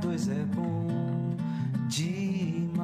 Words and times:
Dois 0.00 0.28
é 0.28 0.44
bom 0.44 1.36
demais. 1.88 2.74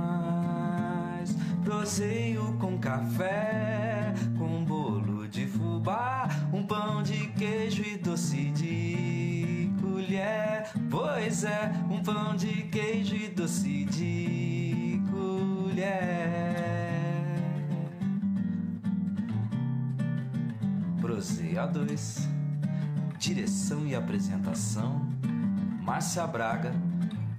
Proseio 1.65 2.57
com 2.59 2.79
café, 2.79 4.15
com 4.39 4.65
bolo 4.65 5.29
de 5.29 5.47
fubá, 5.47 6.29
um 6.53 6.65
pão 6.65 7.03
de 7.03 7.29
queijo 7.29 7.83
e 7.83 7.97
doce 7.97 8.51
de 8.51 9.71
colher. 9.81 10.71
Pois 10.91 11.45
é, 11.45 11.73
um 11.91 12.03
pão 12.03 12.35
de 12.37 12.65
queijo 12.65 13.15
e 13.15 13.29
doce 13.29 13.85
de 13.85 15.01
colher. 15.11 16.11
Proseio 21.01 21.57
A2. 21.57 22.29
Direção 23.19 23.87
e 23.87 23.95
apresentação: 23.95 25.07
Márcia 25.83 26.27
Braga 26.27 26.90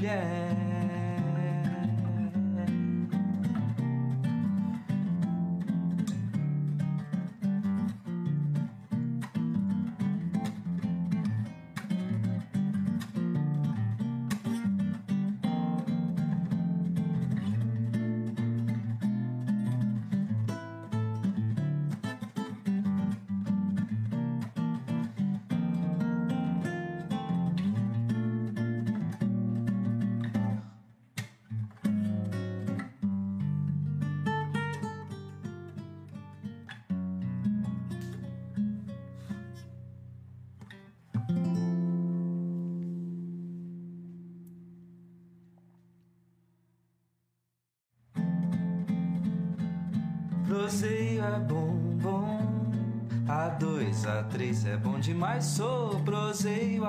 colher. 0.00 0.69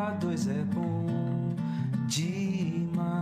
Proseio, 0.01 0.17
A2 0.17 0.49
é 0.49 0.63
bom 0.63 1.55
demais. 2.07 3.19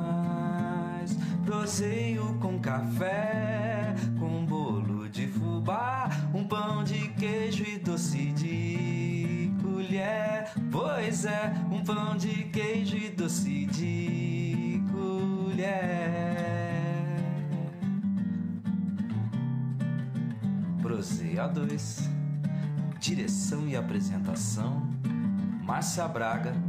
Proseio 1.46 2.38
com 2.40 2.60
café, 2.60 3.96
com 4.20 4.46
bolo 4.46 5.10
de 5.10 5.28
fubá, 5.28 6.10
um 6.34 6.46
pão 6.46 6.84
de 6.84 7.10
queijo 7.10 7.64
e 7.64 7.78
doce 7.80 8.32
de 8.32 9.52
colher. 9.62 10.54
Pois 10.72 11.26
é, 11.26 11.54
um 11.72 11.84
pão 11.84 12.16
de 12.16 12.46
queijo 12.46 12.96
e 12.96 13.10
doce 13.10 13.66
de 13.66 14.82
colher. 14.92 15.80
Proseio 20.82 21.42
A2. 21.42 22.08
Direção 23.00 23.68
e 23.68 23.76
apresentação: 23.78 24.88
Márcia 25.64 26.08
Braga 26.08 26.69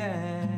colher. 0.00 0.49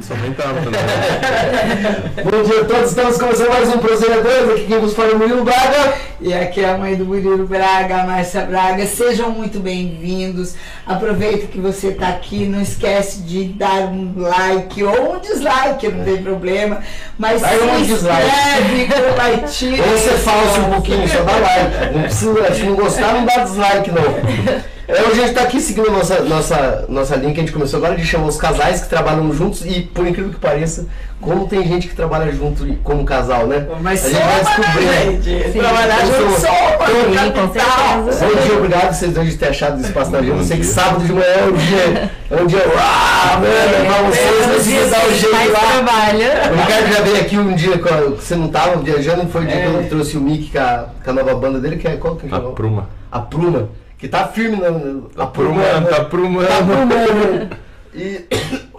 Tava. 0.00 0.60
Bom 2.30 2.42
dia 2.44 2.60
a 2.60 2.64
todos, 2.64 2.90
estamos 2.90 3.16
começando 3.18 3.48
mais 3.48 3.68
um 3.68 3.78
2, 3.78 4.02
aqui 4.50 4.66
quem 4.66 4.78
vos 4.78 4.94
fala 4.94 5.10
é 5.10 5.14
o 5.14 5.18
Murilo 5.18 5.44
Braga. 5.44 5.94
E 6.20 6.32
aqui 6.32 6.60
é 6.60 6.70
a 6.70 6.78
mãe 6.78 6.94
do 6.94 7.04
Murilo 7.04 7.46
Braga, 7.46 8.02
a 8.02 8.06
Márcia 8.06 8.42
Braga. 8.42 8.86
Sejam 8.86 9.30
muito 9.30 9.58
bem-vindos. 9.60 10.54
Aproveita 10.86 11.46
que 11.46 11.60
você 11.60 11.88
está 11.88 12.08
aqui. 12.08 12.46
Não 12.46 12.60
esquece 12.60 13.22
de 13.22 13.44
dar 13.44 13.86
um 13.86 14.14
like 14.16 14.82
ou 14.82 15.16
um 15.16 15.20
dislike, 15.20 15.88
não 15.88 16.04
tem 16.04 16.22
problema. 16.22 16.80
Mas 17.18 17.40
Dá 17.42 17.48
um 17.48 17.78
se 17.78 17.86
dislike. 17.86 18.26
inscreve, 18.26 19.08
compartilha. 19.08 19.82
Ou 19.84 19.98
você 19.98 20.10
falso 20.18 20.60
um 20.60 20.70
pouquinho, 20.74 21.08
só 21.08 21.22
dá 21.22 21.36
like. 21.36 21.94
Não 21.94 22.02
precisa, 22.02 22.54
se 22.54 22.62
não 22.62 22.74
gostar, 22.76 23.14
não 23.14 23.24
dá 23.24 23.38
dislike 23.38 23.90
não. 23.90 24.77
É, 24.88 25.02
hoje 25.02 25.20
a 25.20 25.26
gente 25.26 25.34
tá 25.34 25.42
aqui 25.42 25.60
seguindo 25.60 25.88
a 25.88 25.92
nossa, 25.92 26.20
nossa, 26.22 26.86
nossa 26.88 27.14
linha 27.14 27.34
que 27.34 27.40
a 27.40 27.42
gente 27.42 27.52
começou 27.52 27.76
agora 27.76 27.94
de 27.94 28.06
chamar 28.06 28.26
os 28.26 28.38
casais 28.38 28.80
que 28.80 28.88
trabalham 28.88 29.30
juntos 29.34 29.62
e, 29.66 29.82
por 29.82 30.06
incrível 30.06 30.30
que 30.32 30.38
pareça, 30.40 30.86
como 31.20 31.46
tem 31.46 31.62
gente 31.68 31.88
que 31.88 31.94
trabalha 31.94 32.32
junto 32.32 32.66
e- 32.66 32.76
como 32.76 33.04
casal, 33.04 33.46
né? 33.46 33.66
Mas 33.82 34.06
a 34.06 34.08
gente 34.08 34.22
vai 34.22 34.44
soma, 34.44 34.56
descobrir. 34.56 34.84
né, 34.86 35.20
gente? 35.20 35.52
Sim. 35.52 35.58
Trabalhar 35.58 35.98
Então, 36.06 36.30
junto 36.30 37.32
capital. 37.34 38.02
Bom 38.02 38.42
dia, 38.46 38.56
obrigado 38.56 38.94
vocês 38.94 39.12
dois 39.12 39.28
de 39.30 39.36
ter 39.36 39.48
achado 39.48 39.78
espaço 39.78 40.10
na 40.10 40.18
agenda. 40.20 40.36
Eu 40.38 40.44
sei 40.44 40.56
que 40.56 40.64
sábado 40.64 41.04
de 41.04 41.12
manhã 41.12 41.26
é 41.26 41.44
um 41.44 41.52
dia. 41.52 42.10
É 42.30 42.42
um 42.42 42.46
dia. 42.46 42.62
Ah, 42.78 43.40
mano, 43.40 43.86
pra 43.86 44.02
vocês, 44.08 44.72
é, 44.72 44.86
é, 44.86 44.88
dar 44.88 45.06
o 45.06 45.12
jeito 45.12 45.52
lá. 45.52 45.60
trabalho. 45.70 46.18
O 46.18 46.62
Ricardo 46.62 46.92
já 46.94 47.02
veio 47.02 47.20
aqui 47.20 47.36
um 47.36 47.54
dia 47.54 47.74
a- 47.74 47.78
que 47.78 48.24
você 48.24 48.34
não 48.36 48.48
tava 48.48 48.76
viajando, 48.78 49.28
foi 49.28 49.42
o 49.42 49.46
dia 49.46 49.60
que 49.60 49.66
eu 49.66 49.86
trouxe 49.90 50.16
o 50.16 50.20
Mickey 50.22 50.50
com 50.50 50.58
a, 50.58 50.86
com 51.04 51.10
a 51.10 51.12
nova 51.12 51.34
banda 51.34 51.60
dele, 51.60 51.76
que 51.76 51.86
é 51.86 51.96
qual 51.96 52.16
que 52.16 52.26
A 52.26 52.30
chamou? 52.30 52.52
pruma. 52.52 52.88
A 53.12 53.18
Pruma, 53.20 53.68
que 53.98 54.08
tá 54.08 54.28
firme 54.28 54.56
na. 54.56 54.70
na 54.70 55.24
A 55.24 55.26
pruma, 55.26 55.62
tá 55.62 56.04
prumando. 56.04 56.48
Tá 56.48 56.62
prumando. 56.64 57.58
E 57.92 58.26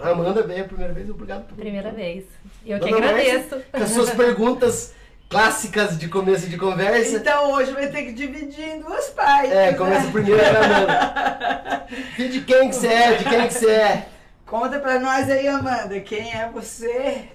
a 0.02 0.08
Amanda 0.10 0.42
veio 0.42 0.64
a 0.64 0.68
primeira 0.68 0.92
vez, 0.92 1.10
obrigado 1.10 1.46
por 1.46 1.56
Primeira 1.56 1.90
vez. 1.90 2.24
Eu 2.66 2.80
que 2.80 2.90
Dona 2.90 3.06
agradeço. 3.06 3.60
Com 3.70 3.82
as 3.82 3.90
suas 3.90 4.10
perguntas 4.10 4.94
clássicas 5.28 5.98
de 5.98 6.08
começo 6.08 6.48
de 6.48 6.56
conversa. 6.56 7.16
Então 7.16 7.52
hoje 7.52 7.72
vai 7.72 7.88
ter 7.88 8.04
que 8.04 8.12
dividir 8.12 8.64
em 8.64 8.80
duas 8.80 9.10
partes. 9.10 9.52
É, 9.52 9.70
né? 9.70 9.74
começa 9.74 10.10
primeiro 10.10 10.40
com 10.40 10.56
a 10.56 10.64
Amanda. 10.64 11.86
Filho 12.16 12.30
de 12.30 12.40
quem 12.40 12.68
que 12.68 12.74
você 12.74 12.88
é? 12.88 13.14
De 13.14 13.24
quem 13.24 13.46
que 13.46 13.54
você 13.54 13.70
é? 13.70 14.06
Conta 14.46 14.80
pra 14.80 14.98
nós 14.98 15.30
aí, 15.30 15.46
Amanda, 15.46 16.00
quem 16.00 16.32
é 16.32 16.48
você? 16.52 17.28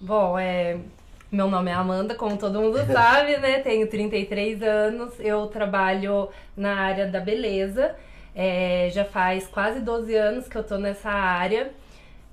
Bom, 0.00 0.38
é, 0.38 0.76
meu 1.30 1.48
nome 1.48 1.70
é 1.70 1.74
Amanda, 1.74 2.14
como 2.14 2.36
todo 2.36 2.60
mundo 2.60 2.78
sabe, 2.92 3.36
né? 3.36 3.60
Tenho 3.60 3.86
33 3.86 4.62
anos, 4.62 5.14
eu 5.20 5.46
trabalho 5.46 6.28
na 6.56 6.74
área 6.74 7.06
da 7.06 7.20
beleza. 7.20 7.94
É, 8.34 8.88
já 8.92 9.04
faz 9.04 9.46
quase 9.46 9.80
12 9.80 10.14
anos 10.14 10.48
que 10.48 10.56
eu 10.56 10.64
tô 10.64 10.76
nessa 10.76 11.10
área. 11.10 11.70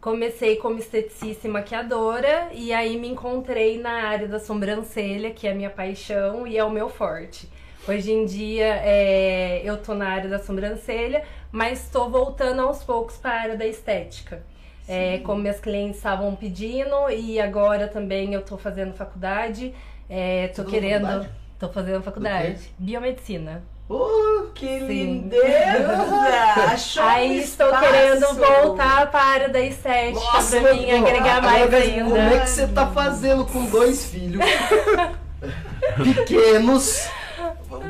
Comecei 0.01 0.55
como 0.55 0.79
esteticista 0.79 1.47
e 1.47 1.51
maquiadora 1.51 2.49
e 2.53 2.71
aí 2.71 2.97
me 2.97 3.07
encontrei 3.07 3.79
na 3.79 4.07
área 4.07 4.27
da 4.27 4.39
sobrancelha, 4.39 5.31
que 5.31 5.47
é 5.47 5.51
a 5.51 5.55
minha 5.55 5.69
paixão 5.69 6.47
e 6.47 6.57
é 6.57 6.63
o 6.63 6.69
meu 6.69 6.89
forte. 6.89 7.49
Hoje 7.87 8.11
em 8.11 8.25
dia 8.25 8.81
é, 8.83 9.61
eu 9.63 9.77
tô 9.77 9.93
na 9.93 10.09
área 10.09 10.29
da 10.29 10.39
sobrancelha, 10.39 11.23
mas 11.51 11.83
estou 11.83 12.09
voltando 12.09 12.61
aos 12.61 12.83
poucos 12.83 13.17
para 13.17 13.31
a 13.31 13.41
área 13.41 13.57
da 13.57 13.65
estética. 13.65 14.43
É, 14.87 15.17
como 15.19 15.41
minhas 15.41 15.59
clientes 15.59 15.97
estavam 15.97 16.33
pedindo 16.35 17.09
e 17.09 17.39
agora 17.39 17.87
também 17.87 18.33
eu 18.33 18.41
tô 18.41 18.57
fazendo 18.57 18.93
faculdade. 18.93 19.73
É, 20.09 20.47
tá 20.47 20.63
querendo. 20.63 21.27
Tô 21.59 21.67
fazendo 21.69 22.01
faculdade. 22.03 22.59
Biomedicina. 22.77 23.63
Oh, 23.89 24.47
Que 24.53 24.79
lindeza! 24.79 25.45
Achou 26.73 27.03
um 27.03 27.07
Aí 27.07 27.39
estou 27.39 27.67
espaço. 27.67 27.85
querendo 27.85 28.27
voltar 28.35 29.09
para 29.09 29.19
a 29.21 29.25
área 29.25 29.49
da 29.49 29.61
estética 29.61 30.19
nossa, 30.19 30.59
pra 30.59 30.73
mim 30.73 30.91
agregar 30.91 31.37
agora, 31.37 31.41
mais 31.41 31.71
mas 31.71 31.83
ainda. 31.83 32.03
Como 32.03 32.17
é 32.17 32.39
que 32.39 32.49
você 32.49 32.67
tá 32.67 32.87
fazendo 32.87 33.45
com 33.45 33.65
dois 33.65 34.05
filhos 34.05 34.43
pequenos? 36.03 37.07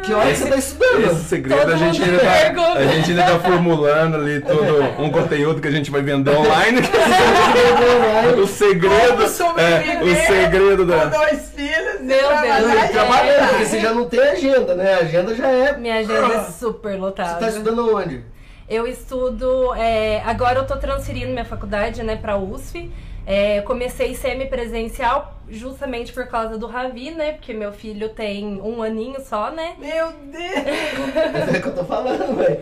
Que 0.04 0.14
hora 0.14 0.30
que 0.30 0.36
você 0.38 0.50
tá 0.50 0.56
estudando? 0.58 1.06
Esse 1.12 1.24
segredo 1.26 1.60
Todo 1.62 1.74
a 1.74 1.76
gente, 1.78 2.04
ainda 2.04 2.20
tá, 2.20 2.74
a 2.74 2.86
gente 2.88 3.10
ainda 3.12 3.24
tá 3.24 3.40
formulando 3.40 4.16
ali 4.18 4.42
todo 4.42 5.02
um 5.02 5.10
conteúdo 5.10 5.62
que 5.62 5.68
a 5.68 5.72
gente 5.72 5.92
vai 5.92 6.02
vender 6.02 6.36
online. 6.36 6.80
o 8.42 8.48
segredo. 8.48 9.24
É, 9.58 10.04
o 10.04 10.16
segredo 10.26 10.78
Com 10.86 10.86
da. 10.86 11.06
dois 11.06 11.52
filhos. 11.52 12.02
Meu 12.02 12.18
Deus, 12.18 12.92
trabalhando, 12.92 13.50
porque 13.50 13.66
você 13.66 13.80
já 13.80 13.94
não 13.94 14.06
tem 14.06 14.20
agenda, 14.20 14.76
né? 14.76 14.94
A 14.94 14.98
agenda 15.00 15.36
já 15.36 15.48
é. 15.48 15.78
Minha 15.78 16.00
agenda 16.00 16.34
é 16.34 16.44
super 16.44 16.92
Você 16.94 16.98
lotada. 16.98 17.40
tá 17.40 17.50
estudando 17.50 17.96
onde? 17.96 18.24
Eu 18.70 18.86
estudo. 18.86 19.74
é, 19.76 20.22
agora 20.26 20.60
eu 20.60 20.66
tô 20.68 20.76
transferindo 20.76 21.32
minha 21.32 21.46
faculdade, 21.46 22.04
né, 22.04 22.16
pra 22.18 22.38
USF. 22.38 22.92
É, 23.30 23.60
eu 23.60 23.64
comecei 23.64 24.16
semi-presencial 24.16 25.36
justamente 25.50 26.14
por 26.14 26.28
causa 26.28 26.58
do 26.58 26.66
Ravi, 26.66 27.12
né? 27.12 27.34
Porque 27.34 27.54
meu 27.54 27.74
filho 27.74 28.08
tem 28.08 28.58
um 28.64 28.82
aninho 28.82 29.20
só, 29.20 29.52
né? 29.52 29.74
Meu 29.78 30.14
Deus! 30.32 30.48
É 31.54 31.58
o 31.58 31.62
que 31.62 31.68
eu 31.68 31.76
tô 31.76 31.84
falando, 31.84 32.38
velho. 32.38 32.62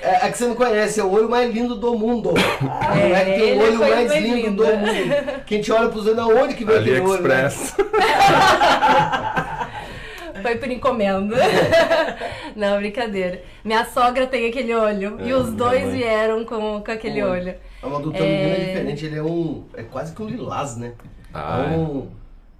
É, 0.00 0.26
é 0.26 0.30
que 0.30 0.38
você 0.38 0.46
não 0.46 0.54
conhece, 0.54 1.00
é 1.00 1.02
o 1.04 1.10
olho 1.10 1.28
mais 1.28 1.52
lindo 1.52 1.74
do 1.74 1.98
mundo. 1.98 2.32
não 2.32 3.16
é 3.16 3.24
que 3.24 3.32
tem 3.40 3.58
o 3.58 3.62
é 3.62 3.64
olho 3.64 3.78
mais 3.80 3.94
mais 4.08 4.12
lindo 4.22 4.64
do 4.64 4.64
linda. 4.64 4.76
mundo. 4.76 5.42
Quem 5.44 5.60
te 5.60 5.72
olha 5.72 5.88
pros 5.88 6.06
olhos, 6.06 6.18
aonde 6.20 6.54
que 6.54 6.64
vem 6.64 6.76
aquele 6.78 7.00
olho? 7.00 7.22
né? 7.22 7.34
AliExpress. 7.34 7.74
Foi 10.42 10.56
por 10.56 10.70
encomenda. 10.70 11.36
Não, 12.56 12.78
brincadeira. 12.78 13.42
Minha 13.64 13.84
sogra 13.84 14.26
tem 14.26 14.48
aquele 14.48 14.74
olho. 14.74 15.18
e 15.20 15.30
É, 15.30 15.34
os 15.34 15.46
minha 15.46 15.56
dois 15.56 15.82
mãe. 15.82 15.90
vieram 15.96 16.44
com, 16.44 16.80
com 16.82 16.90
aquele 16.92 17.22
Olho. 17.22 17.32
olho. 17.50 17.54
A 17.82 17.88
mão 17.88 18.00
do 18.02 18.14
É. 18.14 18.18
É 18.18 18.64
diferente, 18.66 19.06
ele 19.06 19.16
é 19.18 19.22
um. 19.22 19.64
É 19.74 19.82
quase 19.82 20.14
que 20.14 20.22
um 20.22 20.26
lilás, 20.28 20.76
né? 20.76 20.92
Ah, 21.32 21.70
é 21.72 21.76
um. 21.76 22.08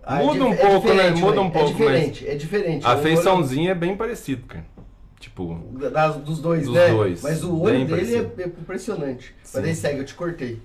Ah, 0.03 0.17
Muda 0.17 0.33
di- 0.33 0.41
um 0.45 0.57
pouco, 0.57 0.93
né? 0.95 1.11
Muda 1.11 1.41
um 1.43 1.51
pouco, 1.51 1.69
É 1.69 1.73
diferente, 1.73 2.29
é 2.29 2.35
diferente. 2.35 2.87
A 2.87 2.93
É 2.93 2.97
feiçãozinha 2.97 3.73
é 3.73 3.75
bem 3.75 3.97
parecida, 3.97 4.43
cara. 4.49 4.65
Tipo, 5.19 5.61
olho 5.77 5.91
das- 5.91 6.17
dos 6.17 6.41
dois, 6.41 6.65
Dos 6.65 6.75
né? 6.75 6.89
dois. 6.89 7.23
Mas 7.23 7.45
o 7.45 7.61
olho 7.61 7.75
Bem 7.75 7.87
dele 7.87 8.17
é, 8.17 8.23
parecido. 8.23 8.43
é 8.43 8.47
impressionante. 8.47 9.35
Sim. 9.43 9.59
Mas 9.59 9.65
aí 9.69 9.75
segue, 9.75 9.99
eu 9.99 10.05
te 10.07 10.15
cortei. 10.15 10.59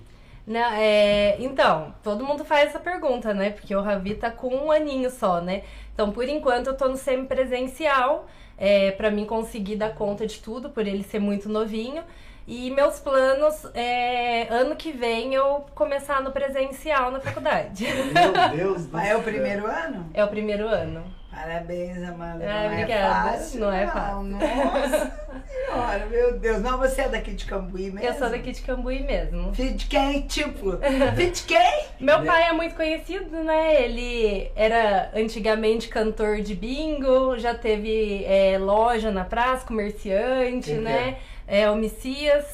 Não, 0.46 0.72
é, 0.72 1.36
então, 1.40 1.92
todo 2.02 2.24
mundo 2.24 2.44
faz 2.44 2.70
essa 2.70 2.78
pergunta, 2.80 3.34
né? 3.34 3.50
Porque 3.50 3.74
o 3.74 3.82
Ravi 3.82 4.14
tá 4.14 4.30
com 4.30 4.48
um 4.54 4.70
aninho 4.70 5.10
só, 5.10 5.40
né? 5.42 5.62
Então, 5.92 6.10
por 6.12 6.26
enquanto, 6.26 6.68
eu 6.68 6.74
tô 6.74 6.88
no 6.88 6.96
semipresencial, 6.96 8.26
é, 8.56 8.92
para 8.92 9.10
mim 9.10 9.26
conseguir 9.26 9.76
dar 9.76 9.94
conta 9.94 10.26
de 10.26 10.38
tudo, 10.40 10.70
por 10.70 10.86
ele 10.86 11.02
ser 11.02 11.18
muito 11.18 11.48
novinho. 11.48 12.02
E 12.46 12.70
meus 12.70 13.00
planos 13.00 13.66
é 13.74 14.46
ano 14.50 14.76
que 14.76 14.92
vem 14.92 15.34
eu 15.34 15.66
começar 15.74 16.22
no 16.22 16.30
presencial 16.30 17.10
na 17.10 17.18
faculdade. 17.18 17.84
Meu 17.86 18.32
Deus 18.56 18.86
do 18.86 18.92
Mas 18.92 19.08
é 19.08 19.16
o 19.16 19.22
primeiro 19.22 19.66
ano? 19.66 20.06
É 20.14 20.24
o 20.24 20.28
primeiro 20.28 20.68
ano. 20.68 21.02
Parabéns, 21.28 22.02
Amanda. 22.02 22.46
Ah, 22.48 22.62
não 22.62 22.72
obrigada. 22.72 23.28
É 23.28 23.32
fácil, 23.32 23.60
Não 23.60 23.72
é 23.72 23.84
não. 23.84 23.92
fácil. 23.92 24.22
Nossa 24.22 25.12
senhora, 25.46 26.06
meu 26.06 26.38
Deus. 26.38 26.62
Não, 26.62 26.78
você 26.78 27.02
é 27.02 27.08
daqui 27.10 27.32
de 27.32 27.44
Cambuí 27.44 27.90
mesmo? 27.90 28.08
Eu 28.08 28.14
sou 28.14 28.30
daqui 28.30 28.52
de 28.52 28.62
Cambuí 28.62 29.02
mesmo. 29.02 29.52
De 29.52 29.86
quem? 29.86 30.22
Tipo, 30.22 30.76
de 31.14 31.42
quem? 31.42 31.84
Meu 32.00 32.24
pai 32.24 32.44
é 32.48 32.52
muito 32.52 32.74
conhecido, 32.74 33.42
né? 33.44 33.82
Ele 33.82 34.50
era 34.56 35.10
antigamente 35.14 35.88
cantor 35.88 36.40
de 36.40 36.54
bingo, 36.54 37.36
já 37.38 37.54
teve 37.54 38.24
é, 38.24 38.56
loja 38.58 39.10
na 39.10 39.24
praça, 39.24 39.66
comerciante, 39.66 40.72
né? 40.72 41.18
É, 41.46 41.70
o 41.70 41.76
Messias, 41.76 42.44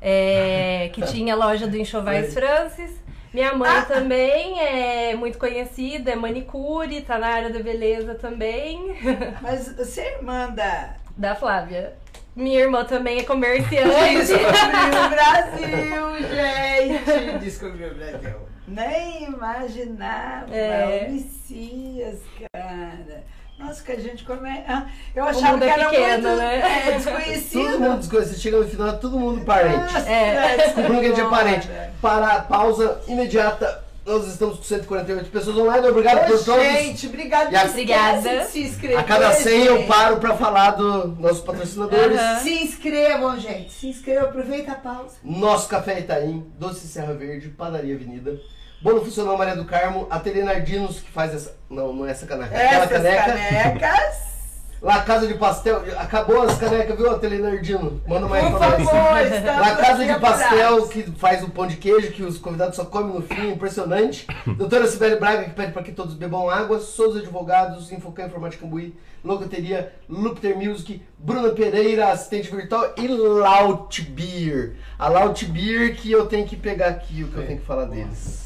é, 0.00 0.90
que 0.94 1.02
tinha 1.02 1.34
loja 1.34 1.66
do 1.66 1.76
Enxovais. 1.76 2.32
Francis. 2.34 3.02
Minha 3.32 3.52
mãe 3.52 3.82
também 3.86 4.60
é 4.60 5.16
muito 5.16 5.38
conhecida, 5.38 6.12
é 6.12 6.14
manicure, 6.14 7.00
tá 7.00 7.18
na 7.18 7.26
área 7.26 7.50
da 7.50 7.58
beleza 7.58 8.14
também. 8.14 8.96
Mas 9.42 9.74
você 9.74 10.02
é 10.02 10.18
irmã 10.18 10.50
da... 10.50 10.94
da 11.16 11.34
Flávia. 11.34 11.94
Minha 12.36 12.60
irmã 12.60 12.84
também 12.84 13.18
é 13.18 13.22
comerciante. 13.24 13.82
Descobriu 14.26 15.04
o 15.04 15.08
Brasil, 15.10 16.28
gente! 16.34 17.38
Descobriu 17.38 17.90
o 17.90 17.94
Brasil. 17.94 18.36
Nem 18.68 19.24
imaginava. 19.24 20.54
É. 20.54 21.06
O 21.08 21.12
Messias, 21.12 22.20
cara. 22.52 23.24
Nossa, 23.58 23.82
que 23.82 23.92
a 23.92 23.96
gente 24.00 24.24
come... 24.24 24.48
ah, 24.68 24.86
Eu 25.14 25.24
achava 25.24 25.52
mundo 25.52 25.62
que 25.62 25.68
é 25.68 25.72
era 25.72 25.88
pequeno, 25.90 26.28
muito 26.28 26.36
né? 26.38 26.58
é, 26.58 26.90
Todo 26.90 26.96
desconhecido. 26.96 27.80
mundo 27.80 27.98
desconhece. 27.98 28.34
Você 28.34 28.40
chega 28.40 28.56
no 28.58 28.68
final, 28.68 28.98
todo 28.98 29.18
mundo 29.18 29.44
parente. 29.44 29.76
Nossa, 29.92 30.10
É. 30.10 30.56
Desculpa 30.56 30.90
que 30.90 30.96
a 30.98 31.08
gente 31.08 31.20
é 31.20 31.28
parente. 31.30 31.68
Para 32.02 32.40
pausa 32.42 33.00
imediata. 33.06 33.82
Nós 34.06 34.26
estamos 34.26 34.58
com 34.58 34.62
148 34.64 35.30
pessoas 35.30 35.56
online. 35.56 35.88
Obrigado 35.88 36.18
Ô, 36.18 36.36
por 36.36 36.44
todos. 36.44 36.62
gente, 36.62 37.06
a- 37.06 37.46
esquece 37.46 37.70
Obrigada. 37.70 38.44
se 38.44 38.60
inscrever. 38.60 38.98
A 38.98 39.02
cada 39.02 39.32
100 39.32 39.64
eu 39.64 39.76
gente. 39.78 39.86
paro 39.88 40.18
para 40.18 40.36
falar 40.36 40.72
dos 40.72 41.18
nossos 41.18 41.40
patrocinadores. 41.40 42.18
Aham. 42.18 42.40
Se 42.40 42.52
inscrevam, 42.64 43.40
gente. 43.40 43.72
Se 43.72 43.86
inscrevam, 43.88 44.28
aproveita 44.28 44.72
a 44.72 44.74
pausa. 44.74 45.14
Nosso 45.24 45.70
Café 45.70 46.00
Itaim, 46.00 46.44
Doce 46.58 46.86
Serra 46.86 47.14
Verde, 47.14 47.48
Padaria 47.48 47.94
Avenida. 47.94 48.38
Bolo 48.84 49.02
Funcional 49.02 49.38
Maria 49.38 49.56
do 49.56 49.64
Carmo, 49.64 50.06
Ateliê 50.10 50.44
Nardinos, 50.44 51.00
que 51.00 51.10
faz 51.10 51.34
essa. 51.34 51.56
Não, 51.70 51.90
não 51.90 52.06
é 52.06 52.10
essa 52.10 52.26
caneca. 52.26 52.54
Aquela 52.54 52.84
Essas 52.84 52.90
caneca. 52.90 53.24
canecas. 53.24 54.34
La 54.82 55.00
Casa 55.00 55.26
de 55.26 55.32
Pastel. 55.32 55.82
Acabou 55.96 56.42
as 56.42 56.58
canecas, 56.58 56.94
viu, 56.94 57.10
Ateliê 57.10 57.38
Nardino? 57.38 58.02
Manda 58.06 58.28
mais 58.28 58.44
Por 58.46 58.58
pra 58.58 58.78
nós. 58.78 58.84
favor, 58.90 59.20
estamos 59.22 59.60
La 59.60 59.76
Casa 59.76 60.04
de 60.04 60.20
Pastel, 60.20 60.88
que 60.88 61.02
faz 61.12 61.42
o 61.42 61.48
pão 61.48 61.66
de 61.66 61.76
queijo, 61.78 62.12
que 62.12 62.22
os 62.22 62.36
convidados 62.36 62.76
só 62.76 62.84
comem 62.84 63.14
no 63.14 63.22
fim, 63.22 63.52
impressionante. 63.52 64.26
Doutora 64.58 64.86
Sibeli 64.86 65.16
Braga, 65.16 65.44
que 65.44 65.54
pede 65.54 65.72
para 65.72 65.82
que 65.82 65.90
todos 65.90 66.12
bebam 66.12 66.50
água. 66.50 66.78
Souza 66.78 67.20
Advogados, 67.20 67.90
Infocan 67.90 68.26
Informática 68.26 68.62
Cambuí, 68.62 68.94
Logoteria, 69.24 69.94
Lupter 70.06 70.54
Music, 70.58 71.02
Bruna 71.16 71.48
Pereira, 71.52 72.12
assistente 72.12 72.54
virtual 72.54 72.92
e 72.98 73.08
Laut 73.08 74.02
Beer. 74.02 74.76
A 74.98 75.08
Laut 75.08 75.42
Beer 75.46 75.96
que 75.96 76.12
eu 76.12 76.26
tenho 76.26 76.46
que 76.46 76.56
pegar 76.56 76.88
aqui 76.88 77.24
o 77.24 77.28
que 77.28 77.36
eu 77.38 77.46
tenho 77.46 77.58
que 77.60 77.64
falar 77.64 77.86
deles. 77.86 78.43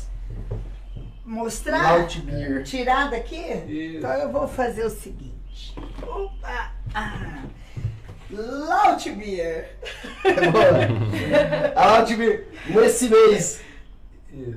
Mostrar? 1.29 1.99
Laut 1.99 2.21
Beer. 2.23 2.65
Tirar 2.65 3.11
daqui? 3.11 3.37
Então 3.37 4.11
eu 4.15 4.33
vou 4.33 4.49
fazer 4.49 4.87
o 4.87 4.91
seguinte. 4.91 5.77
Opa! 6.03 6.73
Ah. 6.95 7.43
A 11.75 11.99
Altmir, 11.99 12.47
nesse 12.67 13.09
mês, 13.09 13.61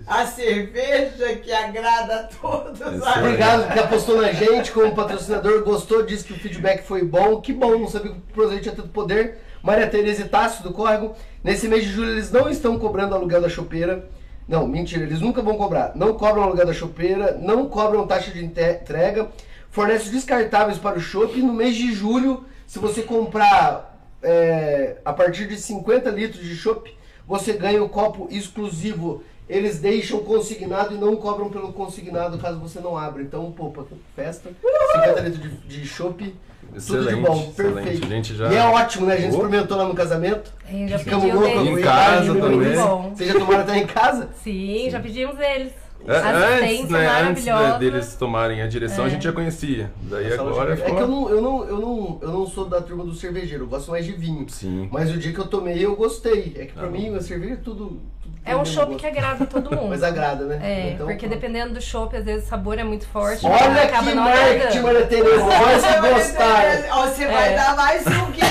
A 0.05 0.25
cerveja 0.25 1.35
que 1.37 1.51
agrada 1.51 2.15
a 2.15 2.23
todos. 2.23 2.79
Isso 2.79 3.19
obrigado 3.19 3.71
que 3.71 3.79
apostou 3.79 4.21
na 4.21 4.31
gente 4.31 4.71
como 4.71 4.93
patrocinador, 4.93 5.63
gostou, 5.63 6.05
disse 6.05 6.25
que 6.25 6.33
o 6.33 6.39
feedback 6.39 6.83
foi 6.83 7.03
bom. 7.03 7.39
Que 7.41 7.53
bom, 7.53 7.77
não 7.79 7.87
sabia 7.87 8.11
que 8.11 8.17
o 8.17 8.21
Prozeite 8.33 8.63
tinha 8.63 8.75
tanto 8.75 8.89
poder. 8.89 9.39
Maria 9.63 9.87
Tereza 9.87 10.23
e 10.23 10.29
Tássio 10.29 10.63
do 10.63 10.73
Córrego. 10.73 11.15
Nesse 11.43 11.67
mês 11.67 11.83
de 11.83 11.91
julho 11.91 12.11
eles 12.11 12.31
não 12.31 12.49
estão 12.49 12.77
cobrando 12.79 13.15
aluguel 13.15 13.41
da 13.41 13.49
chopeira. 13.49 14.09
Não, 14.48 14.67
mentira, 14.67 15.03
eles 15.03 15.21
nunca 15.21 15.41
vão 15.41 15.55
cobrar. 15.55 15.93
Não 15.95 16.13
cobram 16.13 16.43
aluguel 16.43 16.65
da 16.65 16.74
chopeira, 16.74 17.38
não 17.39 17.69
cobram 17.69 18.05
taxa 18.05 18.31
de 18.31 18.43
entrega, 18.43 19.29
fornece 19.69 20.10
descartáveis 20.10 20.77
para 20.77 20.98
o 20.98 21.01
shopping. 21.01 21.39
E 21.39 21.43
no 21.43 21.53
mês 21.53 21.75
de 21.75 21.93
julho, 21.93 22.45
se 22.67 22.79
você 22.79 23.01
comprar 23.01 23.91
é, 24.21 24.98
a 25.03 25.13
partir 25.13 25.48
de 25.48 25.57
50 25.57 26.10
litros 26.10 26.43
de 26.43 26.55
chopp, 26.55 26.93
você 27.27 27.53
ganha 27.53 27.83
o 27.83 27.89
copo 27.89 28.27
exclusivo. 28.29 29.24
Eles 29.48 29.79
deixam 29.79 30.19
consignado 30.19 30.95
e 30.95 30.98
não 30.98 31.15
cobram 31.15 31.50
pelo 31.50 31.74
consignado 31.74 32.38
caso 32.38 32.60
você 32.60 32.79
não 32.79 32.98
abra. 32.98 33.21
Então, 33.21 33.51
pô, 33.51 33.74
festa, 34.15 34.50
50 34.93 35.19
litros 35.21 35.41
de, 35.41 35.79
de 35.79 35.86
chopp, 35.86 36.33
tudo 36.71 36.99
de 37.03 37.07
Excelente, 37.07 37.21
bom, 37.27 37.33
excelente. 37.49 37.73
perfeito. 37.73 38.05
A 38.05 38.09
gente 38.09 38.35
já- 38.35 38.51
E 38.51 38.55
é 38.55 38.63
ótimo, 38.63 39.05
né? 39.07 39.13
A 39.13 39.17
gente 39.17 39.35
Oh. 39.35 39.37
experimentou 39.43 39.77
lá 39.77 39.85
no 39.85 39.93
casamento. 39.93 40.51
Já 40.87 40.99
Ficamos 40.99 41.33
loucos. 41.33 41.67
Em 41.67 41.81
casa 41.81 42.33
Muito 42.33 42.41
também. 42.49 42.75
bom. 42.75 43.11
Vocês 43.15 43.31
já 43.33 43.39
tomaram 43.39 43.61
até 43.61 43.77
em 43.77 43.85
casa? 43.87 44.29
Sim, 44.43 44.87
já 44.89 44.99
pedimos 44.99 45.39
eles. 45.39 45.73
É, 46.07 46.15
antes, 46.17 46.25
Assistência 46.25 46.97
né, 46.97 47.21
antes 47.29 47.43
de- 47.43 47.49
maravilhosa. 47.51 47.77
deles 47.79 48.15
tomarem 48.15 48.61
a 48.63 48.67
direção, 48.67 49.05
a 49.05 49.09
gente 49.09 49.23
já 49.23 49.31
conhecia. 49.31 49.91
Daí 50.01 50.33
agora 50.33 50.73
É 50.73 50.75
que 50.75 50.81
ficou... 50.85 50.99
eu 50.99 51.07
não, 51.07 51.29
eu, 51.29 51.41
não, 51.41 51.63
eu, 51.67 51.77
não, 51.79 52.19
eu 52.23 52.27
não 52.31 52.47
sou 52.47 52.65
da 52.65 52.81
turma 52.81 53.03
do 53.03 53.13
cervejeiro, 53.13 53.65
eu 53.65 53.67
gosto 53.67 53.91
mais 53.91 54.03
de 54.03 54.13
vinho. 54.13 54.47
Sim. 54.49 54.89
Mas 54.91 55.11
o 55.11 55.17
dia 55.19 55.31
que 55.31 55.37
eu 55.39 55.45
tomei, 55.45 55.85
eu 55.85 55.95
gostei. 55.95 56.55
É 56.57 56.65
que 56.65 56.73
pra 56.73 56.87
Ah, 56.87 56.89
mim, 56.89 57.13
a 57.13 57.21
cerveja 57.21 57.53
é 57.53 57.57
tudo. 57.57 58.01
É 58.43 58.55
um 58.55 58.65
chopp 58.65 58.95
que 58.95 59.05
agrada 59.05 59.45
todo 59.45 59.69
mundo. 59.75 59.89
Mas 59.89 60.01
agrada, 60.01 60.45
né? 60.45 60.60
É, 60.63 60.89
Então, 60.91 61.05
porque 61.05 61.27
dependendo 61.27 61.75
do 61.75 61.81
chopp, 61.81 62.15
às 62.17 62.25
vezes 62.25 62.45
o 62.45 62.50
sabor 62.50 62.79
é 62.79 62.83
muito 62.83 63.05
forte. 63.07 63.45
Olha 63.45 63.88
que 63.88 64.15
marketing. 64.15 64.79
Maria 64.79 65.05
Tereza. 65.05 65.43
Nós 65.45 65.86
que 65.86 66.00
gostaram. 66.10 66.83
Ó, 66.91 67.05
Você 67.07 67.27
vai 67.27 67.53
É. 67.53 67.55
dar 67.55 67.75
mais 67.75 68.05
um 68.07 68.31
que? 68.31 68.41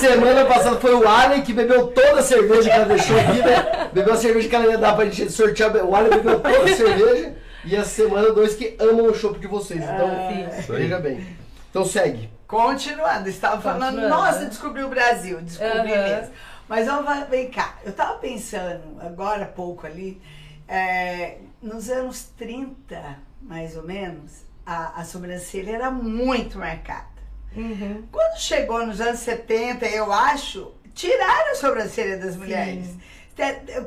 Semana 0.00 0.44
passada 0.46 0.76
foi 0.76 0.94
o 0.94 1.06
Allen 1.08 1.42
que 1.42 1.52
bebeu 1.52 1.88
toda 1.88 2.20
a 2.20 2.22
cerveja 2.22 2.68
que 2.70 2.76
ela 2.76 2.84
deixou 2.86 3.18
aqui, 3.18 3.38
né? 3.38 3.88
Bebeu 3.92 4.14
a 4.14 4.16
cerveja 4.16 4.48
que 4.48 4.54
ela 4.56 4.66
ia 4.66 4.78
dar 4.78 4.94
pra 4.96 5.04
gente 5.06 5.30
sortear. 5.30 5.74
O 5.76 5.94
Allen 5.94 6.10
bebeu 6.10 6.40
toda 6.40 6.64
a 6.64 6.76
cerveja. 6.76 7.34
E 7.64 7.76
essa 7.76 7.90
semana, 7.90 8.32
dois 8.32 8.54
que 8.54 8.74
amam 8.80 9.06
o 9.06 9.14
chopp 9.14 9.38
de 9.38 9.46
vocês. 9.46 9.82
Então, 9.82 10.10
veja 10.76 10.98
bem. 10.98 11.26
Então 11.70 11.84
segue. 11.84 12.30
Continuando, 12.46 13.28
estava 13.28 13.60
falando, 13.60 13.94
Continuando. 13.94 14.08
nossa, 14.08 14.44
descobri 14.46 14.82
o 14.82 14.88
Brasil, 14.88 15.38
descobri 15.40 15.92
Aham. 15.92 16.02
mesmo. 16.08 16.30
Mas 16.70 16.86
vamos 16.86 17.28
vem 17.28 17.50
cá, 17.50 17.78
eu 17.84 17.92
tava 17.92 18.18
pensando 18.18 19.00
agora 19.00 19.42
há 19.42 19.48
pouco 19.48 19.88
ali, 19.88 20.22
é, 20.68 21.38
nos 21.60 21.90
anos 21.90 22.30
30, 22.38 23.18
mais 23.42 23.76
ou 23.76 23.82
menos, 23.82 24.44
a, 24.64 25.00
a 25.00 25.04
sobrancelha 25.04 25.72
era 25.74 25.90
muito 25.90 26.60
marcada. 26.60 27.08
Uhum. 27.56 28.04
Quando 28.12 28.38
chegou 28.38 28.86
nos 28.86 29.00
anos 29.00 29.18
70, 29.18 29.84
eu 29.86 30.12
acho, 30.12 30.72
tiraram 30.94 31.50
a 31.50 31.54
sobrancelha 31.56 32.16
das 32.16 32.36
mulheres. 32.36 32.86
Te- 32.86 32.98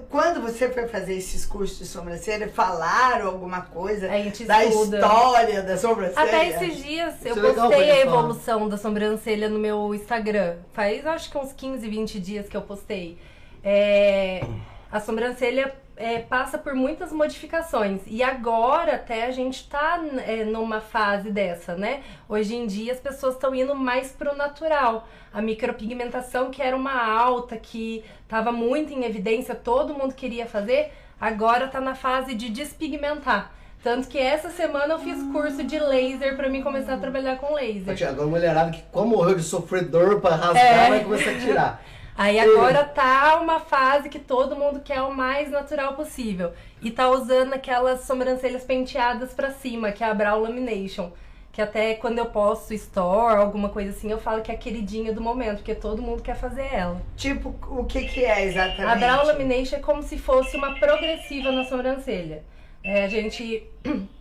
Quando 0.09 0.41
você 0.41 0.69
foi 0.69 0.87
fazer 0.87 1.15
esses 1.15 1.45
cursos 1.45 1.77
de 1.77 1.85
sobrancelha, 1.85 2.47
falaram 2.49 3.27
alguma 3.27 3.61
coisa 3.61 4.09
A 4.11 4.17
gente 4.17 4.45
da 4.45 4.63
estuda. 4.65 4.97
história 4.97 5.61
da 5.61 5.77
sobrancelha? 5.77 6.25
Até 6.25 6.49
esses 6.49 6.77
dias 6.83 7.23
eu 7.25 7.35
Isso 7.35 7.39
é 7.45 7.49
legal 7.49 7.67
postei 7.69 7.91
a 7.91 7.93
gente 7.95 8.05
falar. 8.05 8.17
evolução 8.19 8.69
da 8.69 8.77
sobrancelha 8.77 9.49
no 9.49 9.59
meu 9.59 9.93
Instagram. 9.93 10.55
Faz 10.71 11.05
acho 11.05 11.29
que 11.29 11.37
uns 11.37 11.53
15, 11.53 11.87
20 11.87 12.19
dias 12.19 12.49
que 12.49 12.57
eu 12.57 12.61
postei. 12.61 13.17
É, 13.63 14.43
a 14.91 14.99
sobrancelha 14.99 15.73
é, 15.95 16.19
passa 16.19 16.57
por 16.57 16.73
muitas 16.73 17.11
modificações. 17.11 18.01
E 18.07 18.23
agora 18.23 18.95
até 18.95 19.25
a 19.25 19.31
gente 19.31 19.69
tá 19.69 19.99
é, 20.25 20.43
numa 20.43 20.81
fase 20.81 21.29
dessa, 21.29 21.75
né? 21.75 22.01
Hoje 22.27 22.55
em 22.55 22.65
dia 22.65 22.91
as 22.93 22.99
pessoas 22.99 23.35
estão 23.35 23.53
indo 23.53 23.75
mais 23.75 24.11
pro 24.11 24.35
natural. 24.35 25.07
A 25.33 25.41
micropigmentação, 25.41 26.51
que 26.51 26.61
era 26.61 26.75
uma 26.75 26.93
alta, 27.03 27.57
que 27.57 28.03
estava 28.21 28.51
muito 28.51 28.93
em 28.93 29.03
evidência, 29.03 29.55
todo 29.55 29.93
mundo 29.93 30.13
queria 30.13 30.45
fazer, 30.45 30.91
agora 31.19 31.67
tá 31.67 31.81
na 31.81 31.95
fase 31.95 32.35
de 32.35 32.49
despigmentar. 32.49 33.51
Tanto 33.83 34.07
que 34.07 34.17
essa 34.17 34.49
semana 34.49 34.93
eu 34.93 34.99
fiz 34.99 35.21
curso 35.33 35.63
de 35.63 35.77
laser 35.77 36.37
pra 36.37 36.47
mim 36.47 36.61
começar 36.61 36.93
a 36.93 36.97
trabalhar 36.97 37.37
com 37.37 37.53
laser. 37.53 38.07
Agora, 38.07 38.27
mulherada 38.27 38.71
que 38.71 38.81
como 38.91 39.17
morreu 39.17 39.35
de 39.35 39.43
sofredor 39.43 40.21
pra 40.21 40.35
rasgar, 40.35 40.85
É. 40.85 40.89
vai 40.89 41.03
começar 41.03 41.31
a 41.31 41.39
tirar. 41.39 41.83
Aí 42.15 42.39
agora 42.39 42.83
tá 42.83 43.39
uma 43.41 43.59
fase 43.59 44.07
que 44.07 44.19
todo 44.19 44.55
mundo 44.55 44.81
quer 44.81 45.01
o 45.01 45.11
mais 45.13 45.49
natural 45.49 45.95
possível. 45.95 46.51
E 46.79 46.91
tá 46.91 47.09
usando 47.09 47.53
aquelas 47.53 48.01
sobrancelhas 48.01 48.63
penteadas 48.63 49.33
pra 49.33 49.49
cima, 49.51 49.91
que 49.91 50.03
é 50.03 50.07
a 50.07 50.13
Brow 50.13 50.39
Lamination. 50.39 51.09
Que 51.53 51.61
até 51.61 51.93
quando 51.93 52.17
eu 52.17 52.25
posto 52.25 52.73
store, 52.73 53.37
alguma 53.37 53.69
coisa 53.69 53.91
assim, 53.91 54.09
eu 54.09 54.17
falo 54.17 54.41
que 54.41 54.51
é 54.51 54.55
a 54.55 54.57
queridinha 54.57 55.13
do 55.13 55.21
momento, 55.21 55.57
porque 55.57 55.75
todo 55.75 56.01
mundo 56.01 56.23
quer 56.23 56.35
fazer 56.35 56.67
ela. 56.73 56.99
Tipo, 57.15 57.55
o 57.69 57.85
que 57.85 58.05
que 58.05 58.25
é 58.25 58.43
exatamente? 58.43 58.81
A 58.91 58.95
Brow 58.95 59.27
Lamination 59.27 59.75
é 59.75 59.79
como 59.79 60.01
se 60.01 60.17
fosse 60.17 60.57
uma 60.57 60.73
progressiva 60.79 61.51
na 61.51 61.63
sobrancelha. 61.63 62.43
É, 62.83 63.05
a 63.05 63.07
gente. 63.07 63.65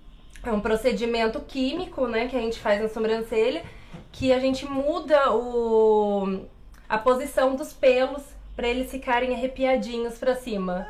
É 0.45 0.51
um 0.51 0.59
procedimento 0.59 1.39
químico, 1.39 2.09
né, 2.09 2.27
que 2.27 2.37
a 2.37 2.41
gente 2.41 2.59
faz 2.59 2.83
na 2.83 2.89
sobrancelha, 2.89 3.62
que 4.11 4.33
a 4.33 4.41
gente 4.41 4.67
muda 4.67 5.33
o, 5.33 6.47
a 6.89 6.99
posição 6.99 7.55
dos 7.55 7.73
pelos 7.73 8.25
pra 8.57 8.67
eles 8.67 8.91
ficarem 8.91 9.37
arrepiadinhos 9.37 10.19
pra 10.19 10.35
cima. 10.35 10.85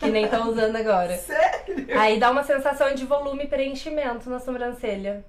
Que 0.00 0.06
nem 0.06 0.24
estão 0.24 0.48
usando 0.48 0.76
agora. 0.76 1.14
Sério? 1.20 1.86
Aí 2.00 2.18
dá 2.18 2.30
uma 2.30 2.44
sensação 2.44 2.94
de 2.94 3.04
volume 3.04 3.44
e 3.44 3.46
preenchimento 3.46 4.30
na 4.30 4.40
sobrancelha. 4.40 5.22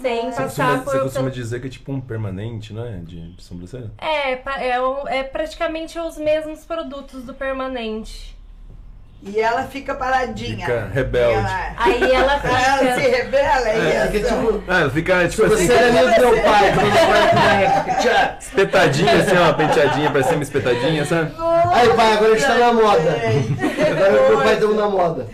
Sem 0.00 0.30
Você 0.30 0.42
passar 0.42 0.44
costuma, 0.46 0.78
por. 0.78 0.92
você 0.92 0.98
costuma 1.00 1.30
dizer 1.30 1.60
que 1.60 1.66
é 1.68 1.70
tipo 1.70 1.90
um 1.90 2.00
permanente, 2.00 2.72
né? 2.74 3.00
De, 3.02 3.32
de 3.32 3.42
sobrancelha? 3.42 3.90
É, 3.98 4.32
é, 4.32 4.78
é 5.18 5.22
praticamente 5.22 5.98
os 5.98 6.18
mesmos 6.18 6.64
produtos 6.64 7.22
do 7.24 7.32
permanente. 7.32 8.36
E 9.22 9.40
ela 9.40 9.62
fica 9.64 9.94
paradinha. 9.94 10.66
Fica 10.66 10.90
rebelde. 10.92 11.38
Ela, 11.38 11.74
Aí 11.78 12.12
ela 12.12 12.34
ela 12.44 12.94
se 12.94 13.00
fica. 13.00 13.16
rebela, 13.16 13.68
é, 13.68 13.78
É, 13.78 14.02
isso? 14.04 14.12
fica 14.12 14.28
tipo. 14.28 14.62
Ah, 14.68 14.80
ela 14.80 14.90
fica 14.90 15.28
tipo 15.28 15.44
assim, 15.46 15.66
Sobrancelha 15.66 16.02
do 16.14 16.20
meu 16.20 16.42
pai, 16.42 18.36
espetadinha, 18.38 19.12
assim, 19.14 19.36
ó, 19.38 19.52
penteadinha 19.54 20.10
pra 20.10 20.22
cima, 20.22 20.42
espetadinha, 20.42 21.04
sabe? 21.06 21.32
Aí, 21.72 21.88
pai, 21.94 22.12
agora 22.12 22.32
a 22.34 22.36
gente 22.36 22.46
tá 22.46 22.54
na 22.58 22.72
moda. 22.74 23.16
Agora 23.90 24.28
meu 24.28 24.38
pai 24.42 24.56
tá 24.60 24.66
na 24.66 24.88
moda. 24.88 25.26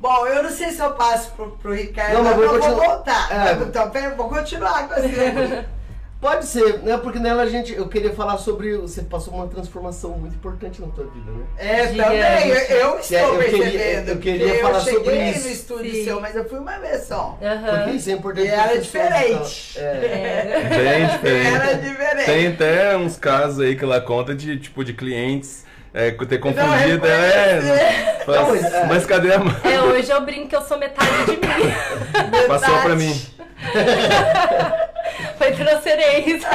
Bom, 0.00 0.26
eu 0.26 0.42
não 0.42 0.50
sei 0.50 0.70
se 0.70 0.80
eu 0.80 0.92
passo 0.92 1.30
pro, 1.32 1.50
pro 1.58 1.74
Ricardo, 1.74 2.14
Não, 2.14 2.24
mas 2.24 2.36
mas 2.36 2.46
vou 2.46 2.54
eu 2.56 2.60
vou 2.62 2.84
voltar. 2.86 3.28
É. 3.30 3.52
Então, 3.62 3.90
pera, 3.90 4.14
vou 4.14 4.28
continuar 4.30 4.88
com 4.88 4.94
você. 4.94 5.64
Pode 6.20 6.44
ser, 6.44 6.80
né? 6.82 6.98
Porque 6.98 7.18
nela 7.18 7.44
a 7.44 7.46
gente. 7.46 7.72
Eu 7.72 7.88
queria 7.88 8.12
falar 8.12 8.36
sobre. 8.36 8.76
Você 8.76 9.00
passou 9.02 9.32
uma 9.32 9.46
transformação 9.48 10.10
muito 10.18 10.34
importante 10.34 10.78
na 10.82 10.88
tua 10.88 11.04
vida, 11.06 11.30
né? 11.30 11.44
É, 11.56 11.88
Gigante. 11.88 11.96
também, 12.10 12.48
eu, 12.50 12.56
eu 12.76 12.98
estou 12.98 13.16
É, 13.18 13.24
eu 13.24 13.38
queria- 13.38 13.58
percebendo. 13.62 14.08
eu 14.10 14.18
queria 14.18 14.46
porque 14.48 14.60
falar 14.60 14.78
eu 14.78 14.84
cheguei 14.84 14.98
sobre 15.00 15.30
isso. 15.30 15.46
no 15.46 15.52
estúdio 15.54 15.94
Sim. 15.94 16.04
seu, 16.04 16.20
mas 16.20 16.36
eu 16.36 16.46
fui 16.46 16.58
uma 16.58 16.78
vez 16.78 17.04
só. 17.04 17.38
Porque 17.40 17.44
Aham. 17.46 17.90
isso 17.92 18.10
é 18.10 18.12
importante. 18.12 18.46
E 18.46 18.50
era 18.50 18.62
pessoas, 18.64 18.84
diferente. 18.84 19.70
então. 19.78 19.82
É. 19.86 20.68
Bem 20.76 21.06
diferente. 21.06 21.54
Era 21.54 21.74
diferente. 21.74 22.26
Tem 22.26 22.46
até 22.48 22.96
uns 22.98 23.16
casos 23.16 23.60
aí 23.60 23.74
que 23.74 23.84
ela 23.84 24.00
conta 24.02 24.34
de, 24.34 24.58
tipo, 24.58 24.84
de 24.84 24.92
clientes 24.92 25.64
é, 25.92 26.10
ter 26.10 26.38
confundido. 26.38 26.66
Não 26.66 26.74
É, 26.74 27.60
reconhecer. 27.60 28.24
fala, 28.24 28.38
Não, 28.42 28.48
mas, 28.48 28.64
é. 28.64 28.86
mas 28.86 29.06
cadê 29.06 29.32
a 29.34 29.38
mão? 29.38 29.54
É, 29.64 29.80
hoje 29.82 30.10
eu 30.10 30.20
brinco 30.22 30.48
que 30.48 30.56
eu 30.56 30.62
sou 30.62 30.78
metade 30.78 31.08
de 31.26 31.32
mim. 31.32 31.38
Passou 32.48 32.78
pra 32.80 32.94
mim. 32.96 33.14
Foi 35.36 35.52
transferência. 35.52 36.48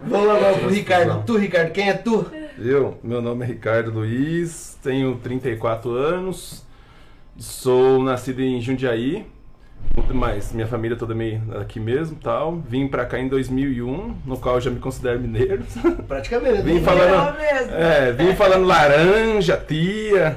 Vamos 0.00 0.30
agora 0.30 0.52
pro 0.54 0.62
Nossa, 0.64 0.74
Ricardo. 0.74 1.22
Tu, 1.26 1.36
Ricardo, 1.36 1.70
quem 1.72 1.88
é 1.90 1.94
tu? 1.94 2.30
Eu, 2.58 2.98
meu 3.02 3.20
nome 3.20 3.44
é 3.44 3.48
Ricardo 3.48 3.90
Luiz, 3.90 4.78
tenho 4.82 5.16
34 5.16 5.90
anos, 5.92 6.64
sou 7.36 8.00
nascido 8.02 8.40
em 8.40 8.60
Jundiaí, 8.60 9.26
mas 10.12 10.52
minha 10.52 10.66
família 10.66 10.96
toda 10.96 11.14
meio 11.14 11.42
aqui 11.58 11.78
mesmo 11.78 12.16
tal. 12.22 12.56
Vim 12.56 12.88
pra 12.88 13.04
cá 13.04 13.18
em 13.18 13.28
2001, 13.28 14.16
no 14.24 14.36
qual 14.38 14.56
eu 14.56 14.60
já 14.60 14.70
me 14.70 14.78
considero 14.78 15.20
mineiro. 15.20 15.64
Praticamente. 16.08 16.62
né? 16.62 16.62
Vim 16.62 16.82
falando, 16.82 17.36
mesmo. 17.38 17.72
é, 17.74 18.12
vim 18.12 18.34
falando 18.34 18.66
laranja, 18.66 19.56
tia, 19.56 20.36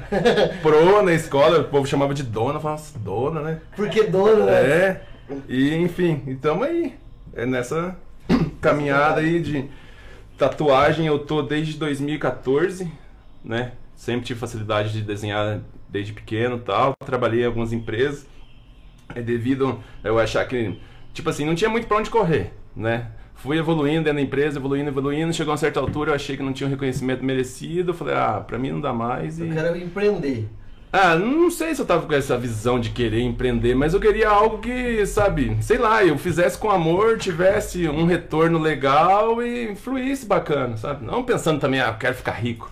pro 0.62 1.02
na 1.02 1.14
escola, 1.14 1.60
o 1.60 1.64
povo 1.66 1.86
chamava 1.86 2.14
de 2.14 2.24
dona, 2.24 2.56
eu 2.56 2.62
falava, 2.62 2.82
"Nossa, 2.82 3.00
dona, 3.00 3.42
né? 3.42 3.62
Porque 3.76 4.04
dono, 4.04 4.46
né? 4.46 4.54
É, 4.54 5.02
e 5.48 5.74
enfim, 5.76 6.22
então 6.28 6.62
aí, 6.62 6.94
é 7.34 7.46
nessa 7.46 7.96
caminhada 8.62 9.22
aí 9.22 9.40
de 9.40 9.70
tatuagem, 10.38 11.08
eu 11.08 11.20
tô 11.20 11.42
desde 11.42 11.78
2014, 11.78 12.92
né? 13.44 13.72
Sempre 13.96 14.26
tive 14.26 14.40
facilidade 14.40 14.92
de 14.92 15.02
desenhar 15.02 15.60
desde 15.90 16.12
pequeno 16.12 16.58
e 16.58 16.60
tal, 16.60 16.94
trabalhei 17.06 17.44
em 17.44 17.46
algumas 17.46 17.72
empresas, 17.72 18.28
é 19.14 19.22
devido 19.22 19.80
eu 20.04 20.18
achar 20.18 20.46
que, 20.48 20.80
tipo 21.14 21.30
assim, 21.30 21.46
não 21.46 21.56
tinha 21.56 21.70
muito 21.70 21.88
pra 21.88 21.98
onde 21.98 22.10
correr, 22.10 22.54
né? 22.76 23.08
fui 23.36 23.58
evoluindo 23.60 24.06
dentro 24.06 24.16
da 24.16 24.22
empresa, 24.22 24.58
evoluindo, 24.58 24.90
evoluindo. 24.90 25.34
Chegou 25.34 25.52
a 25.52 25.54
uma 25.54 25.58
certa 25.58 25.80
altura, 25.80 26.12
eu 26.12 26.16
achei 26.16 26.36
que 26.36 26.44
não 26.44 26.52
tinha 26.52 26.68
um 26.68 26.72
reconhecimento 26.72 27.24
merecido. 27.24 27.92
Eu 27.92 27.94
falei, 27.94 28.16
ah, 28.16 28.44
pra 28.46 28.58
mim 28.58 28.72
não 28.72 28.82
dá 28.82 28.92
mais. 28.92 29.40
Eu 29.40 29.48
E... 29.48 29.54
quero 29.54 29.78
empreender. 29.78 30.50
Ah, 30.92 31.16
não 31.16 31.52
sei 31.52 31.76
se 31.76 31.82
eu 31.82 31.86
tava 31.86 32.08
com 32.08 32.14
essa 32.14 32.38
visão 32.38 32.80
de 32.80 32.90
querer 32.92 33.20
empreender, 33.20 33.76
mas 33.76 33.94
eu 33.94 34.00
queria 34.00 34.30
algo 34.30 34.60
que, 34.60 35.06
sabe, 35.06 35.58
sei 35.62 35.78
lá, 35.78 36.06
eu 36.06 36.18
fizesse 36.18 36.58
com 36.58 36.72
amor, 36.72 37.18
tivesse 37.18 37.86
um 37.90 38.06
retorno 38.06 38.58
legal 38.58 39.44
e 39.44 39.76
fluísse 39.76 40.26
bacana, 40.26 40.78
sabe? 40.78 41.06
Não 41.06 41.22
pensando 41.22 41.60
também, 41.60 41.82
ah, 41.82 41.90
eu 41.90 41.96
quero 41.96 42.16
ficar 42.16 42.32
rico. 42.32 42.72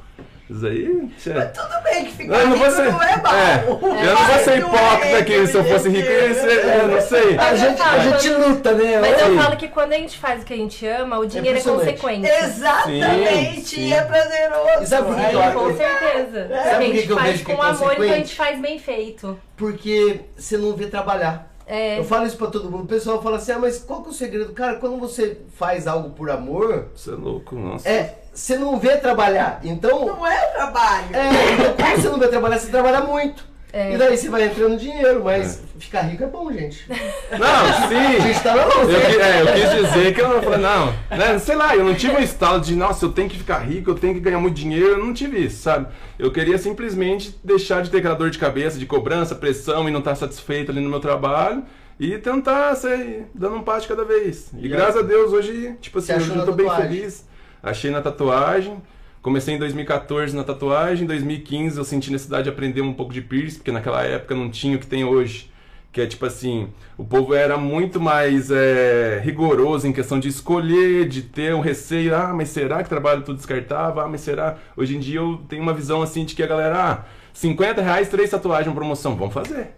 Isso 0.56 0.68
aí. 0.68 1.08
tchê. 1.18 1.34
Mas 1.34 1.52
tudo 1.52 1.84
bem 1.84 2.06
que 2.06 2.12
ficar 2.12 2.36
Eu 2.40 2.48
não 2.48 2.58
rico 2.58 2.72
ser, 2.72 2.92
não 2.92 3.02
é 3.04 3.18
mal. 3.22 3.34
é, 3.36 3.64
eu 3.68 4.16
não 4.16 4.26
vou 4.26 4.40
ser 4.44 4.58
hipócrita 4.60 5.24
que 5.26 5.48
se 5.48 5.56
eu 5.58 5.64
fosse 5.66 5.90
rico, 5.90 6.08
eu 6.10 6.36
ser, 6.36 6.66
eu 6.66 6.88
não 6.88 7.02
sei. 7.02 7.38
A 7.38 7.56
gente, 7.56 7.82
a 7.82 8.00
gente 8.00 8.30
luta, 8.30 8.72
né? 8.74 9.00
Mas 9.00 9.22
eu 9.22 9.28
Sim. 9.28 9.38
falo 9.40 9.58
que 9.58 9.68
quando 9.68 9.94
a 9.94 9.98
gente 9.98 10.18
faz 10.18 10.42
o 10.42 10.46
que 10.46 10.54
a 10.54 10.58
gente 10.58 10.86
ama, 10.88 11.18
o 11.20 11.26
dinheiro 11.26 11.58
é, 11.58 11.62
consequente. 11.62 12.28
Exatamente, 12.28 13.62
Sim, 13.62 13.62
sim. 13.66 13.88
e 13.88 13.94
é 13.94 14.02
prazeroso. 14.02 14.84
E 14.84 14.86
sabe 14.88 15.08
por 15.08 15.16
que 15.16 15.22
É, 15.22 15.30
que 15.30 15.36
eu 15.36 15.42
acho- 15.42 15.54
Com 15.60 15.78
certeza. 15.78 16.50
Sabe 16.64 16.76
a 16.86 16.88
gente 16.88 17.06
que 17.08 17.12
eu 17.12 17.18
faz 17.18 17.32
vejo 17.32 17.46
que 17.46 17.52
é 17.52 17.56
com 17.56 17.62
amor, 17.62 17.92
então 17.94 18.04
a 18.12 18.18
gente 18.18 18.36
faz 18.36 18.60
bem 18.60 18.80
feito. 18.80 19.40
Porque 19.58 20.22
você 20.36 20.58
não 20.58 20.76
vê 20.76 20.88
trabalhar. 20.88 21.53
É. 21.66 22.00
Eu 22.00 22.04
falo 22.04 22.26
isso 22.26 22.38
pra 22.38 22.48
todo 22.48 22.70
mundo. 22.70 22.84
O 22.84 22.88
pessoal 22.88 23.22
fala 23.22 23.38
assim, 23.38 23.52
ah, 23.54 23.60
mas 23.60 23.80
qual 23.80 24.02
que 24.02 24.10
é 24.10 24.12
o 24.12 24.14
segredo? 24.14 24.54
Cara, 24.54 24.76
quando 24.76 24.98
você 25.00 25.42
faz 25.56 25.88
algo 25.88 26.10
por 26.12 26.30
amor, 26.30 26.88
Você 26.96 27.12
é 27.12 27.16
louco, 27.16 27.56
nossa. 27.56 27.88
é, 27.88 28.20
você 28.34 28.58
não 28.58 28.78
vê 28.80 28.98
trabalhar. 28.98 29.60
Então, 29.64 30.06
Não 30.06 30.26
é 30.28 30.46
trabalho. 30.48 31.16
é, 31.16 31.30
então 31.54 31.74
quando 31.76 32.02
você 32.02 32.10
não 32.10 32.20
vê 32.20 32.28
trabalhar, 32.28 32.60
você 32.60 32.70
trabalha 32.72 33.02
muito. 33.02 33.53
É. 33.76 33.96
E 33.96 33.98
daí 33.98 34.16
você 34.16 34.30
vai 34.30 34.44
entrando 34.46 34.78
dinheiro, 34.78 35.24
mas 35.24 35.60
ficar 35.80 36.02
rico 36.04 36.24
é 36.24 36.28
bom, 36.28 36.54
gente. 36.54 36.88
Não, 36.88 37.48
A 37.66 37.88
sim. 37.88 38.22
gente 38.22 38.44
tá 38.44 38.56
na 38.56 38.66
luta. 38.66 38.92
Eu, 38.92 39.02
qui- 39.02 39.20
é, 39.20 39.42
eu 39.42 39.48
quis 39.48 39.88
dizer 39.88 40.14
que 40.14 40.22
eu 40.22 40.44
falei, 40.44 40.60
não, 40.60 40.94
né, 41.10 41.40
sei 41.40 41.56
lá, 41.56 41.76
eu 41.76 41.84
não 41.84 41.96
tive 41.96 42.16
um 42.16 42.20
estalo 42.20 42.62
de, 42.62 42.76
nossa, 42.76 43.04
eu 43.06 43.12
tenho 43.12 43.28
que 43.28 43.36
ficar 43.38 43.58
rico, 43.58 43.90
eu 43.90 43.96
tenho 43.96 44.14
que 44.14 44.20
ganhar 44.20 44.38
muito 44.38 44.54
dinheiro, 44.54 44.90
eu 44.90 44.98
não 45.04 45.12
tive 45.12 45.44
isso, 45.44 45.64
sabe? 45.64 45.88
Eu 46.20 46.32
queria 46.32 46.60
simplesmente 46.60 47.36
deixar 47.44 47.82
de 47.82 47.90
ter 47.90 47.98
aquela 47.98 48.14
dor 48.14 48.30
de 48.30 48.38
cabeça, 48.38 48.78
de 48.78 48.86
cobrança, 48.86 49.34
pressão 49.34 49.90
e 49.90 49.92
não 49.92 50.00
estar 50.00 50.14
satisfeito 50.14 50.70
ali 50.72 50.80
no 50.80 50.90
meu 50.90 51.00
trabalho 51.00 51.64
e 52.00 52.16
tentar 52.20 52.76
ser 52.76 53.26
dando 53.34 53.56
um 53.56 53.64
passo 53.64 53.82
de 53.82 53.88
cada 53.88 54.06
vez. 54.06 54.52
E 54.56 54.66
E 54.68 54.70
graças 54.70 54.98
a 54.98 55.02
Deus 55.02 55.34
hoje, 55.34 55.76
tipo 55.82 55.98
assim, 55.98 56.14
hoje 56.14 56.30
eu 56.36 56.46
tô 56.46 56.52
bem 56.52 56.68
tatuagem? 56.68 56.92
feliz. 56.96 57.26
Achei 57.64 57.90
na 57.90 58.02
tatuagem. 58.02 58.80
Comecei 59.24 59.56
em 59.56 59.58
2014 59.58 60.36
na 60.36 60.44
tatuagem, 60.44 61.06
em 61.06 61.08
2015 61.08 61.78
eu 61.78 61.86
senti 61.86 62.12
necessidade 62.12 62.44
de 62.44 62.50
aprender 62.50 62.82
um 62.82 62.94
pouco 62.94 63.14
de 63.14 63.22
piercing, 63.22 63.56
porque 63.56 63.72
naquela 63.72 64.04
época 64.04 64.36
não 64.36 64.50
tinha 64.50 64.76
o 64.76 64.80
que 64.80 64.86
tem 64.86 65.06
hoje. 65.06 65.50
Que 65.94 66.02
é 66.02 66.06
tipo 66.06 66.26
assim, 66.26 66.68
o 66.98 67.06
povo 67.06 67.34
era 67.34 67.58
muito 67.58 68.02
mais 68.02 68.52
é, 68.52 69.22
rigoroso 69.24 69.88
em 69.88 69.94
questão 69.94 70.20
de 70.20 70.28
escolher, 70.28 71.08
de 71.08 71.22
ter 71.22 71.56
um 71.56 71.62
receio, 71.62 72.14
ah, 72.14 72.34
mas 72.34 72.50
será 72.50 72.84
que 72.84 72.90
trabalho 72.90 73.22
tudo 73.22 73.38
descartável? 73.38 74.02
Ah, 74.02 74.10
mas 74.10 74.20
será? 74.20 74.58
Hoje 74.76 74.98
em 74.98 75.00
dia 75.00 75.20
eu 75.20 75.40
tenho 75.48 75.62
uma 75.62 75.74
visão 75.74 76.02
assim 76.02 76.26
de 76.26 76.36
que 76.36 76.44
a 76.44 76.48
galera, 76.48 76.84
ah, 76.84 77.06
50 77.32 77.82
reais, 77.82 78.10
três 78.10 78.30
tatuagens 78.30 78.76
promoção, 78.76 79.16
vamos 79.16 79.34
fazer. 79.34 79.70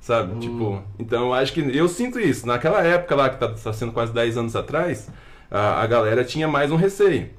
Sabe? 0.00 0.40
Tipo, 0.40 0.82
então 0.98 1.26
eu 1.26 1.34
acho 1.34 1.52
que 1.52 1.60
eu 1.60 1.86
sinto 1.86 2.18
isso. 2.18 2.48
Naquela 2.48 2.82
época 2.82 3.14
lá, 3.14 3.30
que 3.30 3.38
tá, 3.38 3.48
tá 3.48 3.72
sendo 3.72 3.92
quase 3.92 4.12
10 4.12 4.38
anos 4.38 4.56
atrás, 4.56 5.08
a, 5.48 5.82
a 5.82 5.86
galera 5.86 6.24
tinha 6.24 6.48
mais 6.48 6.72
um 6.72 6.76
receio. 6.76 7.30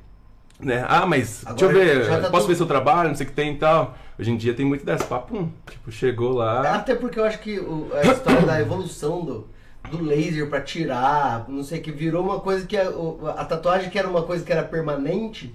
Né? 0.64 0.86
Ah, 0.88 1.06
mas 1.06 1.44
deixa 1.46 1.66
eu 1.66 1.70
Agora 1.70 1.86
ver, 1.86 2.08
tá 2.08 2.30
posso 2.30 2.32
tudo- 2.32 2.48
ver 2.48 2.56
seu 2.56 2.66
trabalho, 2.66 3.10
não 3.10 3.16
sei 3.16 3.26
o 3.26 3.30
que 3.30 3.36
tem 3.36 3.54
e 3.54 3.58
tal. 3.58 3.96
Hoje 4.20 4.32
em 4.32 4.38
dia 4.38 4.54
tem 4.54 4.66
muito 4.66 4.86
dessa, 4.86 5.04
papum. 5.06 5.50
Tipo, 5.70 5.92
chegou 5.92 6.34
lá. 6.34 6.76
Até 6.76 6.96
porque 6.96 7.20
eu 7.20 7.26
acho 7.26 7.40
que 7.40 7.60
o- 7.60 7.90
a 7.94 8.02
história 8.06 8.42
da 8.44 8.60
evolução 8.62 9.26
do, 9.26 9.48
do 9.90 10.04
laser 10.04 10.48
pra 10.50 10.62
tirar, 10.62 11.46
não 11.50 11.64
sei 11.64 11.80
o 11.80 11.82
que, 11.82 11.92
virou 11.92 12.24
uma 12.24 12.40
coisa 12.40 12.66
que 12.66 12.78
a, 12.78 12.90
o- 12.90 13.28
a 13.28 13.44
tatuagem 13.44 13.90
que 13.90 13.98
era 14.00 14.08
uma 14.08 14.22
coisa 14.24 14.46
que 14.46 14.52
era 14.52 14.64
permanente, 14.64 15.54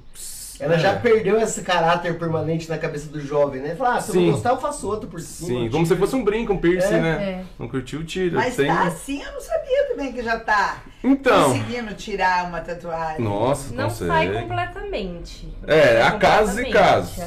ela 0.61 0.75
É. 0.75 0.79
já 0.81 0.93
perdeu 0.97 1.41
esse 1.41 1.63
caráter 1.63 2.19
permanente 2.19 2.69
na 2.69 2.77
cabeça 2.77 3.09
do 3.09 3.21
jovem, 3.21 3.63
né? 3.63 3.77
Fala, 3.77 3.95
ah, 3.99 4.01
se 4.01 4.09
eu 4.11 4.15
Sim. 4.15 4.27
não 4.27 4.33
gostar, 4.33 4.51
eu 4.51 4.57
faço 4.59 4.89
outro 4.89 5.09
por 5.09 5.21
cima. 5.21 5.49
Sim, 5.49 5.65
eu 5.67 5.71
como 5.71 5.87
se 5.87 5.95
fosse 5.95 6.17
um 6.17 6.25
brinco, 6.25 6.53
um 6.53 6.59
piercing, 6.59 6.95
É, 6.95 7.01
né? 7.01 7.11
é. 7.23 7.45
Não 7.57 7.69
curtiu 7.69 8.01
o 8.01 8.05
tiro. 8.05 8.35
Mas 8.35 8.57
tem... 8.57 8.67
tá 8.67 8.83
assim, 8.83 9.23
eu 9.23 9.33
não 9.33 9.41
sabia 9.41 9.85
também 9.89 10.13
que 10.13 10.21
já 10.21 10.41
tá 10.41 10.83
Então. 11.03 11.53
conseguindo 11.53 11.95
tirar 11.95 12.45
uma 12.47 12.61
tatuagem. 12.61 13.21
Nossa, 13.25 13.73
Não 13.73 13.85
consegue. 13.85 14.11
sai 14.11 14.33
completamente. 14.33 15.49
É, 15.67 16.03
a 16.03 16.11
sai 16.11 16.19
casos 16.19 16.59
e 16.59 16.61
a 16.61 16.65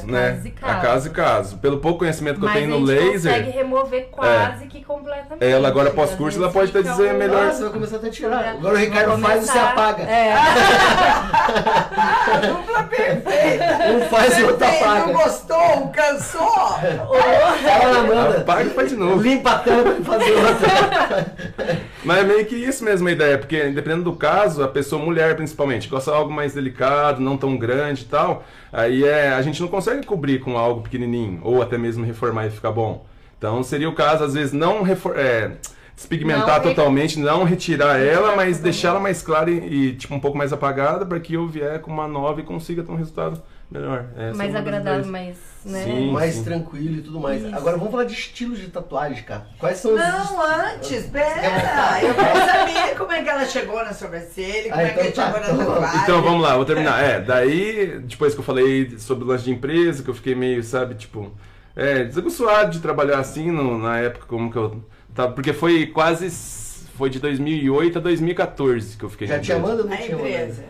né? 0.04 0.42
e 0.44 0.52
A 0.60 0.74
casos 0.76 1.06
e 1.06 1.10
casos. 1.10 1.54
Pelo 1.58 1.78
pouco 1.78 2.00
conhecimento 2.00 2.38
que 2.38 2.44
eu 2.44 2.48
Mas 2.50 2.58
tenho 2.58 2.68
no 2.68 2.76
a 2.76 2.80
gente 2.94 3.12
laser, 3.12 3.32
consegue 3.34 3.50
remover 3.56 4.08
quase 4.10 4.66
que 4.66 4.84
completamente. 4.84 5.42
Ela 5.42 5.68
agora 5.68 5.90
pós-curso, 5.90 6.38
ela 6.38 6.52
pode 6.52 6.68
até 6.70 6.82
dizer 6.82 7.14
um- 7.14 7.18
melhor- 7.18 7.50
você 7.50 7.62
vai 7.62 7.72
começar 7.72 7.96
até 7.96 8.08
a 8.08 8.10
tirar. 8.10 8.44
Agora 8.50 8.74
o 8.74 8.78
Ricardo 8.78 9.18
faz 9.18 9.42
e 9.42 9.46
você 9.46 9.58
apaga. 9.58 10.02
É. 10.02 10.34
Dupla 12.48 12.82
perfeita. 12.84 13.78
Um 13.90 14.00
faz 14.08 14.38
e 14.38 14.42
outro 14.42 14.58
Perfeito, 14.58 14.84
Não 14.84 14.96
apaga. 14.98 15.12
gostou? 15.12 15.88
Cansou? 15.88 16.50
Fala 16.52 17.98
Amanda. 17.98 18.38
apaga 18.38 18.62
e 18.64 18.70
faz 18.70 18.90
de 18.90 18.96
novo. 18.96 19.22
Limpa 19.22 19.50
a 19.52 19.58
pra 19.82 19.92
ele 19.92 20.04
fazer 20.04 20.32
outra. 20.32 21.26
Mas 22.04 22.18
é 22.18 22.24
meio 22.24 22.44
que 22.46 22.56
isso 22.56 22.84
mesmo 22.84 23.08
a 23.08 23.12
ideia, 23.12 23.38
porque 23.38 23.61
dependendo 23.70 24.04
do 24.04 24.12
caso, 24.14 24.62
a 24.62 24.68
pessoa, 24.68 25.02
mulher 25.04 25.36
principalmente, 25.36 25.88
gosta 25.88 26.10
de 26.10 26.16
algo 26.16 26.32
mais 26.32 26.54
delicado, 26.54 27.20
não 27.20 27.36
tão 27.36 27.56
grande 27.56 28.02
e 28.02 28.06
tal, 28.06 28.44
aí 28.72 29.04
é, 29.04 29.28
a 29.32 29.42
gente 29.42 29.60
não 29.60 29.68
consegue 29.68 30.04
cobrir 30.06 30.40
com 30.40 30.56
algo 30.58 30.82
pequenininho, 30.82 31.40
ou 31.42 31.62
até 31.62 31.76
mesmo 31.78 32.04
reformar 32.04 32.46
e 32.46 32.50
ficar 32.50 32.72
bom. 32.72 33.04
Então 33.38 33.62
seria 33.62 33.88
o 33.88 33.94
caso, 33.94 34.24
às 34.24 34.34
vezes, 34.34 34.52
não 34.52 34.82
refor- 34.82 35.14
é, 35.16 35.52
despigmentar 35.94 36.46
Não 36.58 36.64
re- 36.64 36.74
totalmente, 36.74 37.18
não 37.18 37.44
retirar 37.44 37.98
ela, 37.98 38.34
mas 38.34 38.58
deixar 38.58 38.88
ela 38.88 39.00
mais 39.00 39.20
clara 39.22 39.50
e, 39.50 39.88
e, 39.88 39.92
tipo, 39.94 40.14
um 40.14 40.20
pouco 40.20 40.38
mais 40.38 40.52
apagada, 40.52 41.04
para 41.04 41.20
que 41.20 41.34
eu 41.34 41.46
vier 41.46 41.80
com 41.80 41.90
uma 41.92 42.08
nova 42.08 42.40
e 42.40 42.44
consiga 42.44 42.82
ter 42.82 42.90
um 42.92 42.96
resultado 42.96 43.42
melhor. 43.72 44.06
Essa 44.16 44.22
é 44.22 44.32
Mais 44.34 44.52
das 44.52 44.62
agradável, 44.62 45.06
mais. 45.10 45.36
Né? 45.64 45.84
Sim. 45.84 46.10
mais 46.10 46.40
tranquilo 46.40 46.96
e 46.96 47.02
tudo 47.02 47.20
mais. 47.20 47.40
Isso. 47.44 47.54
Agora 47.54 47.76
vamos 47.76 47.92
falar 47.92 48.04
de 48.04 48.14
estilos 48.14 48.58
de 48.58 48.66
tatuagem, 48.66 49.22
cara. 49.22 49.46
Quais 49.58 49.78
são 49.78 49.92
os 49.94 49.98
Não, 50.00 50.42
antes, 50.42 51.04
Quer 51.04 51.10
pera. 51.12 52.02
Eu 52.02 52.14
quero 52.14 52.38
saber 52.38 52.98
como 52.98 53.12
é 53.12 53.22
que 53.22 53.28
ela 53.28 53.44
chegou 53.44 53.84
na 53.84 53.92
sobrancelha, 53.92 54.70
como 54.70 54.74
Ah, 54.80 54.82
é 54.82 54.90
que 54.90 55.06
então 55.08 55.24
ela 55.24 55.32
tá, 55.38 55.44
chegou 55.46 55.56
na 55.56 55.62
então 55.62 55.74
tatuagem. 55.74 56.00
Então 56.02 56.22
vamos 56.22 56.42
lá, 56.42 56.56
vou 56.56 56.64
terminar. 56.64 57.02
É, 57.02 57.20
daí, 57.20 58.00
depois 58.00 58.34
que 58.34 58.40
eu 58.40 58.44
falei 58.44 58.98
sobre 58.98 59.24
o 59.24 59.26
lance 59.28 59.44
de 59.44 59.52
empresa, 59.52 60.02
que 60.02 60.10
eu 60.10 60.14
fiquei 60.14 60.34
meio, 60.34 60.62
sabe, 60.64 60.96
tipo, 60.96 61.32
é, 61.76 62.04
desaguçoado 62.04 62.72
de 62.72 62.80
trabalhar 62.80 63.18
assim 63.20 63.50
no- 63.50 63.78
na 63.78 63.98
época 63.98 64.26
como 64.26 64.50
que 64.50 64.56
eu 64.58 64.84
tava. 65.14 65.32
Porque 65.32 65.52
foi 65.52 65.86
quase. 65.86 66.28
Foi 66.98 67.08
de 67.08 67.18
2008 67.20 67.98
a 67.98 68.00
2014 68.02 68.96
que 68.98 69.04
eu 69.04 69.08
fiquei 69.08 69.26
Já 69.26 69.38
tinha. 69.38 69.56
Amanda 69.56 69.82
ou 69.82 69.88
não 69.88 69.90
Na 69.90 69.96
tinha 69.96 70.16
empresa. 70.16 70.62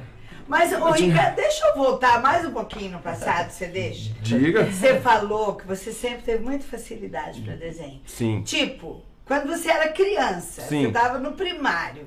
Mas, 0.53 0.71
ô, 0.71 0.91
Ricardo, 0.91 1.37
deixa 1.37 1.65
eu 1.69 1.77
voltar 1.77 2.21
mais 2.21 2.45
um 2.45 2.51
pouquinho 2.51 2.93
no 2.93 2.99
passado, 2.99 3.51
você 3.51 3.69
deixa? 3.69 4.13
Diga? 4.21 4.67
Você 4.67 5.01
falou 5.01 5.55
que 5.55 5.67
você 5.67 5.91
sempre 5.91 6.25
teve 6.25 6.45
muita 6.45 6.63
facilidade 6.67 7.41
para 7.41 7.55
desenho. 7.55 8.03
Sim. 8.05 8.43
Tipo, 8.43 9.01
quando 9.25 9.47
você 9.47 9.71
era 9.71 9.89
criança, 9.89 10.61
Sim. 10.61 10.83
você 10.83 10.89
estava 10.89 11.19
no 11.19 11.33
primário, 11.33 12.07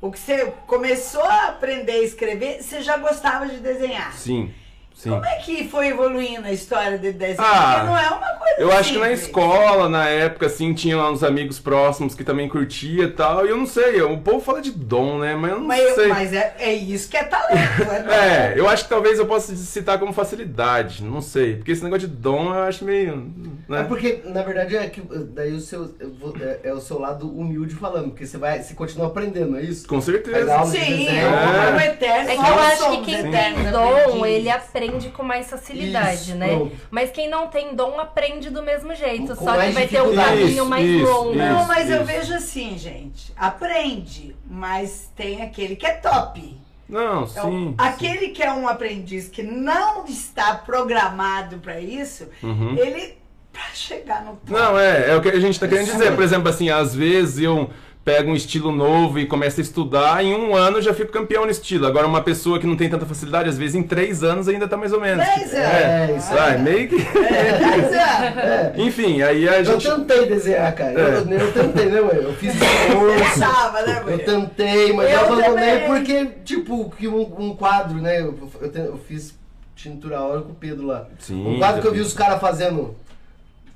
o 0.00 0.10
que 0.10 0.18
você 0.18 0.52
começou 0.66 1.22
a 1.22 1.50
aprender 1.50 1.92
a 1.92 2.02
escrever, 2.02 2.64
você 2.64 2.82
já 2.82 2.96
gostava 2.96 3.46
de 3.46 3.58
desenhar. 3.58 4.12
Sim. 4.14 4.52
Sim. 4.94 5.10
Como 5.10 5.24
é 5.26 5.36
que 5.38 5.68
foi 5.68 5.88
evoluindo 5.88 6.46
a 6.46 6.52
história 6.52 6.96
de 6.96 7.12
desenho? 7.12 7.36
Ah, 7.40 7.72
Porque 7.74 7.86
não 7.88 7.98
é 7.98 8.08
uma 8.10 8.28
coisa 8.38 8.54
Eu 8.58 8.70
acho 8.72 8.92
que 8.92 8.98
na 8.98 9.06
simples. 9.06 9.22
escola, 9.22 9.88
na 9.88 10.08
época, 10.08 10.46
assim, 10.46 10.72
tinha 10.72 10.96
lá 10.96 11.10
uns 11.10 11.24
amigos 11.24 11.58
próximos 11.58 12.14
que 12.14 12.22
também 12.22 12.48
curtia 12.48 13.02
e 13.04 13.10
tal. 13.10 13.44
E 13.44 13.50
eu 13.50 13.56
não 13.56 13.66
sei, 13.66 14.00
o 14.02 14.16
povo 14.18 14.40
fala 14.40 14.62
de 14.62 14.70
dom, 14.70 15.18
né? 15.18 15.34
Mas 15.34 15.50
eu 15.50 15.58
não 15.58 15.66
Mas, 15.66 15.94
sei. 15.96 16.06
mas 16.06 16.32
é, 16.32 16.54
é 16.60 16.72
isso 16.72 17.08
que 17.10 17.16
é 17.16 17.24
talento, 17.24 17.82
é 17.90 18.02
dom. 18.04 18.10
É, 18.12 18.54
eu 18.56 18.68
acho 18.68 18.84
que 18.84 18.88
talvez 18.90 19.18
eu 19.18 19.26
possa 19.26 19.54
citar 19.56 19.98
como 19.98 20.12
facilidade, 20.12 21.02
não 21.02 21.20
sei. 21.20 21.56
Porque 21.56 21.72
esse 21.72 21.82
negócio 21.82 22.06
de 22.06 22.14
dom 22.14 22.54
eu 22.54 22.62
acho 22.62 22.84
meio. 22.84 23.32
Né? 23.68 23.80
É 23.80 23.84
porque, 23.84 24.22
na 24.26 24.42
verdade, 24.42 24.76
é 24.76 24.86
que 24.88 25.00
daí 25.00 25.52
o 25.52 25.60
seu, 25.60 25.92
é, 26.40 26.68
é 26.68 26.72
o 26.72 26.80
seu 26.80 27.00
lado 27.00 27.28
humilde 27.28 27.74
falando, 27.74 28.10
porque 28.10 28.26
você 28.26 28.38
vai, 28.38 28.62
você 28.62 28.74
continua 28.74 29.08
aprendendo, 29.08 29.58
é 29.58 29.62
isso? 29.62 29.88
Com 29.88 30.00
certeza. 30.00 30.54
aula 30.54 30.70
de 30.70 30.78
Sim, 30.78 30.98
desenho. 30.98 31.18
é 31.26 31.72
um 31.74 31.80
eterno. 31.80 32.30
É 32.30 32.36
que 32.36 32.40
eu 32.40 32.58
acho 32.60 32.90
que 32.90 33.04
quem 33.04 33.30
tem 33.30 33.70
dom, 33.72 34.24
ele 34.24 34.48
aprende 34.48 34.83
com 35.12 35.22
mais 35.22 35.48
facilidade, 35.50 36.22
Isso, 36.30 36.34
né? 36.34 36.48
pronto. 36.48 36.72
Mas 36.90 37.10
quem 37.10 37.28
não 37.28 37.48
tem 37.48 37.74
dom 37.74 37.98
aprende 37.98 38.50
do 38.50 38.62
mesmo 38.62 38.94
jeito, 38.94 39.34
Com 39.36 39.44
só 39.44 39.52
que 39.56 39.70
vai 39.70 39.86
ter 39.88 40.02
um 40.02 40.14
caminho 40.14 40.48
Isso, 40.48 40.66
mais 40.66 40.86
isso, 40.86 41.04
longo. 41.10 41.30
isso. 41.30 41.38
Não, 41.38 41.66
mas 41.66 41.90
eu 41.90 42.04
vejo 42.04 42.34
assim, 42.34 42.76
gente. 42.78 43.32
Aprende, 43.36 44.34
mas 44.48 45.10
tem 45.16 45.42
aquele 45.42 45.76
que 45.76 45.86
é 45.86 45.92
top. 45.94 46.58
Não, 46.88 47.22
É 47.22 47.24
o- 47.24 47.26
sim. 47.26 47.74
aquele 47.78 48.28
que 48.28 48.42
é 48.42 48.52
um 48.52 48.68
aprendiz 48.68 49.28
que 49.28 49.42
não 49.42 50.04
está 50.04 50.54
programado 50.54 51.58
para 51.58 51.80
isso, 51.80 52.28
Uhum. 52.42 52.76
ele 52.76 53.16
para 53.52 53.62
chegar 53.72 54.22
no 54.24 54.32
top. 54.32 54.50
Não, 54.52 54.78
é, 54.78 55.10
é 55.10 55.16
o 55.16 55.22
que 55.22 55.28
a 55.28 55.38
gente 55.40 55.58
tá 55.58 55.66
querendo 55.68 55.86
dizer. 55.86 56.12
Por 56.14 56.22
exemplo, 56.24 56.48
assim, 56.48 56.68
às 56.70 56.94
vezes 56.94 57.38
eu 57.38 57.70
pega 58.04 58.30
um 58.30 58.34
estilo 58.34 58.70
novo 58.70 59.18
e 59.18 59.24
começa 59.24 59.60
a 59.60 59.62
estudar, 59.62 60.22
em 60.22 60.34
um 60.34 60.54
ano 60.54 60.76
eu 60.76 60.82
já 60.82 60.92
fico 60.92 61.10
campeão 61.10 61.44
no 61.46 61.50
estilo. 61.50 61.86
Agora, 61.86 62.06
uma 62.06 62.20
pessoa 62.20 62.58
que 62.60 62.66
não 62.66 62.76
tem 62.76 62.88
tanta 62.90 63.06
facilidade, 63.06 63.48
às 63.48 63.56
vezes 63.56 63.74
em 63.74 63.82
três 63.82 64.22
anos 64.22 64.46
ainda 64.46 64.68
tá 64.68 64.76
mais 64.76 64.92
ou 64.92 65.00
menos. 65.00 65.24
Dez 65.24 65.54
É, 65.54 66.04
anos. 66.10 66.22
isso 66.24 66.34
aí, 66.38 66.58
meio 66.60 66.88
que. 66.88 66.96
É, 66.96 68.72
é. 68.74 68.74
Enfim, 68.82 69.22
aí 69.22 69.48
a 69.48 69.58
Eu 69.60 69.64
gente. 69.64 69.88
tentei 69.90 70.26
desenhar, 70.26 70.74
cara. 70.74 70.92
Eu, 70.92 71.30
eu 71.30 71.52
tentei, 71.52 71.86
né, 71.86 72.00
mãe? 72.02 72.16
Eu 72.16 72.34
fiz 72.34 72.52
esforço. 72.60 73.18
Pensava, 73.32 73.82
né, 73.82 74.02
Eu 74.06 74.18
tentei, 74.18 74.92
mas 74.92 75.10
eu, 75.10 75.18
Eu 75.18 75.24
abandonei 75.24 75.78
porque, 75.86 76.26
tipo, 76.44 76.90
que 76.98 77.08
um, 77.08 77.22
um 77.38 77.56
quadro, 77.56 77.96
né? 78.02 78.20
Eu, 78.20 78.38
eu, 78.60 78.70
te- 78.70 78.78
eu 78.80 78.98
fiz 78.98 79.34
tintura 79.74 80.18
a 80.18 80.22
hora 80.24 80.40
com 80.42 80.52
o 80.52 80.54
Pedro 80.54 80.86
lá. 80.86 81.06
Sim, 81.18 81.42
um 81.46 81.58
quadro 81.58 81.80
que 81.80 81.88
eu 81.88 81.92
vi 81.92 81.98
fiz. 81.98 82.08
os 82.08 82.14
caras 82.14 82.38
fazendo 82.40 82.94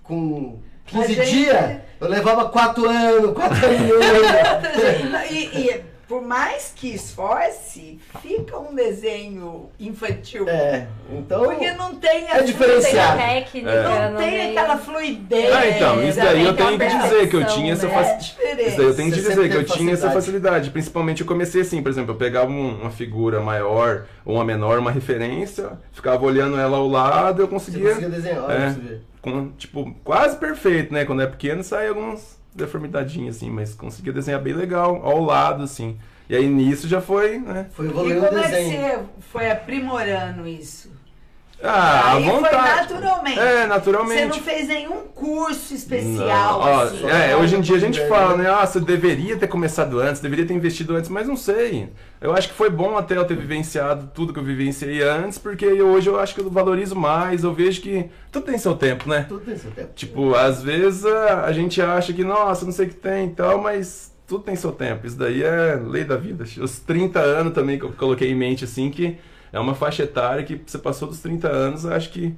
com 0.02 0.58
15 0.88 1.14
gente- 1.14 1.30
dias, 1.30 1.76
eu 2.00 2.08
levava 2.08 2.48
4 2.48 2.88
anos, 2.88 3.32
4 3.32 3.56
anos. 3.66 5.28
E, 5.30 5.44
e 5.60 5.80
por 6.08 6.22
mais 6.22 6.72
que 6.74 6.88
esforce, 6.94 7.98
fica 8.22 8.58
um 8.58 8.74
desenho 8.74 9.68
infantil. 9.78 10.48
é, 10.48 10.86
então. 11.12 11.44
Porque 11.44 11.70
não 11.72 11.94
tem 11.96 12.24
É 12.26 12.38
a 12.38 12.40
diferenciado. 12.40 13.18
Tem 13.18 13.26
técnica, 13.42 13.70
É. 13.70 14.10
Não 14.10 14.16
tem 14.18 14.50
aquela 14.50 14.78
fluidez. 14.78 15.52
Ah, 15.54 15.66
então, 15.68 16.02
isso 16.08 16.18
daí 16.18 16.44
eu 16.46 16.56
tenho 16.56 16.78
que 16.78 16.86
dizer 16.86 17.28
que 17.28 17.36
eu 17.36 17.46
tinha 17.46 17.72
essa 17.74 17.86
É 17.86 17.90
facilidade. 17.90 18.62
Isso 18.68 18.76
daí 18.78 18.86
eu 18.86 18.96
tenho 18.96 19.12
que 19.12 19.20
dizer 19.20 19.50
que 19.50 19.56
eu 19.56 19.64
tinha 19.64 19.92
essa 19.92 20.10
facilidade. 20.10 20.70
Principalmente 20.70 21.20
eu 21.20 21.26
comecei 21.26 21.60
assim, 21.60 21.82
por 21.82 21.90
exemplo, 21.90 22.12
eu 22.14 22.16
pegava 22.16 22.50
um- 22.50 22.80
uma 22.80 22.90
figura 22.90 23.40
maior 23.42 24.06
ou 24.24 24.36
uma 24.36 24.44
menor, 24.46 24.78
uma 24.78 24.90
referência, 24.90 25.72
ficava 25.92 26.24
olhando 26.24 26.58
ela 26.58 26.78
ao 26.78 26.88
lado, 26.88 27.42
eu 27.42 27.46
Você 27.46 27.52
conseguia. 27.52 27.88
conseguia 27.90 28.08
desenhar, 28.08 28.50
É. 28.50 28.70
você 28.70 28.80
ver. 28.80 29.02
Com, 29.20 29.50
tipo, 29.52 29.92
quase 30.04 30.36
perfeito, 30.38 30.92
né? 30.92 31.04
Quando 31.04 31.22
é 31.22 31.26
pequeno 31.26 31.62
sai 31.62 31.88
algumas 31.88 32.38
deformidadinhas, 32.54 33.36
assim, 33.36 33.50
mas 33.50 33.74
conseguia 33.74 34.12
desenhar 34.12 34.40
bem 34.42 34.54
legal, 34.54 35.04
ao 35.04 35.22
lado, 35.22 35.62
assim. 35.62 35.98
E 36.28 36.34
aí 36.36 36.46
nisso 36.48 36.88
já 36.88 37.00
foi, 37.00 37.38
né? 37.38 37.70
Foi 37.70 37.86
E 37.86 37.88
evoluindo 37.88 38.22
o 38.22 38.28
como 38.28 38.38
é 38.38 38.50
que 38.50 38.60
desenho. 38.60 38.82
você 38.82 39.04
foi 39.20 39.50
aprimorando 39.50 40.46
isso? 40.46 40.97
Ah, 41.62 42.12
Aí 42.12 42.22
à 42.24 42.30
foi 42.30 42.40
vontade. 42.40 42.80
naturalmente. 42.92 43.38
É, 43.40 43.60
Você 43.62 43.66
naturalmente. 43.66 44.26
não 44.36 44.42
fez 44.44 44.68
nenhum 44.68 44.98
curso 45.12 45.74
especial, 45.74 46.60
ó, 46.60 46.82
assim. 46.84 47.04
é, 47.08 47.36
hoje 47.36 47.56
em 47.56 47.60
dia 47.60 47.74
a 47.76 47.80
gente 47.80 48.06
fala, 48.08 48.36
né? 48.36 48.48
Ah, 48.48 48.64
você 48.64 48.78
deveria 48.78 49.36
ter 49.36 49.48
começado 49.48 49.98
antes, 49.98 50.20
deveria 50.20 50.46
ter 50.46 50.54
investido 50.54 50.94
antes, 50.94 51.10
mas 51.10 51.26
não 51.26 51.36
sei. 51.36 51.88
Eu 52.20 52.32
acho 52.32 52.48
que 52.48 52.54
foi 52.54 52.70
bom 52.70 52.96
até 52.96 53.16
eu 53.16 53.24
ter 53.24 53.36
vivenciado 53.36 54.08
tudo 54.14 54.32
que 54.32 54.38
eu 54.38 54.44
vivenciei 54.44 55.02
antes, 55.02 55.36
porque 55.36 55.66
hoje 55.66 56.08
eu 56.08 56.18
acho 56.20 56.34
que 56.34 56.40
eu 56.40 56.48
valorizo 56.48 56.94
mais, 56.94 57.42
eu 57.42 57.52
vejo 57.52 57.80
que 57.80 58.08
tudo 58.30 58.46
tem 58.46 58.56
seu 58.58 58.76
tempo, 58.76 59.08
né? 59.08 59.26
Tudo 59.28 59.40
tem 59.44 59.56
seu 59.56 59.70
tempo. 59.72 59.90
Tipo, 59.96 60.34
às 60.36 60.62
vezes 60.62 61.04
a, 61.04 61.44
a 61.44 61.52
gente 61.52 61.82
acha 61.82 62.12
que, 62.12 62.22
nossa, 62.22 62.64
não 62.64 62.72
sei 62.72 62.86
o 62.86 62.88
que 62.90 62.94
tem 62.96 63.26
e 63.26 63.30
tal, 63.30 63.60
mas 63.60 64.12
tudo 64.28 64.44
tem 64.44 64.54
seu 64.54 64.70
tempo. 64.70 65.04
Isso 65.06 65.16
daí 65.16 65.42
é 65.42 65.74
lei 65.84 66.04
da 66.04 66.16
vida. 66.16 66.44
Os 66.60 66.78
30 66.78 67.18
anos 67.18 67.52
também 67.52 67.78
que 67.80 67.84
eu 67.84 67.92
coloquei 67.92 68.30
em 68.30 68.34
mente, 68.36 68.62
assim, 68.64 68.90
que 68.90 69.18
é 69.52 69.58
uma 69.60 69.74
faixa 69.74 70.02
etária 70.02 70.42
que 70.44 70.60
você 70.66 70.78
passou 70.78 71.08
dos 71.08 71.20
30 71.20 71.48
anos, 71.48 71.84
acho 71.86 72.10
que 72.10 72.34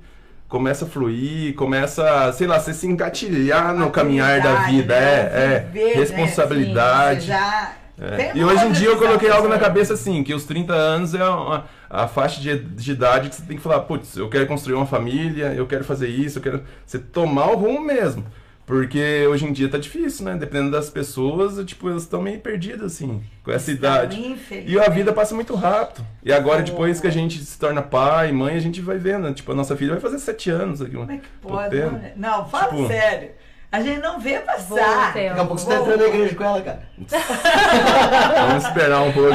começa 0.48 0.84
a 0.84 0.88
fluir, 0.88 1.54
começa, 1.54 2.32
sei 2.32 2.46
lá, 2.46 2.58
você 2.58 2.74
se 2.74 2.86
engatilhar 2.86 3.74
no 3.74 3.90
caminhar 3.90 4.40
da 4.40 4.62
vida. 4.66 4.94
né? 4.98 5.06
É, 5.06 5.54
é. 5.54 5.58
Viver, 5.72 5.86
né? 5.86 5.94
Responsabilidade. 5.94 7.20
Você 7.22 7.26
já 7.28 7.72
É. 8.00 8.16
tem 8.16 8.30
E 8.40 8.42
uma 8.44 8.52
hoje 8.52 8.64
em 8.66 8.72
dia 8.72 8.88
eu 8.88 8.96
coloquei 8.96 9.30
algo 9.30 9.46
na 9.46 9.54
sabe? 9.54 9.64
cabeça 9.66 9.94
assim, 9.94 10.24
que 10.24 10.32
os 10.34 10.44
30 10.44 10.72
anos 10.72 11.14
é 11.14 11.22
uma- 11.22 11.66
a 11.88 12.08
faixa 12.08 12.40
de, 12.40 12.58
de 12.58 12.92
idade 12.92 13.28
que 13.28 13.34
você 13.36 13.42
tem 13.42 13.56
que 13.56 13.62
falar, 13.62 13.80
putz, 13.80 14.16
eu 14.16 14.28
quero 14.28 14.46
construir 14.46 14.74
uma 14.74 14.86
família, 14.86 15.52
eu 15.54 15.66
quero 15.66 15.84
fazer 15.84 16.08
isso, 16.08 16.38
eu 16.38 16.42
quero. 16.42 16.62
Você 16.86 16.98
tomar 16.98 17.50
o 17.50 17.56
rumo 17.56 17.80
mesmo. 17.84 18.24
Porque 18.70 19.26
hoje 19.26 19.46
em 19.46 19.52
dia 19.52 19.68
tá 19.68 19.78
difícil, 19.78 20.24
né? 20.24 20.36
Dependendo 20.36 20.70
das 20.70 20.88
pessoas, 20.88 21.58
tipo, 21.66 21.90
elas 21.90 22.02
estão 22.04 22.22
meio 22.22 22.38
perdidas, 22.38 22.92
assim, 22.92 23.20
com 23.42 23.50
essa 23.50 23.68
idade. 23.72 24.36
E 24.64 24.78
a 24.78 24.88
vida 24.88 25.12
passa 25.12 25.34
muito 25.34 25.56
rápido. 25.56 26.06
E 26.22 26.32
agora, 26.32 26.62
depois 26.62 27.00
que 27.00 27.08
a 27.08 27.10
gente 27.10 27.40
se 27.44 27.58
torna 27.58 27.82
pai, 27.82 28.30
mãe, 28.30 28.54
a 28.54 28.60
gente 28.60 28.80
vai 28.80 28.96
vendo. 28.96 29.34
Tipo, 29.34 29.50
a 29.50 29.54
nossa 29.56 29.74
filha 29.76 29.90
vai 29.90 30.00
fazer 30.00 30.20
sete 30.20 30.50
anos 30.50 30.80
aqui. 30.80 30.94
Como 30.94 31.10
é 31.10 31.16
que 31.16 31.28
pode? 31.42 31.76
Não, 31.80 32.00
não, 32.14 32.48
fala 32.48 32.68
Tipo- 32.68 32.86
sério. 32.86 33.30
A 33.72 33.80
gente 33.80 34.00
não 34.00 34.20
vê 34.20 34.38
passar. 34.38 35.12
Daqui 35.14 35.26
a 35.28 35.34
pouco 35.34 35.58
você 35.58 35.66
tá 35.68 35.80
entrando 35.80 35.98
na 35.98 36.06
igreja 36.06 36.34
com 36.36 36.44
ela, 36.44 36.62
cara. 36.62 36.82
Vamos 38.48 38.64
esperar 38.66 39.00
um 39.02 39.12
pouco. 39.12 39.30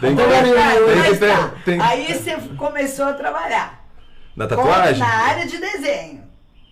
tem 0.00 0.16
que, 0.16 0.22
tem 0.22 1.02
que 1.12 1.18
ter. 1.18 1.28
tá. 1.36 1.50
Tem, 1.64 1.80
Aí 1.80 2.12
você 2.14 2.36
começou 2.56 3.06
a 3.06 3.12
trabalhar. 3.12 3.84
na 4.36 4.48
Com- 4.48 4.56
tatuagem? 4.56 4.98
Na 4.98 5.06
área 5.06 5.46
de 5.46 5.56
desenho. 5.58 6.23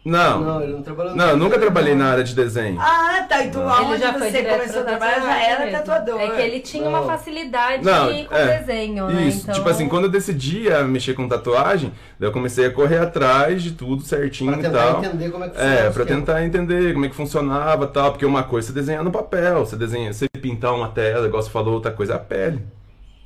Não. 0.05 0.41
Não, 0.41 0.63
ele 0.63 0.73
não 0.73 0.83
trabalhou 0.83 1.15
Não, 1.15 1.29
eu 1.31 1.37
nunca 1.37 1.59
trabalhei 1.61 1.95
na 1.95 2.11
área 2.11 2.25
de 2.25 2.35
desenho. 2.35 2.77
Ah, 2.81 3.25
tá. 3.29 3.45
Então 3.45 3.63
Não. 3.63 3.71
aonde 3.73 3.93
Ele 3.93 3.99
já 4.03 4.13
foi 4.15 4.31
você 4.31 4.39
direto 4.43 4.59
começou 4.59 4.81
a 4.81 4.85
pra 4.85 4.91
trabalhar 4.97 5.15
já 5.15 5.21
tatuagem 5.21 5.47
era 5.51 5.65
mesmo. 5.65 5.79
tatuador. 5.79 6.21
É 6.21 6.29
que 6.31 6.41
ele 6.43 6.61
tinha 6.61 6.85
Não. 6.85 6.91
uma 6.91 7.03
facilidade 7.05 7.85
Não, 7.85 8.25
com 8.25 8.35
é. 8.35 8.59
desenho, 8.59 9.07
né? 9.07 9.23
Isso, 9.23 9.43
Então, 9.43 9.55
tipo 9.55 9.69
assim, 9.69 9.89
quando 9.89 10.05
eu 10.05 10.11
decidi 10.11 10.73
a 10.73 10.83
mexer 10.83 11.15
com 11.15 11.29
tatuagem, 11.29 11.93
daí 12.19 12.29
eu 12.29 12.33
comecei 12.33 12.67
a 12.67 12.71
correr 12.73 12.99
atrás 12.99 13.63
de 13.63 13.73
tudo 13.73 14.03
certinho 14.03 14.51
Pra 14.51 14.61
e 14.61 14.63
tentar 14.65 14.87
tal. 14.93 15.05
entender 15.05 15.31
como 15.31 15.45
é 15.45 15.49
que 15.49 15.55
funciona 15.55 15.75
É, 15.75 15.89
o 15.89 15.93
pra 15.93 16.03
esquema. 16.03 16.21
tentar 16.21 16.45
entender 16.45 16.93
como 16.95 17.05
é 17.05 17.09
que 17.09 17.15
funcionava 17.15 17.85
e 17.85 17.89
tal, 17.89 18.11
porque 18.11 18.27
uma 18.27 18.43
coisa 18.43 18.67
é 18.67 18.69
você 18.69 18.73
desenhar 18.73 19.05
no 19.05 19.13
papel, 19.13 19.65
você 19.65 19.77
desenha, 19.77 20.13
você 20.13 20.27
pintar 20.29 20.75
uma 20.75 20.89
tela, 20.89 21.27
igual 21.29 21.41
você 21.43 21.51
falou, 21.51 21.75
outra 21.75 21.93
coisa 21.93 22.15
é 22.15 22.17
a 22.17 22.19
pele. 22.19 22.61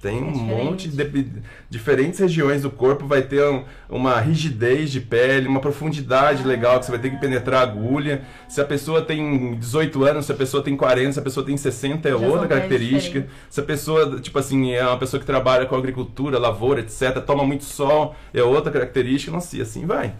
Tem 0.01 0.23
um 0.23 0.29
É 0.31 0.65
monte 0.65 0.89
de 0.89 1.27
diferentes 1.71 2.21
regiões 2.21 2.63
do 2.63 2.71
corpo 2.71 3.07
vai 3.07 3.23
ter 3.23 3.43
um- 3.45 3.65
uma 3.89 4.21
rigidez 4.21 4.91
de 4.93 5.01
pele, 5.01 5.49
uma 5.49 5.59
profundidade 5.59 6.45
legal 6.45 6.79
que 6.79 6.85
você 6.85 6.91
vai 6.93 7.01
ter 7.01 7.11
que 7.11 7.17
penetrar 7.17 7.61
a 7.61 7.63
agulha. 7.63 8.23
Se 8.47 8.61
a 8.61 8.65
pessoa 8.65 9.01
tem 9.01 9.55
18 9.57 10.05
anos, 10.05 10.27
se 10.27 10.33
a 10.33 10.35
pessoa 10.35 10.63
tem 10.63 10.77
40, 10.77 11.13
se 11.13 11.19
a 11.19 11.23
pessoa 11.23 11.45
tem 11.45 11.57
60 11.57 12.09
é 12.09 12.13
Já 12.13 12.19
outra 12.19 12.47
característica. 12.47 13.27
Se 13.49 13.59
a 13.59 13.63
pessoa, 13.65 14.21
tipo 14.21 14.39
assim, 14.39 14.73
é 14.73 14.87
uma 14.87 14.99
pessoa 14.99 15.19
que 15.19 15.27
trabalha 15.27 15.65
com 15.67 15.75
agricultura, 15.75 16.39
lavoura, 16.39 16.81
etc, 16.81 17.21
toma 17.27 17.45
muito 17.45 17.65
sol, 17.65 18.15
é 18.35 18.43
outra 18.43 18.71
característica, 18.71 19.33
nossa, 19.33 19.57
e 19.57 19.63
assim 19.63 19.87
vai. 19.87 20.15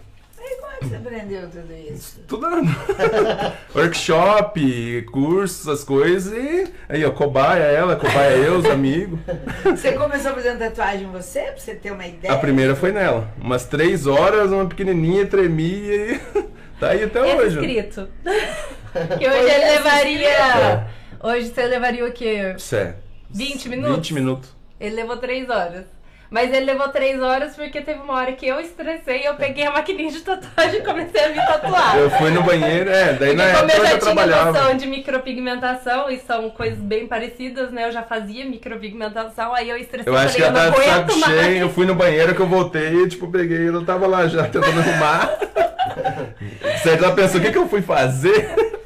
Como 0.79 0.79
é 0.79 0.79
que 0.79 0.85
você 0.85 0.95
aprendeu 0.95 1.49
tudo 1.49 1.73
isso? 1.73 2.19
Estudando. 2.19 2.69
Workshop, 3.75 5.05
cursos, 5.11 5.67
essas 5.67 5.83
coisas 5.83 6.31
e 6.33 6.71
aí, 6.87 7.03
ó, 7.03 7.11
cobaia 7.11 7.63
ela, 7.63 7.95
cobaia 7.95 8.35
eu, 8.35 8.57
os 8.57 8.65
amigos. 8.65 9.19
Você 9.63 9.93
começou 9.93 10.33
fazendo 10.33 10.59
tatuagem 10.59 11.07
você, 11.07 11.41
pra 11.41 11.57
você 11.57 11.73
ter 11.75 11.91
uma 11.91 12.05
ideia? 12.05 12.33
A 12.33 12.37
primeira 12.37 12.75
foi 12.75 12.91
nela. 12.91 13.27
Umas 13.41 13.65
três 13.65 14.05
horas, 14.05 14.51
uma 14.51 14.67
pequenininha, 14.67 15.25
tremia 15.25 16.13
e 16.13 16.19
tá 16.79 16.89
aí 16.89 17.03
até 17.03 17.19
Esse 17.27 17.35
hoje. 17.37 17.55
escrito. 17.59 18.07
que 19.17 19.27
hoje 19.27 19.49
ele 19.49 19.65
levaria. 19.65 20.87
Hoje 21.23 21.47
você 21.49 21.65
levaria 21.65 22.05
o 22.05 22.11
quê? 22.11 22.55
Certo. 22.59 23.01
20 23.31 23.69
minutos? 23.69 23.95
20 23.95 24.13
minutos. 24.13 24.55
Ele 24.79 24.95
levou 24.95 25.17
3 25.17 25.49
horas. 25.49 25.85
Mas 26.29 26.53
ele 26.53 26.65
levou 26.65 26.89
3 26.89 27.21
horas 27.21 27.55
porque 27.55 27.79
teve 27.81 27.99
uma 28.01 28.13
hora 28.15 28.33
que 28.33 28.45
eu 28.45 28.59
estressei, 28.59 29.25
eu 29.25 29.35
peguei 29.35 29.65
a 29.65 29.71
maquininha 29.71 30.11
de 30.11 30.19
tatuagem 30.19 30.81
e 30.81 30.83
comecei 30.83 31.23
a 31.23 31.29
me 31.29 31.35
tatuar. 31.35 31.97
Eu 31.97 32.09
fui 32.11 32.29
no 32.31 32.43
banheiro, 32.43 32.89
é, 32.89 33.13
daí 33.13 33.29
Porque 33.29 33.33
na 33.35 33.43
época 33.45 33.61
eu 33.61 33.69
eu 33.69 33.69
já 33.69 33.83
já 33.83 33.89
tinha 33.89 33.99
trabalhava. 33.99 34.51
noção 34.51 34.77
de 34.77 34.87
micropigmentação 34.87 36.09
e 36.09 36.17
são 36.19 36.49
coisas 36.49 36.79
bem 36.79 37.07
parecidas, 37.07 37.71
né? 37.71 37.85
Eu 37.85 37.91
já 37.93 38.03
fazia 38.03 38.45
micropigmentação, 38.45 39.53
aí 39.53 39.69
eu 39.69 39.77
estressei 39.77 40.11
Eu 40.11 40.17
acho 40.17 40.35
que 40.35 40.41
falei, 40.41 40.59
ela 40.59 40.67
eu 40.67 40.71
não 40.71 40.77
tava 40.77 40.91
saco 41.07 41.19
mais. 41.19 41.41
cheio, 41.41 41.57
eu 41.59 41.69
fui 41.69 41.85
no 41.85 41.95
banheiro 41.95 42.35
que 42.35 42.41
eu 42.41 42.47
voltei 42.47 43.03
e, 43.03 43.07
tipo, 43.07 43.31
peguei, 43.31 43.67
ela 43.69 43.83
tava 43.85 44.05
lá 44.07 44.27
já 44.27 44.43
tentando 44.43 44.79
arrumar. 44.79 45.37
Certo, 46.83 47.03
ela 47.05 47.15
pensou, 47.15 47.39
o 47.39 47.43
que 47.43 47.51
que 47.51 47.57
eu 47.57 47.67
fui 47.67 47.81
fazer? 47.81 48.76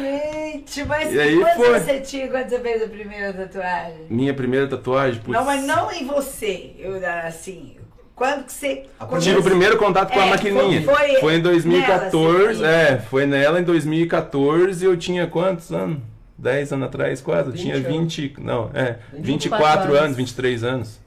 Gente, 0.00 0.84
mas 0.84 1.12
E 1.12 1.20
aí 1.20 1.38
quantos 1.38 1.54
foi. 1.56 1.80
você 1.80 2.00
tinha 2.00 2.28
quando 2.28 2.48
você 2.48 2.58
fez 2.60 2.82
a 2.82 2.88
primeira 2.88 3.32
tatuagem? 3.32 4.06
Minha 4.08 4.34
primeira 4.34 4.66
tatuagem, 4.66 5.20
putz. 5.20 5.38
Não, 5.38 5.44
mas 5.44 5.64
não 5.64 5.90
em 5.92 6.06
você. 6.06 6.74
Eu, 6.78 6.94
assim, 7.26 7.76
quando 8.14 8.44
que 8.44 8.52
você. 8.52 8.86
Tive 9.20 9.38
o 9.38 9.42
primeiro 9.42 9.76
contato 9.78 10.12
com 10.12 10.20
a 10.20 10.26
É, 10.26 10.30
maquininha. 10.30 10.82
foi- 10.82 11.14
foi 11.20 11.34
em 11.36 11.40
2014. 11.40 12.60
nela, 12.62 12.72
é, 12.74 12.98
foi 12.98 13.26
nela 13.26 13.60
em 13.60 13.64
2014 13.64 14.84
e 14.84 14.86
eu 14.88 14.96
tinha 14.96 15.26
quantos 15.26 15.72
anos? 15.72 15.98
10 16.38 16.72
anos 16.72 16.86
atrás, 16.86 17.20
quase? 17.20 17.48
Eu 17.48 17.52
20 17.52 17.60
tinha 17.62 17.74
anos. 17.76 17.86
20. 17.88 18.34
Não, 18.38 18.70
é. 18.72 18.96
24 19.12 19.22
24 19.22 19.88
anos. 19.90 19.98
anos, 20.04 20.16
23 20.16 20.64
anos. 20.64 21.00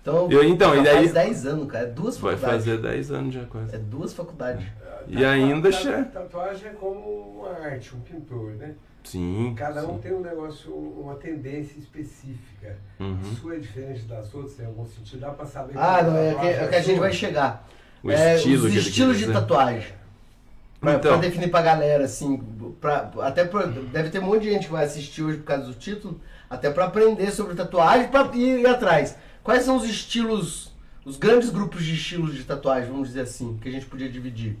Então, 0.00 0.30
Eu- 0.30 0.42
então, 0.44 0.76
e 0.76 0.82
daí- 0.82 0.94
faz 0.96 1.12
10 1.12 1.46
anos, 1.46 1.70
cara. 1.70 1.84
É 1.84 1.88
duas 1.88 2.16
Vai 2.18 2.32
faculdades. 2.36 2.64
fazer 2.66 2.78
10 2.78 3.10
anos 3.12 3.34
já 3.34 3.44
quase. 3.44 3.74
É 3.74 3.78
duas 3.78 4.12
faculdades. 4.12 4.64
E 5.14 5.24
ainda 5.24 5.70
Tatu- 5.70 5.82
che- 5.82 6.02
Tatuagem 6.04 6.68
é 6.68 6.72
como 6.72 7.40
uma 7.40 7.50
arte, 7.50 7.94
um 7.94 8.00
pintor, 8.00 8.52
né? 8.52 8.74
Sim. 9.04 9.52
Cada 9.56 9.86
um 9.86 9.96
sim. 9.96 10.00
tem 10.00 10.14
um 10.14 10.20
negócio, 10.20 10.72
uma 10.74 11.16
tendência 11.16 11.78
específica. 11.78 12.78
Uhum. 13.00 13.18
A 13.20 13.40
sua 13.40 13.56
é 13.56 13.58
diferente 13.58 14.02
das 14.02 14.32
outras, 14.34 14.58
em 14.60 14.64
algum 14.64 14.86
sentido. 14.86 15.20
Dá 15.20 15.30
pra 15.30 15.44
saber 15.44 15.76
Ah, 15.76 16.02
não, 16.02 16.16
é, 16.16 16.30
que, 16.30 16.34
tatuagem 16.36 16.60
é 16.64 16.68
que 16.68 16.74
a 16.76 16.80
gente 16.82 16.98
vai 17.00 17.12
chegar. 17.12 17.68
O 18.02 18.10
É, 18.10 18.36
estilo 18.36 18.66
os 18.66 18.72
que 18.72 18.78
estilos 18.78 19.18
de 19.18 19.32
tatuagem. 19.32 19.92
Pra, 20.80 20.94
Então. 20.94 21.12
pra 21.12 21.20
definir 21.20 21.48
pra 21.50 21.62
galera, 21.62 22.04
assim, 22.04 22.38
pra, 22.80 23.10
até 23.20 23.44
pra, 23.44 23.66
deve 23.66 24.08
ter 24.10 24.18
um 24.18 24.22
monte 24.26 24.42
de 24.42 24.50
gente 24.50 24.66
que 24.66 24.72
vai 24.72 24.84
assistir 24.84 25.22
hoje 25.22 25.38
por 25.38 25.44
causa 25.44 25.64
do 25.66 25.74
título, 25.74 26.20
até 26.50 26.70
pra 26.70 26.86
aprender 26.86 27.30
sobre 27.30 27.54
tatuagem 27.54 28.08
pra 28.08 28.28
ir, 28.34 28.60
ir 28.60 28.66
atrás. 28.66 29.16
Quais 29.44 29.62
são 29.64 29.76
os 29.76 29.84
estilos, 29.84 30.72
os 31.04 31.16
grandes 31.16 31.50
grupos 31.50 31.84
de 31.84 31.94
estilos 31.94 32.34
de 32.34 32.42
tatuagem, 32.44 32.90
vamos 32.90 33.08
dizer 33.08 33.20
assim, 33.22 33.58
que 33.62 33.68
a 33.68 33.72
gente 33.72 33.86
podia 33.86 34.08
dividir? 34.08 34.56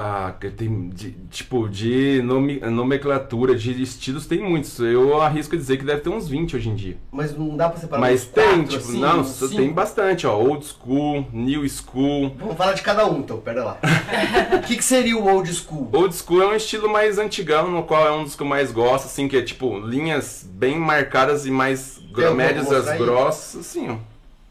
Ah, 0.00 0.32
que 0.40 0.48
tem, 0.50 0.90
de- 0.90 1.10
tipo, 1.28 1.68
de 1.68 2.22
nome- 2.22 2.60
nomenclatura, 2.60 3.56
de 3.56 3.82
estilos, 3.82 4.26
tem 4.26 4.38
muitos. 4.40 4.78
Eu 4.78 5.20
arrisco 5.20 5.56
dizer 5.56 5.76
que 5.76 5.84
deve 5.84 6.02
ter 6.02 6.08
uns 6.08 6.28
20 6.28 6.54
hoje 6.54 6.68
em 6.68 6.76
dia. 6.76 6.96
Mas 7.10 7.36
não 7.36 7.56
dá 7.56 7.68
pra 7.68 7.80
separar 7.80 8.00
Mas 8.00 8.24
tem, 8.24 8.44
quatro, 8.44 8.64
tipo, 8.68 8.88
assim, 8.88 9.00
não, 9.00 9.24
cinco? 9.24 9.56
tem 9.56 9.72
bastante, 9.72 10.24
ó. 10.24 10.36
Old 10.38 10.64
school, 10.64 11.26
new 11.32 11.68
school. 11.68 12.32
Vamos 12.38 12.56
falar 12.56 12.74
de 12.74 12.82
cada 12.82 13.06
um, 13.10 13.18
então, 13.18 13.38
pera 13.40 13.64
lá. 13.64 13.78
O 14.56 14.60
que, 14.68 14.76
que 14.76 14.84
seria 14.84 15.16
o 15.16 15.26
old 15.26 15.52
school? 15.52 15.88
Old 15.92 16.14
school 16.14 16.42
é 16.42 16.46
um 16.46 16.54
estilo 16.54 16.88
mais 16.88 17.18
antigão, 17.18 17.68
no 17.68 17.82
qual 17.82 18.06
é 18.06 18.12
um 18.12 18.22
dos 18.22 18.36
que 18.36 18.42
eu 18.42 18.46
mais 18.46 18.70
gosto, 18.70 19.06
assim, 19.06 19.26
que 19.26 19.36
é 19.36 19.42
tipo 19.42 19.80
linhas 19.80 20.46
bem 20.48 20.78
marcadas 20.78 21.44
e 21.44 21.50
mais 21.50 22.00
médias 22.36 22.70
as 22.70 22.86
aí? 22.86 22.98
grossas, 22.98 23.60
assim, 23.66 23.88
ó. 23.90 23.96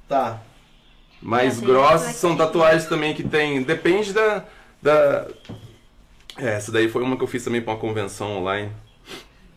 Tá. 0.10 0.42
Mais 1.22 1.62
É, 1.62 1.66
grossas 1.66 2.16
são 2.16 2.36
tatuagens 2.36 2.86
também 2.86 3.14
que 3.14 3.24
tem. 3.24 3.62
Depende 3.64 4.12
da. 4.12 4.44
Da... 4.82 5.28
É, 6.38 6.50
essa 6.56 6.72
daí 6.72 6.88
foi 6.88 7.02
uma 7.02 7.18
que 7.18 7.24
eu 7.24 7.28
fiz 7.28 7.44
também 7.44 7.62
pra 7.62 7.74
uma 7.74 7.80
convenção 7.80 8.38
online. 8.38 8.72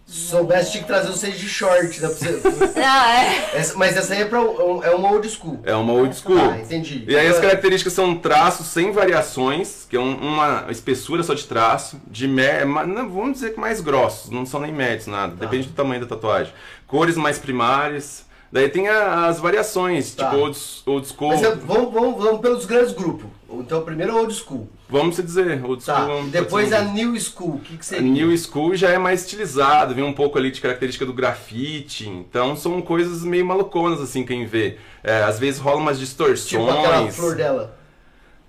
Se 0.07 0.23
soubesse, 0.31 0.73
tinha 0.73 0.83
que 0.83 0.89
trazer 0.89 1.07
vocês 1.09 1.39
de 1.39 1.49
short, 1.49 2.01
né? 2.01 2.09
Pra 2.09 2.17
você... 2.17 2.41
Ah, 2.85 3.23
é. 3.25 3.51
Essa- 3.59 3.77
mas 3.79 3.97
essa 3.97 4.13
aí 4.15 4.23
é, 4.23 4.25
pra, 4.25 4.41
um- 4.41 4.83
é 4.83 4.91
uma 4.91 5.13
old 5.13 5.29
school. 5.29 5.61
É 5.63 5.73
uma 5.75 5.93
old 5.93 6.17
school. 6.17 6.37
Ah, 6.37 6.59
entendi. 6.59 7.05
E 7.07 7.17
aí 7.17 7.29
as 7.29 7.39
características 7.39 7.93
são 7.93 8.17
traços 8.17 8.67
sem 8.67 8.91
variações, 8.91 9.87
que 9.89 9.95
é 9.97 10.01
um- 10.01 10.17
uma 10.17 10.67
espessura 10.69 11.23
só 11.23 11.33
de 11.35 11.45
traço, 11.45 12.01
de 12.09 12.27
ma- 12.27 12.85
não, 12.85 13.09
vamos 13.09 13.35
dizer 13.35 13.55
que 13.55 13.61
mais 13.61 13.81
grossos, 13.81 14.31
não 14.31 14.45
são 14.45 14.59
nem 14.61 14.73
médios, 14.73 15.07
nada, 15.07 15.37
Tá. 15.37 15.45
depende 15.45 15.69
do 15.69 15.75
tamanho 15.75 16.01
da 16.01 16.07
tatuagem. 16.09 16.53
Cores 16.89 17.17
mais 17.17 17.39
primárias, 17.39 18.25
daí 18.51 18.69
tem 18.69 18.89
a- 18.89 19.27
as 19.27 19.39
variações, 19.39 20.13
Tá. 20.15 20.25
tipo 20.25 20.39
old, 20.43 20.59
old 20.87 21.07
school, 21.07 21.29
Mas 21.29 21.43
é- 21.45 21.55
vamos, 21.55 21.93
vamos, 21.93 22.21
vamos 22.25 22.41
pelos 22.41 22.65
grandes 22.67 22.93
grupos. 22.95 23.31
Então, 23.53 23.83
primeiro 23.83 24.17
old 24.17 24.33
school. 24.33 24.69
vamos 24.89 25.17
se 25.17 25.23
dizer, 25.23 25.65
old 25.65 25.85
Tá. 25.85 26.05
school. 26.07 26.25
Depois 26.29 26.73
a 26.73 26.83
new 26.83 27.19
school. 27.19 27.57
O 27.57 27.59
que, 27.61 27.75
que 27.75 27.81
A 27.81 27.83
seria? 27.83 28.09
New 28.11 28.37
School 28.39 28.75
já 28.77 28.91
é 28.91 28.99
mais 28.99 29.23
estilizado, 29.23 29.95
vem 29.95 30.05
um 30.05 30.13
pouco 30.13 30.39
ali 30.39 30.51
de 30.51 30.61
característica 30.61 31.05
do 31.05 31.13
grafite, 31.13 32.09
então 32.09 32.55
são 32.57 32.81
coisas 32.81 33.25
meio 33.25 33.45
maluconas 33.45 34.01
assim 34.01 34.25
quem 34.25 34.47
vê. 34.47 34.77
É, 35.03 35.23
às 35.23 35.39
vezes 35.39 35.61
rola 35.61 35.79
umas 35.79 35.99
distorções. 35.99 36.47
Tipo 36.47 36.71
aquela 36.71 37.11
flor 37.11 37.35
dela. 37.37 37.77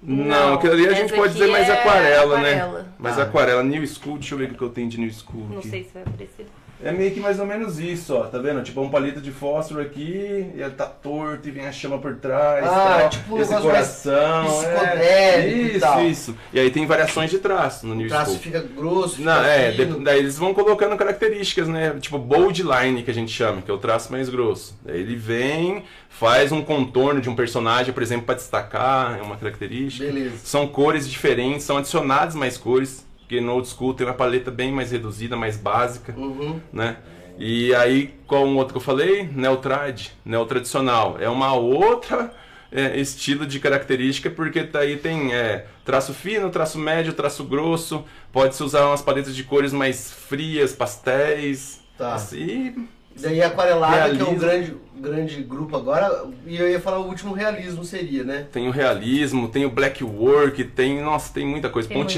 Não, 0.03 0.25
Não, 0.25 0.53
aquilo 0.55 0.73
ali 0.73 0.87
a 0.87 0.93
gente 0.93 1.13
pode 1.13 1.33
dizer 1.33 1.47
mais 1.47 1.69
é 1.69 1.73
aquarela, 1.73 2.37
aquarela. 2.39 2.79
né? 2.79 2.85
Mais 2.97 3.19
Ah. 3.19 3.23
aquarela. 3.23 3.63
New 3.63 3.85
School, 3.85 4.17
deixa 4.17 4.33
eu 4.33 4.39
ver 4.39 4.51
o 4.51 4.55
que 4.55 4.61
eu 4.63 4.69
tenho 4.69 4.89
de 4.89 4.99
New 4.99 5.11
School 5.13 5.47
Não 5.49 5.59
aqui. 5.59 5.69
sei 5.69 5.83
se 5.83 5.91
vai 5.93 6.01
aparecer. 6.03 6.47
É 6.83 6.91
meio 6.91 7.11
que 7.11 7.19
mais 7.19 7.39
ou 7.39 7.45
menos 7.45 7.79
isso, 7.79 8.15
ó, 8.15 8.23
tá 8.23 8.37
vendo? 8.39 8.63
Tipo 8.63 8.81
um 8.81 8.89
palito 8.89 9.21
de 9.21 9.31
fósforo 9.31 9.81
aqui, 9.81 10.51
e 10.55 10.61
ele 10.61 10.71
tá 10.71 10.85
torto 10.85 11.47
e 11.47 11.51
vem 11.51 11.65
a 11.67 11.71
chama 11.71 11.97
por 11.99 12.15
trás. 12.15 12.65
Ah, 12.65 12.97
tal. 13.01 13.09
tipo 13.09 13.37
esse 13.39 13.55
coração. 13.55 14.63
é. 14.97 15.47
e 15.47 15.71
Isso, 15.71 15.79
tal. 15.79 16.05
isso. 16.05 16.35
E 16.53 16.59
aí 16.59 16.69
tem 16.71 16.85
variações 16.85 17.29
de 17.29 17.39
traço 17.39 17.85
no 17.85 17.93
O 17.93 17.97
New 17.97 18.07
traço 18.07 18.37
fica 18.39 18.59
grosso, 18.61 19.17
fica 19.17 19.33
Não, 19.33 19.43
é, 19.45 19.71
de- 19.71 19.85
daí 20.03 20.19
eles 20.19 20.37
vão 20.37 20.53
colocando 20.53 20.95
características, 20.97 21.67
né? 21.67 21.95
Tipo 21.99 22.17
bold 22.17 22.63
line 22.63 23.03
que 23.03 23.11
a 23.11 23.13
gente 23.13 23.31
chama, 23.31 23.61
que 23.61 23.69
é 23.69 23.73
o 23.73 23.77
traço 23.77 24.11
mais 24.11 24.29
grosso. 24.29 24.75
Daí 24.83 24.99
ele 25.01 25.15
vem, 25.15 25.83
faz 26.09 26.51
um 26.51 26.61
contorno 26.61 27.21
de 27.21 27.29
um 27.29 27.35
personagem, 27.35 27.93
por 27.93 28.01
exemplo, 28.03 28.25
para 28.25 28.35
destacar, 28.35 29.17
é 29.19 29.21
uma 29.21 29.37
característica. 29.37 30.05
Beleza. 30.05 30.37
São 30.43 30.67
cores 30.67 31.09
diferentes, 31.09 31.63
são 31.63 31.77
adicionadas 31.77 32.35
mais 32.35 32.57
cores, 32.57 33.05
porque 33.31 33.39
no 33.39 33.53
old 33.53 33.67
school 33.69 33.93
tem 33.93 34.05
uma 34.05 34.13
paleta 34.13 34.51
bem 34.51 34.73
mais 34.73 34.91
reduzida, 34.91 35.37
mais 35.37 35.55
básica, 35.55 36.13
Uhum. 36.17 36.59
né? 36.73 36.97
E 37.39 37.73
aí, 37.73 38.13
qual 38.27 38.45
um 38.45 38.57
outro 38.57 38.73
que 38.73 38.77
eu 38.77 38.81
falei? 38.83 39.23
Neotrad, 39.33 40.07
neotradicional. 40.25 41.15
É 41.17 41.29
uma 41.29 41.53
outra 41.53 42.33
é, 42.69 42.99
estilo 42.99 43.45
de 43.45 43.57
característica, 43.59 44.29
porque 44.29 44.63
daí 44.63 44.97
tem 44.97 45.33
é, 45.33 45.65
traço 45.85 46.13
fino, 46.13 46.49
traço 46.49 46.77
médio, 46.77 47.13
traço 47.13 47.45
grosso. 47.45 48.03
Pode-se 48.33 48.61
usar 48.63 48.85
umas 48.87 49.01
paletas 49.01 49.33
de 49.33 49.45
cores 49.45 49.71
mais 49.71 50.11
frias, 50.11 50.73
pastéis. 50.73 51.79
Tá. 51.97 52.15
Assim, 52.15 52.85
Daí 53.19 53.41
a 53.41 53.47
aquarelada, 53.47 53.95
que 53.95 54.21
é 54.21 54.23
Realismo. 54.25 54.31
um 54.31 54.37
grande, 54.37 54.75
grande 54.99 55.43
grupo 55.43 55.75
agora, 55.77 56.25
e 56.47 56.57
eu 56.57 56.69
ia 56.69 56.79
falar 56.79 56.99
o 56.99 57.07
último 57.07 57.33
realismo 57.33 57.83
seria, 57.83 58.23
né? 58.23 58.47
tem 58.51 58.67
o 58.67 58.71
realismo, 58.71 59.49
tem 59.49 59.65
o 59.65 59.69
black 59.69 60.01
work, 60.03 60.63
tem, 60.63 61.01
nossa, 61.01 61.33
tem 61.33 61.45
muita 61.45 61.69
coisa. 61.69 61.87
Tem 61.89 61.97
muito. 61.97 62.09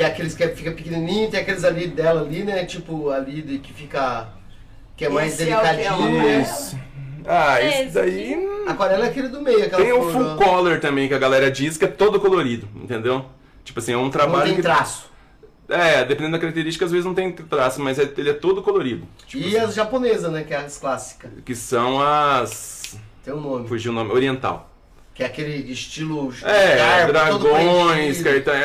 Que 0.00 0.04
é 0.04 0.06
aqueles 0.06 0.34
que 0.34 0.48
fica 0.48 0.70
pequenininho, 0.70 1.30
tem 1.30 1.40
aqueles 1.40 1.62
ali 1.62 1.86
dela 1.86 2.22
ali, 2.22 2.42
né? 2.42 2.64
Tipo, 2.64 3.10
ali 3.10 3.42
de, 3.42 3.58
que 3.58 3.70
fica. 3.70 4.28
Que 4.96 5.04
é 5.04 5.08
mais 5.10 5.34
Esse 5.34 5.42
é 5.42 5.46
que 5.46 5.52
é 5.52 5.72
delicadinho. 5.74 6.24
o- 6.24 6.40
Isso. 6.40 6.78
Ah, 7.26 7.60
É, 7.60 7.68
esse 7.68 7.82
esse 7.82 7.94
daí. 7.96 8.48
Aquarela 8.66 9.04
é 9.04 9.08
aquele 9.10 9.28
do 9.28 9.42
meio, 9.42 9.62
aquela 9.62 9.82
Tem 9.84 9.92
o 9.92 10.10
full 10.10 10.36
color 10.36 10.80
também, 10.80 11.06
que 11.06 11.12
a 11.12 11.18
galera 11.18 11.50
diz 11.50 11.76
que 11.76 11.84
é 11.84 11.88
todo 11.88 12.18
colorido, 12.18 12.66
entendeu? 12.76 13.26
Tipo 13.62 13.78
assim, 13.78 13.92
é 13.92 13.96
um 13.98 14.04
Não 14.04 14.10
trabalho 14.10 14.46
tem 14.46 14.56
que. 14.56 14.62
traço. 14.62 15.04
É, 15.68 16.02
dependendo 16.02 16.32
da 16.32 16.38
característica, 16.38 16.86
às 16.86 16.90
vezes 16.90 17.04
não 17.04 17.12
tem 17.12 17.30
traço, 17.32 17.78
mas 17.82 17.98
é- 17.98 18.10
ele 18.16 18.30
é 18.30 18.32
todo 18.32 18.62
colorido. 18.62 19.06
Tipo 19.26 19.44
E 19.44 19.48
assim, 19.48 19.66
as 19.66 19.74
japonesas, 19.74 20.32
né? 20.32 20.44
Que 20.44 20.54
é 20.54 20.56
as 20.56 20.78
clássicas. 20.78 21.30
Que 21.44 21.54
são 21.54 22.00
as. 22.00 22.96
Tem 23.22 23.34
um 23.34 23.40
nome. 23.42 23.68
Fugiu 23.68 23.92
o 23.92 23.94
nome. 23.94 24.10
Oriental. 24.12 24.70
Que 25.12 25.24
é 25.24 25.26
aquele 25.26 25.70
estilo. 25.70 26.32
É, 26.42 27.02
todo 27.04 27.12
dragões, 27.12 28.22
carta, 28.22 28.50
é, 28.52 28.64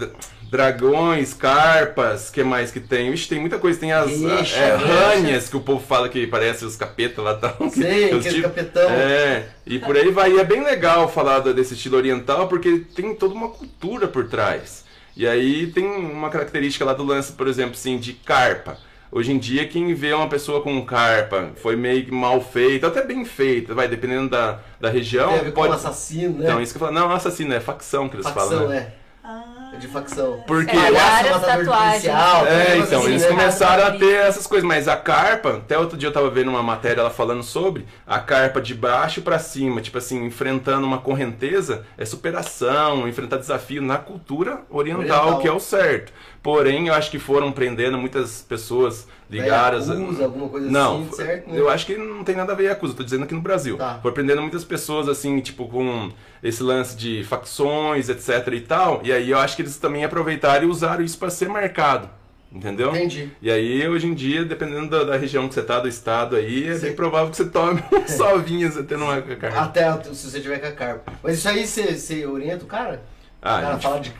é, 0.00 0.10
dragões, 0.50 1.34
carpas, 1.34 2.30
que 2.30 2.42
mais 2.42 2.70
que 2.70 2.80
tem? 2.80 3.12
Ixi, 3.12 3.28
tem 3.28 3.40
muita 3.40 3.58
coisa. 3.58 3.78
Tem 3.78 3.92
as 3.92 4.10
Ixi, 4.10 4.54
é, 4.58 4.74
rânias, 4.76 5.48
que 5.48 5.56
o 5.56 5.60
povo 5.60 5.84
fala 5.84 6.08
que 6.08 6.26
parece 6.26 6.64
os 6.64 6.76
capetas 6.76 7.24
lá 7.24 7.34
tal. 7.34 7.56
Sei, 7.70 8.12
Os 8.14 8.24
tipos- 8.24 8.42
capetão. 8.42 8.90
É, 8.90 9.48
e 9.66 9.78
por 9.78 9.96
aí 9.96 10.10
vai. 10.10 10.32
E 10.32 10.38
é 10.38 10.44
bem 10.44 10.62
legal 10.62 11.08
falar 11.08 11.40
desse 11.40 11.74
estilo 11.74 11.96
oriental, 11.96 12.48
porque 12.48 12.78
tem 12.94 13.14
toda 13.14 13.34
uma 13.34 13.48
cultura 13.48 14.06
por 14.08 14.28
trás. 14.28 14.84
E 15.16 15.26
aí 15.26 15.68
tem 15.68 15.84
uma 15.86 16.28
característica 16.28 16.84
lá 16.84 16.92
do 16.92 17.02
lance, 17.02 17.32
por 17.32 17.48
exemplo, 17.48 17.72
assim, 17.72 17.98
de 17.98 18.12
carpa. 18.12 18.78
Hoje 19.10 19.32
em 19.32 19.38
dia, 19.38 19.66
quem 19.66 19.94
vê 19.94 20.12
uma 20.12 20.28
pessoa 20.28 20.60
com 20.60 20.84
carpa 20.84 21.52
foi 21.56 21.76
meio 21.76 22.04
que 22.04 22.12
mal 22.12 22.40
feita, 22.40 22.88
até 22.88 23.02
bem 23.02 23.24
feita, 23.24 23.74
vai, 23.74 23.88
dependendo 23.88 24.28
da, 24.28 24.58
da 24.80 24.90
região. 24.90 25.38
Com 25.38 25.52
pode... 25.52 25.74
assassino, 25.74 26.38
né? 26.38 26.44
Então, 26.44 26.60
isso 26.60 26.72
que 26.72 26.76
eu 26.76 26.86
falo, 26.86 26.92
não, 26.92 27.10
assassino, 27.10 27.54
é 27.54 27.60
facção 27.60 28.08
que 28.08 28.16
eles 28.16 28.26
facção, 28.26 28.48
falam, 28.48 28.68
né? 28.68 28.78
é. 28.78 29.05
É 29.72 29.76
de 29.78 29.88
facção. 29.88 30.42
Porque 30.46 30.70
É, 30.74 30.80
Palhaço, 30.80 31.06
várias 31.10 31.40
tatuagens. 31.42 31.92
policial, 32.02 32.46
É, 32.46 32.78
então, 32.78 33.04
eles 33.04 33.22
né? 33.22 33.28
começaram 33.28 33.84
a 33.86 33.90
ter 33.90 34.14
essas 34.14 34.46
coisas, 34.46 34.66
mas 34.66 34.88
a 34.88 34.96
carpa, 34.96 35.56
até 35.56 35.78
outro 35.78 35.98
dia 35.98 36.08
eu 36.08 36.12
tava 36.12 36.30
vendo 36.30 36.48
uma 36.48 36.62
matéria 36.62 37.00
ela 37.00 37.10
falando 37.10 37.42
sobre, 37.42 37.84
a 38.06 38.18
carpa 38.18 38.60
de 38.60 38.74
baixo 38.74 39.20
pra 39.22 39.38
cima, 39.38 39.80
tipo 39.80 39.98
assim, 39.98 40.24
enfrentando 40.24 40.86
uma 40.86 40.98
correnteza, 40.98 41.84
é 41.98 42.04
superação, 42.04 43.08
enfrentar 43.08 43.36
desafio 43.38 43.82
na 43.82 43.98
cultura 43.98 44.60
oriental, 44.70 45.00
Oriental. 45.00 45.38
que 45.40 45.48
é 45.48 45.52
o 45.52 45.60
certo. 45.60 46.12
Porém, 46.42 46.88
eu 46.88 46.94
acho 46.94 47.10
que 47.10 47.18
foram 47.18 47.50
prendendo 47.50 47.98
muitas 47.98 48.40
pessoas 48.42 49.06
ligadas. 49.28 49.88
Yakuza, 49.88 50.24
alguma 50.24 50.48
coisa 50.48 50.70
não, 50.70 51.02
assim, 51.02 51.12
certo? 51.12 51.50
né? 51.50 51.58
eu 51.58 51.68
acho 51.68 51.86
que 51.86 51.96
não 51.96 52.22
tem 52.24 52.36
nada 52.36 52.52
a 52.52 52.54
ver 52.54 52.64
com 52.64 52.68
Yakuza, 52.70 52.94
tô 52.94 53.02
dizendo 53.02 53.24
aqui 53.24 53.34
no 53.34 53.40
Brasil. 53.40 53.76
Tá. 53.76 53.98
Foi 54.02 54.12
prendendo 54.12 54.40
muitas 54.42 54.64
pessoas, 54.64 55.08
assim, 55.08 55.40
tipo, 55.40 55.68
com 55.68 56.10
esse 56.42 56.62
lance 56.62 56.96
de 56.96 57.24
facções, 57.24 58.08
etc 58.08 58.46
e 58.52 58.60
tal. 58.60 59.00
E 59.02 59.12
aí 59.12 59.30
eu 59.30 59.38
acho 59.38 59.56
que 59.56 59.62
eles 59.62 59.76
também 59.78 60.04
aproveitaram 60.04 60.64
e 60.66 60.70
usaram 60.70 61.04
isso 61.04 61.18
para 61.18 61.30
ser 61.30 61.48
marcado. 61.48 62.08
Entendeu? 62.52 62.90
Entendi. 62.90 63.30
E 63.42 63.50
aí, 63.50 63.86
hoje 63.86 64.06
em 64.06 64.14
dia, 64.14 64.44
dependendo 64.44 64.88
da, 64.88 65.04
da 65.04 65.16
região 65.16 65.46
que 65.48 65.52
você 65.54 65.62
tá, 65.62 65.80
do 65.80 65.88
estado 65.88 66.36
aí, 66.36 66.68
é 66.68 66.78
bem 66.78 66.94
provável 66.94 67.28
que 67.30 67.36
você 67.36 67.44
tome 67.46 67.82
um 67.92 68.08
sovinho 68.08 68.70
você 68.70 68.82
tendo 68.82 69.04
uma 69.04 69.20
carne. 69.20 69.58
Até 69.58 69.92
se 70.14 70.30
você 70.30 70.40
tiver 70.40 70.58
com 70.60 70.66
a 70.68 70.72
carpa. 70.72 71.12
Mas 71.22 71.38
isso 71.38 71.48
aí 71.48 71.66
você, 71.66 71.94
você 71.94 72.24
orienta 72.24 72.64
o 72.64 72.68
cara? 72.68 73.02
Ah, 73.42 73.58
o 73.58 73.60
cara 73.60 73.72
gente- 73.74 73.82
fala 73.82 74.00
de. 74.00 74.12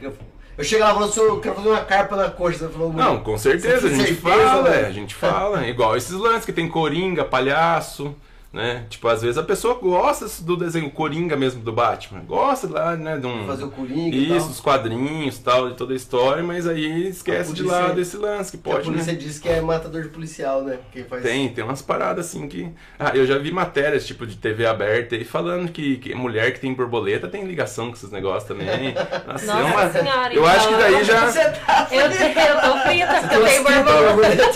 Eu 0.58 0.64
chego 0.64 0.82
lá 0.84 0.90
e 0.90 0.94
falo, 0.94 1.12
"Senhor, 1.12 1.26
eu 1.28 1.40
quero 1.40 1.54
fazer 1.56 1.68
uma 1.68 1.84
carpa 1.84 2.16
na 2.16 2.30
coxa. 2.30 2.58
Você 2.58 2.68
falou, 2.68 2.92
Não, 2.92 3.18
com 3.22 3.36
certeza, 3.36 3.86
a 3.86 3.90
gente 3.90 4.14
certeza, 4.14 4.20
fala, 4.48 4.70
né? 4.70 4.86
a 4.86 4.90
gente 4.90 5.14
fala. 5.14 5.66
Igual 5.66 5.96
esses 5.96 6.12
lances 6.12 6.44
que 6.46 6.52
tem 6.52 6.66
coringa, 6.68 7.24
palhaço, 7.24 8.14
né? 8.56 8.84
Tipo, 8.88 9.06
às 9.08 9.20
vezes 9.22 9.36
a 9.38 9.42
pessoa 9.42 9.74
gosta 9.74 10.26
do 10.42 10.56
desenho 10.56 10.90
coringa 10.90 11.36
mesmo 11.36 11.60
do 11.62 11.72
Batman. 11.72 12.20
Gosta 12.26 12.66
lá, 12.68 12.96
né? 12.96 13.18
De 13.18 13.26
um... 13.26 13.46
Fazer 13.46 13.64
o 13.64 13.70
coringa 13.70 14.16
e 14.16 14.30
Isso, 14.30 14.40
tal. 14.40 14.48
os 14.48 14.60
quadrinhos 14.60 15.38
tal, 15.38 15.68
de 15.68 15.74
toda 15.76 15.92
a 15.92 15.96
história, 15.96 16.42
mas 16.42 16.66
aí 16.66 17.08
esquece 17.08 17.52
de 17.52 17.62
lado 17.62 18.00
esse 18.00 18.16
lance 18.16 18.50
que 18.52 18.58
Que 18.58 18.68
a 18.70 18.72
pode, 18.74 18.86
polícia 18.86 19.12
né? 19.12 19.18
diz 19.18 19.38
que 19.38 19.48
é 19.48 19.60
matador 19.60 20.02
de 20.02 20.08
policial, 20.08 20.62
né? 20.62 20.78
Quem 20.92 21.04
faz 21.04 21.22
Tem, 21.22 21.48
tem 21.50 21.62
umas 21.62 21.82
paradas 21.82 22.26
assim 22.26 22.48
que. 22.48 22.68
Ah, 22.98 23.12
eu 23.14 23.26
já 23.26 23.36
vi 23.38 23.52
matérias, 23.52 24.06
tipo, 24.06 24.26
de 24.26 24.36
TV 24.36 24.66
aberta 24.66 25.14
aí 25.14 25.24
falando 25.24 25.70
que, 25.70 25.98
que 25.98 26.14
mulher 26.14 26.52
que 26.52 26.60
tem 26.60 26.72
borboleta 26.72 27.28
tem 27.28 27.44
ligação 27.44 27.88
com 27.88 27.94
esses 27.94 28.10
negócios 28.10 28.44
também. 28.44 28.94
Nossa, 29.26 29.44
é 29.44 29.46
Nossa 29.46 29.64
uma- 29.66 29.90
senhora, 29.90 30.34
Eu 30.34 30.42
então, 30.42 30.46
acho 30.56 30.68
que 30.68 30.74
daí 30.74 31.04
já. 31.04 31.26
Você 31.30 31.44
tá 31.50 31.88
Eu, 31.90 32.00
eu 32.00 32.10
tô 32.10 32.78
frita 32.88 33.14
porque 33.20 33.34
eu 33.36 33.44
tenho 33.44 33.64
Desculpa, 33.64 33.92
borboleta. 34.02 34.46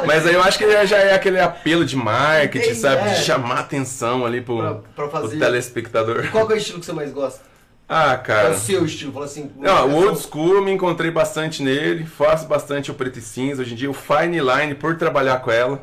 Mas 0.06 0.26
aí 0.26 0.34
eu 0.34 0.42
acho 0.42 0.58
que 0.58 0.86
já 0.86 0.98
é 0.98 1.14
aquele 1.14 1.40
apelo 1.40 1.84
de 1.84 1.96
marketing, 1.96 2.64
Entendi, 2.66 2.80
sabe? 2.80 2.89
É. 2.94 3.14
De 3.14 3.20
chamar 3.24 3.60
atenção 3.60 4.24
ali 4.26 4.40
pro, 4.40 4.58
Pra, 4.58 4.74
pra 4.74 5.08
pro 5.08 5.10
fazer. 5.10 5.38
telespectador. 5.38 6.28
Qual 6.30 6.46
que 6.46 6.52
é 6.52 6.56
o 6.56 6.58
estilo 6.58 6.80
que 6.80 6.86
você 6.86 6.92
mais 6.92 7.12
gosta? 7.12 7.40
Ah, 7.88 8.16
Qual 8.16 8.38
é 8.38 8.42
cara. 8.42 8.50
o 8.50 8.56
seu 8.58 8.84
estilo? 8.84 9.12
Fala 9.12 9.24
assim. 9.24 9.50
Não, 9.56 9.88
o 9.88 9.90
eu 10.02 10.08
old 10.08 10.20
school 10.20 10.54
eu 10.54 10.62
me 10.62 10.70
encontrei 10.70 11.10
bastante 11.10 11.62
nele, 11.62 12.04
faço 12.06 12.46
bastante 12.46 12.90
o 12.90 12.94
preto 12.94 13.18
e 13.18 13.22
cinza. 13.22 13.62
Hoje 13.62 13.72
em 13.72 13.76
dia 13.76 13.90
o 13.90 13.94
fine 13.94 14.38
line 14.40 14.74
por 14.76 14.96
trabalhar 14.96 15.40
com 15.40 15.50
ela. 15.50 15.82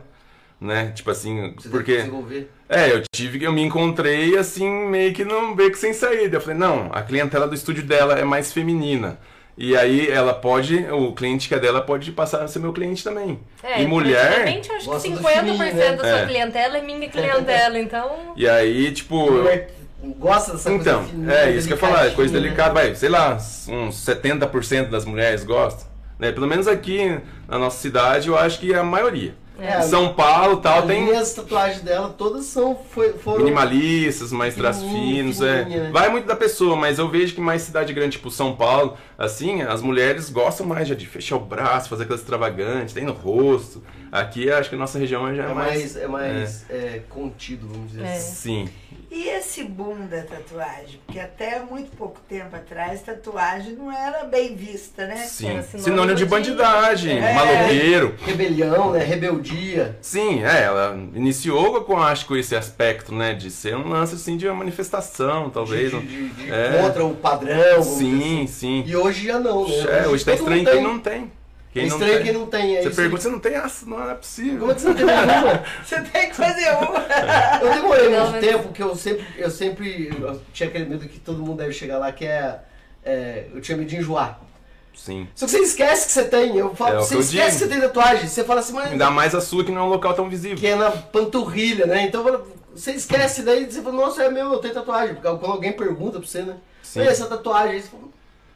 né? 0.60 0.92
Tipo 0.96 1.12
assim, 1.12 1.54
Você 1.58 1.70
porque... 1.70 1.98
desenvolver. 1.98 2.50
É, 2.70 2.92
eu 2.92 3.04
tive 3.14 3.40
que 3.40 3.46
eu 3.46 3.54
me 3.54 3.62
encontrei 3.62 4.38
assim, 4.38 4.70
meio 4.88 5.14
que 5.14 5.24
num 5.24 5.54
beco 5.56 5.78
sem 5.78 5.94
saída. 5.94 6.38
Eu 6.38 6.42
falei, 6.42 6.58
não, 6.58 6.90
a 6.92 7.02
clientela 7.02 7.48
do 7.48 7.56
estúdio 7.56 7.84
dela 7.84 8.16
é 8.18 8.24
mais 8.26 8.52
feminina. 8.52 9.20
E 9.58 9.76
aí 9.76 10.08
ela 10.10 10.36
pode, 10.36 10.78
o 10.92 11.14
cliente 11.14 11.48
que 11.48 11.56
é 11.56 11.60
dela 11.60 11.82
pode 11.82 12.12
passar 12.12 12.44
a 12.44 12.48
ser 12.48 12.60
meu 12.60 12.72
cliente 12.72 13.04
também. 13.04 13.40
É, 13.64 13.82
e 13.82 13.88
mulher. 13.88 14.28
praticamente, 14.28 14.70
eu 14.70 14.76
acho 14.76 14.86
que 14.86 14.92
gosta 14.92 15.10
do 15.10 15.18
50% 15.18 15.24
fininho, 15.42 15.74
né? 15.74 15.92
da 15.96 16.04
sua 16.04 16.20
É. 16.20 16.26
clientela 16.28 16.78
é 16.78 16.82
minha 16.82 17.10
clientela, 17.10 17.80
então. 17.80 18.34
E 18.36 18.48
aí, 18.48 18.92
tipo. 18.92 19.32
Mulher 19.32 19.72
gosta 20.20 20.52
dessa 20.52 20.72
Então, 20.72 21.00
coisa 21.00 21.10
fininha, 21.12 21.34
é 21.34 21.52
isso 21.52 21.68
que 21.68 21.74
eu 21.74 21.78
ia 21.78 21.82
falar, 21.82 22.06
é 22.06 22.10
coisa 22.12 22.32
delicada, 22.34 22.74
né? 22.76 22.82
vai, 22.86 22.96
sei 22.96 23.10
lá, 23.10 23.34
uns 23.68 23.96
70% 24.06 24.90
das 24.90 25.06
mulheres 25.06 25.44
gostam. 25.44 25.88
Né? 26.20 26.32
Pelo 26.32 26.46
menos 26.46 26.68
aqui 26.68 27.20
na 27.48 27.58
nossa 27.58 27.80
cidade, 27.80 28.28
eu 28.28 28.38
acho 28.38 28.60
que 28.60 28.72
é 28.74 28.78
a 28.78 28.84
maioria. 28.84 29.34
É, 29.60 29.82
São 29.82 30.14
Paulo 30.14 30.58
tal, 30.58 30.84
tem 30.84 31.16
as 31.16 31.34
tatuagens 31.34 31.82
dela 31.82 32.14
todas 32.16 32.46
são 32.46 32.78
foi, 32.92 33.14
foram 33.14 33.40
minimalistas, 33.40 34.32
mais 34.32 34.56
traços 34.56 34.84
finos, 34.84 35.42
é. 35.42 35.66
né? 35.66 35.90
Vai 35.92 36.10
muito 36.10 36.26
da 36.26 36.36
pessoa, 36.36 36.76
mas 36.76 37.00
eu 37.00 37.10
vejo 37.10 37.34
que 37.34 37.42
mais 37.42 37.64
cidade 37.64 37.94
grande, 37.94 38.18
tipo 38.18 38.30
São 38.30 38.56
Paulo, 38.56 38.98
assim, 39.18 39.62
as 39.62 39.82
mulheres 39.82 40.30
gostam 40.30 40.66
mais 40.66 40.88
já 40.88 40.96
de 40.96 41.08
fechar 41.08 41.38
o 41.38 41.40
braço, 41.40 41.90
fazer 41.90 42.04
aquelas 42.04 42.22
extravagantes, 42.22 42.94
tem 42.94 43.06
no 43.06 43.14
rosto. 43.14 43.84
Aqui 44.12 44.50
acho 44.52 44.70
que 44.70 44.76
a 44.76 44.80
nossa 44.80 44.98
região 44.98 45.34
já 45.36 45.44
é, 45.48 45.52
é 45.52 45.54
mais. 45.54 45.72
mais 45.72 45.96
é 45.98 46.08
mais 46.08 46.66
é, 46.70 47.02
contido, 47.10 47.68
vamos 47.68 47.92
dizer 47.92 48.04
É. 48.06 48.14
assim. 48.14 48.68
Sim. 48.68 48.70
E 49.10 49.30
esse 49.30 49.64
boom 49.64 50.06
da 50.08 50.22
tatuagem? 50.24 51.00
Porque 51.06 51.18
até 51.18 51.60
muito 51.62 51.96
pouco 51.96 52.20
tempo 52.28 52.54
atrás, 52.56 53.02
tatuagem 53.02 53.74
não 53.74 53.90
era 53.90 54.26
bem 54.26 54.54
vista, 54.54 55.08
né? 55.08 55.16
Sim. 55.16 55.48
Era 55.52 55.62
sinônimo 55.64 55.84
Sinônimo 55.84 56.16
de 56.16 56.24
de- 56.24 56.30
bandidagem, 56.30 57.18
É. 57.20 57.34
maloqueiro. 57.34 58.16
Rebelião, 58.26 58.92
né? 58.92 59.00
Rebeldia. 59.04 59.98
Sim, 60.02 60.44
é, 60.44 60.64
ela 60.64 60.94
iniciou 61.16 61.82
com, 61.86 61.98
acho, 61.98 62.26
com 62.26 62.36
esse 62.36 62.54
aspecto, 62.54 63.16
né, 63.16 63.34
de 63.34 63.50
ser 63.50 63.78
um 63.78 63.88
lance, 63.88 64.16
assim, 64.16 64.36
de 64.36 64.46
uma 64.46 64.56
manifestação, 64.56 65.50
talvez. 65.50 65.90
de, 65.92 66.00
de, 66.02 66.28
de 66.30 66.52
É. 66.52 66.82
contra 66.82 67.06
o 67.06 67.16
padrão. 67.16 67.82
Sim, 67.84 68.44
assim. 68.44 68.48
sim. 68.48 68.84
E 68.86 68.94
hoje 68.96 69.28
já 69.28 69.40
não, 69.40 69.66
né? 69.68 70.04
É, 70.04 70.08
hoje 70.10 70.26
tá 70.26 70.32
todo 70.32 70.40
estranho 70.54 70.66
quem 70.66 70.84
não 70.84 71.00
tem. 71.00 71.32
Quem 71.78 71.86
é 71.86 71.90
não 71.90 71.96
estranho 71.98 72.14
tem. 72.16 72.24
quem 72.24 72.34
não 72.34 72.46
tem. 72.48 72.76
É 72.78 72.82
Você 72.82 72.88
isso. 72.88 72.96
pergunta, 72.96 73.22
você 73.22 73.30
não 73.30 73.40
tem 73.40 73.56
aço? 73.56 73.90
Não, 73.90 73.98
não 74.00 74.10
é 74.10 74.16
possível. 74.16 74.60
Como 74.60 74.72
é 74.72 74.76
que 74.76 74.82
você 74.82 74.88
não 74.90 74.96
tem 74.96 75.06
nenhuma? 75.06 75.64
Você 75.86 76.02
tem 76.02 76.30
que 76.30 76.36
fazer 76.36 76.70
uma. 76.72 77.06
Eu 77.62 77.74
demorei 77.74 78.10
Não, 78.10 78.20
muito 78.24 78.32
mas- 78.34 78.46
tempo, 78.46 78.74
que 78.74 78.84
eu 78.84 78.96
sempre, 78.96 79.26
eu 79.38 79.50
sempre 79.52 80.10
eu 80.22 80.42
tinha 80.54 80.70
aquele 80.70 80.86
medo 80.86 81.08
que 81.08 81.20
todo 81.20 81.40
mundo 81.40 81.58
deve 81.58 81.74
chegar 81.74 81.98
lá, 81.98 82.12
que 82.12 82.26
é, 82.26 82.60
é, 83.04 83.46
eu 83.54 83.62
tinha 83.62 83.78
medo 83.78 83.90
de 83.90 83.96
enjoar. 83.98 84.40
Sim. 84.96 85.28
Só 85.36 85.46
que 85.46 85.52
você 85.52 85.60
esquece 85.60 86.08
que 86.08 86.12
você 86.12 86.24
tem, 86.26 86.58
eu 86.58 86.74
falo, 86.76 86.96
É 86.96 86.98
o 86.98 87.02
você 87.02 87.10
que 87.10 87.16
eu 87.16 87.20
esquece 87.22 87.46
que 87.46 87.52
digo. 87.52 87.60
você 87.60 87.68
tem 87.68 87.82
tatuagem, 87.82 88.28
você 88.28 88.44
fala 88.44 88.60
assim, 88.62 88.74
mas 88.74 88.92
Ainda 88.92 89.12
mais 89.12 89.36
a 89.36 89.42
sua 89.42 89.64
que 89.64 89.72
não 89.72 89.82
é 89.82 89.84
um 89.84 89.90
local 89.90 90.14
tão 90.16 90.28
visível. 90.28 90.58
que 90.58 90.66
é 90.66 90.76
na 90.76 90.90
panturrilha, 90.90 91.86
né? 91.86 92.02
Então 92.04 92.24
você 92.74 92.92
esquece, 92.94 93.44
daí 93.44 93.66
você 93.70 93.82
fala, 93.82 93.96
nossa, 93.96 94.24
é 94.24 94.30
meu, 94.32 94.52
eu 94.54 94.58
tenho 94.60 94.74
tatuagem. 94.74 95.14
Porque 95.16 95.28
quando 95.30 95.52
alguém 95.52 95.72
pergunta 95.74 96.20
pra 96.20 96.28
você, 96.28 96.42
né? 96.42 96.56
Sim. 96.82 97.02
E 97.02 97.08
essa 97.08 97.28
tatuagem? 97.28 97.74
Aí 97.76 97.82
você 97.82 97.90
fala, 97.90 98.04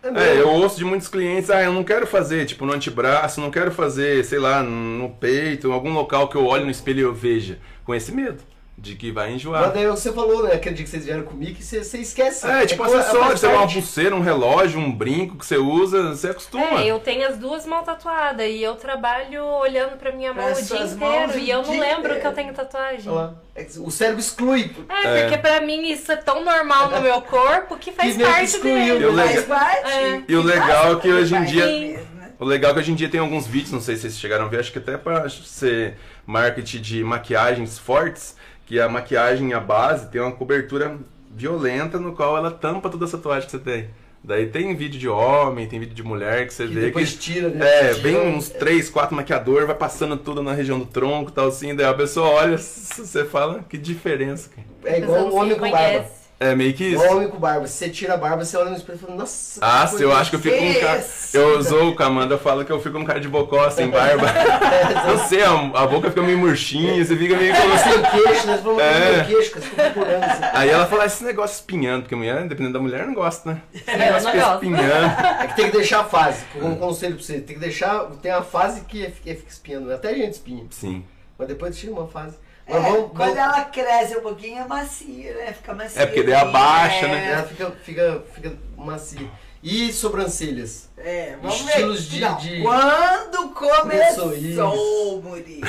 é. 0.04 0.08
É, 0.10 0.42
eu 0.42 0.50
ouço 0.50 0.78
de 0.78 0.86
muitos 0.86 1.08
clientes, 1.08 1.50
ah, 1.50 1.62
eu 1.62 1.74
não 1.74 1.84
quero 1.84 2.08
fazer, 2.08 2.46
tipo, 2.46 2.66
no 2.66 2.74
antebraço, 2.74 3.40
não 3.42 3.52
quero 3.52 3.72
fazer, 3.72 4.24
sei 4.26 4.40
lá, 4.40 4.64
no 4.64 5.10
peito, 5.10 5.68
em 5.68 5.72
algum 5.72 5.94
local 5.94 6.28
que 6.28 6.36
eu 6.36 6.46
olhe 6.46 6.64
no 6.64 6.72
espelho 6.72 7.00
e 7.00 7.04
eu 7.04 7.14
veja. 7.14 7.60
Com 7.84 7.96
esse 7.96 8.12
medo 8.12 8.51
de 8.78 8.96
que 8.96 9.12
vai 9.12 9.28
Mas 9.28 9.36
enjoar. 9.36 9.72
daí 9.72 9.86
você 9.86 10.12
falou, 10.12 10.44
né? 10.44 10.54
Aquele 10.54 10.74
dia 10.76 10.84
que 10.86 10.90
vocês 10.90 11.06
vieram 11.06 11.22
comigo, 11.24 11.56
que 11.56 11.64
você, 11.64 11.84
você 11.84 12.00
esquece. 12.00 12.48
É, 12.48 12.66
tipo 12.66 12.82
coisa- 12.84 13.00
acessório, 13.02 13.28
faz 13.28 13.40
sei 13.40 13.50
lá, 13.50 13.58
uma 13.60 13.68
pulseira, 13.72 14.16
um 14.16 14.22
relógio, 14.22 14.80
um 14.80 14.92
brinco 14.92 15.38
que 15.38 15.46
você 15.46 15.58
usa, 15.58 16.10
você 16.16 16.30
acostuma. 16.30 16.82
É, 16.82 16.88
eu 16.88 17.00
tenho 17.00 17.28
as 17.28 17.38
duas 17.38 17.64
mãos 17.68 17.84
tatuadas 17.84 18.48
e 18.50 18.64
eu 18.64 18.74
trabalho 18.76 19.44
olhando 19.46 19.98
pra 19.98 20.12
minha 20.12 20.34
mão 20.34 20.52
o 20.52 20.56
dia 20.56 20.82
inteiro 20.84 21.38
e 21.38 21.50
eu 21.52 21.62
não 21.62 21.70
lembro 21.80 22.00
inteiro. 22.00 22.22
que 22.22 22.28
eu 22.28 22.34
tenho 22.34 22.54
tatuagem. 22.54 23.04
Olha 23.12 23.22
lá. 23.22 23.34
É 23.56 23.68
O 23.80 23.92
cérebro 23.92 24.20
exclui. 24.20 24.72
É, 24.90 25.22
porque 25.24 25.38
pra 25.38 25.62
mim 25.62 25.92
isso 25.92 26.12
é 26.12 26.16
tão 26.16 26.44
normal 26.44 26.90
no 26.90 27.02
meu 27.02 27.22
corpo 27.22 27.78
que 27.78 27.92
faz 27.92 28.16
Que 28.18 28.24
parte 28.24 28.46
excluiu, 28.46 28.74
dele. 28.94 29.04
Eu 29.06 29.16
Faz 29.16 29.30
lembro- 29.32 29.48
parte. 29.48 29.92
É. 29.92 30.24
E 30.28 30.36
o 30.36 30.42
legal 30.42 30.94
é 30.94 31.00
que 31.00 31.10
hoje 31.12 31.36
em 31.36 31.44
dia- 31.44 31.66
Mesmo, 31.68 32.16
né? 32.16 32.32
O 32.40 32.46
legal 32.46 32.72
é 32.72 32.74
que 32.74 32.80
hoje 32.80 32.92
em 32.94 32.96
dia 32.96 33.10
tem 33.10 33.20
alguns 33.20 33.46
vídeos, 33.46 33.72
não 33.72 33.82
sei 33.82 33.94
se 33.96 34.02
vocês 34.04 34.18
chegaram 34.20 34.46
a 34.46 34.48
ver, 34.48 34.60
acho 34.62 34.72
que 34.72 34.80
até 34.80 34.98
pra 34.98 35.30
ser 35.30 35.98
marketing 36.26 36.82
de 36.82 37.04
maquiagens 37.04 37.78
fortes, 37.78 38.36
que 38.72 38.80
a 38.80 38.88
maquiagem, 38.88 39.54
a 39.54 39.60
base, 39.60 40.10
tem 40.10 40.22
uma 40.22 40.32
cobertura 40.32 40.98
violenta 41.30 42.00
no 42.00 42.14
qual 42.14 42.38
ela 42.38 42.50
tampa 42.50 42.90
toda 42.90 43.04
essa 43.04 43.18
tatuagem 43.18 43.44
que 43.46 43.52
você 43.52 43.60
tem. 43.60 43.90
Daí 44.24 44.48
tem 44.48 44.74
vídeo 44.74 44.98
de 44.98 45.10
homem, 45.10 45.68
tem 45.68 45.78
vídeo 45.78 45.94
de 45.94 46.02
mulher 46.02 46.48
que 46.48 46.54
você 46.54 46.66
Que 46.66 46.74
vê 46.76 46.82
depois 46.86 47.12
que. 47.12 47.18
tira, 47.18 47.50
né? 47.50 47.68
É, 47.68 47.94
Tira 47.96 48.02
vem 48.02 48.18
uns 48.18 48.48
três, 48.48 48.90
quatro 48.90 49.14
maquiadores, 49.14 49.68
vai 49.68 49.76
passando 49.76 50.16
tudo 50.16 50.42
na 50.42 50.54
região 50.54 50.80
do 50.80 50.86
tronco 50.86 51.32
e 51.32 51.34
tal 51.34 51.50
assim, 51.50 51.76
daí 51.76 51.86
a 51.86 51.94
pessoa 51.94 52.30
olha, 52.30 52.56
você 52.58 53.26
fala, 53.26 53.62
que 53.68 53.78
diferença, 53.78 54.50
cara. 54.56 54.66
É 54.86 55.00
igual 55.00 55.26
um 55.26 55.30
não 55.32 55.36
homem 55.36 55.58
com 55.60 55.70
barba. 55.70 56.21
É 56.44 56.56
meio 56.56 56.74
que 56.74 56.84
isso. 56.86 57.04
Homem 57.04 57.28
com 57.30 57.38
barba. 57.38 57.68
Se 57.68 57.74
você 57.78 57.90
tira 57.90 58.16
a 58.16 58.18
barba, 58.18 58.44
você 58.44 58.58
olha 58.58 58.72
no 58.72 58.76
espelho 58.76 58.96
e 58.98 59.00
fala, 59.00 59.16
nossa. 59.16 59.60
Ah, 59.62 59.86
se 59.86 60.02
eu 60.02 60.12
acho 60.12 60.32
que 60.32 60.38
eu 60.38 60.40
fico 60.40 60.58
com 60.58 60.70
um 60.72 60.74
cara. 60.80 61.06
Eu 61.36 61.64
sou 61.64 61.96
com 61.96 62.02
a 62.02 62.06
Amanda 62.08 62.36
fala 62.40 62.66
que 62.66 62.72
eu 62.72 62.80
fico 62.82 62.96
com 62.96 63.02
um 63.04 63.06
cara 63.06 63.20
de 63.20 63.28
bocó, 63.30 63.70
sem 63.70 63.92
barba. 63.92 64.26
Não 65.06 65.20
sei, 65.28 65.44
a, 65.44 65.52
a 65.52 65.86
boca 65.86 66.10
fica 66.10 66.24
meio 66.24 66.40
murchinha, 66.40 67.06
você 67.06 67.16
fica 67.16 67.38
meio. 67.38 67.54
coisa. 67.56 67.78
Sem 67.78 68.02
queixo, 68.02 68.48
né? 68.48 68.58
Você 68.58 68.64
fala, 68.64 68.82
É. 68.82 69.24
queixo, 69.26 69.52
procurando. 69.52 70.24
Assim. 70.24 70.44
Aí 70.54 70.70
ela 70.70 70.88
fala 70.88 71.06
esse 71.06 71.24
negócio 71.24 71.54
espinhando, 71.58 72.02
porque 72.02 72.16
a 72.16 72.18
mulher, 72.18 72.48
dependendo 72.48 72.74
da 72.74 72.80
mulher, 72.80 73.06
não 73.06 73.14
gosta, 73.14 73.52
né? 73.54 73.62
Esse 73.72 73.92
Eu 73.92 73.98
negócio 74.00 74.24
não 74.24 74.32
fica 74.32 74.54
espinhando. 74.54 75.42
É 75.44 75.48
que 75.48 75.56
tem 75.56 75.66
que 75.70 75.78
deixar 75.78 76.00
a 76.00 76.06
fase. 76.06 76.44
Um 76.60 76.76
conselho 76.76 77.16
pra 77.18 77.24
você. 77.24 77.34
Tem 77.40 77.56
que 77.56 77.62
deixar. 77.62 78.06
Tem 78.20 78.32
uma 78.32 78.42
fase 78.42 78.82
que 78.82 79.06
é- 79.06 79.12
que 79.12 79.36
fica 79.36 79.52
espinhando. 79.52 79.94
Até 79.94 80.10
a 80.10 80.14
gente 80.16 80.32
espinha. 80.34 80.66
Sim. 80.72 81.04
Mas 81.38 81.48
depois 81.48 81.78
tira 81.78 81.92
uma 81.94 82.08
fase. 82.08 82.36
É, 82.76 82.80
vamos. 82.80 83.12
quando 83.12 83.36
vamos- 83.36 83.38
ela 83.38 83.62
cresce 83.66 84.18
um 84.18 84.22
pouquinho 84.22 84.62
é 84.62 84.68
macia, 84.68 85.34
né? 85.36 85.54
Fica 85.54 85.74
macia. 85.74 86.02
É, 86.02 86.06
porque 86.06 86.24
daí 86.24 86.34
abaixa, 86.36 87.08
né? 87.08 87.32
Ela 87.34 87.44
fica, 87.44 87.72
fica, 87.84 88.24
fica 88.34 88.54
macia. 88.78 89.28
E 89.64 89.94
sobrancelhas? 89.94 90.90
É, 90.98 91.36
vamos 91.42 91.60
Estilos 91.60 92.06
ver. 92.08 92.16
de- 92.16 92.22
Não, 92.22 92.38
de- 92.38 92.62
Quando 92.64 93.50
Começou 93.54 94.30
começou, 94.32 95.22
Murilo? 95.22 95.68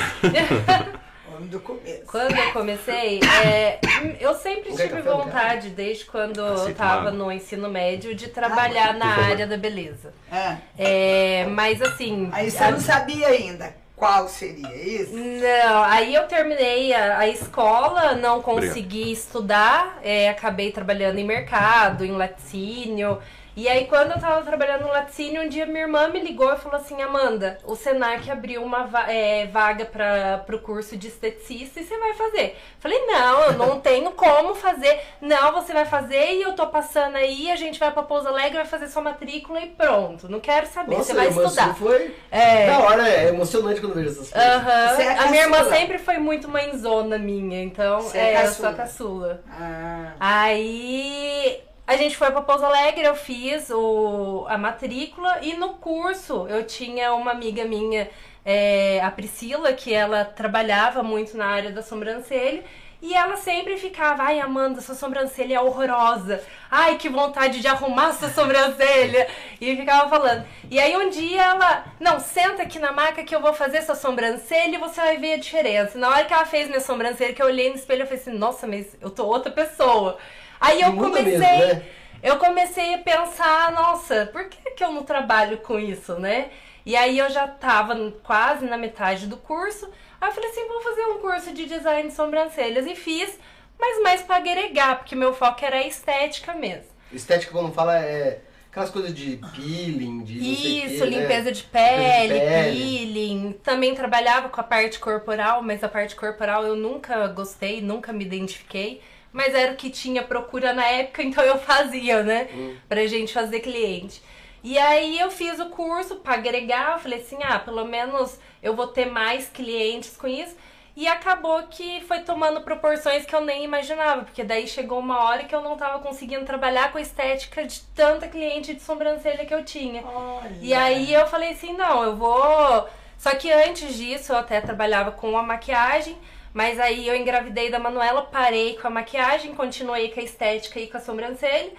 Do 1.49 1.59
começo. 1.59 2.03
Quando 2.07 2.35
eu 2.35 2.51
comecei, 2.53 3.19
é, 3.43 3.79
eu 4.19 4.33
sempre 4.35 4.71
quer 4.75 4.87
tive 4.87 5.01
vontade, 5.01 5.69
desde 5.71 6.05
quando 6.05 6.39
eu 6.39 6.53
Aceito 6.53 6.77
tava 6.77 7.01
uma. 7.09 7.11
no 7.11 7.31
ensino 7.31 7.69
médio, 7.69 8.15
de 8.15 8.29
trabalhar 8.29 8.93
na 8.93 9.07
por 9.07 9.15
favor. 9.15 9.31
área 9.31 9.47
da 9.47 9.57
beleza. 9.57 10.13
Ah, 10.31 10.57
É, 10.77 11.45
mas 11.49 11.81
assim. 11.81 12.29
aí 12.31 12.49
você 12.49 12.63
a- 12.63 12.71
não 12.71 12.79
sabia 12.79 13.27
ainda 13.27 13.75
qual 13.95 14.27
seria 14.27 14.75
isso? 14.75 15.15
Não, 15.15 15.83
aí 15.83 16.13
eu 16.13 16.27
terminei 16.27 16.93
a, 16.93 17.19
a 17.19 17.27
escola, 17.27 18.15
não 18.15 18.41
consegui 18.41 19.11
estudar, 19.11 19.99
é, 20.03 20.29
acabei 20.29 20.71
trabalhando 20.71 21.19
em 21.19 21.23
mercado, 21.23 22.03
em 22.03 22.11
laticínio. 22.11 23.19
E 23.55 23.67
aí, 23.69 23.85
quando 23.85 24.11
eu 24.11 24.19
tava 24.19 24.41
trabalhando 24.43 24.81
no 24.81 24.87
laticínio, 24.87 25.43
um 25.43 25.47
dia 25.47 25.65
minha 25.67 25.81
irmã 25.81 26.07
me 26.07 26.19
ligou 26.19 26.51
e 26.51 26.57
falou 26.57 26.79
assim: 26.79 27.01
Amanda, 27.03 27.59
o 27.65 27.75
Senac 27.75 28.29
abriu 28.31 28.63
uma 28.63 28.85
va- 28.87 29.11
é, 29.11 29.45
vaga 29.45 29.85
para 29.85 30.39
pro 30.45 30.57
curso 30.59 30.97
de 30.97 31.07
esteticista 31.07 31.79
e 31.79 31.83
você 31.83 31.97
vai 31.99 32.13
fazer. 32.15 32.57
Falei: 32.79 32.99
Não, 33.05 33.41
eu 33.43 33.53
não 33.53 33.79
tenho 33.81 34.11
como 34.11 34.55
fazer. 34.55 34.99
Não, 35.21 35.51
você 35.53 35.71
vai 35.71 35.85
fazer 35.85 36.33
e 36.33 36.41
eu 36.41 36.53
tô 36.53 36.65
passando 36.67 37.15
aí, 37.15 37.51
a 37.51 37.55
gente 37.55 37.79
vai 37.79 37.91
pra 37.91 38.01
Pouso 38.01 38.27
Alegre, 38.27 38.57
vai 38.57 38.65
fazer 38.65 38.87
sua 38.87 39.03
matrícula 39.03 39.59
e 39.61 39.67
pronto. 39.69 40.27
Não 40.27 40.39
quero 40.39 40.65
saber, 40.65 40.95
Nossa, 40.97 41.05
você 41.09 41.13
vai 41.13 41.27
irmã, 41.27 41.43
estudar. 41.43 41.75
foi. 41.75 42.15
É. 42.31 42.65
Da 42.67 42.79
hora, 42.79 43.07
é 43.07 43.27
emocionante 43.29 43.79
quando 43.79 43.91
eu 43.91 44.03
vejo 44.03 44.09
essas 44.19 44.31
coisas. 44.31 44.99
É 44.99 45.19
A 45.19 45.27
minha 45.27 45.43
irmã 45.43 45.63
sempre 45.69 45.99
foi 45.99 46.17
muito 46.17 46.49
mãezona 46.49 47.17
minha, 47.19 47.61
então 47.63 48.01
Você 48.01 48.17
é 48.17 48.33
é, 48.33 48.43
eu 48.45 48.51
sou 48.51 48.67
a 48.67 48.73
caçula. 48.73 49.41
caçula. 49.43 49.43
Ah, 49.61 50.13
Aí 50.19 51.61
a 51.85 51.97
gente 51.97 52.15
foi 52.15 52.31
pra 52.31 52.41
Pouso 52.41 52.65
Alegre, 52.65 53.03
eu 53.03 53.15
fiz 53.15 53.69
o, 53.69 54.45
a 54.47 54.57
matrícula 54.57 55.39
e 55.41 55.53
no 55.55 55.75
curso 55.75 56.47
eu 56.47 56.65
tinha 56.65 57.13
uma 57.13 57.31
amiga 57.31 57.65
minha, 57.65 58.09
é, 58.45 59.01
a 59.01 59.11
Priscila, 59.11 59.73
que 59.73 59.93
ela 59.93 60.23
trabalhava 60.23 61.03
muito 61.03 61.35
na 61.35 61.45
área 61.45 61.71
da 61.71 61.81
sobrancelha. 61.81 62.63
E 63.01 63.13
ela 63.13 63.35
sempre 63.35 63.75
ficava, 63.75 64.23
ai 64.23 64.39
Amanda, 64.39 64.79
sua 64.79 64.95
sobrancelha 64.95 65.55
é 65.55 65.59
horrorosa. 65.59 66.41
Ai, 66.71 66.97
que 66.97 67.09
vontade 67.09 67.59
de 67.59 67.67
arrumar 67.67 68.13
sua 68.13 68.29
sobrancelha. 68.29 69.27
E 69.59 69.75
ficava 69.75 70.09
falando. 70.09 70.45
E 70.71 70.79
aí 70.79 70.95
um 70.95 71.09
dia 71.09 71.43
ela, 71.43 71.83
não, 71.99 72.17
senta 72.17 72.63
aqui 72.63 72.79
na 72.79 72.93
maca 72.93 73.23
que 73.25 73.35
eu 73.35 73.41
vou 73.41 73.53
fazer 73.53 73.81
sua 73.81 73.95
sobrancelha 73.95 74.75
e 74.75 74.79
você 74.79 75.01
vai 75.01 75.17
ver 75.17 75.33
a 75.33 75.37
diferença. 75.37 75.97
Na 75.99 76.07
hora 76.07 76.23
que 76.23 76.33
ela 76.33 76.45
fez 76.45 76.69
minha 76.69 76.79
sobrancelha, 76.79 77.33
que 77.33 77.41
eu 77.41 77.47
olhei 77.47 77.69
no 77.69 77.75
espelho, 77.75 78.03
eu 78.03 78.07
falei 78.07 78.21
assim, 78.21 78.37
nossa, 78.37 78.65
mas 78.65 78.95
eu 79.01 79.09
tô 79.09 79.25
outra 79.25 79.51
pessoa. 79.51 80.17
Aí 80.63 80.81
eu 80.81 80.91
Muda 80.93 81.09
comecei, 81.09 81.37
mesmo, 81.39 81.73
né? 81.73 81.85
eu 82.21 82.37
comecei 82.37 82.93
a 82.93 82.97
pensar, 82.99 83.71
nossa, 83.73 84.27
por 84.31 84.45
que, 84.45 84.71
que 84.71 84.83
eu 84.83 84.91
não 84.91 85.03
trabalho 85.03 85.57
com 85.59 85.79
isso, 85.79 86.15
né? 86.19 86.49
E 86.85 86.95
aí 86.95 87.17
eu 87.19 87.29
já 87.29 87.47
tava 87.47 87.95
quase 88.23 88.65
na 88.65 88.77
metade 88.77 89.27
do 89.27 89.37
curso. 89.37 89.89
Aí 90.19 90.29
eu 90.29 90.33
falei 90.33 90.49
assim, 90.49 90.67
vou 90.67 90.81
fazer 90.81 91.05
um 91.05 91.19
curso 91.19 91.53
de 91.53 91.65
design 91.65 92.09
de 92.09 92.15
sobrancelhas. 92.15 92.85
E 92.85 92.95
fiz, 92.95 93.37
mas 93.79 94.01
mais 94.01 94.21
pra 94.21 94.37
agregar, 94.37 94.97
porque 94.97 95.15
meu 95.15 95.33
foco 95.33 95.63
era 95.63 95.77
a 95.77 95.87
estética 95.87 96.53
mesmo. 96.53 96.91
Estética, 97.11 97.51
quando 97.51 97.73
fala, 97.73 97.97
é 97.99 98.41
Aquelas 98.73 98.89
coisas 98.89 99.13
de 99.13 99.39
peeling, 99.55 100.23
de 100.23 100.39
Isso, 100.39 101.03
quê, 101.03 101.09
né? 101.11 101.21
limpeza 101.21 101.51
de 101.51 101.61
pele, 101.61 102.39
pele. 102.39 102.71
peeling. 102.71 103.51
Também 103.61 103.93
trabalhava 103.93 104.49
com 104.49 104.59
a 104.59 104.63
parte 104.63 104.97
corporal, 104.97 105.61
mas 105.61 105.83
a 105.83 105.87
parte 105.87 106.15
corporal 106.15 106.65
eu 106.65 106.75
nunca 106.75 107.27
gostei, 107.27 107.81
nunca 107.81 108.11
me 108.11 108.25
identifiquei. 108.25 108.99
Mas 109.33 109.53
era 109.53 109.73
o 109.73 109.75
que 109.75 109.89
tinha 109.89 110.23
procura 110.23 110.71
na 110.71 110.85
época, 110.85 111.21
então 111.23 111.43
eu 111.43 111.57
fazia, 111.57 112.23
né? 112.23 112.47
Hum. 112.53 112.77
Pra 112.87 113.05
gente 113.07 113.33
fazer 113.33 113.59
cliente. 113.59 114.21
E 114.63 114.77
aí 114.77 115.19
eu 115.19 115.29
fiz 115.29 115.59
o 115.59 115.65
curso 115.65 116.17
pra 116.17 116.35
agregar, 116.35 116.93
eu 116.93 116.99
falei 116.99 117.19
assim, 117.19 117.37
ah, 117.43 117.59
pelo 117.59 117.83
menos 117.83 118.39
eu 118.61 118.73
vou 118.73 118.87
ter 118.87 119.05
mais 119.05 119.49
clientes 119.49 120.15
com 120.15 120.27
isso. 120.27 120.55
E 120.95 121.07
acabou 121.07 121.63
que 121.63 122.01
foi 122.01 122.19
tomando 122.19 122.61
proporções 122.61 123.25
que 123.25 123.35
eu 123.35 123.41
nem 123.41 123.63
imaginava, 123.63 124.23
porque 124.23 124.43
daí 124.43 124.67
chegou 124.67 124.99
uma 124.99 125.23
hora 125.23 125.43
que 125.43 125.53
eu 125.53 125.61
não 125.61 125.75
tava 125.75 125.99
conseguindo 125.99 126.45
trabalhar 126.45 126.91
com 126.91 126.99
a 126.99 127.01
estética 127.01 127.65
de 127.65 127.81
tanta 127.95 128.27
cliente 128.27 128.75
de 128.75 128.81
sobrancelha 128.81 129.43
que 129.43 129.53
eu 129.53 129.65
tinha. 129.65 130.03
Olha. 130.05 130.55
E 130.61 130.71
aí 130.71 131.11
eu 131.11 131.25
falei 131.25 131.49
assim, 131.49 131.73
não, 131.73 132.03
eu 132.03 132.15
vou. 132.15 132.87
Só 133.17 133.31
que 133.31 133.51
antes 133.51 133.95
disso 133.95 134.33
eu 134.33 134.37
até 134.37 134.61
trabalhava 134.61 135.11
com 135.11 135.35
a 135.35 135.41
maquiagem, 135.41 136.15
mas 136.53 136.79
aí 136.79 137.07
eu 137.07 137.15
engravidei 137.15 137.71
da 137.71 137.79
Manuela, 137.79 138.21
parei 138.21 138.77
com 138.77 138.87
a 138.87 138.91
maquiagem, 138.91 139.55
continuei 139.55 140.09
com 140.09 140.19
a 140.19 140.23
estética 140.23 140.79
e 140.79 140.87
com 140.87 140.97
a 140.97 141.01
sobrancelha. 141.01 141.71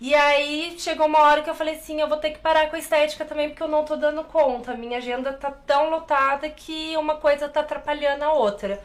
E 0.00 0.14
aí 0.14 0.74
chegou 0.78 1.06
uma 1.06 1.20
hora 1.20 1.42
que 1.42 1.50
eu 1.50 1.54
falei 1.54 1.74
assim, 1.74 2.00
eu 2.00 2.08
vou 2.08 2.18
ter 2.18 2.30
que 2.30 2.38
parar 2.38 2.68
com 2.68 2.76
a 2.76 2.78
estética 2.78 3.24
também, 3.24 3.48
porque 3.48 3.62
eu 3.62 3.68
não 3.68 3.84
tô 3.84 3.96
dando 3.96 4.24
conta. 4.24 4.74
Minha 4.74 4.98
agenda 4.98 5.32
tá 5.32 5.50
tão 5.50 5.90
lotada 5.90 6.48
que 6.48 6.96
uma 6.96 7.16
coisa 7.16 7.48
tá 7.48 7.60
atrapalhando 7.60 8.24
a 8.24 8.32
outra. 8.32 8.82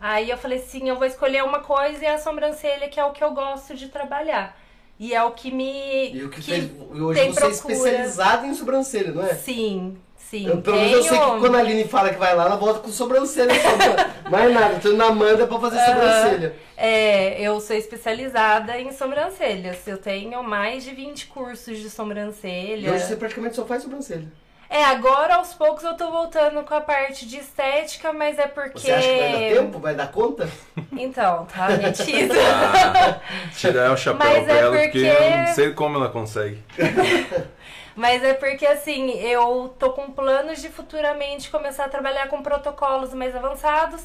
Aí 0.00 0.28
eu 0.30 0.36
falei 0.36 0.58
assim, 0.58 0.88
eu 0.88 0.96
vou 0.96 1.06
escolher 1.06 1.42
uma 1.44 1.60
coisa 1.60 2.04
e 2.04 2.06
a 2.06 2.18
sobrancelha, 2.18 2.88
que 2.88 2.98
é 2.98 3.04
o 3.04 3.12
que 3.12 3.22
eu 3.22 3.32
gosto 3.32 3.74
de 3.74 3.88
trabalhar. 3.88 4.58
E 4.98 5.14
é 5.14 5.22
o 5.22 5.32
que 5.32 5.50
me. 5.50 6.12
E 6.12 6.24
o 6.24 6.30
que, 6.30 6.40
fez. 6.42 6.64
E 6.64 7.00
hoje 7.00 7.20
tem 7.20 7.32
você 7.32 7.46
é 7.46 7.50
procura. 7.50 7.74
especializada 7.74 8.46
em 8.46 8.54
sobrancelha, 8.54 9.12
não 9.12 9.22
é? 9.22 9.34
Sim, 9.34 9.98
sim. 10.30 10.48
Eu, 10.48 10.60
pelo 10.62 10.76
menos 10.76 10.92
eu 10.92 11.02
sei 11.02 11.18
que 11.18 11.24
quando 11.40 11.54
a 11.56 11.58
Aline 11.58 11.84
fala 11.84 12.10
que 12.10 12.18
vai 12.18 12.34
lá, 12.34 12.44
ela 12.46 12.56
volta 12.56 12.80
com 12.80 12.88
sobrancelha 12.90 13.54
só. 13.54 14.28
Mais 14.30 14.52
nada, 14.52 14.78
tô 14.80 14.88
indo 14.88 14.96
na 14.96 15.06
Amanda 15.06 15.46
pra 15.46 15.58
fazer 15.58 15.78
Aham. 15.78 15.86
sobrancelha. 15.94 16.54
É, 16.76 17.40
eu 17.40 17.60
sou 17.60 17.74
especializada 17.76 18.78
em 18.78 18.92
sobrancelhas. 18.92 19.86
Eu 19.86 19.98
tenho 19.98 20.42
mais 20.42 20.84
de 20.84 20.90
20 20.90 21.26
cursos 21.26 21.78
de 21.78 21.86
E 21.86 21.90
sobrancelha. 21.90 22.92
hoje 22.92 23.04
você 23.04 23.16
praticamente 23.16 23.54
só 23.56 23.64
faz 23.64 23.82
sobrancelha. 23.82 24.26
É, 24.68 24.82
agora 24.84 25.36
aos 25.36 25.54
poucos 25.54 25.84
eu 25.84 25.94
tô 25.94 26.10
voltando 26.10 26.60
com 26.64 26.74
a 26.74 26.80
parte 26.80 27.24
de 27.24 27.36
estética, 27.38 28.12
mas 28.12 28.36
é 28.36 28.48
porque. 28.48 28.80
Você 28.80 28.90
acha 28.90 29.08
que 29.08 29.18
vai 29.20 29.30
dar 29.32 29.38
tempo? 29.62 29.78
Vai 29.78 29.94
dar 29.94 30.10
conta? 30.10 30.48
Então, 30.98 31.46
tá 31.46 31.68
metido. 31.70 32.34
Ah, 32.34 33.20
tirar 33.56 33.92
o 33.92 33.96
chapéu 33.96 34.26
Mas 34.28 34.44
pra 34.44 34.54
é 34.54 34.58
ela, 34.58 34.70
porque 34.76 34.88
porque- 34.88 35.06
eu 35.06 35.36
não 35.38 35.46
sei 35.54 35.72
como 35.72 35.96
ela 35.98 36.08
consegue. 36.08 36.58
Mas 37.96 38.22
é 38.22 38.34
porque 38.34 38.66
assim, 38.66 39.10
eu 39.12 39.74
tô 39.78 39.90
com 39.92 40.10
planos 40.10 40.60
de 40.60 40.68
futuramente 40.68 41.50
começar 41.50 41.86
a 41.86 41.88
trabalhar 41.88 42.28
com 42.28 42.42
protocolos 42.42 43.14
mais 43.14 43.34
avançados. 43.34 44.02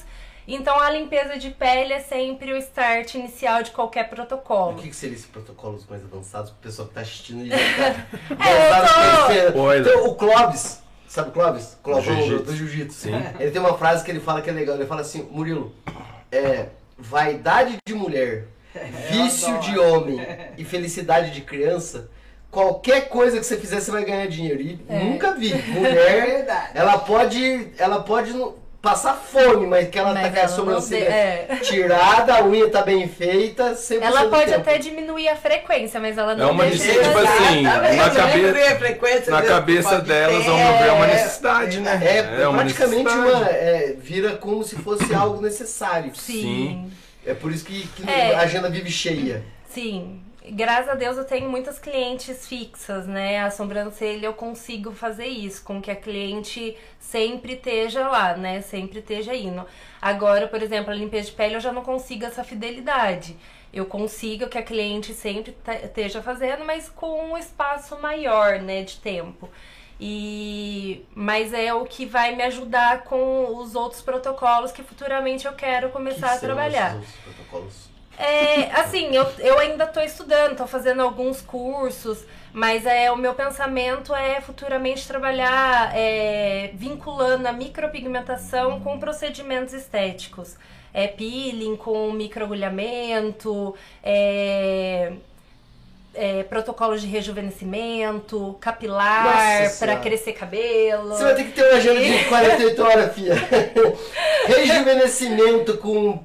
Então 0.48 0.80
a 0.80 0.90
limpeza 0.90 1.38
de 1.38 1.52
pele 1.52 1.94
é 1.94 2.00
sempre 2.00 2.52
o 2.54 2.58
start 2.58 3.14
inicial 3.16 3.62
de 3.62 3.72
qualquer 3.72 4.06
O 4.06 4.10
protocolo. 4.10 4.76
que, 4.76 4.90
que 4.90 4.96
seria 4.96 5.16
esses 5.16 5.28
protocolos 5.28 5.86
mais 5.88 6.04
avançados 6.04 6.50
pro 6.52 6.60
pessoal 6.62 6.88
que 6.88 6.94
tá 6.96 7.02
assistindo 7.02 7.46
e 7.46 7.50
já 7.50 7.58
tá 7.58 9.34
É, 9.34 9.48
eu 9.48 9.54
tô-. 9.54 9.74
Então, 9.76 10.08
o 10.08 10.16
Clóvis, 10.16 10.82
sabe 11.08 11.30
o 11.30 11.32
Clóvis? 11.34 11.78
Clovão 11.84 12.16
do, 12.16 12.22
jiu-jitsu. 12.24 12.44
do 12.46 12.56
jiu-jitsu. 12.56 13.00
Sim. 13.02 13.24
Ele 13.40 13.52
tem 13.52 13.62
uma 13.62 13.78
frase 13.78 14.04
que 14.04 14.10
ele 14.10 14.20
fala 14.20 14.42
que 14.42 14.50
é 14.50 14.54
legal. 14.54 14.76
Ele 14.76 14.86
fala 14.88 15.02
assim, 15.02 15.28
Murilo, 15.32 15.76
é, 16.32 16.68
vaidade 16.98 17.78
de 17.86 17.94
mulher, 17.94 18.48
vício 19.12 19.60
de 19.60 19.78
homem 19.78 20.20
e 20.58 20.64
felicidade 20.66 21.32
de 21.32 21.42
criança, 21.42 22.10
qualquer 22.52 23.08
coisa 23.10 23.40
que 23.40 23.46
você 23.46 23.58
fizer, 23.58 23.80
você 23.80 23.90
vai 23.92 24.04
ganhar 24.06 24.28
dinheiro. 24.28 24.62
E 24.62 24.80
nunca 24.90 25.34
vi. 25.34 25.52
É 25.56 25.58
Mulher, 25.80 26.26
verdade. 26.28 26.70
ela 26.76 26.98
pode, 27.00 27.68
ela 27.78 28.02
pode 28.04 28.34
passar 28.82 29.14
fome, 29.14 29.68
mas 29.68 29.88
que 29.90 30.00
ela 30.00 30.12
Mas 30.12 30.34
tá 30.34 30.40
com 30.40 30.46
a 30.46 30.48
sobrancelha 30.48 31.04
é. 31.06 31.60
tirada, 31.62 32.34
a 32.34 32.44
unha 32.44 32.68
tá 32.68 32.82
bem 32.82 33.08
feita, 33.08 33.74
100% 33.76 34.02
Ela 34.02 34.26
pode 34.28 34.46
tempo. 34.46 34.60
até 34.62 34.78
diminuir 34.80 35.28
a 35.30 35.36
frequência, 35.36 36.00
mas 36.00 36.18
ela 36.18 36.34
não 36.36 36.50
É 36.50 36.52
uma 36.52 36.64
deixa 36.66 36.80
de 36.80 36.88
necessidade, 36.88 37.28
tipo 37.28 37.44
assim, 37.44 37.62
na 37.62 37.94
eu 38.08 38.12
cabe- 38.16 38.42
lembrei 38.42 38.68
a 38.68 38.76
frequência 38.80 39.32
Na 39.32 39.42
cabeça 39.44 40.02
delas, 40.02 40.44
ter. 40.44 40.50
ao 40.50 40.58
meu 40.58 40.78
ver, 40.80 40.88
é 40.88 40.92
uma 40.94 41.06
É, 41.08 41.14
necessidade, 41.14 41.80
né? 41.80 42.02
É, 42.42 42.48
uma 42.48 42.58
praticamente 42.58 43.10
uma. 43.14 43.50
é, 43.52 43.96
vira 44.00 44.32
como 44.38 44.64
se 44.64 44.76
fosse 44.78 45.14
algo 45.14 45.40
necessário. 45.44 46.12
Sim. 46.16 46.92
É 47.24 47.36
por 47.36 47.52
isso 47.52 47.64
que, 47.64 47.88
que 47.88 48.10
É. 48.10 48.34
a 48.34 48.40
agenda 48.40 48.68
vive 48.68 48.90
cheia. 48.90 49.44
Sim. 49.70 50.22
Graças 50.44 50.90
a 50.90 50.96
Deus 50.96 51.18
eu 51.18 51.24
tenho 51.24 51.48
muitas 51.50 51.78
clientes 51.78 52.48
fixas, 52.48 53.06
né? 53.06 53.42
A 53.42 53.52
sobrancelha 53.52 54.26
eu 54.26 54.34
consigo 54.34 54.92
fazer 54.92 55.28
isso, 55.28 55.64
com 55.64 55.80
que 55.80 55.92
a 55.92 55.96
cliente 55.96 56.76
sempre 57.00 57.54
esteja 57.54 58.08
lá, 58.08 58.36
né? 58.36 58.60
Sempre 58.62 59.00
esteja 59.00 59.36
indo. 59.36 59.64
Agora, 60.02 60.48
por 60.48 60.62
exemplo, 60.64 60.92
a 60.92 60.96
limpeza 60.96 61.30
de 61.30 61.36
pele 61.36 61.56
eu 61.56 61.60
já 61.60 61.72
não 61.72 61.84
consigo 61.84 62.26
essa 62.26 62.44
fidelidade. 62.44 63.38
Eu 63.72 63.86
consigo 63.86 64.48
que 64.48 64.58
a 64.58 64.64
cliente 64.64 65.14
sempre 65.14 65.52
te- 65.64 65.86
esteja 65.86 66.24
fazendo, 66.24 66.66
mas 66.66 66.90
com 66.90 67.32
um 67.34 67.38
espaço 67.38 67.98
maior, 68.02 68.60
né, 68.60 68.82
de 68.84 68.98
tempo. 68.98 69.48
E 70.00 71.06
mas 71.14 71.54
é 71.54 71.72
o 71.72 71.86
que 71.86 72.04
vai 72.08 72.36
me 72.36 72.42
ajudar 72.42 73.04
com 73.04 73.56
os 73.58 73.76
outros 73.76 74.02
protocolos 74.02 74.72
que 74.72 74.82
futuramente 74.82 75.46
eu 75.46 75.54
quero 75.54 75.92
começar 75.92 76.30
Que 76.30 76.34
a 76.34 76.40
são 76.40 76.50
trabalhar. 76.50 76.98
esses 76.98 77.16
outros 77.16 77.36
protocolos? 77.36 77.91
É, 78.18 78.72
assim, 78.80 79.16
eu, 79.16 79.26
eu 79.40 79.58
ainda 79.58 79.88
tô 79.88 80.00
estudando, 80.00 80.58
tô 80.58 80.68
fazendo 80.68 81.02
alguns 81.02 81.42
cursos, 81.42 82.24
mas 82.54 82.86
é, 82.86 83.12
o 83.12 83.18
meu 83.18 83.34
pensamento 83.34 84.14
é 84.14 84.40
futuramente 84.42 85.08
trabalhar 85.08 85.92
é, 85.96 86.72
vinculando 86.74 87.48
a 87.48 87.52
micropigmentação 87.52 88.80
com 88.82 89.00
procedimentos 89.00 89.74
estéticos. 89.74 90.56
É, 90.94 91.08
peeling 91.08 91.78
com 91.78 92.12
microagulhamento, 92.12 93.74
é, 94.04 95.14
é, 96.14 96.44
protocolos 96.44 97.02
de 97.02 97.08
rejuvenescimento, 97.08 98.58
capilar 98.60 99.72
para 99.80 99.96
crescer 99.98 100.34
cabelo. 100.34 101.10
Você 101.16 101.24
vai 101.24 101.36
ter 101.36 101.44
que 101.46 101.52
ter 101.52 101.64
uma 101.64 101.78
agenda 101.78 102.02
de 102.02 102.26
48 102.28 102.84
horas, 102.84 103.16
filha. 103.16 103.36
Rejuvenescimento 104.48 105.78
com. 105.78 106.24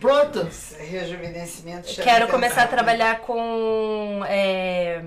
Pronto. 0.00 0.46
Rejuvenescimento. 0.78 1.88
chama 1.88 2.04
Quero 2.10 2.28
começar 2.28 2.64
a 2.64 2.66
trabalhar 2.68 3.20
com 3.22 4.20
é, 4.26 5.02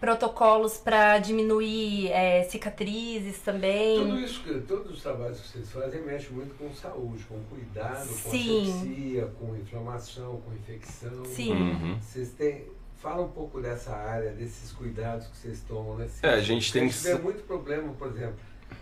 protocolos 0.00 0.78
para 0.78 1.18
diminuir 1.18 2.08
é, 2.12 2.44
cicatrizes 2.44 3.38
também. 3.40 3.98
Tudo 3.98 4.20
isso, 4.20 4.42
que- 4.42 4.60
todos 4.60 4.92
os 4.92 5.02
trabalhos 5.02 5.40
que 5.40 5.48
vocês 5.48 5.70
fazem 5.70 6.02
mexem 6.02 6.30
muito 6.30 6.54
com 6.56 6.72
saúde, 6.74 7.24
com 7.24 7.38
cuidado, 7.50 8.08
com 8.08 8.30
Sim. 8.30 8.70
asepsia, 8.70 9.26
com 9.38 9.56
inflamação, 9.56 10.40
com 10.44 10.52
infecção. 10.54 11.24
Sim. 11.24 11.52
Uhum. 11.52 11.98
Vocês 12.00 12.30
têm. 12.30 12.64
Fala 13.00 13.22
um 13.22 13.28
pouco 13.28 13.60
dessa 13.60 13.94
área, 13.94 14.32
desses 14.32 14.72
cuidados 14.72 15.28
que 15.28 15.36
vocês 15.36 15.60
tomam, 15.68 15.96
né? 15.96 16.08
É, 16.20 16.30
a 16.30 16.40
gente 16.40 16.72
tem 16.72 16.86
vê 16.88 16.92
ser- 16.92 17.18
muito 17.22 17.44
problema, 17.44 17.92
por 17.94 18.08
exemplo, 18.08 18.40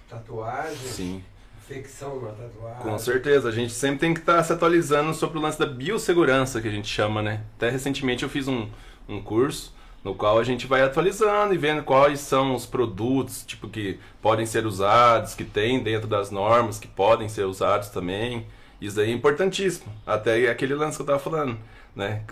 tatuagem, 0.09 0.75
Sim, 0.75 1.25
infecção 1.69 2.21
na 2.21 2.31
tatuagem. 2.31 2.83
com 2.83 2.99
certeza. 2.99 3.49
A 3.49 3.53
gente 3.53 3.73
sempre 3.73 3.99
tem 3.99 4.15
que 4.15 4.21
estar 4.21 4.43
se 4.43 4.53
atualizando 4.53 5.13
sobre 5.13 5.39
o 5.39 5.41
lance 5.41 5.59
da 5.59 5.67
biossegurança, 5.67 6.61
que 6.61 6.69
a 6.69 6.71
gente 6.71 6.89
chama, 6.89 7.21
né? 7.21 7.43
Até 7.57 7.69
recentemente 7.71 8.23
eu 8.23 8.29
fiz 8.29 8.47
um, 8.47 8.69
um 9.09 9.21
curso 9.21 9.75
no 10.05 10.15
qual 10.15 10.39
a 10.39 10.45
gente 10.45 10.69
vai 10.69 10.83
atualizando 10.83 11.53
e 11.53 11.59
vendo 11.59 11.83
quais 11.83 12.21
são 12.21 12.55
os 12.55 12.65
produtos, 12.65 13.45
tipo, 13.45 13.69
que 13.69 13.99
podem 14.23 14.47
ser 14.47 14.65
usados, 14.65 15.35
que 15.35 15.43
tem 15.43 15.83
dentro 15.83 16.07
das 16.07 16.31
normas, 16.31 16.79
que 16.79 16.87
podem 16.87 17.29
ser 17.29 17.45
usados 17.45 17.89
também. 17.89 18.47
Isso 18.81 19.01
aí 19.01 19.11
é 19.11 19.13
importantíssimo. 19.13 19.93
Até 20.07 20.49
aquele 20.49 20.75
lance 20.77 20.97
que 20.97 21.03
eu 21.03 21.07
tava 21.07 21.19
falando, 21.19 21.59
né, 21.95 22.23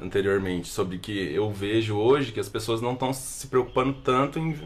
anteriormente, 0.00 0.68
sobre 0.68 0.96
que 0.96 1.34
eu 1.34 1.50
vejo 1.50 1.94
hoje 1.94 2.32
que 2.32 2.40
as 2.40 2.48
pessoas 2.48 2.80
não 2.80 2.94
estão 2.94 3.12
se 3.12 3.46
preocupando 3.48 3.92
tanto 4.02 4.38
em 4.38 4.56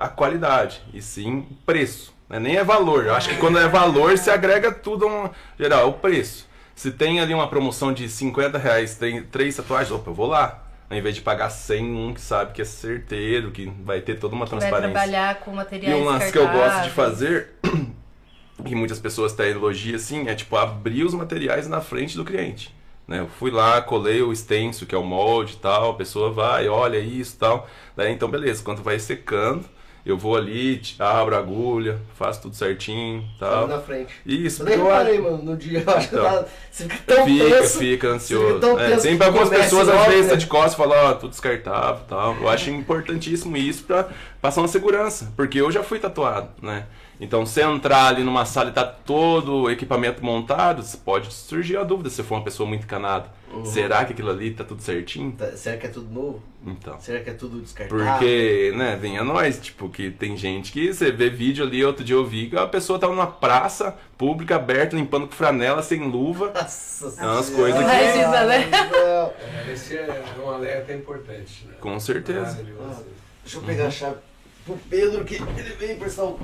a 0.00 0.08
qualidade, 0.08 0.80
e 0.94 1.02
sim 1.02 1.46
preço. 1.66 2.16
Né? 2.28 2.38
Nem 2.38 2.56
é 2.56 2.64
valor. 2.64 3.06
Eu 3.06 3.14
acho 3.14 3.28
que 3.28 3.36
quando 3.36 3.58
é 3.58 3.68
valor, 3.68 4.16
se 4.18 4.30
agrega 4.30 4.72
tudo 4.72 5.06
a 5.06 5.24
um 5.24 5.30
geral, 5.58 5.80
é 5.80 5.84
o 5.84 5.92
preço. 5.92 6.46
Se 6.74 6.92
tem 6.92 7.20
ali 7.20 7.34
uma 7.34 7.48
promoção 7.48 7.92
de 7.92 8.08
50 8.08 8.56
reais, 8.58 8.94
tem 8.94 9.22
três 9.22 9.56
tatuagens, 9.56 9.90
opa, 9.90 10.10
eu 10.10 10.14
vou 10.14 10.26
lá. 10.26 10.64
Ao 10.90 10.96
invés 10.96 11.14
de 11.14 11.20
pagar 11.20 11.50
100, 11.50 11.84
um 11.84 12.14
que 12.14 12.20
sabe 12.20 12.52
que 12.52 12.62
é 12.62 12.64
certeiro, 12.64 13.50
que 13.50 13.66
vai 13.84 14.00
ter 14.00 14.14
toda 14.18 14.34
uma 14.34 14.46
Vai 14.46 14.58
transparência. 14.58 14.92
trabalhar 14.92 15.40
com 15.40 15.52
E 15.52 15.54
materiais 15.54 16.00
um 16.00 16.04
lance 16.04 16.32
que 16.32 16.38
eu 16.38 16.48
gosto 16.48 16.84
de 16.84 16.90
fazer, 16.90 17.48
que 18.64 18.74
muitas 18.74 18.98
pessoas 18.98 19.32
até 19.34 19.50
elogiam 19.50 19.96
assim, 19.96 20.28
é 20.28 20.34
tipo 20.34 20.56
abrir 20.56 21.04
os 21.04 21.12
materiais 21.12 21.68
na 21.68 21.80
frente 21.80 22.16
do 22.16 22.24
cliente. 22.24 22.74
Né? 23.06 23.20
Eu 23.20 23.28
fui 23.28 23.50
lá, 23.50 23.82
colei 23.82 24.22
o 24.22 24.34
stencil, 24.34 24.86
que 24.86 24.94
é 24.94 24.98
o 24.98 25.04
molde 25.04 25.54
e 25.54 25.56
tal, 25.56 25.90
a 25.90 25.94
pessoa 25.94 26.30
vai, 26.30 26.68
olha 26.68 26.98
isso 26.98 27.34
e 27.36 27.38
tal. 27.38 27.68
Daí 27.96 28.12
então, 28.12 28.28
beleza, 28.30 28.62
quando 28.62 28.82
vai 28.82 28.98
secando, 28.98 29.64
Eu 30.08 30.16
vou 30.16 30.36
ali, 30.36 30.80
abro 30.98 31.36
a 31.36 31.38
agulha, 31.38 32.00
faço 32.14 32.40
tudo 32.42 32.56
certinho 32.56 33.22
tal. 33.38 33.68
na 33.68 33.78
frente. 33.78 34.10
Isso, 34.24 34.62
Eu 34.62 34.66
nem 34.66 34.78
reparei, 34.78 35.18
mano, 35.20 35.42
no 35.42 35.54
dia. 35.56 35.80
Então. 35.80 35.94
tá- 36.24 36.44
você 36.70 36.84
fica 36.84 37.14
tão 37.14 37.26
Fica, 37.26 37.44
tenso. 37.44 37.78
fica 37.78 38.08
ansioso. 38.08 38.54
fica 38.54 38.82
É, 38.84 38.98
sempre 38.98 39.26
algumas 39.26 39.50
pessoas 39.50 39.86
às 39.88 40.06
vezes 40.06 40.24
né? 40.24 40.30
tá 40.30 40.36
de 40.36 40.46
costas 40.46 40.72
e 40.72 40.76
falam, 40.76 40.96
ó, 41.10 41.12
tudo 41.12 41.30
descartável 41.30 42.00
e 42.06 42.08
tal. 42.08 42.34
Eu 42.40 42.48
acho 42.48 42.70
importantíssimo 42.70 43.54
isso 43.56 43.84
pra 43.84 44.08
passar 44.40 44.62
uma 44.62 44.68
segurança. 44.68 45.30
Porque 45.36 45.60
eu 45.60 45.70
já 45.70 45.82
fui 45.82 45.98
tatuado, 45.98 46.48
né? 46.62 46.86
Então, 47.20 47.44
se 47.44 47.60
entrar 47.62 48.06
ali 48.06 48.22
numa 48.22 48.44
sala 48.44 48.70
e 48.70 48.72
tá 48.72 48.84
todo 48.84 49.62
o 49.62 49.70
equipamento 49.70 50.24
montado, 50.24 50.84
pode 51.04 51.32
surgir 51.34 51.76
a 51.76 51.82
dúvida 51.82 52.08
se 52.10 52.22
for 52.22 52.36
uma 52.36 52.44
pessoa 52.44 52.68
muito 52.68 52.84
encanada. 52.84 53.28
Uhum. 53.52 53.64
Será 53.64 54.04
que 54.04 54.12
aquilo 54.12 54.30
ali 54.30 54.52
tá 54.52 54.62
tudo 54.62 54.82
certinho? 54.82 55.32
Tá, 55.32 55.46
Será 55.56 55.76
que 55.78 55.86
é 55.86 55.88
tudo 55.88 56.12
novo? 56.12 56.42
Então. 56.64 57.00
Será 57.00 57.18
que 57.20 57.30
é 57.30 57.32
tudo 57.32 57.60
descartável? 57.60 58.06
Porque, 58.12 58.72
né, 58.76 58.96
vem 59.00 59.18
a 59.18 59.24
nós, 59.24 59.58
tipo, 59.58 59.88
que 59.88 60.10
tem 60.10 60.36
gente 60.36 60.70
que 60.70 60.92
você 60.92 61.10
vê 61.10 61.28
vídeo 61.28 61.64
ali, 61.64 61.84
outro 61.84 62.04
dia 62.04 62.14
eu 62.14 62.24
vi 62.24 62.50
que 62.50 62.56
a 62.56 62.66
pessoa 62.68 62.98
tava 62.98 63.12
numa 63.14 63.26
praça 63.26 63.96
pública 64.16 64.54
aberta, 64.56 64.94
limpando 64.94 65.26
com 65.26 65.32
franela, 65.32 65.82
sem 65.82 66.00
luva. 66.08 66.52
Nossa 66.54 67.14
É 67.20 67.26
umas 67.26 67.50
coisas 67.50 67.78
que- 67.78 67.84
Imagina, 67.84 68.44
né? 68.44 68.70
É, 68.94 69.72
Esse 69.72 69.96
é 69.96 70.24
um 70.44 70.50
alerta 70.50 70.92
importante, 70.92 71.66
né? 71.66 71.74
Com 71.80 71.98
certeza. 71.98 72.42
Maravilhoso. 72.42 73.04
Deixa 73.42 73.58
eu 73.58 73.62
pegar 73.62 73.86
a 73.86 73.90
chave 73.90 74.16
pro 74.64 74.76
Pedro 74.90 75.24
que 75.24 75.34
ele 75.36 75.74
veio 75.80 75.96
prestar 75.98 76.24
um... 76.24 76.38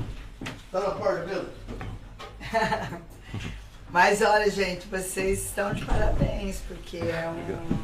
Tá 0.71 0.81
na 0.81 0.91
porta, 0.91 1.23
Pedro? 1.29 1.49
Mas 3.91 4.21
olha, 4.23 4.51
gente, 4.51 4.89
vocês 4.89 5.45
estão 5.45 5.73
de 5.73 5.85
parabéns, 5.85 6.61
porque 6.67 6.97
é 6.97 7.31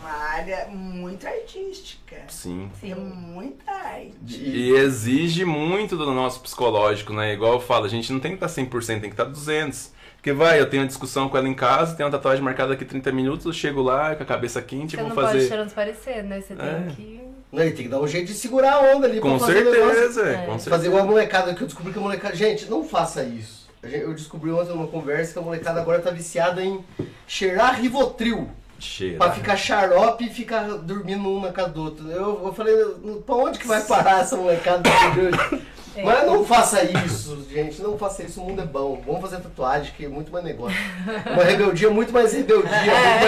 uma 0.03 0.11
área 0.11 0.67
muito 0.67 1.25
artística. 1.25 2.17
Sim. 2.27 2.69
Tem 2.81 2.97
muita 2.97 3.71
arte. 3.71 4.13
E 4.27 4.71
exige 4.73 5.45
muito 5.45 5.97
do 5.97 6.13
nosso 6.13 6.41
psicológico, 6.41 7.13
né? 7.13 7.33
Igual 7.33 7.53
eu 7.55 7.61
falo, 7.61 7.85
a 7.85 7.89
gente 7.89 8.13
não 8.13 8.19
tem 8.19 8.37
que 8.37 8.45
estar 8.45 8.49
100%, 8.49 8.87
tem 9.01 9.01
que 9.03 9.07
estar 9.11 9.27
200%. 9.27 9.91
Porque 10.17 10.33
vai, 10.33 10.61
eu 10.61 10.69
tenho 10.69 10.83
uma 10.83 10.87
discussão 10.89 11.29
com 11.31 11.39
ela 11.39 11.49
em 11.49 11.55
casa, 11.55 11.95
tenho 11.97 12.07
uma 12.09 12.13
tatuagem 12.13 12.43
marcada 12.45 12.71
daqui 12.71 12.85
30 12.85 13.11
minutos, 13.13 13.47
eu 13.47 13.53
chego 13.53 13.81
lá 13.81 14.15
com 14.17 14.23
a 14.23 14.27
cabeça 14.27 14.61
quente 14.61 14.89
e 14.95 14.97
Você 14.97 15.03
vou 15.03 15.09
não 15.09 15.15
pode 15.15 15.29
fazer. 15.29 15.49
transparecer, 15.49 16.25
né? 16.25 16.41
Você 16.43 16.53
É. 16.55 16.57
tem 16.57 16.95
que. 16.95 17.21
Não, 17.53 17.65
e 17.65 17.73
tem 17.73 17.85
que 17.85 17.89
dar 17.89 18.01
um 18.01 18.07
jeito 18.07 18.29
de 18.29 18.35
segurar 18.35 18.75
a 18.75 18.95
onda 18.95 19.07
ali 19.07 19.19
Com 19.21 19.31
pra 19.37 19.47
fazer 19.47 19.67
o 19.67 19.71
negócio. 19.73 19.95
certeza, 19.95 20.29
É. 20.29 20.35
com 20.47 20.53
certeza. 20.53 20.71
Fazer 20.71 20.87
igual 20.87 21.03
a 21.03 21.07
molecada 21.07 21.55
que 21.55 21.63
eu 21.63 21.67
descobri 21.67 21.93
que 21.93 21.99
a 21.99 22.03
molecada. 22.03 22.37
Gente, 22.37 22.67
não 22.71 22.85
faça 22.85 23.23
isso. 23.25 23.69
Eu 23.83 24.13
descobri 24.15 24.51
ontem 24.51 24.71
numa 24.71 24.87
conversa 24.87 25.33
que 25.33 25.39
a 25.39 25.43
molecada 25.43 25.81
agora 25.81 26.01
tá 26.01 26.11
viciada 26.11 26.63
em 26.63 26.85
cheirar 27.27 27.81
Rivotril. 27.81 28.49
Cheira. 28.79 29.19
Pra 29.19 29.31
ficar 29.33 29.57
xarope 29.57 30.25
e 30.25 30.31
ficar 30.31 30.63
dormindo 30.79 31.29
um 31.29 31.41
na 31.41 31.51
casa 31.53 31.69
do 31.71 31.83
outro. 31.83 32.11
Eu, 32.11 32.41
eu 32.47 32.53
falei, 32.55 32.75
pra 33.27 33.35
onde 33.35 33.59
que 33.59 33.67
vai 33.67 33.83
parar 33.83 34.21
essa 34.21 34.37
molecada? 34.37 34.89
É. 35.97 36.03
Mas 36.05 36.27
não 36.27 36.45
faça 36.45 36.83
isso, 37.05 37.45
gente. 37.53 37.83
Não 37.83 37.99
faça 37.99 38.23
isso. 38.23 38.41
O 38.41 38.45
mundo 38.47 38.63
é 38.63 38.65
bom. 38.67 39.03
Vamos 39.05 39.21
fazer 39.21 39.39
tatuagem, 39.39 39.93
que 39.97 40.05
é 40.05 40.09
muito 40.09 40.31
mais 40.33 40.45
negócio. 40.45 40.77
Uma 41.33 41.43
rebeldia 41.45 41.91
muito 41.91 42.13
mais 42.13 42.33
rebeldia, 42.33 42.69
muito 42.71 43.23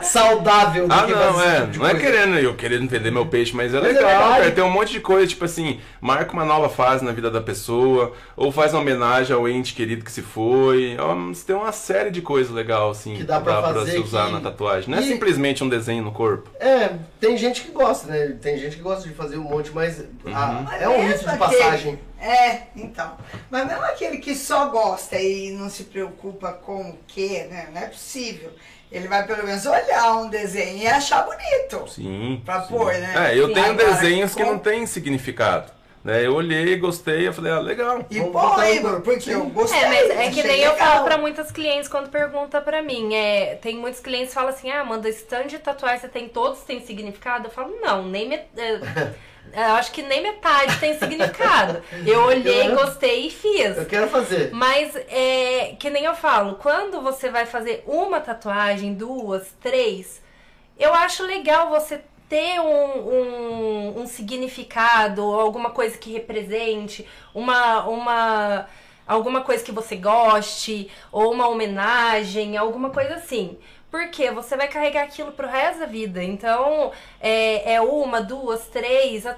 mais 0.00 0.06
saudável 0.06 0.88
do 0.88 0.94
Ah, 0.94 1.04
que 1.04 1.12
não, 1.12 1.42
é. 1.42 1.66
tipo 1.66 1.78
Não 1.78 1.86
é 1.88 1.94
querendo 1.94 2.38
eu 2.38 2.54
querendo 2.54 2.88
vender 2.88 3.10
meu 3.10 3.26
peixe, 3.26 3.54
mas 3.54 3.74
é 3.74 3.80
Mas 3.80 3.96
é 3.96 4.00
legal, 4.00 4.30
cara. 4.30 4.50
Tem 4.50 4.64
um 4.64 4.70
monte 4.70 4.92
de 4.92 5.00
coisa, 5.00 5.26
tipo 5.26 5.44
assim, 5.44 5.80
marca 6.00 6.32
uma 6.32 6.44
nova 6.44 6.68
fase 6.68 7.04
na 7.04 7.12
vida 7.12 7.30
da 7.30 7.40
pessoa, 7.40 8.12
ou 8.36 8.50
faz 8.50 8.72
uma 8.72 8.80
homenagem 8.80 9.34
ao 9.34 9.48
ente 9.48 9.74
querido 9.74 10.04
que 10.04 10.12
se 10.12 10.22
foi. 10.22 10.96
Ó, 10.98 11.14
Você 11.28 11.44
tem 11.46 11.56
uma 11.56 11.72
série 11.72 12.10
de 12.10 12.22
coisas 12.22 12.52
legais, 12.52 12.70
assim, 12.90 13.14
Que 13.16 13.24
dá 13.24 13.40
pra 13.40 13.60
fazer 13.62 13.92
se 13.92 13.98
usar 13.98 14.26
que- 14.26 14.32
na 14.32 14.40
tatuagem. 14.40 14.90
Não 14.90 14.98
é 14.98 15.02
E- 15.02 15.04
simplesmente 15.08 15.62
um 15.62 15.68
desenho 15.68 16.02
no 16.04 16.12
corpo. 16.12 16.48
É, 16.58 16.90
tem 17.20 17.36
gente 17.36 17.62
que 17.62 17.70
gosta, 17.72 18.06
né? 18.10 18.36
Tem 18.40 18.56
gente 18.58 18.76
que 18.76 18.82
gosta 18.82 19.08
de 19.08 19.14
fazer 19.14 19.36
um 19.38 19.42
monte, 19.42 19.70
mas 19.74 20.02
ah, 20.32 20.62
Mas 20.64 20.82
é 20.82 20.88
um 20.88 21.06
rito 21.06 21.24
de 21.24 21.28
aquele- 21.28 21.89
É, 22.20 22.62
então. 22.76 23.16
Mas 23.50 23.66
mesmo 23.66 23.84
aquele 23.84 24.18
que 24.18 24.34
só 24.34 24.66
gosta 24.66 25.16
e 25.18 25.50
não 25.52 25.68
se 25.70 25.84
preocupa 25.84 26.52
com 26.52 26.90
o 26.90 26.98
quê, 27.06 27.46
né? 27.50 27.68
Não 27.72 27.80
é 27.80 27.86
possível. 27.86 28.50
Ele 28.90 29.06
vai 29.06 29.24
pelo 29.26 29.44
menos 29.44 29.64
olhar 29.66 30.16
um 30.16 30.28
desenho 30.28 30.78
e 30.82 30.86
achar 30.86 31.22
bonito. 31.24 31.88
Sim. 31.88 32.42
Pra 32.44 32.62
sim. 32.62 32.74
pôr, 32.74 32.92
né? 32.92 33.30
É, 33.32 33.38
eu 33.38 33.48
Sim. 33.48 33.54
tenho 33.54 33.66
Agora, 33.70 33.92
desenhos 33.94 34.34
que 34.34 34.42
com- 34.44 34.50
não 34.52 34.58
têm 34.58 34.84
significado. 34.86 35.72
Né? 36.02 36.26
Eu 36.26 36.34
olhei, 36.34 36.76
gostei, 36.76 37.28
eu 37.28 37.32
falei, 37.32 37.52
ah, 37.52 37.60
legal. 37.60 38.04
E 38.10 38.20
põe, 38.20 38.80
porque 39.04 39.20
Sim. 39.20 39.32
eu 39.32 39.44
gostei. 39.50 39.78
É, 39.78 39.86
mas 39.86 40.10
é 40.10 40.30
que 40.30 40.42
nem 40.42 40.60
eu 40.62 40.74
falo 40.74 41.04
pra 41.04 41.18
muitas 41.18 41.52
clientes 41.52 41.88
quando 41.88 42.08
pergunta 42.08 42.58
pra 42.60 42.82
mim. 42.82 43.14
É, 43.14 43.56
tem 43.56 43.76
muitos 43.76 44.00
clientes 44.00 44.28
que 44.28 44.34
falam 44.34 44.48
assim: 44.50 44.70
ah, 44.70 44.80
Amanda, 44.80 45.08
esse 45.08 45.24
tanto 45.24 45.48
de 45.48 45.58
tatuagem 45.58 46.00
você 46.00 46.08
tem 46.08 46.26
todos 46.28 46.60
têm 46.62 46.84
significado? 46.84 47.46
Eu 47.46 47.50
falo, 47.50 47.76
não, 47.82 48.06
nem 48.08 48.26
met... 48.28 48.44
é, 49.52 49.62
eu 49.62 49.74
acho 49.74 49.90
que 49.92 50.02
nem 50.02 50.22
metade 50.22 50.76
tem 50.78 50.98
significado. 50.98 51.82
Eu 52.06 52.20
olhei, 52.22 52.68
Eu- 52.68 52.76
gostei 52.76 53.26
e 53.26 53.30
fiz. 53.30 53.76
Eu 53.76 53.86
quero 53.86 54.08
fazer. 54.08 54.50
Mas 54.52 54.94
é 54.96 55.74
que 55.78 55.90
nem 55.90 56.04
eu 56.04 56.14
falo, 56.14 56.54
quando 56.56 57.00
você 57.00 57.30
vai 57.30 57.46
fazer 57.46 57.82
uma 57.86 58.20
tatuagem, 58.20 58.94
duas, 58.94 59.48
três, 59.60 60.22
eu 60.78 60.94
acho 60.94 61.24
legal 61.24 61.68
você 61.70 62.00
ter 62.28 62.60
um, 62.60 62.64
um, 62.66 64.00
um 64.02 64.06
significado, 64.06 65.22
alguma 65.22 65.70
coisa 65.70 65.98
que 65.98 66.12
represente, 66.12 67.06
uma, 67.34 67.84
uma 67.88 68.66
alguma 69.06 69.40
coisa 69.40 69.64
que 69.64 69.72
você 69.72 69.96
goste, 69.96 70.88
ou 71.10 71.32
uma 71.32 71.48
homenagem, 71.48 72.56
alguma 72.56 72.90
coisa 72.90 73.16
assim. 73.16 73.58
Porque 73.90 74.30
você 74.30 74.56
vai 74.56 74.68
carregar 74.68 75.02
aquilo 75.04 75.32
pro 75.32 75.48
resto 75.48 75.80
da 75.80 75.86
vida. 75.86 76.22
Então, 76.22 76.92
é, 77.20 77.74
é 77.74 77.80
uma, 77.80 78.20
duas, 78.20 78.66
três. 78.68 79.26
a- 79.26 79.36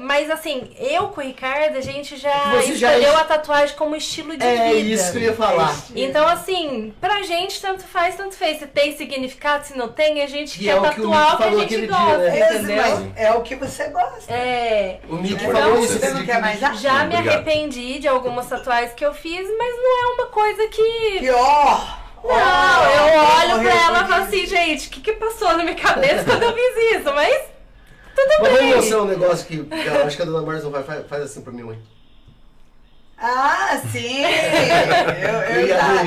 Mas 0.00 0.30
assim, 0.30 0.74
eu 0.78 1.08
com 1.08 1.20
o 1.20 1.24
Ricardo, 1.24 1.76
a 1.76 1.80
gente 1.82 2.16
já 2.16 2.32
Você 2.52 2.74
já 2.76 2.92
escolheu 2.96 3.12
es- 3.12 3.20
a 3.20 3.24
tatuagem 3.24 3.76
como 3.76 3.94
estilo 3.94 4.34
de 4.38 4.42
É 4.42 4.72
vida. 4.72 4.78
isso 4.94 5.12
que 5.12 5.18
eu 5.18 5.22
ia 5.24 5.34
falar. 5.34 5.76
Então, 5.94 6.26
assim, 6.26 6.94
pra 6.98 7.20
gente, 7.22 7.60
tanto 7.60 7.82
faz, 7.84 8.16
tanto 8.16 8.34
fez. 8.34 8.58
Se 8.58 8.66
tem 8.68 8.96
significado, 8.96 9.66
se 9.66 9.76
não 9.76 9.88
tem, 9.88 10.22
a 10.22 10.26
gente 10.26 10.56
Que 10.56 10.64
quer 10.64 10.70
é 10.70 10.74
o 10.76 10.80
que 10.80 10.86
o 11.02 11.10
tatuar 11.10 11.30
Nick 11.30 11.34
o 11.34 11.36
que 11.36 11.42
a 11.42 11.50
gente 11.50 11.64
aquele 11.64 11.86
dia, 11.88 11.96
gosta, 11.96 12.18
né? 12.62 12.76
Mas 12.76 13.16
é 13.18 13.32
o 13.34 13.42
que 13.42 13.54
você 13.56 13.88
gosta. 13.88 14.32
É. 14.32 14.98
O 15.10 15.16
Mickey 15.16 15.44
Então, 15.44 15.60
falou 15.60 15.84
isso. 15.84 15.98
você 15.98 16.08
não 16.10 16.24
quer 16.24 16.40
mais 16.40 16.58
nada? 16.58 16.74
Já 16.76 17.04
me 17.04 17.14
Obrigado. 17.16 17.28
arrependi 17.28 17.98
de 17.98 18.08
algumas 18.08 18.46
tatuagens 18.48 18.94
que 18.94 19.04
eu 19.04 19.12
fiz, 19.12 19.46
mas 19.58 19.76
não 19.76 20.02
é 20.02 20.14
uma 20.14 20.26
coisa 20.28 20.68
que. 20.68 21.18
Pior! 21.18 22.01
Não, 22.24 22.90
eu 22.90 23.20
olho 23.20 23.62
pra 23.62 23.74
ela 23.74 24.04
e 24.04 24.08
falo 24.08 24.24
assim, 24.24 24.46
gente, 24.46 24.88
o 24.88 24.90
que, 24.90 25.00
que 25.00 25.12
passou 25.14 25.56
na 25.56 25.64
minha 25.64 25.74
cabeça 25.76 26.24
quando 26.24 26.42
eu 26.44 26.54
fiz 26.54 26.96
isso? 27.00 27.12
Mas 27.14 27.42
tudo 28.14 28.28
Mas 28.42 28.52
bem. 28.58 28.74
mostrar 28.76 29.02
um 29.02 29.06
negócio 29.06 29.46
que 29.46 29.56
eu 29.86 30.04
acho 30.04 30.16
que 30.16 30.22
a 30.22 30.24
dona 30.26 30.60
não 30.62 30.70
vai. 30.70 30.82
Faz, 30.82 31.06
faz 31.08 31.22
assim 31.24 31.42
pra 31.42 31.52
minha 31.52 31.66
mãe. 31.66 31.78
Ah, 33.18 33.80
sim! 33.92 34.22
Eu, 35.22 35.60
eu 35.60 35.68
já, 35.68 36.04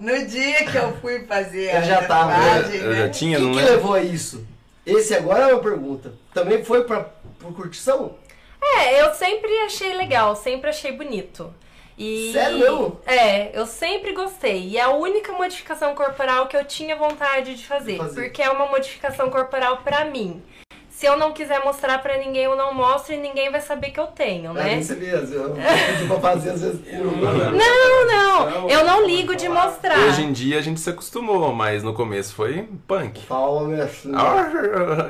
no 0.00 0.26
dia 0.26 0.64
que 0.64 0.76
eu 0.78 0.96
fui 1.00 1.26
fazer 1.26 1.74
Eu 1.74 1.78
a 1.78 1.80
já 1.82 2.02
tava, 2.06 2.32
tatuagem, 2.32 2.80
Eu 2.80 2.94
já 2.94 3.02
né? 3.04 3.08
tinha, 3.10 3.38
O 3.38 3.52
que, 3.52 3.58
que 3.58 3.64
levou 3.70 3.94
a 3.94 4.00
isso? 4.02 4.46
Esse 4.86 5.14
agora 5.14 5.50
é 5.50 5.52
uma 5.52 5.62
pergunta. 5.62 6.14
Também 6.32 6.64
foi 6.64 6.84
pra, 6.84 7.00
por 7.38 7.54
curtição? 7.54 8.16
É, 8.62 9.02
eu 9.02 9.12
sempre 9.14 9.50
achei 9.60 9.94
legal, 9.94 10.34
sempre 10.36 10.70
achei 10.70 10.92
bonito. 10.92 11.52
E... 11.98 12.30
Sério 12.32 12.58
mesmo? 12.58 13.00
É, 13.04 13.50
eu 13.58 13.66
sempre 13.66 14.12
gostei. 14.12 14.68
E 14.68 14.76
é 14.78 14.82
a 14.82 14.90
única 14.90 15.32
modificação 15.32 15.94
corporal 15.94 16.46
que 16.46 16.56
eu 16.56 16.64
tinha 16.64 16.94
vontade 16.94 17.54
de 17.56 17.66
fazer. 17.66 17.96
Fazer. 17.96 18.22
Porque 18.22 18.40
é 18.42 18.50
uma 18.50 18.66
modificação 18.66 19.28
corporal 19.30 19.78
pra 19.78 20.04
mim. 20.04 20.40
Se 20.90 21.06
eu 21.06 21.16
não 21.16 21.32
quiser 21.32 21.64
mostrar 21.64 22.02
pra 22.02 22.16
ninguém, 22.18 22.42
eu 22.44 22.56
não 22.56 22.74
mostro 22.74 23.14
e 23.14 23.16
ninguém 23.16 23.52
vai 23.52 23.60
saber 23.60 23.90
que 23.92 24.00
eu 24.00 24.08
tenho, 24.08 24.50
Ah, 24.50 24.54
né? 24.54 24.64
nem 24.64 24.82
sabia. 24.82 25.10
Eu 25.12 25.54
pedi 25.54 26.08
pra 26.08 26.18
fazer 26.18 26.50
às 26.50 26.60
vezes. 26.60 26.80
Não, 26.92 27.12
Não, 27.52 28.06
não, 28.06 28.68
eu 28.68 28.84
não 28.84 29.06
ligo 29.06 29.36
de 29.36 29.48
mostrar. 29.48 29.96
Hoje 30.00 30.22
em 30.24 30.32
dia 30.32 30.58
a 30.58 30.60
gente 30.60 30.80
se 30.80 30.90
acostumou, 30.90 31.52
mas 31.54 31.84
no 31.84 31.94
começo 31.94 32.34
foi 32.34 32.68
punk. 32.88 33.20
Palma, 33.26 33.82
assim. 33.84 34.10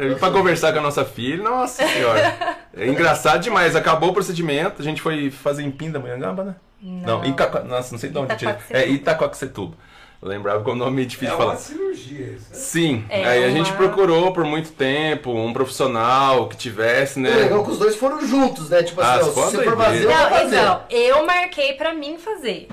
E 0.01 0.15
pra 0.17 0.31
conversar 0.31 0.73
com 0.75 0.79
a 0.79 0.83
nossa 0.83 1.07
filha, 1.07 1.43
nossa 1.43 1.87
senhora. 1.87 2.59
É 2.77 2.87
engraçado 2.87 3.41
demais. 3.41 3.75
Acabou 3.75 4.11
o 4.11 4.13
procedimento, 4.15 4.83
a 4.83 4.85
gente 4.85 5.01
foi 5.01 5.31
fazer 5.31 5.63
em 5.63 5.71
Pindamonhangaba, 5.71 6.45
né? 6.45 6.55
Não, 6.83 7.25
Itaco... 7.25 7.59
Nossa, 7.67 7.93
não 7.93 7.99
sei 7.99 8.11
de 8.11 8.19
onde 8.19 8.37
tira. 8.37 8.53
Itacoaxetuba. 8.53 8.79
É 8.79 8.89
Itacoaxetuba. 8.89 9.77
Eu 10.21 10.29
lembrava 10.29 10.65
que 10.65 10.69
é 10.71 10.73
um 10.73 10.77
nome 10.77 11.07
difícil 11.07 11.35
É 11.35 11.37
de 11.37 11.43
uma 11.43 11.47
falar. 11.51 11.59
cirurgia 11.61 12.27
isso. 12.27 12.51
né? 12.51 12.55
Sim, 12.57 13.05
É 13.09 13.25
aí 13.25 13.45
a 13.45 13.47
uma- 13.49 13.57
gente 13.57 13.73
procurou 13.75 14.33
por 14.33 14.45
muito 14.45 14.73
tempo 14.73 15.31
um 15.33 15.53
profissional 15.53 16.49
que 16.49 16.57
tivesse, 16.57 17.21
né? 17.21 17.31
O 17.31 17.37
legal 17.37 17.61
é 17.61 17.65
que 17.65 17.71
os 17.71 17.79
dois 17.79 17.95
foram 17.95 18.27
juntos, 18.27 18.69
né? 18.69 18.83
Tipo 18.83 19.01
Ah, 19.01 19.15
assim, 19.15 19.31
ó, 19.41 19.47
se 19.49 19.57
for 19.65 19.77
fazer, 19.77 20.05
eu 20.05 20.11
vou 20.11 20.19
Não, 20.19 20.31
fazer. 20.31 20.57
então, 20.57 20.83
eu 20.91 21.25
marquei 21.27 21.73
pra 21.75 21.95
mim 21.95 22.19
fazer. 22.19 22.69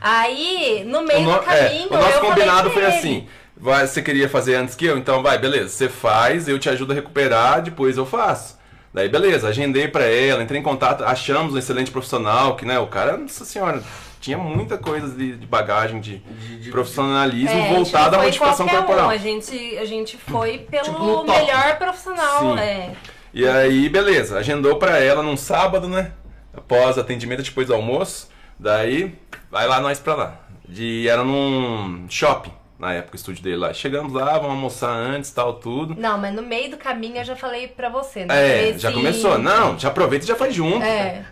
Aí, 0.00 0.84
no 0.86 1.02
meio 1.02 1.20
O, 1.20 1.22
no- 1.24 1.32
do 1.34 1.40
caminho, 1.44 1.88
é, 1.90 1.94
o 1.96 1.98
nosso 2.00 2.16
eu 2.16 2.20
combinado 2.20 2.70
falei 2.70 2.72
foi 2.90 2.98
assim. 2.98 3.26
Vai, 3.58 3.86
você 3.86 4.02
queria 4.02 4.28
fazer 4.28 4.54
antes 4.56 4.74
que 4.74 4.84
eu? 4.84 4.98
Então 4.98 5.22
vai, 5.22 5.38
beleza. 5.38 5.68
Você 5.70 5.88
faz, 5.88 6.46
eu 6.48 6.58
te 6.58 6.68
ajudo 6.68 6.92
a 6.92 6.94
recuperar, 6.94 7.62
depois 7.62 7.96
eu 7.96 8.04
faço. 8.04 8.55
Daí, 8.96 9.10
beleza, 9.10 9.46
agendei 9.48 9.88
pra 9.88 10.04
ela, 10.06 10.42
entrei 10.42 10.58
em 10.58 10.62
contato, 10.62 11.04
achamos 11.04 11.52
um 11.52 11.58
excelente 11.58 11.90
profissional, 11.90 12.56
que, 12.56 12.64
né, 12.64 12.78
o 12.78 12.86
cara, 12.86 13.18
nossa 13.18 13.44
senhora, 13.44 13.82
tinha 14.22 14.38
muita 14.38 14.78
coisa 14.78 15.06
de, 15.14 15.36
de 15.36 15.46
bagagem, 15.46 16.00
de, 16.00 16.16
de- 16.60 16.70
profissionalismo 16.70 17.50
É, 17.50 17.52
a 17.52 17.56
gente 17.66 17.74
voltado 17.74 18.12
não 18.12 18.20
à 18.20 18.24
modificação 18.24 18.66
corporal. 18.66 19.08
Um, 19.08 19.10
a, 19.10 19.18
gente, 19.18 19.76
a 19.76 19.84
gente 19.84 20.16
foi 20.16 20.60
pelo 20.60 20.84
Tipo 20.84 20.98
no 20.98 21.24
top. 21.26 21.30
melhor 21.30 21.76
profissional. 21.76 22.40
Sim. 22.40 22.58
É. 22.58 22.92
E 23.34 23.46
aí, 23.46 23.86
beleza, 23.90 24.38
agendou 24.38 24.76
pra 24.78 24.98
ela 24.98 25.22
num 25.22 25.36
sábado, 25.36 25.86
né? 25.86 26.12
após 26.56 26.96
atendimento 26.96 27.42
depois 27.42 27.66
do 27.66 27.74
almoço. 27.74 28.30
Daí, 28.58 29.14
vai 29.50 29.68
lá 29.68 29.78
nós 29.78 29.98
pra 30.00 30.14
lá. 30.14 30.40
De, 30.66 31.06
era 31.06 31.22
num 31.22 32.06
shopping, 32.08 32.50
na 32.78 32.92
época, 32.92 33.14
o 33.14 33.16
estúdio 33.16 33.42
dele 33.42 33.56
lá. 33.56 33.72
Chegamos 33.72 34.12
lá, 34.12 34.32
vamos 34.34 34.50
almoçar 34.50 34.90
antes, 34.90 35.30
tal, 35.30 35.54
tudo. 35.54 35.94
Não, 35.98 36.18
mas 36.18 36.34
no 36.34 36.42
meio 36.42 36.70
do 36.70 36.76
caminho 36.76 37.16
eu 37.16 37.24
já 37.24 37.34
falei 37.34 37.68
pra 37.68 37.88
você, 37.88 38.26
né? 38.26 38.34
É, 38.34 38.56
Falei 38.58 38.78
já 38.78 38.92
começou. 38.92 39.38
Não, 39.38 39.78
já 39.78 39.88
aproveita 39.88 40.24
e 40.24 40.28
já 40.28 40.36
faz 40.36 40.54
junto. 40.54 40.82
É. 40.84 41.24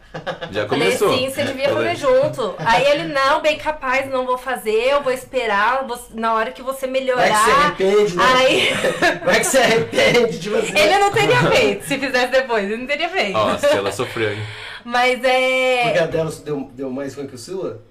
Já 0.50 0.66
Falei 0.66 0.66
começou. 0.68 1.16
sim, 1.16 1.28
você 1.28 1.44
devia 1.44 1.68
Falei, 1.68 1.94
fazer 1.94 2.06
junto. 2.06 2.54
Aí 2.58 2.86
ele, 2.86 3.12
não, 3.12 3.42
bem 3.42 3.58
capaz, 3.58 4.08
não 4.10 4.24
vou 4.24 4.38
fazer, 4.38 4.70
eu 4.90 5.02
vou 5.02 5.12
esperar 5.12 5.84
você- 5.86 6.14
na 6.14 6.32
hora 6.34 6.50
que 6.52 6.62
você 6.62 6.86
melhorar. 6.86 7.28
Vai 7.28 7.30
que 7.30 7.44
se 7.44 7.50
arrepende, 7.90 8.16
né? 8.16 8.24
Aí 8.36 8.68
Vai 9.24 9.38
que 9.40 9.44
se 9.44 9.58
arrepende 9.58 10.38
de 10.38 10.48
você. 10.50 10.78
ele 10.78 10.98
não 10.98 11.12
teria 11.12 11.42
feito, 11.50 11.84
se 11.84 11.98
fizesse 11.98 12.28
depois, 12.32 12.64
ele 12.64 12.76
não 12.78 12.86
teria 12.86 13.08
feito. 13.08 13.32
Nossa, 13.32 13.66
ela 13.66 13.92
sofreu, 13.92 14.32
hein? 14.32 14.42
Mas 14.84 15.14
Porque 15.14 15.26
é. 15.26 15.98
a 15.98 16.06
dela 16.06 16.30
deu, 16.44 16.70
deu 16.74 16.90
mais 16.90 17.14
ruim 17.14 17.26
que 17.26 17.34
o 17.34 17.38
sua? 17.38 17.82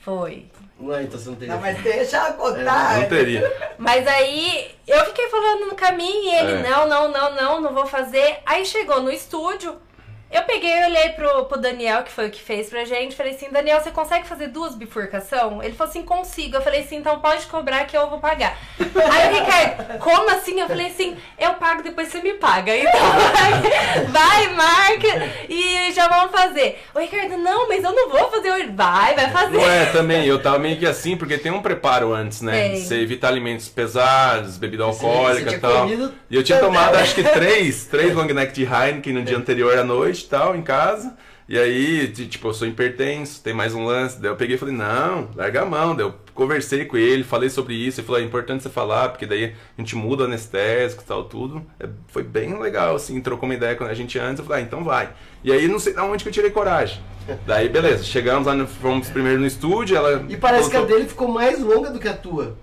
Foi. 0.00 0.46
Não 0.78 0.94
é, 0.94 1.02
então 1.04 1.18
você 1.18 1.28
não 1.28 1.36
teria. 1.36 1.54
Não, 1.54 1.60
mas 1.60 1.78
deixa 1.82 2.16
ela 2.16 2.32
contar. 2.32 3.00
Não 3.00 3.08
teria. 3.08 3.72
Mas 3.78 4.06
aí 4.06 4.70
eu 4.86 5.04
fiquei 5.06 5.28
falando 5.28 5.66
no 5.66 5.74
caminho 5.74 6.24
e 6.24 6.34
ele, 6.34 6.52
É. 6.52 6.68
não, 6.68 6.86
não, 6.88 7.08
não, 7.08 7.34
não, 7.34 7.60
não 7.60 7.72
vou 7.74 7.86
fazer. 7.86 8.38
Aí 8.44 8.64
chegou 8.66 9.00
no 9.00 9.10
estúdio, 9.10 9.76
eu 10.34 10.42
peguei 10.42 10.68
e 10.68 10.84
olhei 10.86 11.08
pro, 11.10 11.44
pro 11.44 11.60
Daniel, 11.60 12.02
que 12.02 12.10
foi 12.10 12.26
o 12.26 12.30
que 12.30 12.42
fez 12.42 12.68
pra 12.68 12.84
gente, 12.84 13.14
falei 13.14 13.34
assim, 13.34 13.50
Daniel, 13.52 13.80
você 13.80 13.92
consegue 13.92 14.26
fazer 14.26 14.48
duas 14.48 14.74
bifurcação? 14.74 15.62
Ele 15.62 15.74
falou 15.74 15.88
assim, 15.88 16.02
consigo. 16.02 16.56
Eu 16.56 16.60
falei 16.60 16.80
assim, 16.80 16.96
então 16.96 17.20
pode 17.20 17.46
cobrar 17.46 17.84
que 17.84 17.96
eu 17.96 18.10
vou 18.10 18.18
pagar. 18.18 18.58
Aí 18.80 19.30
o 19.30 19.34
Ricardo, 19.38 19.98
como 20.00 20.28
assim? 20.30 20.60
Eu 20.60 20.66
falei 20.66 20.88
assim, 20.88 21.16
eu 21.38 21.54
pago, 21.54 21.84
depois 21.84 22.08
você 22.08 22.20
me 22.20 22.34
paga. 22.34 22.74
Então 22.84 23.00
vai, 23.00 24.04
vai, 24.06 24.54
marca 24.54 25.08
e 25.48 25.92
já 25.92 26.08
vamos 26.08 26.32
fazer. 26.32 26.82
O 26.94 26.98
Ricardo, 26.98 27.38
não, 27.38 27.68
mas 27.68 27.82
eu 27.82 27.92
não 27.92 28.10
vou 28.10 28.30
fazer 28.30 28.50
hoje. 28.50 28.70
Vai, 28.74 29.14
vai 29.14 29.30
fazer. 29.30 29.56
Não 29.56 29.70
é, 29.70 29.86
também, 29.86 30.26
eu 30.26 30.42
tava 30.42 30.58
meio 30.58 30.76
que 30.76 30.86
assim, 30.86 31.16
porque 31.16 31.38
tem 31.38 31.52
um 31.52 31.62
preparo 31.62 32.12
antes, 32.12 32.40
né? 32.40 32.70
Tem. 32.70 32.80
Você 32.80 32.96
evita 32.96 33.28
alimentos 33.28 33.68
pesados, 33.68 34.58
bebida 34.58 34.84
alcoólica 34.84 35.52
e 35.52 35.58
tal. 35.58 35.88
E 35.88 36.36
eu 36.36 36.42
tinha 36.42 36.58
tomado 36.58 36.96
acho 36.96 37.14
que 37.14 37.22
três, 37.22 37.86
três 37.86 38.12
long 38.14 38.26
neck 38.26 38.52
de 38.52 38.64
Heineken 38.64 39.12
no 39.12 39.22
dia 39.22 39.36
anterior 39.36 39.78
à 39.78 39.84
noite 39.84 40.23
e 40.26 40.28
tal, 40.28 40.56
em 40.56 40.62
casa. 40.62 41.16
E 41.46 41.58
aí, 41.58 42.08
ti- 42.08 42.26
tipo, 42.26 42.48
eu 42.48 42.54
sou 42.54 42.66
hipertenso, 42.66 43.42
tem 43.42 43.52
mais 43.52 43.74
um 43.74 43.84
lance. 43.84 44.18
Daí 44.20 44.30
eu 44.30 44.36
peguei 44.36 44.56
e 44.56 44.58
falei, 44.58 44.74
não, 44.74 45.28
larga 45.36 45.60
a 45.62 45.66
mão. 45.66 45.94
Daí 45.94 46.06
eu 46.06 46.14
conversei 46.34 46.86
com 46.86 46.96
ele, 46.96 47.22
falei 47.22 47.50
sobre 47.50 47.74
isso. 47.74 48.00
Ele 48.00 48.06
falou, 48.06 48.20
é 48.22 48.24
importante 48.24 48.62
você 48.62 48.70
falar, 48.70 49.10
porque 49.10 49.26
daí 49.26 49.44
a 49.76 49.80
gente 49.80 49.94
muda 49.94 50.22
o 50.22 50.26
anestésico 50.26 51.02
e 51.02 51.06
tal, 51.06 51.24
tudo. 51.24 51.62
É, 51.78 51.86
foi 52.08 52.22
bem 52.22 52.58
legal, 52.58 52.96
assim, 52.96 53.20
trocou 53.20 53.46
uma 53.46 53.54
ideia 53.54 53.76
com 53.76 53.84
a 53.84 53.92
gente 53.92 54.18
antes. 54.18 54.38
Eu 54.38 54.46
falei, 54.46 54.62
ah, 54.62 54.66
então 54.66 54.82
vai. 54.82 55.10
E 55.42 55.52
aí, 55.52 55.68
não 55.68 55.78
sei 55.78 55.92
de 55.92 56.00
onde 56.00 56.22
que 56.24 56.30
eu 56.30 56.32
tirei 56.32 56.50
coragem. 56.50 56.98
Daí, 57.46 57.68
beleza, 57.68 58.04
chegamos 58.04 58.46
lá, 58.46 58.54
no, 58.54 58.66
fomos 58.66 59.08
primeiro 59.10 59.38
no 59.40 59.46
estúdio, 59.46 59.96
ela... 59.96 60.24
E 60.28 60.36
parece 60.38 60.70
que 60.70 60.76
a 60.76 60.82
dele 60.82 61.06
ficou 61.06 61.28
mais 61.28 61.60
longa 61.60 61.90
do 61.90 61.98
que 61.98 62.08
a 62.08 62.14
tua. 62.14 62.56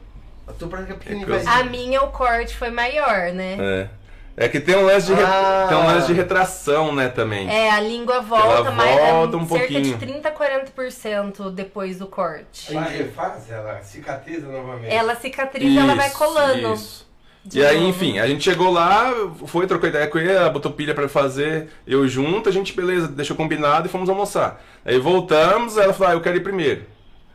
A 0.47 0.53
tua 0.53 0.68
parece 0.68 0.88
que 0.88 0.93
é 0.93 0.95
pequenininha. 0.97 1.38
É 1.38 1.43
eu- 1.43 1.49
A 1.49 1.64
minha, 1.66 2.01
o 2.03 2.07
corte 2.09 2.55
foi 2.57 2.72
maior, 2.72 3.32
né? 3.32 3.57
É. 3.59 3.89
É 4.38 4.48
que 4.48 4.60
tem 4.60 4.76
um 4.78 4.86
lance 4.86 5.08
de, 5.08 5.14
re- 5.14 5.24
Ah. 5.24 5.66
tem 5.68 5.78
um 5.78 5.86
lance 5.86 6.08
de 6.08 6.14
retração, 6.14 6.96
né, 6.96 7.10
também. 7.10 7.50
É, 7.50 7.70
a 7.70 7.80
língua 7.82 8.22
volta 8.22 8.48
Ela 8.70 8.72
mais 8.72 9.00
volta 9.12 9.38
um 9.38 9.48
cerca 9.48 9.68
pouquinho. 9.68 9.84
de 9.84 9.94
30 9.98 10.30
a 10.30 10.32
40% 10.32 11.52
depois 11.52 11.98
do 12.00 12.08
corte. 12.08 12.72
Ela 12.76 12.86
refaz, 12.86 13.52
ela 13.52 13.82
cicatriza 13.82 14.48
novamente. 14.48 14.94
Ela 14.94 15.16
cicatriza, 15.16 15.80
ela 15.82 15.96
vai 15.96 16.08
Isso, 16.08 16.18
colando. 16.18 16.74
isso. 16.74 17.12
de 17.44 17.60
E 17.60 17.66
aí, 17.66 17.78
novo. 17.78 17.90
enfim, 17.90 18.20
a 18.20 18.28
gente 18.28 18.44
chegou 18.44 18.72
lá, 18.72 19.12
foi, 19.48 19.66
trocou 19.68 19.90
ideia 19.90 20.08
com 20.08 20.18
ele, 20.20 20.32
ela 20.32 20.50
botou 20.50 20.72
pilha 20.72 20.94
pra 20.96 21.10
fazer, 21.10 21.70
eu 21.86 22.08
junto, 22.08 22.48
a 22.48 22.52
gente, 22.52 22.72
beleza, 22.74 23.08
deixou 23.08 23.36
combinado 23.36 23.88
e 23.88 23.92
fomos 23.92 24.08
almoçar. 24.10 24.62
Aí 24.86 24.98
voltamos, 25.00 25.76
ela 25.78 25.92
falou, 25.92 26.14
ah, 26.14 26.16
eu 26.16 26.22
quero 26.22 26.38
ir 26.38 26.42
primeiro. 26.44 26.84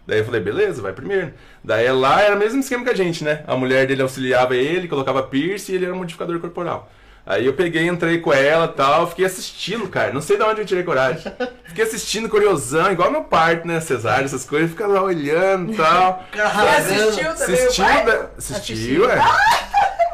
Daí 0.07 0.19
eu 0.21 0.25
falei, 0.25 0.41
beleza, 0.41 0.81
vai 0.81 0.93
primeiro. 0.93 1.33
Daí 1.65 1.91
lá 1.91 2.21
era 2.23 2.37
o 2.37 2.39
mesmo 2.39 2.61
esquema 2.61 2.85
que 2.85 2.91
a 2.91 2.95
gente, 2.95 3.25
né? 3.25 3.43
A 3.47 3.57
mulher 3.57 3.87
dele 3.87 4.03
auxiliava 4.03 4.55
ele, 4.55 4.87
colocava 4.87 5.23
piercing 5.23 5.73
e 5.73 5.75
ele 5.75 5.85
era 5.87 5.95
um 5.95 5.99
modificador 5.99 6.39
corporal. 6.39 6.91
Aí 7.29 7.45
eu 7.45 7.55
peguei, 7.55 7.89
entrei 7.89 8.19
com 8.21 8.33
ela 8.33 8.67
e 8.67 8.77
tal, 8.77 9.09
fiquei 9.09 9.25
assistindo, 9.25 9.89
cara. 9.89 10.13
Não 10.13 10.21
sei 10.21 10.37
de 10.37 10.45
onde 10.45 10.61
eu 10.61 10.65
tirei 10.65 10.85
coragem. 10.85 11.21
Fiquei 11.65 11.83
assistindo, 11.83 12.29
curiosão, 12.29 12.93
igual 12.93 13.11
meu 13.11 13.25
parto, 13.25 13.67
né? 13.67 13.81
Cesárea, 13.81 14.25
essas 14.25 14.45
coisas, 14.45 14.71
fica 14.71 14.87
lá 14.87 15.03
olhando 15.03 15.73
e 15.73 15.77
tal. 15.77 16.25
Arrasando. 16.39 17.01
assistiu 17.09 17.35
também 17.35 17.55
Assistiu, 17.65 17.85
o 17.85 17.89
pai? 17.89 18.05
né? 18.05 18.27
Assistiu, 18.39 19.11
é. 19.11 19.19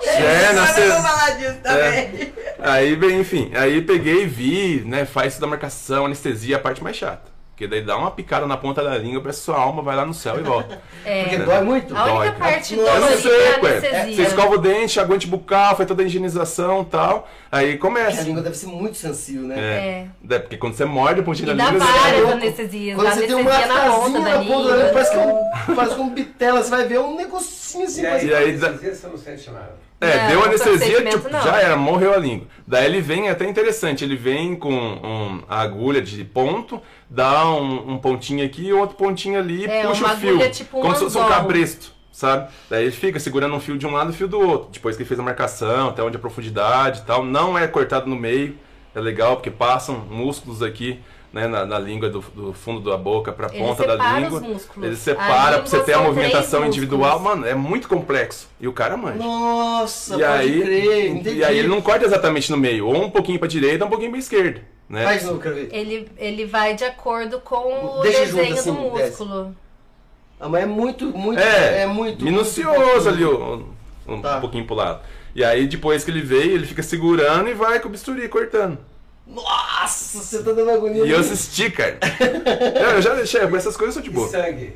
É, 0.04 0.52
na 0.54 0.62
Agora 0.64 0.68
eu 0.70 0.74
ce- 0.74 0.88
vou 0.88 1.02
falar 1.02 1.30
disso 1.36 1.56
também. 1.62 2.32
Aí, 2.60 2.96
bem, 2.96 3.20
enfim, 3.20 3.50
aí 3.54 3.82
peguei 3.82 4.22
e 4.22 4.26
vi, 4.26 4.82
né? 4.86 5.04
Faz 5.04 5.32
isso 5.34 5.40
da 5.40 5.46
marcação, 5.46 6.06
anestesia, 6.06 6.56
a 6.56 6.60
parte 6.60 6.82
mais 6.82 6.96
chata. 6.96 7.30
Porque 7.62 7.68
daí 7.76 7.80
dá 7.82 7.96
uma 7.96 8.10
picada 8.10 8.44
na 8.44 8.56
ponta 8.56 8.82
da 8.82 8.98
língua 8.98 9.20
pra 9.20 9.32
sua 9.32 9.56
alma 9.56 9.82
vai 9.82 9.94
lá 9.94 10.04
no 10.04 10.12
céu 10.12 10.36
e 10.36 10.42
volta. 10.42 10.80
Porque 11.04 11.36
É. 11.36 11.38
dói 11.38 11.60
muito? 11.60 11.96
A 11.96 12.04
única 12.06 12.30
dói. 12.32 12.32
parte 12.32 12.74
Nossa, 12.74 12.90
Eu 13.12 13.18
sei, 13.20 13.40
é 13.40 13.54
a. 13.54 14.06
Você 14.06 14.22
escova 14.22 14.54
o 14.56 14.58
dente, 14.58 14.98
aguente 14.98 15.28
bucal, 15.28 15.76
faz 15.76 15.86
toda 15.86 16.02
a 16.02 16.06
higienização 16.06 16.82
e 16.82 16.86
tal. 16.86 17.28
Aí 17.52 17.76
Porque 17.76 17.76
a 17.76 17.80
começa. 17.88 18.22
língua 18.22 18.42
deve 18.42 18.56
ser 18.56 18.66
muito 18.66 18.96
sensível, 18.96 19.42
né? 19.42 19.54
É. 19.56 20.06
É, 20.34 20.38
Porque 20.40 20.56
quando 20.56 20.74
você 20.74 20.84
morde 20.84 21.20
a 21.20 21.22
pontinha 21.22 21.52
E 21.52 21.56
da 21.56 21.64
dá 21.64 21.70
língua, 21.70 21.86
você 21.86 21.98
várias 22.00 22.20
louco. 22.22 22.32
anestesias. 22.36 22.96
Quando 22.96 23.06
Dá 23.08 23.14
você 23.14 23.26
tem 23.28 23.36
uma 23.36 23.50
anestesia 23.52 23.74
na 23.74 23.90
ponta 23.92 24.18
da 24.20 24.24
da 24.24 24.36
língua, 24.40 24.90
parece 24.92 25.10
que 25.12 25.16
é 25.16 25.20
um, 25.20 25.74
parece 25.76 25.94
que 25.94 26.00
é 26.00 26.04
um 26.04 26.10
bitela, 26.10 26.62
você 26.64 26.70
vai 26.70 26.84
ver 26.88 26.98
um 26.98 27.14
negocinho 27.16 27.84
assim. 27.84 28.02
E 28.02 28.06
aí, 28.06 28.26
E 28.26 28.34
aí 28.34 28.56
dá- 28.56 28.66
anestesia, 28.66 28.94
você 28.96 29.06
não 29.06 29.16
sente 29.18 29.50
nada. 29.52 29.74
É, 30.02 30.18
Não, 30.22 30.28
deu 30.28 30.38
não 30.40 30.46
anestesia, 30.46 31.04
tipo, 31.10 31.28
não. 31.28 31.40
já 31.42 31.60
era, 31.60 31.76
morreu 31.76 32.12
a 32.12 32.16
língua. 32.16 32.46
Daí 32.66 32.86
ele 32.86 33.00
vem, 33.00 33.28
é 33.28 33.30
até 33.30 33.48
interessante, 33.48 34.02
ele 34.04 34.16
vem 34.16 34.56
com 34.56 34.72
um, 34.72 35.42
a 35.48 35.60
agulha 35.60 36.02
de 36.02 36.24
ponto, 36.24 36.80
dá 37.08 37.48
um, 37.50 37.92
um 37.92 37.98
pontinho 37.98 38.44
aqui 38.44 38.66
e 38.66 38.72
outro 38.72 38.96
pontinho 38.96 39.38
ali 39.38 39.64
É, 39.64 39.86
puxa 39.86 40.04
o 40.06 40.16
fio. 40.16 40.50
tipo 40.50 40.78
um 40.78 40.82
como 40.82 40.94
se 40.94 41.04
fosse 41.04 41.16
um 41.18 41.22
anzol. 41.22 41.34
cabresto, 41.34 41.92
sabe? 42.10 42.50
Daí 42.68 42.82
ele 42.84 42.90
fica 42.92 43.20
segurando 43.20 43.54
um 43.54 43.60
fio 43.60 43.78
de 43.78 43.86
um 43.86 43.92
lado 43.92 44.08
e 44.08 44.10
um 44.10 44.16
fio 44.16 44.26
do 44.28 44.40
outro. 44.40 44.70
Depois 44.72 44.96
que 44.96 45.02
ele 45.02 45.08
fez 45.08 45.20
a 45.20 45.22
marcação, 45.22 45.88
até 45.90 46.02
onde 46.02 46.16
a 46.16 46.20
profundidade 46.20 47.00
e 47.00 47.02
tal. 47.02 47.24
Não 47.24 47.56
é 47.56 47.66
cortado 47.68 48.08
no 48.08 48.16
meio, 48.16 48.58
é 48.94 49.00
legal 49.00 49.36
porque 49.36 49.50
passam 49.50 49.96
músculos 50.10 50.62
aqui. 50.62 51.00
Né, 51.32 51.46
na, 51.48 51.64
na 51.64 51.78
língua 51.78 52.10
do, 52.10 52.20
do 52.20 52.52
fundo 52.52 52.90
da 52.90 52.96
boca 52.98 53.32
pra 53.32 53.48
Ele 53.48 53.58
ponta 53.64 53.86
da 53.86 53.92
separa 53.94 54.20
língua. 54.20 54.40
os 54.40 54.46
músculos. 54.46 54.84
Ele 54.86 54.94
A 54.94 54.98
separa 54.98 55.58
pra 55.60 55.66
você 55.66 55.80
ter 55.82 55.94
a 55.94 55.98
movimentação 56.02 56.66
individual. 56.66 57.18
Mano, 57.20 57.46
é 57.46 57.54
muito 57.54 57.88
complexo. 57.88 58.48
E 58.60 58.68
o 58.68 58.72
cara 58.74 58.98
manja. 58.98 59.16
Nossa, 59.16 60.14
E 60.14 60.18
pode 60.18 60.24
aí, 60.24 60.60
crer, 60.62 61.08
entendi. 61.08 61.36
e 61.38 61.44
aí 61.44 61.58
ele 61.58 61.68
não 61.68 61.80
corta 61.80 62.04
exatamente 62.04 62.50
no 62.50 62.58
meio, 62.58 62.86
ou 62.86 63.04
um 63.04 63.10
pouquinho 63.10 63.38
pra 63.38 63.48
direita, 63.48 63.82
ou 63.82 63.86
um 63.86 63.90
pouquinho 63.90 64.10
pra 64.10 64.20
esquerda, 64.20 64.60
né? 64.86 65.04
Faz 65.04 65.20
de 65.22 65.26
novo, 65.26 65.40
quero 65.40 65.54
ver. 65.54 65.68
Ele, 65.72 66.06
ele 66.18 66.44
vai 66.44 66.74
de 66.74 66.84
acordo 66.84 67.40
com 67.40 67.54
o 67.98 68.00
Deixa 68.02 68.26
junto 68.26 68.36
desenho 68.36 68.54
assim, 68.54 68.74
do 68.74 68.90
desce. 68.90 69.08
músculo. 69.24 69.56
Ah, 70.38 70.48
mas 70.50 70.62
é 70.64 70.66
muito, 70.66 71.06
muito, 71.16 71.40
É, 71.40 71.82
é, 71.82 71.86
muito... 71.86 72.22
minucioso 72.22 72.74
muito 72.74 73.08
ali, 73.08 73.24
um, 73.24 73.64
um 74.06 74.20
Tá. 74.20 74.38
pouquinho 74.38 74.66
pro 74.66 74.74
lado. 74.74 75.00
E 75.34 75.42
aí 75.42 75.66
depois 75.66 76.04
que 76.04 76.10
ele 76.10 76.20
veio, 76.20 76.52
ele 76.56 76.66
fica 76.66 76.82
segurando 76.82 77.48
e 77.48 77.54
vai 77.54 77.80
com 77.80 77.88
o 77.88 77.90
bisturi 77.90 78.28
cortando. 78.28 78.76
Nossa, 79.26 80.18
você 80.18 80.42
tá 80.42 80.52
dando 80.52 80.70
agonia. 80.70 81.04
E 81.04 81.10
eu 81.10 81.20
assisti, 81.20 81.70
cara. 81.70 81.98
eu 82.94 83.00
já 83.02 83.14
deixei, 83.14 83.46
com 83.46 83.56
essas 83.56 83.76
coisas 83.76 83.94
sou 83.94 84.02
de 84.02 84.10
E 84.10 84.12
boa. 84.12 84.28
sangue? 84.28 84.74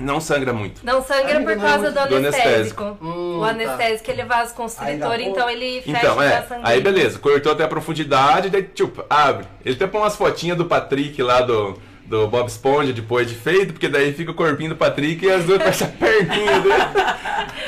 Não 0.00 0.20
sangra 0.20 0.52
muito. 0.52 0.80
Não 0.84 1.02
sangra 1.02 1.38
Ainda 1.38 1.50
por 1.50 1.56
não, 1.56 1.64
causa 1.68 1.90
do 1.90 2.08
do 2.08 2.16
anestésico. 2.16 2.96
Hum, 3.02 3.38
o 3.38 3.40
tá. 3.40 3.48
anestésico 3.50 4.10
ele 4.10 4.20
é 4.20 4.24
vasoconstritor, 4.24 5.10
Ainda 5.10 5.22
então 5.24 5.50
ele 5.50 5.82
fecha 5.82 5.98
Então, 5.98 6.22
é. 6.22 6.40
vaso. 6.40 6.60
Aí 6.62 6.80
beleza, 6.80 7.18
cortou 7.18 7.52
até 7.52 7.64
a 7.64 7.68
profundidade, 7.68 8.48
daí, 8.48 8.62
tipo, 8.62 9.04
abre. 9.10 9.46
Ele 9.64 9.74
até 9.74 9.86
põe 9.88 10.00
umas 10.00 10.14
fotinhas 10.14 10.56
do 10.56 10.66
Patrick 10.66 11.20
lá 11.20 11.40
do, 11.40 11.76
do 12.08 12.26
Bob 12.26 12.48
Esponja 12.48 12.92
depois 12.92 13.28
de 13.28 13.34
feito, 13.34 13.74
porque 13.74 13.88
daí 13.88 14.12
fica 14.14 14.30
o 14.30 14.34
corpinho 14.34 14.70
do 14.70 14.76
Patrick 14.76 15.24
e 15.24 15.30
as 15.30 15.44
duas 15.44 15.58
parecem 15.58 15.86
a 15.86 15.90
perninha 15.92 16.60
dele. 16.60 16.74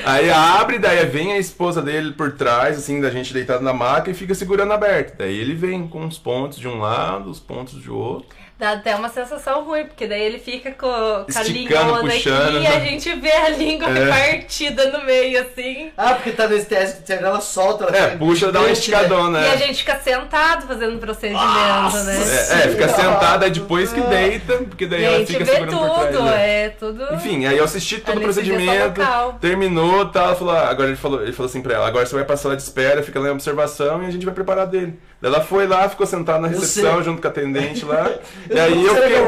Aí 0.04 0.30
abre, 0.30 0.78
daí 0.78 1.04
vem 1.06 1.32
a 1.32 1.38
esposa 1.38 1.82
dele 1.82 2.12
por 2.12 2.32
trás, 2.32 2.78
assim, 2.78 3.00
da 3.00 3.10
gente 3.10 3.34
deitado 3.34 3.62
na 3.62 3.72
maca 3.72 4.10
e 4.10 4.14
fica 4.14 4.34
segurando 4.34 4.72
aberto. 4.72 5.18
Daí 5.18 5.36
ele 5.36 5.54
vem 5.54 5.86
com 5.86 6.06
os 6.06 6.18
pontos 6.18 6.58
de 6.58 6.66
um 6.66 6.78
lado, 6.78 7.30
os 7.30 7.38
pontos 7.38 7.80
de 7.80 7.90
outro. 7.90 8.28
Dá 8.60 8.72
até 8.72 8.94
uma 8.94 9.08
sensação 9.08 9.64
ruim, 9.64 9.86
porque 9.86 10.06
daí 10.06 10.20
ele 10.20 10.38
fica 10.38 10.70
com, 10.72 10.86
com 10.86 11.38
a 11.38 11.42
língua 11.44 12.00
puxando. 12.00 12.56
aqui 12.58 12.62
e 12.62 12.66
a 12.66 12.78
gente 12.80 13.14
vê 13.14 13.32
a 13.32 13.48
língua 13.48 13.88
É. 13.88 14.06
partida 14.06 14.90
no 14.90 15.02
meio, 15.02 15.40
assim. 15.40 15.90
Ah, 15.96 16.12
porque 16.12 16.30
tá 16.32 16.44
anestésico, 16.44 17.00
você- 17.02 17.14
ela 17.14 17.40
solta, 17.40 17.84
ela 17.84 17.96
É, 17.96 18.16
puxa, 18.18 18.52
dá 18.52 18.58
uma 18.60 18.68
gigante, 18.74 18.90
né? 18.90 18.98
esticadona, 18.98 19.40
E 19.40 19.46
a 19.46 19.50
né? 19.52 19.56
gente 19.56 19.78
fica 19.78 19.98
sentado 19.98 20.66
fazendo 20.66 20.96
o 20.96 20.98
procedimento, 20.98 21.42
Nossa 21.42 22.04
né? 22.04 22.16
É, 22.16 22.54
é, 22.66 22.68
fica 22.68 22.88
sentada, 22.90 23.46
aí 23.46 23.50
depois 23.50 23.90
que 23.94 24.00
deita, 24.02 24.58
porque 24.58 24.86
daí 24.86 25.00
E 25.00 25.04
a 25.06 25.08
ela 25.08 25.18
gente 25.20 25.32
fica 25.32 25.44
vê 25.46 25.52
segurando 25.52 25.78
por 25.78 25.94
trás. 25.94 26.10
tudo, 26.16 26.22
né? 26.26 26.64
é 26.64 26.68
tudo. 26.68 27.14
Enfim, 27.14 27.46
aí 27.46 27.56
eu 27.56 27.64
assisti 27.64 27.98
todo 28.00 28.18
o 28.18 28.20
procedimento, 28.20 29.00
terminou, 29.40 30.04
tal, 30.08 30.26
ela 30.26 30.36
falou, 30.36 30.54
ah, 30.54 30.68
agora 30.68 30.88
ele 30.88 30.98
falou, 30.98 31.22
ele 31.22 31.32
falou 31.32 31.48
assim 31.48 31.62
pra 31.62 31.74
ela, 31.76 31.86
agora 31.88 32.04
você 32.04 32.14
vai 32.14 32.24
pra 32.24 32.36
sala 32.36 32.56
de 32.56 32.62
espera, 32.62 33.02
fica 33.02 33.18
lá 33.18 33.28
em 33.28 33.32
observação 33.32 34.02
e 34.02 34.06
a 34.06 34.10
gente 34.10 34.24
vai 34.26 34.34
preparar 34.34 34.66
dele. 34.66 34.98
Ela 35.22 35.40
foi 35.40 35.66
lá, 35.66 35.88
ficou 35.88 36.06
sentada 36.06 36.38
na 36.40 36.48
recepção 36.48 37.02
junto 37.02 37.20
com 37.20 37.28
a 37.28 37.30
atendente 37.30 37.84
lá. 37.84 38.10
e 38.48 38.58
aí 38.58 38.84
eu 38.84 38.94
Você 38.94 39.02
fiquei. 39.02 39.18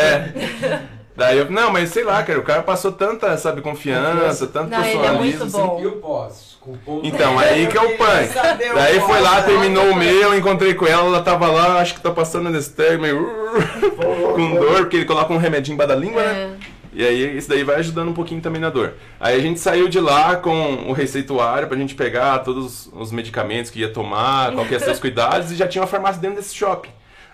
É. 0.00 0.80
Daí 1.16 1.38
eu, 1.38 1.50
não, 1.50 1.70
mas 1.70 1.90
sei 1.90 2.04
lá, 2.04 2.22
cara, 2.22 2.38
o 2.38 2.42
cara 2.42 2.62
passou 2.62 2.92
tanta, 2.92 3.36
sabe, 3.36 3.60
confiança, 3.60 4.46
tanto 4.46 4.70
Não, 4.70 4.78
ele 4.80 4.88
é 4.88 4.98
personalismo. 4.98 5.40
muito 5.40 5.42
assim. 5.44 5.66
bom. 5.66 5.80
E 5.82 5.86
o 5.86 5.92
pós? 5.92 6.50
Com 6.60 6.76
ponto. 6.76 7.06
Então, 7.06 7.38
aí 7.38 7.66
que 7.66 7.76
é 7.76 7.80
o 7.80 7.96
punk. 7.96 8.34
Daí 8.74 9.00
foi 9.00 9.20
lá, 9.20 9.42
terminou 9.42 9.90
o 9.90 9.94
meu, 9.94 10.36
encontrei 10.36 10.74
com 10.74 10.86
ela, 10.86 11.06
ela 11.06 11.22
tava 11.22 11.46
lá, 11.46 11.80
acho 11.80 11.94
que 11.94 12.00
tá 12.00 12.10
passando 12.10 12.48
anestésia, 12.48 12.98
meio 12.98 13.26
com 14.34 14.54
dor, 14.56 14.80
porque 14.80 14.96
ele 14.98 15.04
coloca 15.06 15.32
um 15.32 15.38
remedinho 15.38 15.74
embaixo 15.74 15.94
da 15.94 15.98
língua, 15.98 16.22
né? 16.22 16.56
E 16.92 17.06
aí 17.06 17.36
isso 17.38 17.48
daí 17.48 17.62
vai 17.62 17.76
ajudando 17.76 18.08
um 18.08 18.14
pouquinho 18.14 18.40
também 18.40 18.60
na 18.60 18.68
dor. 18.70 18.94
Aí 19.20 19.36
a 19.36 19.40
gente 19.40 19.60
saiu 19.60 19.88
de 19.88 20.00
lá 20.00 20.36
com 20.36 20.86
o 20.88 20.92
receituário 20.92 21.68
pra 21.68 21.76
gente 21.78 21.94
pegar 21.94 22.40
todos 22.40 22.88
os 22.92 23.12
medicamentos 23.12 23.70
que 23.70 23.80
ia 23.80 23.92
tomar, 23.92 24.52
qual 24.52 24.66
que 24.66 24.72
ia 24.72 24.80
ser 24.80 24.90
os 24.90 24.98
cuidados, 25.00 25.52
e 25.52 25.56
já 25.56 25.68
tinha 25.68 25.82
uma 25.82 25.88
farmácia 25.88 26.20
dentro 26.20 26.36
desse 26.38 26.54
shopping. 26.54 26.90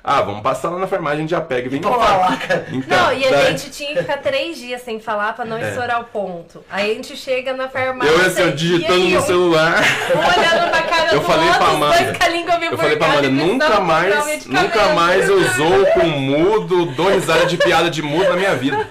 Ah, 0.09 0.23
vamos 0.23 0.41
passar 0.41 0.71
lá 0.71 0.79
na 0.79 0.87
farmácia, 0.87 1.17
a 1.17 1.21
gente 1.23 1.31
já 1.31 1.41
pega 1.41 1.67
e 1.67 1.69
vem 1.69 1.83
falar, 1.83 2.39
cara. 2.39 2.65
Então, 2.71 2.97
Não, 3.07 3.13
e 3.13 3.25
a 3.27 3.31
daí- 3.31 3.47
gente 3.59 3.71
tinha 3.71 3.93
que 3.93 4.01
ficar 4.03 4.19
três 4.19 4.57
dias 4.57 4.81
sem 4.83 5.01
falar 5.01 5.33
pra 5.35 5.45
não 5.45 5.57
É. 5.57 5.69
estourar 5.71 6.01
o 6.01 6.05
ponto. 6.05 6.63
Aí 6.71 6.93
a 6.93 6.95
gente 6.95 7.17
chega 7.17 7.53
na 7.55 7.69
farmácia. 7.69 8.13
Eu 8.13 8.21
assim, 8.25 8.43
eu 8.43 8.49
e 8.51 8.53
digitando 8.53 8.93
aí, 9.03 9.13
no 9.15 9.19
um- 9.19 9.23
celular. 9.23 9.83
Olhando 10.15 10.71
pra 10.71 10.83
cara 10.83 11.13
Eu 11.13 11.19
do 11.21 11.27
falei 11.27 11.47
outro, 11.49 11.59
pra 11.65 11.73
Amanda. 11.73 11.97
dois 12.05 12.17
com 12.19 12.25
a 12.25 12.29
língua 12.29 12.55
Eu 12.71 12.77
falei 12.79 12.97
pra 12.97 13.07
Amanda, 13.09 13.31
nunca 13.31 13.81
mais, 13.81 14.47
nunca 14.47 14.89
mais 14.95 15.29
eu 15.29 15.39
usou 15.41 15.87
com 15.95 16.07
mudo, 16.07 16.87
dou 16.93 17.09
risada 17.11 17.47
de 17.47 17.57
piada 17.57 17.91
de 17.91 18.01
mudo 18.03 18.29
na 18.29 18.37
minha 18.37 18.55
vida. 18.55 18.89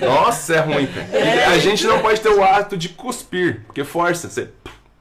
Nossa, 0.00 0.54
é 0.54 0.60
ruim. 0.60 0.88
E 1.12 1.54
a 1.54 1.58
gente 1.58 1.86
não 1.86 2.00
pode 2.00 2.20
ter 2.20 2.30
o 2.30 2.42
ato 2.42 2.76
de 2.76 2.88
cuspir, 2.90 3.62
porque 3.66 3.84
força, 3.84 4.28
você, 4.28 4.48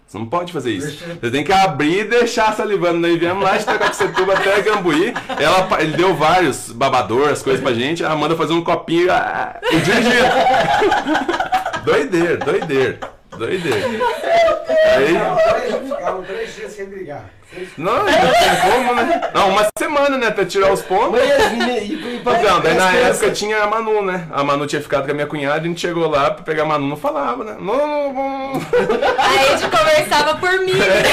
você 0.07 0.17
não 0.17 0.25
pode 0.25 0.53
fazer 0.53 0.71
isso. 0.71 1.03
Você 1.21 1.31
tem 1.31 1.43
que 1.43 1.51
abrir 1.51 1.99
e 1.99 2.03
deixar 2.05 2.55
salivando. 2.55 3.01
Daí 3.01 3.17
viemos 3.17 3.43
lá 3.43 3.57
de 3.57 3.65
Tacaxetuba 3.65 4.33
até 4.33 4.61
Gambuí. 4.61 5.13
Ela, 5.39 5.81
ele 5.81 5.97
deu 5.97 6.15
vários 6.15 6.71
babador, 6.71 7.29
as 7.29 7.43
coisas 7.43 7.61
pra 7.61 7.73
gente. 7.73 8.05
A 8.05 8.11
Amanda 8.11 8.35
fazia 8.35 8.55
um 8.55 8.63
copinho 8.63 9.11
ah, 9.11 9.59
e 9.69 9.77
dirigindo. 9.77 10.27
doideira, 11.83 12.37
doideira, 12.37 12.99
doideira. 13.37 13.87
Aí, 14.95 15.89
Ficavam 15.89 16.23
três 16.23 16.55
dias 16.55 16.71
sem 16.71 16.85
brigar. 16.85 17.36
Não, 17.77 17.95
não 17.99 18.05
tem 18.05 18.71
como, 18.71 18.93
né? 18.93 19.31
Não, 19.33 19.49
uma 19.49 19.67
semana, 19.79 20.17
né? 20.17 20.27
Até 20.27 20.45
tirar 20.45 20.71
os 20.71 20.81
pontos. 20.81 21.11
Mas 21.19 21.53
e- 21.53 21.93
e 21.93 22.17
Então, 22.19 22.59
daí 22.61 22.73
na 22.75 22.89
crianças- 22.89 23.17
época 23.21 23.31
tinha 23.31 23.63
a 23.63 23.67
Manu, 23.67 24.01
né? 24.01 24.27
A 24.31 24.43
Manu 24.43 24.67
tinha 24.67 24.81
ficado 24.81 25.05
com 25.05 25.11
a 25.11 25.13
minha 25.13 25.25
cunhada 25.27 25.57
e 25.59 25.61
a 25.61 25.63
gente 25.63 25.79
chegou 25.81 26.09
lá 26.09 26.31
pra 26.31 26.43
pegar 26.43 26.63
a 26.63 26.65
Manu, 26.65 26.87
não 26.87 26.97
falava, 26.97 27.43
né? 27.43 27.55
Não, 27.59 27.75
não, 27.87 28.13
não. 28.13 28.61
Aí 29.17 29.39
a 29.53 29.57
gente 29.57 29.69
conversava 29.69 30.35
por 30.35 30.51
mim. 30.59 30.73
né? 30.73 31.03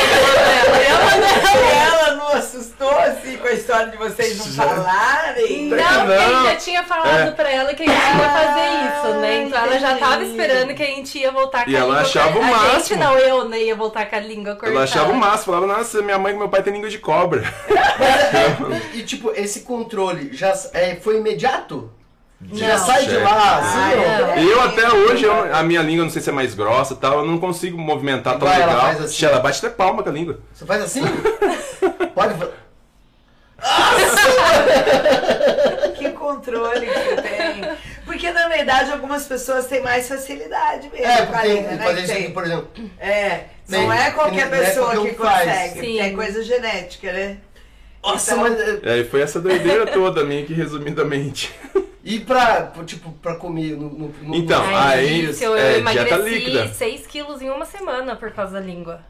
Ela 1.87 2.14
não 2.16 2.28
assustou 2.32 2.91
assim 2.99 3.37
com 3.37 3.47
a 3.49 3.53
história 3.53 3.87
de 3.89 3.97
vocês 3.97 4.39
não 4.39 4.47
falarem? 4.66 5.68
Não, 5.68 5.76
Não. 5.76 6.07
porque 6.07 6.12
a 6.12 6.28
gente 6.28 6.45
já 6.45 6.57
tinha 6.57 6.82
falado 6.85 7.28
É. 7.28 7.30
pra 7.30 7.51
ela 7.51 7.74
que 7.74 7.82
a 7.82 7.87
gente 7.87 7.97
ia 8.18 8.28
fazer 8.28 9.09
isso, 9.09 9.20
né? 9.20 9.43
Então 9.45 9.62
ela 9.64 9.78
já 9.78 9.95
tava 9.97 10.22
esperando 10.24 10.74
que 10.74 10.82
a 10.82 10.87
gente 10.87 11.18
ia 11.18 11.30
voltar 11.30 11.64
com 11.64 11.70
E 11.70 11.76
a 11.76 11.80
ela 11.80 11.89
língua 11.89 12.01
achava 12.03 12.30
o 12.30 12.32
cortada. 12.35 12.55
A 12.57 12.59
gente 12.64 12.74
máximo. 12.74 13.01
não, 13.05 13.18
eu 13.18 13.49
né, 13.49 13.59
ia 13.61 13.76
voltar 13.76 14.07
com 14.07 14.16
a 14.16 14.20
língua 14.20 14.53
cortada. 14.55 14.72
Ela 14.74 14.85
achava 14.85 15.12
o 15.12 15.14
máximo, 15.16 15.55
falava, 15.55 15.66
nossa, 15.66 16.03
minha 16.03 16.18
mãe 16.25 16.35
e 16.35 16.37
meu 16.39 16.49
pai 16.49 16.62
têm 16.62 16.72
língua 16.72 16.89
de 16.89 16.99
cobra. 16.99 17.43
E 18.95 19.03
tipo, 19.03 19.31
esse 19.35 19.61
controle 19.61 20.31
já 20.33 20.53
é, 20.72 20.97
foi 20.97 21.18
imediato? 21.18 21.91
Não. 22.41 22.57
já 22.59 22.77
sai 22.77 23.07
de 23.07 23.16
lá, 23.16 23.59
assim, 23.59 23.79
Ah, 23.79 24.33
ó. 24.35 24.39
é. 24.39 24.45
Eu 24.45 24.61
até 24.61 24.91
hoje, 24.93 25.25
eu- 25.25 25.55
a 25.55 25.62
minha 25.62 25.81
língua, 25.83 26.05
não 26.05 26.11
sei 26.11 26.20
se 26.20 26.29
é 26.29 26.33
mais 26.33 26.55
grossa 26.55 26.93
e 26.93 26.97
tal, 26.97 27.20
eu 27.20 27.25
não 27.27 27.39
consigo 27.39 27.79
movimentar 27.79 28.39
tão 28.39 28.47
Igual 28.49 28.55
ela 28.61 28.66
legal. 28.72 28.81
faz 28.87 29.01
assim. 29.03 29.25
Ela 29.25 29.41
bate 29.41 29.59
até 29.64 29.75
palma 29.75 30.03
com 30.03 30.09
a 30.09 30.12
língua. 30.12 30.41
Você 30.53 30.66
faz 30.66 30.83
assim? 30.83 31.01
Pode 32.14 32.35
Que 35.97 36.11
controle 36.11 36.87
que 36.87 36.93
você 36.93 37.23
tem. 37.23 37.77
Porque 38.05 38.31
na 38.33 38.49
verdade 38.49 38.91
algumas 38.93 39.25
pessoas 39.27 39.67
têm 39.67 39.81
mais 39.83 40.09
facilidade 40.09 40.91
mesmo 40.91 41.07
É, 41.07 41.17
com 41.27 41.33
a 41.35 41.39
porque 41.39 41.49
língua, 41.49 41.71
né? 41.73 41.85
fazer 41.85 42.01
isso 42.03 42.13
aqui, 42.13 42.31
por 42.31 42.45
exemplo. 42.45 42.69
É, 42.99 43.45
Tem, 43.69 43.83
não 43.87 43.93
é 43.93 44.05
que 44.11 44.17
qualquer 44.17 44.51
não 44.51 44.55
é 44.57 44.61
pessoa 44.65 44.91
qualquer 44.93 45.11
que 45.15 45.19
faz. 45.23 45.39
consegue, 45.49 45.75
porque 45.75 45.87
Sim. 45.87 46.01
é 46.01 46.11
coisa 46.11 46.43
genética, 46.43 47.13
né? 47.13 47.37
Nossa, 48.03 48.33
Então- 48.35 48.43
mas. 48.45 48.61
é, 48.61 48.81
E 48.83 48.89
aí 48.91 49.05
foi 49.05 49.23
essa 49.23 49.41
doideira 49.41 49.87
toda 49.87 50.25
minha 50.25 50.45
que 50.45 50.53
resumidamente. 50.53 51.55
E 52.07 52.21
pra, 52.21 52.71
tipo, 52.85 53.11
pra 53.13 53.35
comer 53.37 53.79
no. 53.79 53.89
no, 53.89 54.09
no 54.09 54.35
Então, 54.35 54.63
no- 54.67 54.77
Ai, 54.77 54.99
aí, 54.99 55.25
é, 55.25 55.29
eu 55.31 55.33
dieta 55.33 56.17
líquida. 56.17 56.51
emagreci 56.59 56.75
6 56.75 57.07
quilos 57.07 57.41
em 57.41 57.49
uma 57.49 57.65
semana 57.65 58.15
por 58.15 58.31
causa 58.31 58.53
da 58.53 58.61
língua. 58.61 59.01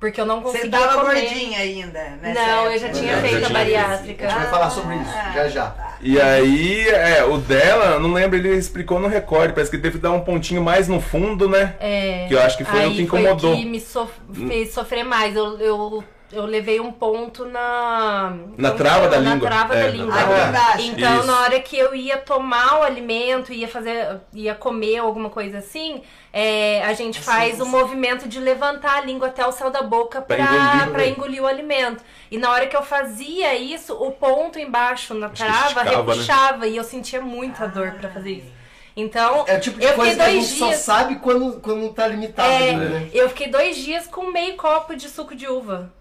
Porque 0.00 0.20
eu 0.20 0.26
não 0.26 0.42
Você 0.42 0.58
conseguia 0.58 0.80
tava 0.86 1.00
comer. 1.00 1.20
gordinha 1.22 1.58
ainda, 1.60 1.98
né? 2.20 2.34
Não, 2.34 2.70
eu 2.70 2.78
já 2.78 2.88
tinha 2.90 3.14
Já 3.16 3.20
feito 3.22 3.36
a 3.36 3.40
tinha. 3.46 3.58
bariátrica. 3.58 4.26
A 4.26 4.28
gente 4.28 4.38
vai 4.38 4.50
falar 4.50 4.70
sobre 4.70 4.96
isso, 4.96 5.12
já 5.34 5.48
já. 5.48 5.74
E 6.02 6.20
aí, 6.20 6.88
é, 6.90 7.24
o 7.24 7.38
dela, 7.38 7.92
eu 7.94 8.00
não 8.00 8.12
lembro, 8.12 8.36
ele 8.36 8.50
explicou 8.54 8.98
no 9.00 9.08
recorde, 9.08 9.54
parece 9.54 9.70
que 9.70 9.78
teve 9.78 9.96
que 9.96 10.02
dar 10.02 10.10
um 10.12 10.20
pontinho 10.20 10.62
mais 10.62 10.88
no 10.88 11.00
fundo, 11.00 11.48
né? 11.48 11.74
É, 11.80 12.26
Que 12.28 12.34
eu 12.34 12.42
acho 12.42 12.58
que 12.58 12.64
foi 12.64 12.80
o 12.80 12.82
aí 12.82 12.94
que 12.96 13.02
incomodou. 13.02 13.52
Foi 13.52 13.52
o 13.54 13.56
que 13.62 13.64
me 13.64 13.80
sof- 13.80 14.12
fez 14.46 14.74
sofrer 14.74 15.04
mais. 15.04 15.34
Eu, 15.34 15.58
eu, 15.58 16.04
eu 16.34 16.44
levei 16.46 16.80
um 16.80 16.90
ponto 16.92 17.44
na. 17.46 18.36
Na 18.58 18.70
trava 18.72 19.08
da 19.08 19.20
na 19.20 19.34
língua. 19.34 19.48
trava 19.48 19.74
É, 19.76 19.82
da 19.84 19.88
língua. 19.88 20.14
Aqui 20.14 20.48
embaixo. 20.48 20.80
Então, 20.92 21.18
Isso. 21.18 21.26
na 21.26 21.40
hora 21.40 21.60
que 21.60 21.76
eu 21.78 21.94
ia 21.94 22.16
tomar 22.18 22.80
o 22.80 22.82
alimento, 22.82 23.52
ia 23.52 23.68
fazer, 23.68 24.20
ia 24.32 24.54
comer 24.54 24.98
alguma 24.98 25.30
coisa 25.30 25.58
assim, 25.58 26.02
é, 26.32 26.82
a 26.84 26.92
gente 26.92 27.20
faz 27.20 27.60
o 27.60 27.66
movimento 27.66 28.28
de 28.28 28.38
levantar 28.40 28.96
a 28.96 29.00
língua 29.00 29.28
até 29.28 29.46
o 29.46 29.52
céu 29.52 29.70
da 29.70 29.82
boca 29.82 30.20
Pra 30.20 30.36
pra, 30.36 30.44
engolir, 30.44 30.88
pra 30.90 30.98
né? 30.98 31.08
engolir 31.08 31.42
o 31.42 31.46
alimento. 31.46 32.02
E 32.30 32.36
na 32.38 32.50
hora 32.50 32.66
que 32.66 32.76
eu 32.76 32.82
fazia 32.82 33.54
isso, 33.54 33.94
o 33.94 34.10
ponto 34.12 34.58
embaixo 34.58 35.14
na 35.14 35.28
trava 35.28 35.84
né? 35.84 35.90
repuxava 35.96 36.66
e 36.66 36.76
eu 36.76 36.84
sentia 36.84 37.20
muita 37.20 37.68
dor 37.68 37.92
pra 37.92 38.08
fazer 38.10 38.30
isso. 38.32 38.52
Então, 38.96 39.44
É 39.48 39.58
tipo 39.58 39.78
de 39.80 39.86
eu 39.86 39.90
fiquei 39.90 40.04
coisa 40.04 40.16
que 40.16 40.22
a 40.22 40.26
dois 40.26 40.46
gente 40.46 40.54
dias. 40.56 40.76
só 40.78 40.92
sabe 40.94 41.16
quando, 41.16 41.60
quando 41.60 41.92
tá 41.92 42.06
limitado, 42.06 42.48
É, 42.48 42.72
né? 42.74 43.08
eu 43.12 43.28
fiquei 43.28 43.48
dois 43.48 43.76
dias 43.76 44.06
com 44.06 44.30
meio 44.30 44.56
copo 44.56 44.94
de 44.94 45.08
suco 45.08 45.34
de 45.34 45.48
uva. 45.48 45.92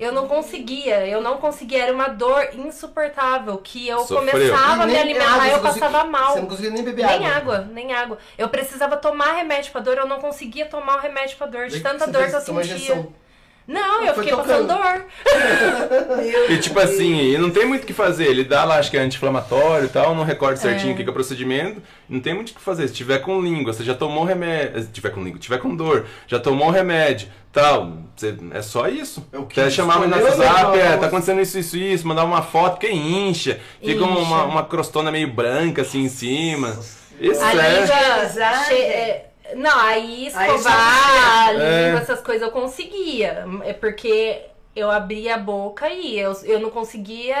Eu 0.00 0.12
não 0.12 0.26
conseguia, 0.26 1.06
eu 1.06 1.20
não 1.20 1.36
conseguia, 1.36 1.82
era 1.82 1.92
uma 1.92 2.08
dor 2.08 2.48
insuportável, 2.54 3.58
que 3.58 3.86
eu 3.86 3.98
Sofreu. 4.00 4.32
começava 4.32 4.84
a 4.84 4.86
me 4.86 4.96
alimentar 4.96 5.34
água, 5.34 5.46
e 5.46 5.50
eu 5.52 5.60
passava 5.60 6.04
mal. 6.04 6.32
Você 6.32 6.40
não 6.40 6.48
conseguia 6.48 6.70
nem 6.70 6.82
beber 6.82 7.04
Nem 7.04 7.26
água. 7.26 7.56
água, 7.58 7.68
nem 7.70 7.92
água. 7.92 8.18
Eu 8.38 8.48
precisava 8.48 8.96
tomar 8.96 9.32
remédio 9.34 9.70
pra 9.70 9.82
dor, 9.82 9.98
eu 9.98 10.06
não 10.06 10.18
conseguia 10.18 10.64
tomar 10.64 10.96
o 10.96 11.00
remédio 11.00 11.36
pra 11.36 11.46
dor, 11.46 11.68
de 11.68 11.80
tanta 11.80 12.06
dor 12.06 12.26
que 12.30 12.34
eu 12.34 12.40
sentia. 12.40 12.62
injeção. 12.74 13.12
Não, 13.68 14.04
eu 14.04 14.14
fiquei 14.14 14.34
passando 14.34 14.66
tocando. 14.66 14.82
dor. 14.82 15.04
Meu 16.16 16.50
E 16.50 16.58
tipo 16.58 16.78
assim, 16.80 17.20
e 17.32 17.38
não 17.38 17.50
tem 17.50 17.64
muito 17.66 17.84
o 17.84 17.86
que 17.86 17.92
fazer. 17.92 18.26
Ele 18.26 18.42
dá 18.42 18.64
lá, 18.64 18.78
acho 18.78 18.90
que 18.90 18.96
é 18.96 19.00
anti-inflamatório 19.00 19.86
e 19.86 19.88
tal, 19.88 20.14
não 20.14 20.24
recorda 20.24 20.56
certinho 20.56 20.90
É. 20.90 20.94
o 20.94 20.96
que 20.96 21.02
que 21.04 21.08
é 21.08 21.12
o 21.12 21.14
procedimento. 21.14 21.80
Não 22.08 22.18
tem 22.20 22.34
muito 22.34 22.50
o 22.50 22.54
que 22.54 22.60
fazer. 22.60 22.88
Se 22.88 22.94
tiver 22.94 23.18
com 23.20 23.40
língua, 23.40 23.72
você 23.72 23.84
já 23.84 23.94
tomou 23.94 24.24
remédio. 24.24 24.82
Se 24.82 24.88
tiver 24.88 25.10
com 25.10 25.22
língua, 25.22 25.38
tiver 25.38 25.58
com 25.58 25.74
dor, 25.76 26.06
já 26.26 26.40
tomou 26.40 26.68
remédio, 26.70 27.28
tal. 27.52 27.92
Você, 28.16 28.34
é 28.52 28.62
só 28.62 28.88
isso. 28.88 29.24
É 29.32 29.38
o 29.38 29.46
que 29.46 29.60
Até 29.60 29.70
chamar 29.70 30.00
no 30.00 30.08
né, 30.08 30.16
WhatsApp, 30.20 30.78
é, 30.78 30.96
tá 30.96 31.06
acontecendo 31.06 31.40
isso, 31.40 31.58
isso, 31.58 31.76
isso, 31.76 32.08
mandar 32.08 32.24
uma 32.24 32.42
foto, 32.42 32.72
porque 32.72 32.90
incha. 32.90 33.60
Fica 33.84 34.02
uma, 34.04 34.20
Incha. 34.20 34.44
uma 34.46 34.64
crostona 34.64 35.12
meio 35.12 35.32
branca 35.32 35.82
assim 35.82 36.00
em 36.02 36.08
cima. 36.08 36.76
Isso 37.20 37.40
A 37.42 37.52
é. 37.54 37.80
língua. 37.80 38.64
che- 38.66 38.74
é, 38.74 39.29
Não, 39.56 39.78
aí 39.78 40.30
Aí 40.34 40.54
escovar 40.56 41.48
a 41.48 41.52
língua, 41.52 41.66
É. 41.66 41.94
essas 41.94 42.20
coisas 42.20 42.42
eu 42.42 42.50
conseguia. 42.52 43.44
É 43.64 43.72
porque 43.72 44.42
eu 44.74 44.90
abria 44.90 45.34
a 45.34 45.38
boca 45.38 45.88
e 45.88 46.18
eu, 46.18 46.32
eu 46.44 46.60
não 46.60 46.70
conseguia 46.70 47.36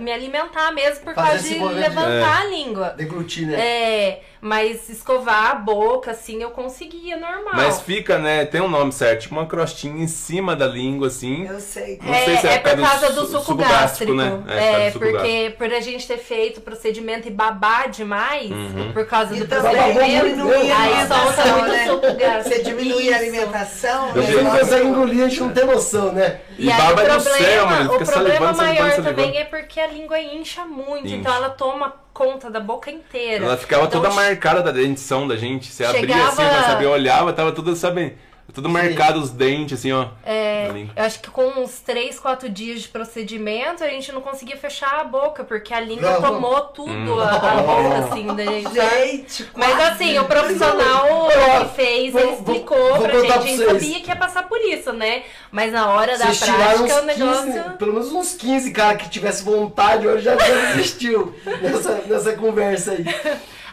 me 0.00 0.10
alimentar 0.10 0.72
mesmo 0.72 1.04
por 1.04 1.14
Fazer 1.14 1.58
causa 1.58 1.68
de 1.74 1.74
levantar 1.80 2.40
a 2.42 2.44
língua. 2.46 2.90
Deglutir, 2.96 3.46
né? 3.46 3.60
É, 3.60 4.22
mas 4.44 4.88
escovar 4.88 5.52
a 5.52 5.54
boca, 5.54 6.10
assim, 6.10 6.42
eu 6.42 6.50
conseguia 6.50 7.16
normal. 7.16 7.52
Mas 7.54 7.80
fica, 7.80 8.18
né? 8.18 8.44
Tem 8.44 8.60
um 8.60 8.68
nome 8.68 8.90
certo, 8.90 9.20
tipo 9.22 9.36
uma 9.36 9.46
crostinha 9.46 10.02
em 10.02 10.08
cima 10.08 10.56
da 10.56 10.66
língua, 10.66 11.06
assim. 11.06 11.46
Eu 11.46 11.60
sei. 11.60 12.00
Não 12.02 12.12
sei 12.12 12.36
se 12.38 12.48
é 12.48 12.54
é, 12.54 12.58
por 12.58 12.76
causa 12.80 13.10
do 13.10 13.14
do 13.20 13.26
su- 13.26 13.32
suco, 13.34 13.44
suco 13.44 13.56
gástrico. 13.58 14.14
gástrico, 14.14 14.14
né? 14.14 14.42
É, 14.48 14.86
É, 14.88 14.90
porque 14.90 15.54
por 15.56 15.72
a 15.72 15.78
gente 15.80 16.08
ter 16.08 16.18
feito 16.18 16.58
o 16.58 16.60
procedimento 16.60 17.28
e 17.28 17.30
babar 17.30 17.88
demais, 17.88 18.50
Uhum. 18.50 18.90
por 18.92 19.06
causa 19.06 19.32
E 19.36 19.38
do 19.38 19.46
procedimento, 19.46 20.26
diminui 20.26 20.70
a 20.72 20.76
aí 20.78 21.06
solta 21.06 21.14
alimentação, 21.14 21.58
muito 21.58 21.72
né? 21.72 21.86
suco 21.86 22.14
gástrico. 22.18 22.42
Você 22.56 22.62
diminui 22.64 23.08
a 23.08 23.10
Isso. 23.12 23.14
alimentação. 23.14 24.08
A 24.08 24.12
Do 24.12 24.22
gente 24.22 24.32
jeito 24.32 24.44
não 24.44 24.58
consegue 24.58 24.86
engolir, 24.88 25.24
a 25.24 25.28
gente 25.28 25.40
não 25.40 25.50
tem 25.50 25.64
noção, 25.66 26.12
né? 26.12 26.40
E 26.58 26.68
aí 26.68 26.76
baba 26.76 27.00
o 27.00 27.04
é 27.04 27.08
do 27.16 27.22
problema, 27.22 27.38
céu, 27.38 27.66
mano, 27.66 27.94
o 27.94 28.04
problema 28.04 28.52
maior 28.52 28.90
salivando. 28.90 29.02
também 29.08 29.38
é 29.38 29.44
porque 29.44 29.78
a 29.80 29.86
língua 29.86 30.18
incha 30.20 30.64
muito, 30.64 31.06
Incha. 31.06 31.14
então 31.16 31.32
ela 31.32 31.50
toma 31.50 32.01
conta 32.12 32.50
da 32.50 32.60
boca 32.60 32.90
inteira. 32.90 33.44
Ela 33.44 33.56
ficava 33.56 33.86
Então, 33.86 34.00
toda 34.02 34.14
marcada 34.14 34.62
da 34.62 34.70
dentição 34.70 35.26
da 35.26 35.36
gente. 35.36 35.72
Você 35.72 35.84
abria 35.84 36.00
Chegava- 36.16 36.28
assim, 36.28 36.56
não 36.56 36.64
sabia, 36.64 36.90
olhava, 36.90 37.32
tava 37.32 37.52
tudo, 37.52 37.74
sabe, 37.74 38.16
tudo 38.54 38.68
marcado 38.68 39.18
os 39.20 39.30
dentes, 39.30 39.78
assim, 39.78 39.92
ó. 39.92 40.08
É, 40.24 40.68
eu 40.94 41.04
acho 41.04 41.20
que 41.20 41.30
com 41.30 41.44
uns 41.62 41.80
3, 41.80 42.18
4 42.18 42.48
dias 42.48 42.82
de 42.82 42.88
procedimento, 42.88 43.82
a 43.82 43.88
gente 43.88 44.12
não 44.12 44.20
conseguia 44.20 44.56
fechar 44.56 45.00
a 45.00 45.04
boca, 45.04 45.42
porque 45.44 45.72
a 45.72 45.80
língua 45.80 46.10
Não. 46.12 46.22
tomou 46.22 46.60
tudo 46.62 46.90
Hum. 46.92 47.20
a, 47.20 47.30
a 47.36 47.62
boca, 47.62 47.98
assim, 48.08 48.26
da 48.26 48.44
gente. 48.44 48.74
sabe? 48.74 49.06
Gente, 49.06 49.50
Mas 49.54 49.80
assim, 49.80 50.18
o 50.18 50.24
profissional 50.24 51.28
que 51.28 51.74
fez, 51.76 52.12
vou- 52.12 52.20
ele 52.20 52.30
vou- 52.30 52.36
explicou 52.54 52.78
vou 52.96 53.02
pra 53.02 53.12
contar 53.20 53.20
gente. 53.20 53.32
pra 53.32 53.38
A 53.42 53.46
gente 53.46 53.64
sabia 53.84 54.00
que 54.00 54.08
ia 54.08 54.16
passar 54.16 54.48
por 54.48 54.60
isso, 54.60 54.92
né? 54.92 55.22
Mas 55.50 55.72
na 55.72 55.88
hora 55.90 56.18
da 56.18 56.26
Vocês 56.26 56.40
tiraram 56.40 56.78
prática, 56.86 57.02
o 57.02 57.04
negócio. 57.06 57.52
15, 57.52 57.70
pelo 57.78 57.92
menos 57.94 58.12
uns 58.12 58.34
15 58.34 58.70
cara 58.72 58.96
que 58.96 59.08
tivesse 59.08 59.42
vontade, 59.44 60.06
hoje 60.06 60.24
já 60.24 60.36
já 60.36 60.72
desistiu 60.74 61.34
nessa, 61.62 61.94
nessa 62.06 62.32
conversa 62.34 62.92
aí. 62.92 63.04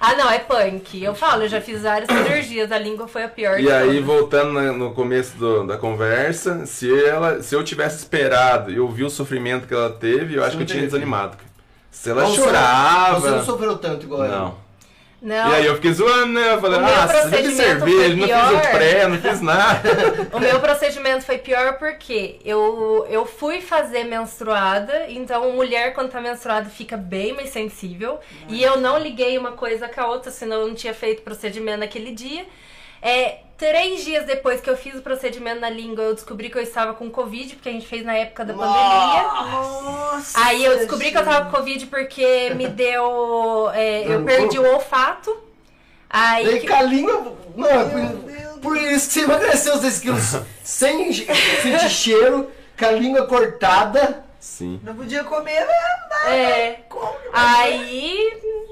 Ah, 0.02 0.16
não, 0.16 0.30
é 0.32 0.40
punk. 0.40 1.04
Eu 1.04 1.14
falo, 1.14 1.44
eu 1.44 1.50
já 1.50 1.60
fiz 1.60 1.82
várias 1.82 2.10
cirurgias, 2.10 2.72
a 2.72 2.80
língua 2.80 3.08
foi 3.08 3.24
a 3.24 3.28
pior 3.28 3.60
E 3.60 3.70
aí, 3.72 3.88
todas. 3.88 4.04
voltando 4.06 4.62
no 4.74 4.92
começo 4.94 5.36
do- 5.38 5.68
da 5.68 5.78
conversa, 5.78 6.66
se, 6.66 6.90
ela, 7.06 7.42
se 7.44 7.54
eu 7.54 7.64
tivesse 7.64 7.98
esperado 7.98 8.72
e 8.72 8.80
ouvi 8.80 9.04
o 9.04 9.10
sofrimento 9.10 9.68
que 9.68 9.74
ela 9.74 9.90
teve, 9.90 10.36
eu 10.36 10.42
acho 10.44 10.52
que 10.52 10.56
não 10.58 10.62
eu 10.64 10.68
tinha 10.68 10.84
desanimado. 10.84 11.38
Se 11.92 12.10
ela 12.10 12.24
Ou 12.24 12.30
você- 12.30 12.42
chorava. 12.42 13.20
Você 13.20 13.30
não 13.32 13.44
sofreu 13.46 13.78
tanto 13.78 14.06
igual 14.06 14.24
ela. 14.24 14.38
Não. 14.40 14.69
Não, 15.22 15.52
E 15.52 15.56
aí 15.56 15.66
eu 15.66 15.76
fiquei 15.76 15.92
zoando, 15.92 16.34
né? 16.34 16.54
Eu 16.54 16.62
falei, 16.62 16.80
ah, 16.80 17.06
de 17.06 17.52
cerveja, 17.52 18.16
não 18.16 18.26
fiz 18.26 18.26
pior." 18.26 18.54
o 18.54 18.72
pré, 18.72 19.08
não 19.08 19.18
fiz 19.18 19.42
nada. 19.42 19.90
o 20.32 20.40
meu 20.40 20.60
procedimento 20.60 21.26
foi 21.26 21.38
pior 21.38 21.78
porque 21.78 22.40
eu, 22.46 23.06
eu 23.10 23.26
fui 23.26 23.60
fazer 23.60 24.06
menstruada, 24.06 25.08
então 25.10 25.52
mulher 25.52 25.94
quando 25.94 26.10
tá 26.12 26.22
menstruada 26.22 26.70
fica 26.70 26.96
bem 26.96 27.34
mais 27.34 27.50
sensível. 27.50 28.20
E 28.48 28.64
eu 28.64 28.78
não 28.78 28.98
liguei 28.98 29.38
uma 29.38 29.52
coisa 29.52 29.90
com 29.90 30.02
a 30.02 30.08
outra, 30.08 30.32
senão 30.32 30.62
eu 30.62 30.68
não 30.68 30.76
tinha 30.76 30.94
feito 30.94 31.22
procedimento 31.22 31.80
naquele 31.80 32.12
dia. 32.12 32.46
É, 33.02 33.40
três 33.60 34.04
dias 34.06 34.26
depois 34.26 34.62
que 34.62 34.70
eu 34.70 34.76
fiz 34.78 34.96
o 34.96 35.02
procedimento 35.02 35.60
na 35.60 35.70
língua, 35.70 36.04
eu 36.06 36.16
descobri 36.16 36.50
que 36.50 36.58
eu 36.58 36.62
estava 36.64 36.94
com 36.94 37.12
Covid, 37.12 37.54
porque 37.56 37.70
a 37.70 37.72
gente 37.74 37.86
fez 37.86 38.04
na 38.06 38.16
época 38.16 38.46
da 38.46 38.54
pandemia. 38.54 39.24
Nossa, 39.52 40.40
Aí 40.46 40.64
eu 40.64 40.78
descobri 40.78 41.12
que 41.12 41.18
eu 41.18 41.24
tava 41.26 41.44
gente. 41.44 41.52
com 41.52 41.58
Covid 41.58 41.86
porque 41.88 42.52
me 42.56 42.68
deu. 42.70 43.70
é, 43.74 44.06
eu 44.08 44.24
perdi 44.24 44.58
o 44.58 44.74
olfato. 44.74 45.38
Aí. 46.10 46.60
Que- 46.62 46.68
com 46.68 46.74
a 46.74 46.82
língua. 46.82 47.38
É 47.68 47.84
por, 47.84 48.02
Deus 48.32 48.60
por 48.62 48.78
isso 48.78 49.08
que 49.08 49.14
você 49.14 49.22
emagreceu 49.22 49.74
os 49.76 49.82
10 49.82 50.00
quilos 50.00 50.36
sem 50.64 51.12
sentir 51.14 51.90
cheiro, 51.90 52.50
com 52.78 52.86
a 52.86 52.92
língua 52.92 53.28
cortada. 53.28 54.24
Sim. 54.40 54.80
Não 54.84 54.96
podia 54.96 55.24
comer 55.24 55.60
nada. 55.60 56.32
É. 56.34 56.80
Como? 56.88 57.14
Aí. 57.34 58.32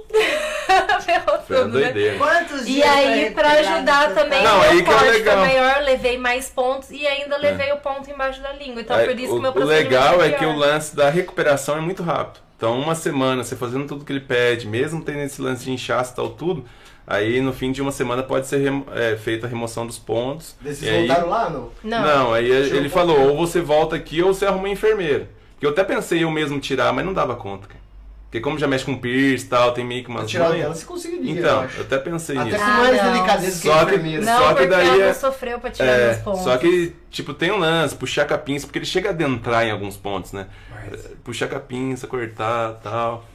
Ferrou 1.02 1.38
tudo, 1.40 1.80
né? 1.80 1.94
Quantos 2.18 2.62
E 2.62 2.74
dias 2.76 2.88
aí, 2.90 3.32
pra 3.32 3.52
ajudar 3.52 4.14
também, 4.14 4.42
Não, 4.44 4.62
aí 4.62 4.76
meu 4.76 4.86
que 4.86 4.92
é 4.92 4.98
foi 4.98 5.10
legal. 5.12 5.38
maior, 5.38 5.82
levei 5.84 6.18
mais 6.18 6.50
pontos 6.50 6.90
e 6.92 7.06
ainda 7.06 7.38
levei 7.38 7.72
o 7.74 7.78
ponto 7.78 8.10
embaixo 8.10 8.42
da 8.42 8.54
língua. 8.54 8.82
Então, 8.82 8.96
Aí, 8.96 9.06
por 9.08 9.20
isso 9.20 9.32
o, 9.36 9.42
que 9.42 9.48
o 9.48 9.54
meu 9.54 9.64
o 9.64 9.66
legal 9.66 10.16
foi 10.16 10.28
é 10.30 10.32
que 10.32 10.46
o 10.46 10.56
lance 10.56 10.96
da 10.96 11.10
recuperação 11.10 11.78
é 11.78 11.82
muito 11.82 12.04
rápido. 12.04 12.40
Então, 12.56 12.80
uma 12.80 12.96
semana, 12.96 13.44
você 13.44 13.56
fazendo 13.56 13.86
tudo 13.86 14.04
que 14.06 14.12
ele 14.12 14.20
pede, 14.22 14.66
mesmo 14.68 15.04
tendo 15.04 15.20
esse 15.20 15.42
lance 15.42 15.64
de 15.66 15.72
inchaço 15.72 16.14
e 16.14 16.16
tal, 16.16 16.30
tudo, 16.30 16.66
aí 17.06 17.40
no 17.42 17.54
fim 17.54 17.72
de 17.72 17.82
uma 17.82 17.92
semana 17.92 18.24
pode 18.24 18.48
ser 18.48 18.58
remo- 18.58 18.88
é, 18.96 19.16
feita 19.16 19.46
a 19.46 19.50
remoção 19.50 19.86
dos 19.86 20.00
pontos. 20.00 20.56
Vocês 20.62 20.82
E 20.84 20.90
aí- 20.90 21.08
voltaram 21.08 21.30
lá, 21.30 21.50
não? 21.50 21.72
Não. 21.84 22.34
aí 22.34 22.48
Deixa 22.50 22.74
eu 22.74 22.78
ele 22.78 22.90
falou, 22.90 23.20
ou 23.30 23.38
você 23.38 23.62
volta 23.62 23.96
aqui 23.96 24.24
ou 24.24 24.34
você 24.34 24.46
arruma 24.46 24.64
um 24.64 24.72
enfermeiro. 24.72 25.28
Que 25.60 25.66
eu 25.66 25.72
até 25.72 25.84
pensei 25.84 26.24
eu 26.24 26.32
mesmo 26.32 26.60
tirar, 26.60 26.92
mas 26.94 27.06
não 27.06 27.14
dava 27.14 27.36
conta, 27.36 27.68
cara. 27.68 27.80
Porque 28.26 28.42
como 28.42 28.60
já 28.60 28.68
mexe 28.68 28.84
com 28.84 28.98
piercing 28.98 29.46
e 29.46 29.50
tal, 29.50 29.72
tem 29.72 29.86
meio 29.86 30.02
que 30.04 30.12
Pra 30.12 30.20
umas 30.22 30.30
tirar 30.30 30.50
dela, 30.52 30.76
você 30.76 30.86
conseguiria, 30.86 31.32
eu 31.34 31.38
Então, 31.40 31.60
acho. 31.62 31.78
eu 31.78 31.84
até 31.84 31.98
pensei 31.98 32.38
Até 32.38 32.46
nisso. 32.52 32.58
com 32.60 32.64
Ah, 32.72 32.78
mais 32.78 33.02
delicadeza 33.02 33.62
que 33.62 33.68
Só 33.68 33.74
a 33.74 33.78
que- 33.78 33.84
enfermeira. 33.86 34.26
Não, 34.26 34.38
Só 34.40 34.54
que 34.54 34.66
daí 34.68 34.88
ela 34.88 35.04
é- 35.04 35.08
não 35.08 35.14
sofreu 35.16 35.60
pra 35.60 35.72
tirar 35.72 35.88
É, 35.88 36.14
pontos. 36.16 36.42
só 36.42 36.58
que, 36.58 36.94
tipo, 37.10 37.34
tem 37.34 37.52
um 37.54 37.58
lance, 37.58 37.96
puxar 37.96 38.26
com 38.28 38.34
a 38.34 38.38
pinça, 38.38 38.68
porque 38.68 38.80
ele 38.80 38.86
chega 38.86 39.10
a 39.10 39.12
adentrar 39.14 39.66
em 39.66 39.72
alguns 39.72 39.96
pontos, 39.96 40.34
né? 40.34 40.48
Mas, 40.70 41.08
Puxar 41.24 41.48
com 41.48 41.56
a 41.56 41.60
pinça, 41.60 42.06
cortar 42.06 42.74
tal. 42.84 43.26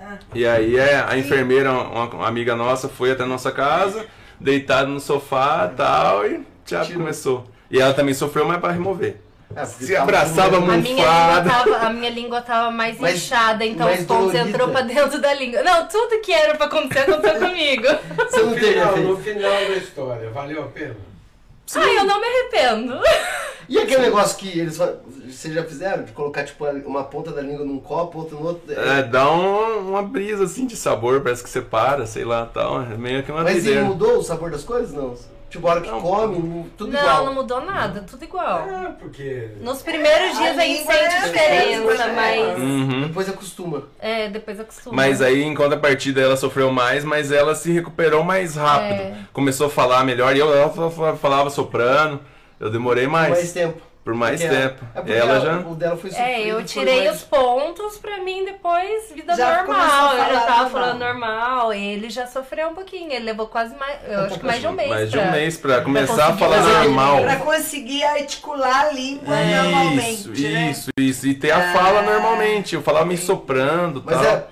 Ah. 0.00 0.16
E 0.34 0.46
aí 0.46 0.76
é, 0.78 1.04
a 1.06 1.16
enfermeira, 1.18 1.70
uma, 1.70 2.04
uma 2.06 2.26
amiga 2.26 2.56
nossa, 2.56 2.88
foi 2.88 3.10
até 3.10 3.24
a 3.24 3.26
nossa 3.26 3.52
casa, 3.52 4.06
deitada 4.40 4.86
no 4.88 4.98
sofá 4.98 5.68
tal, 5.76 6.26
e 6.26 6.40
já 6.66 6.82
Tirou. 6.84 7.00
começou. 7.02 7.46
E 7.70 7.78
ela 7.78 7.92
também 7.92 8.14
sofreu, 8.14 8.46
mas 8.48 8.58
pra 8.60 8.70
remover. 8.72 9.20
É, 9.56 9.64
Se 9.64 9.96
abraçava 9.96 10.60
tudo- 10.60 10.70
A 10.70 10.76
minha, 10.76 11.04
tava, 11.42 11.76
a 11.78 11.90
minha 11.90 12.10
língua 12.10 12.40
tava 12.42 12.70
mais 12.70 12.98
Mais- 12.98 13.16
inchada, 13.16 13.64
então 13.64 13.86
mais 13.86 14.00
os 14.00 14.06
pontos 14.06 14.26
dolorida. 14.32 14.48
entrou 14.50 14.68
pra 14.68 14.80
dentro 14.82 15.20
da 15.20 15.32
língua. 15.34 15.62
Não, 15.62 15.88
tudo 15.88 16.20
que 16.20 16.32
era 16.32 16.54
pra 16.54 16.66
acontecer 16.66 17.00
aconteceu 17.10 17.40
comigo. 17.48 17.86
Você 18.16 18.42
não 18.42 18.50
no, 18.50 18.56
final, 18.58 18.96
no 18.98 19.16
final 19.16 19.50
da 19.50 19.74
história, 19.76 20.30
valeu 20.30 20.62
a 20.62 20.66
pena? 20.66 20.96
Ai, 21.74 21.98
eu 21.98 22.04
não 22.04 22.20
me 22.20 22.26
arrependo. 22.26 22.98
E 23.68 23.78
aquele 23.78 24.00
negócio 24.02 24.38
que 24.38 24.58
eles 24.58 24.76
vocês 24.78 25.52
já 25.52 25.62
fizeram? 25.64 26.02
De 26.04 26.12
colocar 26.12 26.42
tipo 26.44 26.64
uma 26.66 27.04
ponta 27.04 27.30
da 27.30 27.42
língua 27.42 27.64
num 27.64 27.78
copo, 27.78 28.20
outra 28.20 28.38
no 28.38 28.46
outro. 28.46 28.72
É, 28.72 29.02
dá 29.02 29.30
um- 29.30 29.88
uma 29.90 30.02
brisa 30.02 30.44
assim 30.44 30.66
de 30.66 30.74
sabor, 30.76 31.20
parece 31.20 31.42
que 31.42 31.50
separa, 31.50 32.06
sei 32.06 32.24
lá 32.24 32.46
tal. 32.46 32.80
É 32.82 32.96
meio 32.96 33.22
que 33.22 33.30
uma 33.30 33.42
Mas 33.42 33.64
mudou 33.66 34.18
o 34.18 34.22
sabor 34.22 34.50
das 34.50 34.64
coisas? 34.64 34.92
Não. 34.94 35.14
Tipo, 35.50 35.66
a 35.66 35.70
hora 35.70 35.80
que 35.80 35.90
Não. 35.90 36.00
come, 36.02 36.66
tudo 36.76 36.92
não, 36.92 37.00
igual. 37.00 37.24
não 37.24 37.34
mudou 37.34 37.60
nada, 37.64 38.02
tudo 38.02 38.22
igual. 38.22 38.44
Ah, 38.68 38.92
porque. 38.98 39.48
Nos 39.62 39.80
primeiros 39.80 40.36
É, 40.36 40.40
dias 40.42 40.58
a 40.58 40.60
a 40.60 40.64
gente 40.66 40.78
língua 40.80 40.92
sente 40.92 41.04
é 41.04 41.08
diferença, 41.08 41.80
diferente, 41.82 42.14
mas. 42.14 42.58
Uhum. 42.58 43.00
Depois 43.06 43.28
acostuma. 43.30 43.82
É, 43.98 44.28
depois 44.28 44.60
acostuma. 44.60 44.94
Mas 44.96 45.22
aí, 45.22 45.42
em 45.42 45.54
contrapartida, 45.54 46.20
ela 46.20 46.36
sofreu 46.36 46.70
mais, 46.70 47.02
mas 47.02 47.32
ela 47.32 47.54
se 47.54 47.72
recuperou 47.72 48.22
mais 48.22 48.56
rápido. 48.56 49.00
É. 49.00 49.14
Começou 49.32 49.68
a 49.68 49.70
falar 49.70 50.04
melhor 50.04 50.36
e 50.36 50.38
eu 50.38 50.54
ela 50.54 50.68
fa- 50.68 50.90
fa- 50.90 51.16
falava 51.16 51.48
soprano. 51.48 52.20
Eu 52.60 52.70
demorei 52.70 53.06
mais, 53.06 53.30
Mais 53.30 53.52
tempo. 53.52 53.80
Por 54.08 54.14
mais 54.14 54.40
Porque 54.40 54.56
tempo. 54.56 54.84
É 54.94 55.00
porque 55.00 55.12
ela 55.12 55.34
ela- 55.34 55.40
já. 55.44 55.58
O 55.68 55.74
dela 55.74 55.96
foi 55.98 56.08
É, 56.08 56.12
sofrido, 56.14 56.48
eu 56.48 56.54
foi 56.54 56.64
tirei 56.64 57.04
mais- 57.04 57.16
os 57.18 57.24
pontos 57.24 57.98
pra 57.98 58.16
mim 58.22 58.42
depois 58.42 59.12
vida 59.12 59.36
Já 59.36 59.60
a 59.60 59.64
normal. 59.66 60.12
Eu 60.14 60.18
já 60.18 60.40
tava 60.40 60.50
normal. 60.62 60.70
falando 60.70 60.98
normal. 60.98 61.72
Ele 61.74 62.08
já 62.08 62.26
sofreu 62.26 62.68
um 62.70 62.74
pouquinho. 62.74 63.12
Ele 63.12 63.26
levou 63.26 63.48
quase 63.48 63.76
mais. 63.76 63.98
Eu 64.08 64.20
acho 64.20 64.38
que 64.38 64.46
mais 64.46 64.60
de 64.62 64.66
um 64.66 64.72
mês. 64.72 64.88
mais 64.88 65.10
de 65.10 65.18
um 65.18 65.22
pra- 65.22 65.30
mês 65.32 65.56
pra 65.58 65.80
começar 65.82 66.14
a 66.14 66.32
conseguir 66.32 66.38
falar 66.38 66.62
normal. 66.84 67.20
Pra 67.22 67.36
conseguir 67.36 68.02
articular 68.04 68.86
a 68.86 68.92
língua 68.92 69.36
normalmente. 69.36 70.32
Isso, 70.32 70.32
né? 70.42 70.70
isso, 70.70 70.90
isso. 70.98 71.26
E 71.26 71.34
ter 71.34 71.50
a 71.50 71.58
Ah. 71.70 71.72
fala 71.74 72.00
normalmente. 72.00 72.74
Eu 72.74 72.80
falava 72.82 73.04
me 73.04 73.18
soprando 73.18 74.02
Mas 74.06 74.16
tal. 74.16 74.24
é, 74.24 74.44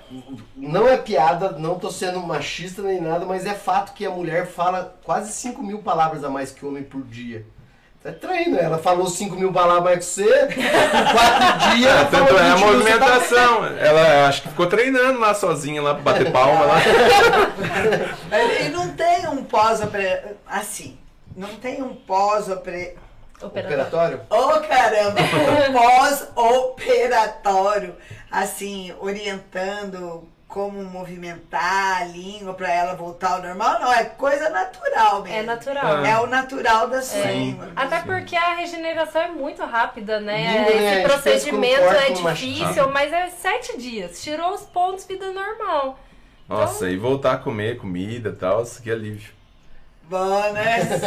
não 0.55 0.87
é 0.87 0.97
piada, 0.97 1.53
não 1.53 1.79
tô 1.79 1.89
sendo 1.89 2.19
machista 2.21 2.83
nem 2.83 3.01
nada, 3.01 3.25
mas 3.25 3.43
é 3.47 3.55
fato 3.55 3.93
que 3.93 4.05
a 4.05 4.11
mulher 4.11 4.45
fala 4.45 4.95
quase 5.03 5.31
5 5.31 5.63
mil 5.63 5.79
palavras 5.79 6.23
a 6.23 6.29
mais 6.29 6.51
que 6.51 6.63
o 6.63 6.69
homem 6.69 6.83
por 6.83 7.01
dia. 7.01 7.43
É 8.07 8.11
treino, 8.13 8.57
ela 8.57 8.77
falou 8.77 9.05
5 9.07 9.35
mil 9.35 9.51
palavras 9.51 9.83
mais 9.83 9.97
que 9.99 10.05
você, 10.05 10.47
4 10.47 10.55
dias. 11.75 11.91
É, 11.91 12.05
tanto 12.05 12.37
é 12.37 12.51
a 12.51 12.55
20 12.55 12.63
mil, 12.63 12.73
você 12.79 12.97
tá- 12.97 13.05
movimentação. 13.05 13.65
Ela 13.77 14.27
acho 14.29 14.43
que 14.43 14.47
ficou 14.47 14.67
treinando 14.67 15.19
lá 15.19 15.33
sozinha, 15.33 15.81
lá 15.81 15.93
pra 15.93 16.03
bater 16.03 16.31
palma 16.31 16.63
lá. 16.65 16.75
E 18.65 18.69
não 18.69 18.89
tem 18.93 19.27
um 19.27 19.43
pós-operatório. 19.43 20.37
Assim. 20.47 20.97
Não 21.35 21.49
tem 21.55 21.83
um 21.83 21.93
pós-operatório. 21.93 23.05
Operatório. 23.41 24.21
Operatório? 24.21 24.23
Ô 24.29 24.61
caramba! 24.67 25.19
Um 25.69 25.73
pós-operatório. 25.73 27.95
Assim, 28.31 28.93
orientando 28.99 30.27
como 30.47 30.81
movimentar 30.85 32.01
a 32.01 32.05
língua 32.05 32.53
pra 32.53 32.71
ela 32.71 32.95
voltar 32.95 33.33
ao 33.33 33.41
normal. 33.41 33.79
Não, 33.81 33.93
é 33.93 34.05
coisa 34.05 34.49
natural 34.49 35.21
mesmo. 35.21 35.37
É 35.37 35.43
natural. 35.43 36.05
É 36.05 36.19
o 36.21 36.27
natural 36.27 36.87
da 36.87 37.01
sua 37.01 37.19
É. 37.19 37.33
língua. 37.33 37.71
Até 37.75 37.99
porque 37.99 38.35
a 38.35 38.55
regeneração 38.55 39.21
é 39.21 39.27
muito 39.27 39.63
rápida, 39.63 40.19
né? 40.19 40.57
Língua, 40.57 40.71
Esse 40.71 40.95
pensa 40.95 41.07
procedimento 41.09 41.81
é 41.83 42.09
difícil, 42.11 42.89
mas 42.91 43.11
é 43.11 43.27
sete 43.27 43.77
dias. 43.77 44.21
Tirou 44.23 44.53
os 44.53 44.61
pontos, 44.61 45.05
vida 45.05 45.31
normal. 45.31 45.99
Nossa, 46.47 46.89
e 46.89 46.95
voltar 46.95 47.33
a 47.33 47.37
comer 47.37 47.77
comida 47.77 48.29
e 48.29 48.35
tal, 48.35 48.63
isso 48.63 48.81
que 48.81 48.89
alívio. 48.89 49.36
Né? 50.09 50.87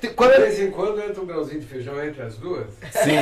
De 0.00 0.08
Quando 0.10 0.32
é- 0.32 0.38
vez 0.40 0.60
em 0.60 0.70
quando 0.70 1.00
entra 1.00 1.22
um 1.22 1.26
grãozinho 1.26 1.60
de 1.60 1.66
feijão 1.66 2.02
entre 2.04 2.22
as 2.22 2.36
duas. 2.36 2.66
Sim. 2.90 3.16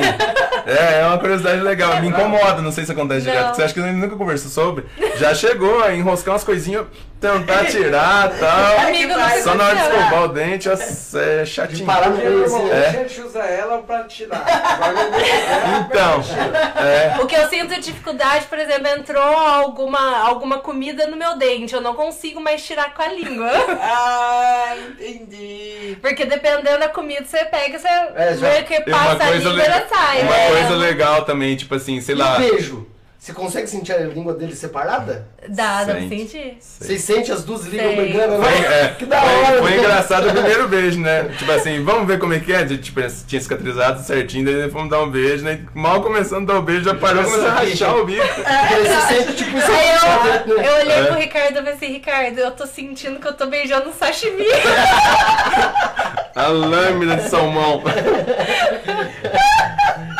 É, 0.65 0.99
é 1.01 1.05
uma 1.05 1.17
curiosidade 1.17 1.61
legal. 1.61 2.01
Me 2.01 2.09
incomoda, 2.09 2.61
não 2.61 2.71
sei 2.73 2.85
se 2.85 2.91
acontece 2.91 3.25
Não. 3.25 3.31
direto. 3.33 3.55
Você 3.55 3.63
acha 3.63 3.73
que 3.73 3.79
a 3.79 3.83
gente 3.83 3.95
nunca 3.97 4.17
conversou 4.17 4.51
sobre? 4.51 4.85
Já 5.17 5.33
chegou 5.33 5.81
a 5.81 5.93
enroscar 5.95 6.33
umas 6.33 6.43
coisinhas, 6.43 6.85
tentar 7.31 7.65
tirar 7.71 8.33
e 8.35 8.39
tal. 8.39 8.79
Amigo, 8.87 9.13
não 9.13 9.29
Só 9.41 9.55
na 9.55 9.63
hora 9.65 9.75
de 9.75 9.81
escovar 9.81 10.23
o 10.23 10.27
dente, 10.27 10.69
é 10.69 11.45
chatinho. 11.45 11.85
parar 11.85 12.11
Porque 12.11 12.27
meio 12.27 12.43
assim, 12.43 12.51
normalmente 12.53 12.83
É. 12.83 12.87
a 12.87 12.91
gente 12.91 13.21
usa 13.21 13.39
ela 13.39 13.77
pra 13.79 14.03
tirar. 14.03 14.45
Então, 15.85 16.21
é. 16.83 17.21
O 17.21 17.25
que 17.27 17.35
eu 17.35 17.47
sinto 17.49 17.79
dificuldade, 17.79 18.45
por 18.45 18.59
exemplo, 18.59 18.87
entrou 18.87 19.21
alguma, 19.23 20.19
alguma 20.27 20.59
comida 20.59 21.07
no 21.07 21.15
meu 21.15 21.37
dente. 21.37 21.73
Eu 21.73 21.81
não 21.81 21.93
consigo 21.95 22.39
mais 22.41 22.63
tirar 22.65 22.93
com 22.93 23.01
a 23.01 23.07
língua. 23.07 23.51
Ah, 23.81 24.75
entendi. 24.89 25.97
Porque 26.01 26.25
dependendo 26.25 26.79
da 26.79 26.89
comida, 26.89 27.23
você 27.25 27.45
pega, 27.45 27.79
você 27.79 27.87
É, 27.87 28.35
já- 28.37 28.49
meio 28.49 28.63
que 28.65 28.81
passa 28.81 29.23
a 29.23 29.27
coisa, 29.27 29.49
língua 29.49 29.63
e 29.65 29.67
le- 29.69 29.85
sai. 29.89 30.21
uma 30.21 30.31
né? 30.31 30.47
coisa 30.49 30.75
legal 30.75 31.25
também, 31.25 31.55
tipo 31.55 31.75
assim, 31.75 31.99
sei 32.01 32.15
E 32.15 32.17
lá. 32.17 32.37
beijo? 32.37 32.85
Você 33.23 33.31
consegue 33.31 33.67
sentir 33.67 33.93
a 33.93 33.99
língua 33.99 34.33
dele 34.33 34.53
separada? 34.53 35.25
Dá, 35.47 35.85
dá 35.85 35.93
pra 35.93 36.01
Sente. 36.01 36.17
sentir. 36.29 36.57
Vocês 36.59 37.01
sentem 37.03 37.33
as 37.33 37.41
duas 37.45 37.63
línguas 37.67 37.95
brigando? 37.95 38.43
Foi, 38.43 38.51
né? 38.59 38.81
é, 38.81 38.87
que 38.99 39.05
da 39.05 39.21
foi- 39.21 39.29
hora! 39.45 39.57
foi 39.61 39.71
né? 39.71 39.77
engraçado 39.77 40.27
o 40.27 40.31
primeiro 40.33 40.67
beijo, 40.67 40.99
né? 40.99 41.23
Tipo 41.37 41.49
assim, 41.53 41.81
vamos 41.85 42.05
ver 42.05 42.19
como 42.19 42.33
é 42.33 42.39
que 42.41 42.51
é? 42.51 42.65
Tipo, 42.65 42.99
tinha 43.25 43.39
cicatrizado 43.41 44.03
certinho, 44.03 44.43
daí 44.43 44.69
fomos 44.69 44.89
dar 44.89 45.01
um 45.01 45.09
beijo, 45.09 45.41
né? 45.45 45.61
Mal 45.73 46.03
começando 46.03 46.49
a 46.51 46.53
dar 46.55 46.59
o 46.59 46.63
beijo, 46.63 46.83
já 46.83 46.95
parou, 46.95 47.23
começou 47.23 47.47
a 47.47 47.51
rachar 47.53 47.95
o 47.95 48.03
bico. 48.05 48.21
Porque 48.27 48.43
aí 48.49 48.83
você 48.87 49.15
sente 49.15 49.37
tipo 49.37 49.57
isso 49.57 49.71
Aí 49.71 49.89
aqui, 49.91 50.49
eu, 50.51 50.57
né? 50.57 50.67
eu 50.67 50.75
olhei 50.81 50.95
É. 50.97 51.03
pro 51.05 51.15
Ricardo 51.15 51.51
e 51.53 51.55
falei 51.55 51.73
assim, 51.75 51.87
Ricardo, 51.93 52.37
eu 52.39 52.51
tô 52.51 52.67
sentindo 52.67 53.21
que 53.21 53.27
eu 53.29 53.33
tô 53.33 53.45
beijando 53.45 53.87
um 53.87 53.93
sashimi. 53.93 54.43
A 56.35 56.47
lâmina 56.47 57.15
de 57.17 57.29
salmão. 57.29 57.81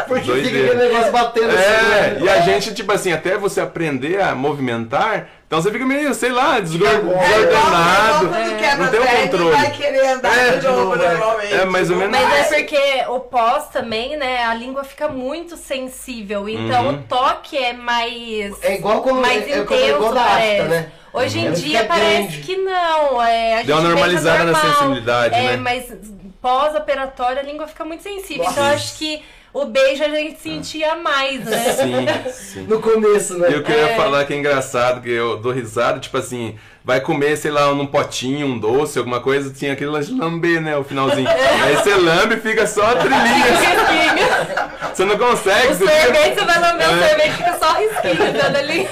Porque 0.07 0.27
Doideira. 0.27 0.49
fica 0.59 0.71
aquele 0.73 0.89
negócio 0.89 1.11
batendo 1.11 1.49
assim, 1.49 1.57
É, 1.63 2.09
né? 2.11 2.17
e 2.21 2.29
a 2.29 2.41
gente, 2.41 2.73
tipo 2.73 2.91
assim, 2.91 3.11
até 3.11 3.37
você 3.37 3.61
aprender 3.61 4.21
a 4.21 4.35
movimentar, 4.35 5.27
Então 5.53 5.61
você 5.61 5.71
fica 5.71 5.85
meio, 5.85 6.11
sei 6.15 6.31
lá, 6.31 6.57
É, 6.57 6.61
desordenado. 6.61 8.25
Mundo 8.25 8.57
quebra 8.57 8.85
Não 8.85 8.91
tem 8.91 8.99
o 8.99 9.21
controle. 9.21 9.51
vai 9.51 9.69
querer 9.71 10.07
andar 10.07 10.35
É, 10.35 10.57
de 10.57 10.65
novo, 10.67 10.97
vai. 10.97 11.09
normalmente. 11.15 11.53
É 11.53 11.65
mais 11.65 11.89
ou 11.91 11.95
menos 11.97 12.11
Mas 12.19 12.51
é 12.51 12.55
porque 12.55 13.03
o 13.09 13.19
pós 13.19 13.67
também, 13.69 14.17
né? 14.17 14.45
A 14.45 14.55
língua 14.55 14.83
fica 14.83 15.07
muito 15.07 15.55
sensível. 15.55 16.49
Então 16.49 16.87
Uhum. 16.87 16.93
o 16.95 16.97
toque 17.03 17.55
é 17.55 17.71
mais. 17.71 18.63
É 18.63 18.73
igual 18.73 19.03
como 19.03 19.21
mais 19.21 19.47
é, 19.47 19.51
é 19.51 19.63
como- 19.63 19.79
é 19.79 19.83
intenso, 19.83 19.95
igual 19.97 20.13
da 20.15 20.23
parece. 20.23 20.51
afta, 20.61 20.63
né? 20.69 20.91
Hoje 21.13 21.37
em 21.39 21.45
Ela 21.45 21.55
dia 21.55 21.83
parece 21.85 22.37
que 22.39 22.55
não. 22.57 23.21
É, 23.21 23.59
a 23.59 23.61
Deu 23.61 23.75
uma 23.75 23.81
gente 23.83 23.91
normalizada 23.91 24.37
beija 24.39 24.51
na 24.51 24.57
normal. 24.57 24.73
sensibilidade, 24.73 25.35
é, 25.35 25.41
né? 25.43 25.57
Mas 25.57 25.93
pós-operatório 26.41 27.37
a 27.39 27.43
língua 27.43 27.67
fica 27.67 27.85
muito 27.85 28.01
sensível. 28.01 28.43
Nossa. 28.43 28.53
Então 28.53 28.67
eu 28.69 28.73
acho 28.73 28.97
que 28.97 29.23
o 29.53 29.65
beijo 29.65 30.03
a 30.03 30.09
gente 30.09 30.41
sentia 30.41 30.95
mais, 30.95 31.45
né? 31.45 31.73
Sim, 31.73 32.31
sim. 32.33 32.61
No 32.63 32.81
começo, 32.81 33.37
né? 33.37 33.51
E 33.51 33.53
eu 33.53 33.63
queria 33.63 33.89
É. 33.91 33.95
falar 33.95 34.25
que 34.25 34.33
é 34.33 34.37
engraçado, 34.37 35.01
que 35.01 35.09
eu 35.11 35.37
dou 35.37 35.51
risada, 35.51 35.99
tipo 35.99 36.17
assim, 36.17 36.57
vai 36.83 36.99
comer, 37.01 37.37
sei 37.37 37.51
lá, 37.51 37.73
num 37.73 37.85
potinho, 37.87 38.47
um 38.47 38.59
doce, 38.59 38.97
alguma 38.99 39.19
coisa, 39.21 39.53
tinha 39.53 39.73
aquele 39.73 39.89
lamber, 39.89 40.61
né, 40.61 40.75
o 40.77 40.83
finalzinho. 40.83 41.27
Aí 41.29 41.75
você 41.77 41.95
lambe 41.95 42.35
e 42.35 42.39
fica 42.39 42.67
só 42.67 42.91
a 42.91 42.95
trilhinha. 42.95 44.93
Você 44.93 45.05
não 45.05 45.17
consegue. 45.17 45.67
O 45.73 45.75
você 45.75 45.87
fica- 45.87 46.03
sorvete, 46.03 46.35
você 46.39 46.45
vai 46.45 46.59
lamber 46.59 46.87
o 46.89 46.91
É. 47.03 47.07
sorvete 47.07 47.31
fica 47.33 47.57
só 47.59 47.73
risquinho 47.73 48.33
dando 48.33 48.55
ali. 48.57 48.87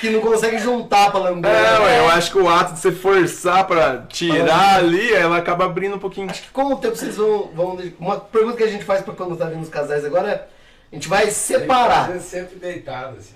Que 0.00 0.10
não 0.10 0.20
consegue 0.20 0.58
juntar 0.58 1.10
pra 1.10 1.20
lamber. 1.20 1.50
É, 1.50 1.54
né? 1.62 1.78
ué, 1.80 1.98
eu 2.00 2.08
acho 2.10 2.30
que 2.30 2.38
o 2.38 2.48
ato 2.48 2.74
de 2.74 2.80
você 2.80 2.92
forçar 2.92 3.66
pra 3.66 4.04
tirar 4.08 4.76
ali, 4.76 5.12
ela 5.12 5.36
acaba 5.38 5.64
abrindo 5.64 5.96
um 5.96 5.98
pouquinho. 5.98 6.28
Com 6.52 6.64
o 6.72 6.76
tempo 6.76 6.96
vocês 6.96 7.16
vão, 7.16 7.50
vão. 7.54 7.78
Uma 7.98 8.18
pergunta 8.20 8.56
que 8.56 8.62
a 8.62 8.68
gente 8.68 8.84
faz 8.84 9.02
pra 9.02 9.14
quando 9.14 9.36
tá 9.36 9.46
vindo 9.46 9.62
os 9.62 9.68
casais 9.68 10.04
agora 10.04 10.28
é. 10.30 10.46
A 10.92 10.94
gente 10.94 11.08
vai 11.08 11.30
separar. 11.30 12.12
Que 12.12 12.20
sempre 12.20 12.56
deitado, 12.56 13.16
assim. 13.18 13.34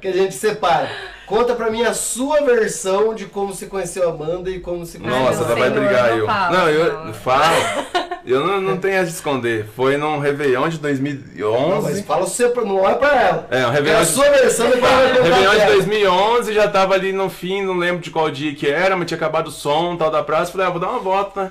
Que 0.00 0.08
a 0.08 0.12
gente 0.12 0.34
separa. 0.34 0.88
Conta 1.26 1.54
pra 1.54 1.70
mim 1.70 1.82
a 1.82 1.94
sua 1.94 2.42
versão 2.42 3.14
de 3.14 3.24
como 3.26 3.54
você 3.54 3.66
conheceu 3.66 4.08
a 4.08 4.12
Amanda 4.12 4.50
e 4.50 4.60
como 4.60 4.84
você 4.84 4.98
conheceu 4.98 5.22
Nossa, 5.22 5.44
ela 5.44 5.54
vai 5.54 5.70
brigar 5.70 6.10
não 6.10 6.16
eu. 6.18 6.26
fala, 6.26 6.50
não, 6.50 6.68
eu 6.68 7.04
não. 7.04 7.14
falo. 7.14 7.54
Eu 8.24 8.46
não, 8.46 8.60
não 8.60 8.76
tenho 8.76 9.00
a 9.00 9.02
de 9.02 9.10
esconder. 9.10 9.66
Foi 9.74 9.96
num 9.96 10.20
Réveillon 10.20 10.68
de 10.68 10.80
Não, 10.80 10.88
mas 10.90 11.00
2011. 11.00 12.02
fala 12.04 12.24
o 12.24 12.28
seu, 12.28 12.54
não 12.64 12.76
olha 12.76 12.94
pra 12.94 13.20
ela. 13.20 13.48
É, 13.50 13.66
um 13.66 13.70
É 13.70 13.72
Réveillon 13.72 13.98
a 13.98 14.02
de 14.02 14.08
sua 14.10 14.30
versão, 14.30 14.70
depois 14.70 14.92
vai 14.92 15.08
contar 15.08 15.22
Réveillon 15.24 15.50
de 15.50 15.56
dela. 15.58 15.72
2011, 15.74 16.54
já 16.54 16.68
tava 16.68 16.94
ali 16.94 17.12
no 17.12 17.28
fim, 17.28 17.62
não 17.64 17.76
lembro 17.76 18.00
de 18.00 18.12
qual 18.12 18.30
dia 18.30 18.54
que 18.54 18.68
era, 18.68 18.96
mas 18.96 19.08
tinha 19.08 19.16
acabado 19.16 19.48
o 19.48 19.50
som 19.50 19.96
tal 19.96 20.08
da 20.08 20.22
praça. 20.22 20.52
Falei, 20.52 20.68
ah, 20.68 20.70
vou 20.70 20.78
dar 20.78 20.90
uma 20.90 21.00
volta, 21.00 21.42
né? 21.42 21.50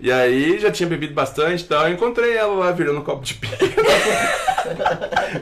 E 0.00 0.10
aí 0.10 0.58
já 0.58 0.70
tinha 0.72 0.88
bebido 0.88 1.14
bastante 1.14 1.62
e 1.62 1.66
tal. 1.66 1.86
Eu 1.86 1.92
encontrei 1.94 2.34
ela 2.36 2.54
lá 2.54 2.72
virando 2.72 2.98
um 2.98 3.04
copo 3.04 3.24
de 3.24 3.34
pinga. 3.34 3.56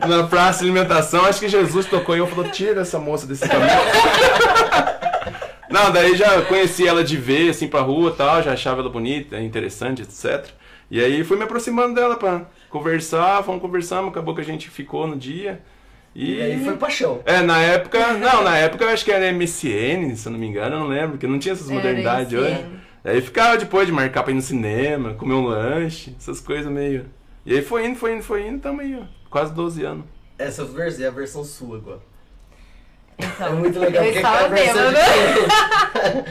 Na 0.09 0.25
praça 0.25 0.61
de 0.61 0.71
alimentação, 0.71 1.25
acho 1.25 1.41
que 1.41 1.49
Jesus 1.49 1.87
tocou 1.87 2.17
e 2.17 2.19
eu 2.19 2.27
falou: 2.27 2.51
tira 2.51 2.83
essa 2.83 2.99
moça 2.99 3.27
desse 3.27 3.49
caminho. 3.49 3.71
Não, 5.71 5.93
daí 5.93 6.17
já 6.17 6.41
conheci 6.43 6.87
ela 6.87 7.05
de 7.05 7.17
ver, 7.17 7.51
assim, 7.51 7.69
pra 7.69 7.81
rua 7.81 8.11
e 8.11 8.15
tal, 8.15 8.43
já 8.43 8.53
achava 8.53 8.81
ela 8.81 8.89
bonita, 8.89 9.39
interessante, 9.39 10.03
etc. 10.03 10.47
E 10.91 10.99
aí 11.01 11.23
fui 11.23 11.37
me 11.37 11.45
aproximando 11.45 11.95
dela 11.95 12.17
pra 12.17 12.47
conversar, 12.71 13.43
fomos 13.45 13.61
conversando, 13.61 14.09
acabou 14.09 14.35
que 14.35 14.41
a 14.41 14.45
gente 14.45 14.71
ficou 14.71 15.07
no 15.07 15.17
dia. 15.17 15.61
E 16.15 16.41
aí 16.41 16.65
foi 16.65 16.77
paixão. 16.77 17.21
É, 17.27 17.43
na 17.43 17.61
época, 17.61 18.15
não, 18.15 18.43
na 18.43 18.57
época 18.57 18.85
eu 18.85 18.89
acho 18.89 19.05
que 19.05 19.13
era 19.13 19.31
MSN, 19.33 20.17
se 20.17 20.27
eu 20.27 20.33
não 20.33 20.39
me 20.39 20.47
engano, 20.47 20.77
eu 20.77 20.81
não 20.81 20.89
lembro, 20.89 21.11
porque 21.11 21.27
não 21.27 21.39
tinha 21.39 21.53
essas 21.53 21.71
modernidades 21.71 22.33
hoje. 22.33 22.65
Aí 23.05 23.21
ficava 23.21 23.57
depois 23.57 23.87
de 23.87 23.93
marcar 23.93 24.23
pra 24.23 24.33
ir 24.33 24.37
no 24.37 24.43
cinema, 24.43 25.15
comer 25.15 25.35
um 25.35 25.45
lanche, 25.45 26.15
essas 26.19 26.41
coisas 26.41 26.71
meio. 26.73 27.07
E 27.47 27.55
aí 27.55 27.63
foi 27.63 27.87
indo, 27.87 27.97
foi 27.97 28.15
indo, 28.15 28.23
foi 28.23 28.47
indo, 28.47 28.59
tamo 28.59 28.81
aí, 28.81 28.99
ó, 29.01 29.05
quase 29.31 29.53
12 29.55 29.85
anos. 29.85 30.05
Essa 30.39 30.65
versão 30.65 31.05
é 31.05 31.09
a 31.09 31.11
versão 31.11 31.45
sua 31.45 31.77
agora. 31.79 32.01
É 33.19 33.25
Então, 33.25 33.57
muito 33.57 33.79
legal, 33.81 34.05
eu 34.05 34.13
porque 34.13 34.19
estava 34.19 34.39
cada 34.39 34.55
versão 34.55 34.91
é 34.91 34.93
diferente. 34.93 35.49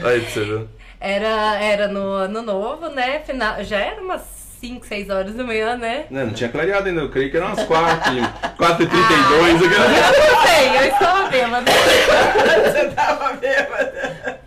Aí 0.06 0.20
pra 0.22 0.30
você 0.30 0.44
ver. 0.44 0.66
Era, 1.00 1.62
era 1.62 1.88
no 1.88 2.00
ano 2.12 2.42
novo, 2.42 2.88
né? 2.88 3.20
Final, 3.20 3.62
já 3.62 3.78
era 3.78 4.00
umas 4.00 4.22
5, 4.60 4.84
6 4.86 5.10
horas 5.10 5.34
da 5.34 5.44
manhã, 5.44 5.76
né? 5.76 6.06
Não, 6.10 6.26
não 6.26 6.32
tinha 6.32 6.48
clareado 6.50 6.88
ainda, 6.88 7.02
eu 7.02 7.10
creio 7.10 7.30
que 7.30 7.36
eram 7.36 7.48
umas 7.48 7.62
4, 7.64 8.12
4 8.56 8.82
e 8.82 8.86
32 8.86 9.62
Ah, 9.62 9.66
aquela- 9.66 9.86
Eu 9.86 10.34
não 10.34 10.42
sei, 10.46 10.78
eu 10.78 10.92
estava 10.92 11.28
bêbada. 11.28 11.70
Você 12.72 12.88
tava 12.90 13.32
bêbada. 13.34 14.37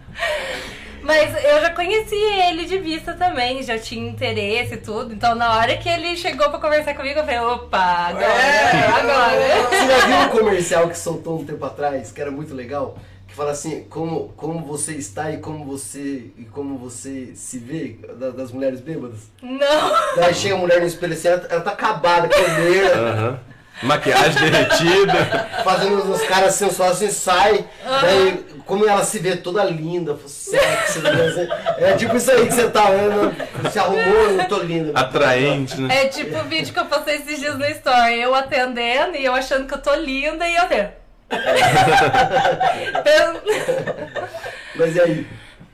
Mas 1.12 1.44
eu 1.44 1.62
já 1.62 1.70
conheci 1.72 2.16
ele 2.16 2.66
de 2.66 2.78
vista 2.78 3.14
também, 3.14 3.62
já 3.64 3.78
tinha 3.78 4.10
interesse 4.10 4.76
e 4.76 4.78
tudo. 4.78 5.14
Então 5.14 5.36
na 5.36 5.58
hora 5.58 5.76
que 5.78 5.90
ele 5.90 6.16
chegou 6.16 6.50
pra 6.50 6.58
conversar 6.60 6.94
comigo, 6.94 7.20
eu 7.20 7.26
falei, 7.26 7.40
opa, 7.42 7.78
agora, 7.80 8.26
É, 8.26 8.88
agora. 8.88 9.68
Você 9.70 9.88
já 9.88 10.06
viu 10.08 10.16
um 10.18 10.30
comercial 10.30 10.88
que 10.88 10.98
soltou 10.98 11.40
um 11.42 11.46
tempo 11.46 11.66
atrás, 11.66 12.12
que 12.12 12.22
era 12.22 12.32
muito 12.32 12.54
legal? 12.54 12.98
Que 13.28 13.34
fala 13.36 13.52
assim, 13.52 13.84
como, 13.90 14.30
como 14.38 14.66
você 14.66 14.94
está 14.94 15.32
e 15.32 15.38
como 15.38 15.66
você 15.66 16.32
e 16.38 16.44
como 16.52 16.78
você 16.78 17.32
se 17.36 17.58
vê 17.60 17.98
da- 18.18 18.30
das 18.32 18.52
mulheres 18.52 18.80
bêbadas. 18.82 19.20
Não. 19.42 19.92
Daí 20.18 20.34
chega 20.34 20.56
a 20.56 20.58
mulher 20.58 20.80
no 20.82 20.88
espelho 20.88 21.14
assim, 21.14 21.28
ela, 21.30 21.48
ela 21.50 21.62
tá 21.62 21.72
acabada, 21.72 22.28
comer, 22.30 22.92
Aham. 22.94 23.40
Maquiagem 23.84 24.52
derretida. 24.52 25.50
fazendo 25.64 26.12
uns 26.12 26.22
caras 26.24 26.54
sensuais 26.56 26.92
assim, 26.92 27.10
sai. 27.10 27.66
Daí, 28.02 28.46
como 28.66 28.88
ela 28.88 29.04
se 29.04 29.20
vê 29.20 29.36
toda 29.36 29.64
linda, 29.64 30.18
sexy, 30.26 31.00
né? 31.00 31.48
é 31.78 31.94
tipo 31.94 32.16
isso 32.16 32.32
aí 32.32 32.48
que 32.48 32.54
você 32.54 32.70
tá 32.70 32.90
vendo, 32.90 33.36
se 33.72 33.80
arrumou, 33.80 34.02
eu 34.02 34.48
tô 34.48 34.60
linda. 34.60 35.00
Atraente, 35.00 35.80
né? 35.80 36.04
É 36.04 36.08
tipo 36.08 36.38
o 36.38 36.44
vídeo 36.44 36.74
que 36.74 36.80
eu 36.80 36.86
postei 36.86 37.16
esses 37.16 37.40
dias 37.40 37.58
no 37.58 37.66
Story. 37.66 38.22
Eu 38.22 38.36
atendendo 38.36 39.18
e 39.18 39.26
eu 39.26 39.34
achando 39.34 39.68
que 39.68 39.74
eu 39.74 39.82
tô 39.82 39.94
linda 39.96 40.48
e 40.48 40.56
eu 40.56 40.64
até. 40.64 40.98
Mas 44.76 44.96
e 44.96 45.02
aí? 45.02 45.28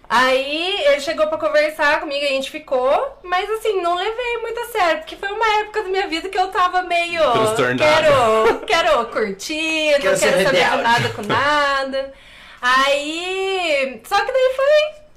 Aí 0.10 0.86
ele 0.86 1.02
chegou 1.02 1.28
pra 1.28 1.38
conversar 1.38 2.00
comigo, 2.00 2.24
a 2.24 2.30
gente 2.30 2.50
ficou, 2.50 3.20
mas 3.24 3.50
assim, 3.50 3.82
não 3.82 3.96
levei 3.96 4.38
muito 4.42 4.58
a 4.58 4.66
sério, 4.68 5.00
porque 5.00 5.18
foi 5.18 5.30
uma 5.30 5.60
época 5.60 5.84
da 5.84 5.90
minha 5.90 6.08
vida 6.08 6.30
que 6.30 6.38
eu 6.38 6.48
tava 6.48 6.84
meio. 6.84 7.22
Quero, 7.78 8.60
quero 8.66 9.06
curtir, 9.08 9.90
Quero 10.00 10.12
não 10.12 10.18
quero 10.18 10.44
saber 10.44 10.46
de 10.46 10.84
nada 10.84 11.10
com 11.10 11.22
nada. 11.24 12.14
Aí. 12.62 14.02
Só 14.08 14.16
que 14.26 14.32
daí 14.32 14.56
foi. 14.56 15.08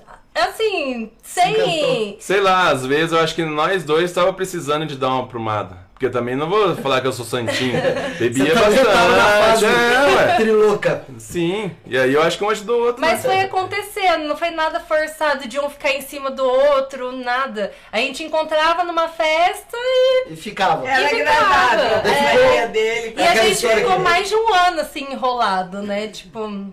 Assim, 0.43 1.11
sem. 1.23 1.53
encantou. 1.53 2.17
Sei 2.21 2.41
lá, 2.41 2.71
às 2.71 2.87
vezes 2.87 3.13
eu 3.13 3.19
acho 3.19 3.35
que 3.35 3.45
nós 3.45 3.85
dois 3.85 4.13
tava 4.13 4.33
precisando 4.33 4.87
de 4.87 4.97
dar 4.97 5.09
uma 5.09 5.25
aprumada. 5.25 5.91
Porque 5.93 6.07
eu 6.07 6.13
também 6.13 6.35
não 6.35 6.49
vou 6.49 6.75
falar 6.77 7.03
que 7.03 7.07
eu 7.09 7.13
sou 7.13 7.27
santinho. 7.27 7.75
Bebia 8.19 8.55
Você 8.55 8.85
tá- 8.85 9.49
bastante. 9.51 10.31
É, 10.31 10.37
trilouca. 10.37 11.05
Sim. 11.19 11.71
E 11.85 11.99
aí 11.99 12.15
eu 12.15 12.23
acho 12.23 12.39
que 12.39 12.45
um 12.45 12.49
ajudou 12.49 12.81
o 12.81 12.85
outro. 12.87 13.03
Mas 13.03 13.23
né? 13.23 13.29
foi 13.31 13.41
acontecendo, 13.41 14.25
não 14.25 14.35
foi 14.35 14.51
nada 14.51 14.81
forçado 14.81 15.47
de 15.47 15.61
um 15.61 15.69
ficar 15.69 15.91
em 15.91 16.01
cima 16.01 16.31
do 16.31 16.43
outro, 16.43 17.13
nada. 17.13 17.71
A 17.93 17.99
gente 17.99 18.25
encontrava 18.25 18.83
numa 18.83 19.09
festa 19.09 19.77
e, 19.77 20.33
E 20.33 20.37
ficava. 20.37 20.89
Era 20.89 21.07
ficava, 21.07 21.39
agradável. 21.75 22.11
É. 22.11 22.67
dele. 22.69 23.15
e 23.19 23.21
É 23.21 23.29
a 23.29 23.35
gente 23.45 23.69
ficou 23.69 23.99
mais 23.99 24.27
de 24.27 24.35
um 24.37 24.55
ano 24.55 24.81
assim 24.81 25.07
enrolado, 25.13 25.83
né? 25.83 26.09
Tipo. 26.09 26.73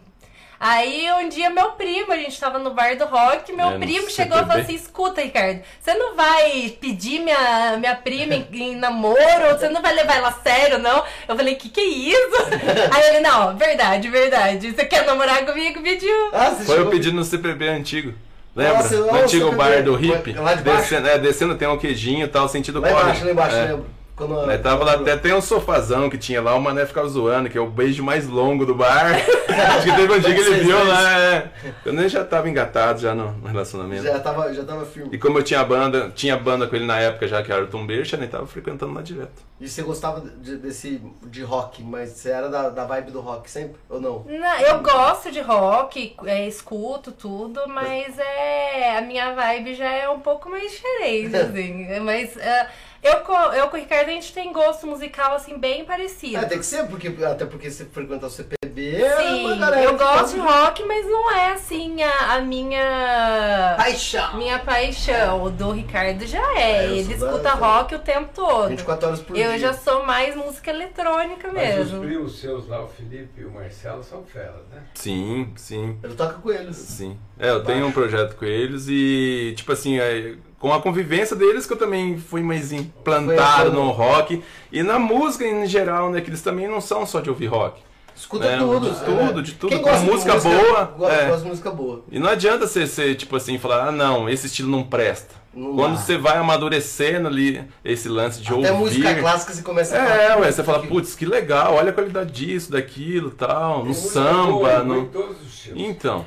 Aí 0.59 1.07
um 1.23 1.29
dia 1.29 1.49
meu 1.49 1.71
primo, 1.71 2.11
a 2.11 2.17
gente 2.17 2.39
tava 2.39 2.57
no 2.57 2.71
bar 2.71 2.95
do 2.97 3.05
rock, 3.05 3.53
meu 3.53 3.69
É, 3.71 3.77
primo 3.77 4.09
chegou 4.09 4.37
e 4.39 4.45
falou 4.45 4.61
assim: 4.61 4.73
escuta, 4.73 5.21
Ricardo, 5.21 5.61
você 5.79 5.93
não 5.93 6.15
vai 6.15 6.75
pedir 6.81 7.19
minha, 7.19 7.77
minha 7.77 7.95
prima 7.95 8.33
em, 8.33 8.47
em 8.51 8.75
namoro, 8.75 9.17
você 9.51 9.69
não 9.69 9.81
vai 9.81 9.93
levar 9.93 10.15
ela 10.15 10.29
a 10.29 10.31
sério, 10.31 10.79
não? 10.79 11.03
Eu 11.27 11.35
falei, 11.35 11.55
que 11.55 11.69
que 11.69 11.79
é 11.79 11.83
isso? 11.85 12.37
Aí 12.91 13.03
ele, 13.09 13.19
não, 13.19 13.55
verdade, 13.55 14.09
verdade. 14.09 14.71
Você 14.73 14.85
quer 14.85 15.05
namorar 15.05 15.45
comigo? 15.45 15.81
Pediu. 15.81 16.29
Ah, 16.33 16.51
Foi 16.51 16.73
eu 16.75 16.77
chegou- 16.77 16.91
pedindo 16.91 17.15
no 17.15 17.23
CPB 17.23 17.67
antigo. 17.67 18.13
Lembra? 18.55 18.77
Nossa, 18.77 18.95
no 18.97 19.05
nossa, 19.05 19.19
antigo 19.23 19.51
CPB. 19.51 19.55
bar 19.63 19.83
do 19.83 20.03
Hip. 20.03 20.33
Lá 20.33 20.53
de 20.55 20.63
baixo? 20.63 20.81
Descendo, 20.81 21.07
é, 21.07 21.19
descendo 21.19 21.55
tem 21.55 21.67
um 21.67 21.77
queijinho 21.77 22.25
e 22.25 22.27
tal, 22.27 22.49
sentido 22.49 22.79
Lá 22.79 22.89
embaixo, 22.89 23.25
lá 23.25 23.31
embaixo, 23.31 23.55
É. 23.55 23.65
lembro. 23.65 23.96
Quando, 24.17 24.49
Aí 24.49 24.57
tava 24.57 24.83
lá, 24.83 24.93
até 24.93 25.15
tem 25.15 25.31
um 25.31 25.41
sofazão 25.41 26.09
que 26.09 26.17
tinha 26.17 26.41
lá, 26.41 26.55
o 26.55 26.59
mané 26.59 26.87
ficava 26.87 27.07
zoando, 27.07 27.51
que 27.51 27.57
é 27.57 27.61
o 27.61 27.67
beijo 27.67 28.03
mais 28.03 28.27
longo 28.27 28.65
do 28.65 28.73
bar. 28.73 29.13
Acho 29.13 29.85
que 29.85 29.95
teve 29.95 30.11
um 30.11 30.19
dia 30.19 30.33
que 30.33 30.41
ele 30.41 30.63
viu 30.63 30.87
lá, 30.87 31.19
é. 31.19 31.51
Eu 31.85 31.93
nem 31.93 32.09
já 32.09 32.25
tava 32.25 32.49
engatado 32.49 32.99
já 32.99 33.13
no, 33.13 33.47
relacionamento. 33.47 34.01
Já 34.01 34.19
tava, 34.19 34.51
já 34.51 34.63
tava 34.63 34.87
firme. 34.87 35.09
E 35.13 35.19
como 35.19 35.37
eu 35.37 35.43
tinha 35.43 35.63
banda, 35.63 36.11
tinha 36.15 36.35
banda 36.35 36.65
com 36.65 36.75
ele 36.75 36.87
na 36.87 36.99
época 36.99 37.27
já, 37.27 37.43
que 37.43 37.51
era 37.51 37.63
o 37.63 37.67
Tom 37.67 37.85
Bercha, 37.85 38.17
nem 38.17 38.27
tava 38.27 38.47
frequentando 38.47 38.91
lá 38.91 39.03
direto. 39.03 39.45
E 39.61 39.69
você 39.69 39.83
gostava 39.83 40.21
de, 40.21 40.57
desse 40.57 40.99
de 41.23 41.43
rock, 41.43 41.83
mas 41.83 42.09
você 42.09 42.29
era 42.29 42.49
da, 42.49 42.69
da 42.69 42.85
vibe 42.85 43.11
do 43.11 43.21
rock 43.21 43.49
sempre? 43.49 43.77
Ou 43.87 44.01
não? 44.01 44.23
Não, 44.27 44.59
eu 44.61 44.81
gosto 44.81 45.31
de 45.31 45.41
rock, 45.41 46.15
é, 46.25 46.47
escuto 46.47 47.11
tudo, 47.11 47.61
mas 47.67 48.17
é 48.17 48.97
a 48.97 49.01
minha 49.01 49.33
vibe 49.33 49.75
já 49.75 49.91
é 49.91 50.09
um 50.09 50.19
pouco 50.19 50.49
mais 50.49 50.71
diferente, 50.71 51.35
assim. 51.37 51.99
Mas 51.99 52.35
é, 52.37 52.67
Eu, 53.03 53.19
co- 53.21 53.33
eu 53.53 53.67
com 53.69 53.77
o 53.77 53.79
Ricardo, 53.79 54.09
a 54.09 54.11
gente 54.11 54.33
tem 54.33 54.51
gosto 54.51 54.85
musical, 54.87 55.35
assim, 55.35 55.57
bem 55.57 55.85
parecido. 55.85 56.37
É, 56.37 56.45
tem 56.45 56.59
que 56.59 56.65
ser, 56.65 56.87
porque, 56.87 57.07
até 57.23 57.45
porque 57.45 57.69
você 57.69 57.85
frequenta 57.85 58.25
o 58.25 58.29
CPB, 58.29 58.95
é 58.95 59.17
Sim, 59.17 59.61
eu 59.83 59.97
gosto 59.97 60.33
de 60.33 60.39
rock, 60.39 60.83
mas 60.83 61.05
não 61.05 61.31
é, 61.31 61.53
assim, 61.53 62.01
a, 62.03 62.33
a 62.35 62.41
minha... 62.41 63.75
Paixão. 63.77 64.37
Minha 64.37 64.59
paixão. 64.59 65.43
O 65.43 65.49
do 65.49 65.71
Ricardo 65.71 66.25
já 66.25 66.41
é. 66.59 66.85
É, 66.85 66.87
eu 66.87 66.91
Ele 66.95 67.03
sou 67.17 67.19
da- 67.19 67.25
escuta 67.27 67.49
rock 67.53 67.95
o 67.95 67.99
tempo 67.99 68.29
todo. 68.33 68.69
24 68.69 69.07
horas 69.07 69.19
por 69.21 69.37
Eu 69.37 69.49
dia. 69.51 69.59
já 69.59 69.73
sou 69.73 70.05
mais 70.05 70.35
música 70.35 70.69
eletrônica 70.71 71.49
Mas 71.51 71.79
os 71.79 71.91
mesmo. 71.91 72.01
primos 72.01 72.39
seus 72.39 72.67
lá, 72.67 72.83
o 72.83 72.87
Felipe 72.87 73.41
e 73.41 73.45
o 73.45 73.51
Marcelo, 73.51 74.03
são 74.03 74.23
feras, 74.25 74.67
né? 74.73 74.81
Sim, 74.95 75.53
sim. 75.55 75.97
Ele 76.03 76.13
toca 76.15 76.33
com 76.35 76.51
eles. 76.51 76.75
Sim. 76.75 77.17
É, 77.39 77.49
eu 77.49 77.63
tenho 77.63 77.85
um 77.85 77.91
projeto 77.91 78.35
com 78.35 78.45
eles 78.45 78.87
e, 78.89 79.53
tipo 79.55 79.71
assim, 79.71 79.99
é, 79.99 80.35
com 80.59 80.73
a 80.73 80.81
convivência 80.81 81.35
deles 81.35 81.65
que 81.65 81.73
eu 81.73 81.77
também 81.77 82.17
fui 82.17 82.41
mais 82.41 82.71
implantado 82.71 83.71
no 83.71 83.89
rock 83.91 84.41
e 84.71 84.83
na 84.83 84.97
música 84.99 85.45
em 85.45 85.65
geral, 85.67 86.09
né? 86.11 86.21
Que 86.21 86.29
eles 86.29 86.41
também 86.41 86.67
não 86.67 86.81
são 86.81 87.05
só 87.05 87.19
de 87.19 87.29
ouvir 87.29 87.47
rock. 87.47 87.81
Escuta 88.15 88.45
É, 88.47 88.57
tudo. 88.57 88.89
de 88.89 88.99
tudo, 89.05 89.43
de 89.43 89.51
tudo, 89.53 89.69
Quem 89.69 89.77
com 89.77 89.89
gosta 89.91 90.03
de 90.05 90.11
música 90.11 90.39
boa, 90.39 90.83
Gosta, 90.97 91.13
é. 91.15 91.25
gosta 91.27 91.43
de 91.43 91.49
música 91.49 91.69
boa. 91.71 92.03
E 92.11 92.17
não 92.19 92.29
adianta 92.31 92.65
você, 92.65 92.87
você, 92.87 93.13
tipo 93.13 93.35
assim, 93.35 93.59
falar, 93.59 93.89
ah, 93.89 93.91
não, 93.91 94.27
esse 94.27 94.47
estilo 94.47 94.71
não 94.71 94.81
presta. 94.83 95.35
Não 95.53 95.75
Quando 95.75 95.93
dá. 95.95 96.01
você 96.01 96.17
vai 96.17 96.37
amadurecendo 96.37 97.27
ali 97.27 97.63
esse 97.85 98.09
lance 98.09 98.41
de 98.41 98.47
Até 98.47 98.71
ouvir. 98.71 98.73
música 98.79 99.15
clássica 99.15 99.53
você 99.53 99.61
começa 99.61 99.95
a 99.95 99.99
É, 100.03 100.27
falar, 100.29 100.39
ué, 100.41 100.51
você 100.51 100.63
fala, 100.63 100.79
que- 100.81 100.87
putz, 100.87 101.15
que 101.15 101.25
legal, 101.27 101.75
olha 101.75 101.91
a 101.91 101.93
qualidade 101.93 102.31
disso, 102.31 102.71
daquilo, 102.71 103.29
tal, 103.29 103.77
no 103.77 103.83
Tem 103.83 103.87
música 103.89 104.09
samba, 104.09 104.51
boa, 104.51 104.83
no... 104.83 104.97
Em 105.01 105.05
todos 105.05 105.39
os 105.41 105.47
estilos. 105.53 105.79
Então. 105.81 106.25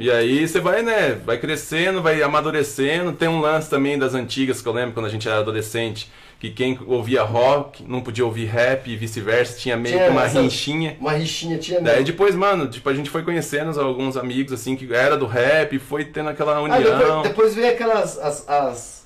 E 0.00 0.10
aí 0.10 0.48
você 0.48 0.58
vai, 0.60 0.80
né, 0.82 1.10
vai 1.26 1.36
crescendo, 1.36 2.00
vai 2.00 2.22
amadurecendo. 2.22 3.12
Tem 3.12 3.28
um 3.28 3.38
lance 3.38 3.68
também 3.68 3.98
das 3.98 4.14
antigas 4.14 4.62
que 4.62 4.66
eu 4.68 4.72
lembro 4.72 4.94
quando 4.94 5.04
a 5.04 5.10
gente 5.10 5.28
era 5.28 5.40
adolescente, 5.40 6.10
que 6.38 6.48
quem 6.48 6.78
ouvia 6.86 7.22
rock 7.22 7.84
não 7.86 8.00
podia 8.00 8.24
ouvir 8.24 8.46
rap 8.46 8.88
e 8.90 8.96
vice-versa, 8.96 9.58
tinha 9.58 9.76
meio 9.76 9.94
Tinha 9.96 10.06
que 10.06 10.12
uma 10.12 10.24
essa- 10.24 10.40
rinchinha. 10.40 10.96
Uma 10.98 11.12
rixinha 11.12 11.58
tinha 11.58 11.82
Daí 11.82 11.96
mesmo. 11.96 12.06
depois, 12.06 12.34
mano, 12.34 12.66
tipo, 12.66 12.88
a 12.88 12.94
gente 12.94 13.10
foi 13.10 13.22
conhecendo 13.22 13.78
alguns 13.78 14.16
amigos 14.16 14.54
assim 14.54 14.74
que 14.74 14.90
era 14.90 15.18
do 15.18 15.26
rap, 15.26 15.78
foi 15.78 16.02
tendo 16.06 16.30
aquela 16.30 16.56
Ah, 16.56 16.62
união. 16.62 16.80
depois, 16.82 17.22
depois 17.28 17.54
veio 17.54 17.68
aquelas 17.74 18.18
as, 18.18 18.48
as, 18.48 18.99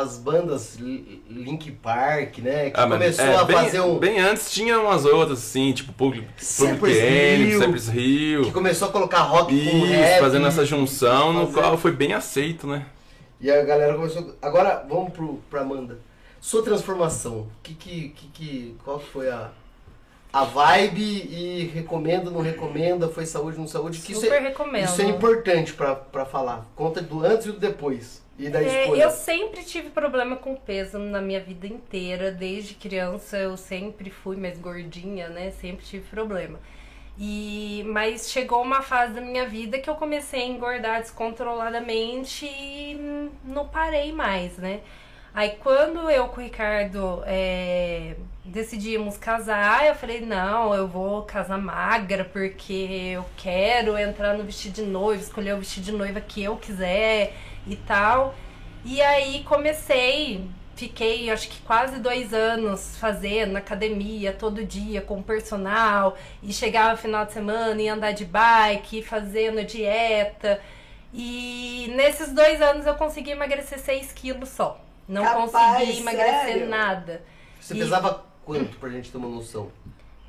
as 0.00 0.18
bandas 0.18 0.76
Li- 0.76 1.22
Link 1.28 1.70
Park, 1.70 2.38
né? 2.38 2.70
Que 2.70 2.80
Ah, 2.80 2.86
começou 2.88 3.24
é, 3.24 3.36
a 3.36 3.44
bem, 3.44 3.56
fazer 3.56 3.80
um. 3.80 3.98
Bem 3.98 4.18
antes 4.20 4.50
tinha 4.50 4.78
umas 4.78 5.04
outras, 5.04 5.38
assim, 5.38 5.72
tipo 5.72 5.92
Public, 5.92 6.26
Cypress 6.36 6.98
Hill. 6.98 7.60
Cypress 7.60 7.88
Hill. 7.94 8.42
Que 8.44 8.50
começou 8.52 8.88
a 8.88 8.92
colocar 8.92 9.22
rock 9.22 9.48
com 9.48 9.76
Isso, 9.76 9.86
rap. 9.86 10.20
fazendo 10.20 10.46
essa 10.46 10.64
junção, 10.64 11.32
no 11.32 11.52
qual 11.52 11.76
foi 11.78 11.92
bem 11.92 12.12
aceito, 12.12 12.66
né? 12.66 12.86
E 13.40 13.50
a 13.50 13.62
galera 13.64 13.94
começou. 13.94 14.34
Agora 14.40 14.84
vamos 14.88 15.12
pro, 15.12 15.40
pra 15.50 15.60
Amanda. 15.60 15.98
Sua 16.40 16.62
transformação. 16.62 17.48
Que, 17.62 17.74
que, 17.74 18.08
que, 18.10 18.26
que, 18.28 18.76
qual 18.84 18.98
foi 19.00 19.28
a, 19.28 19.50
a 20.40 20.44
vibe 20.44 21.00
e 21.02 21.70
recomenda, 21.74 22.30
não 22.30 22.40
recomenda? 22.42 23.08
Foi 23.08 23.24
saúde, 23.24 23.58
não 23.58 23.66
saúde? 23.66 24.00
Que 24.00 24.12
isso 24.12 24.20
Super 24.20 24.36
é, 24.42 24.48
recomendo. 24.48 24.84
isso 24.84 25.00
é 25.00 25.04
importante 25.06 25.72
pra, 25.72 25.94
pra 25.94 26.24
falar. 26.26 26.66
Conta 26.76 27.00
do 27.00 27.24
antes 27.24 27.46
e 27.46 27.52
do 27.52 27.58
depois. 27.58 28.22
E 28.38 28.50
da 28.50 28.62
É, 28.62 28.82
escolha. 28.82 29.02
eu 29.02 29.10
sempre 29.10 29.62
tive 29.64 29.88
problema 29.88 30.36
com 30.36 30.54
peso 30.54 30.98
na 30.98 31.22
minha 31.22 31.40
vida 31.40 31.66
inteira. 31.66 32.30
Desde 32.30 32.74
criança 32.74 33.38
eu 33.38 33.56
sempre 33.56 34.10
fui 34.10 34.36
mais 34.36 34.58
gordinha, 34.58 35.28
né? 35.30 35.50
Sempre 35.52 35.86
tive 35.86 36.06
problema. 36.10 36.58
E, 37.18 37.82
mas 37.86 38.30
chegou 38.30 38.60
uma 38.60 38.82
fase 38.82 39.14
da 39.14 39.22
minha 39.22 39.48
vida 39.48 39.78
que 39.78 39.88
eu 39.88 39.94
comecei 39.94 40.42
a 40.42 40.46
engordar 40.46 41.00
descontroladamente 41.00 42.44
e 42.44 43.30
não 43.42 43.66
parei 43.66 44.12
mais, 44.12 44.58
né? 44.58 44.80
Aí 45.32 45.52
quando 45.62 46.10
eu 46.10 46.28
com 46.28 46.40
o 46.40 46.44
Ricardo 46.44 47.22
é, 47.26 48.16
decidimos 48.46 49.16
casar, 49.16 49.86
eu 49.86 49.94
falei, 49.94 50.20
não, 50.20 50.74
eu 50.74 50.86
vou 50.88 51.22
casar 51.22 51.58
magra 51.58 52.24
porque 52.24 53.10
eu 53.14 53.24
quero 53.36 53.98
entrar 53.98 54.34
no 54.34 54.44
vestido 54.44 54.74
de 54.74 54.82
noiva, 54.82 55.22
escolher 55.22 55.54
o 55.54 55.58
vestido 55.58 55.84
de 55.84 55.92
noiva 55.92 56.20
que 56.20 56.42
eu 56.42 56.56
quiser 56.56 57.34
e 57.66 57.76
tal. 57.76 58.34
E 58.84 59.02
aí 59.02 59.42
comecei, 59.44 60.48
fiquei 60.76 61.30
acho 61.30 61.48
que 61.48 61.60
quase 61.62 61.98
dois 61.98 62.32
anos 62.32 62.96
fazendo 62.98 63.52
na 63.52 63.58
academia 63.58 64.32
todo 64.32 64.64
dia 64.64 65.00
com 65.02 65.22
personal 65.22 66.16
e 66.42 66.52
chegava 66.52 66.96
final 66.96 67.26
de 67.26 67.32
semana 67.32 67.80
e 67.82 67.88
andar 67.88 68.12
de 68.12 68.24
bike, 68.24 69.02
fazendo 69.02 69.64
dieta. 69.64 70.60
E 71.12 71.92
nesses 71.96 72.32
dois 72.32 72.60
anos 72.60 72.86
eu 72.86 72.94
consegui 72.94 73.30
emagrecer 73.30 73.78
6 73.78 74.12
quilos 74.12 74.50
só. 74.50 74.80
Não 75.08 75.22
Capaz, 75.22 75.78
consegui 75.78 75.98
emagrecer 76.00 76.44
sério? 76.46 76.68
nada. 76.68 77.22
Você 77.60 77.74
E- 77.74 77.78
pesava 77.78 78.25
quanto 78.46 78.78
pra 78.78 78.88
gente 78.88 79.10
ter 79.10 79.18
uma 79.18 79.28
noção? 79.28 79.70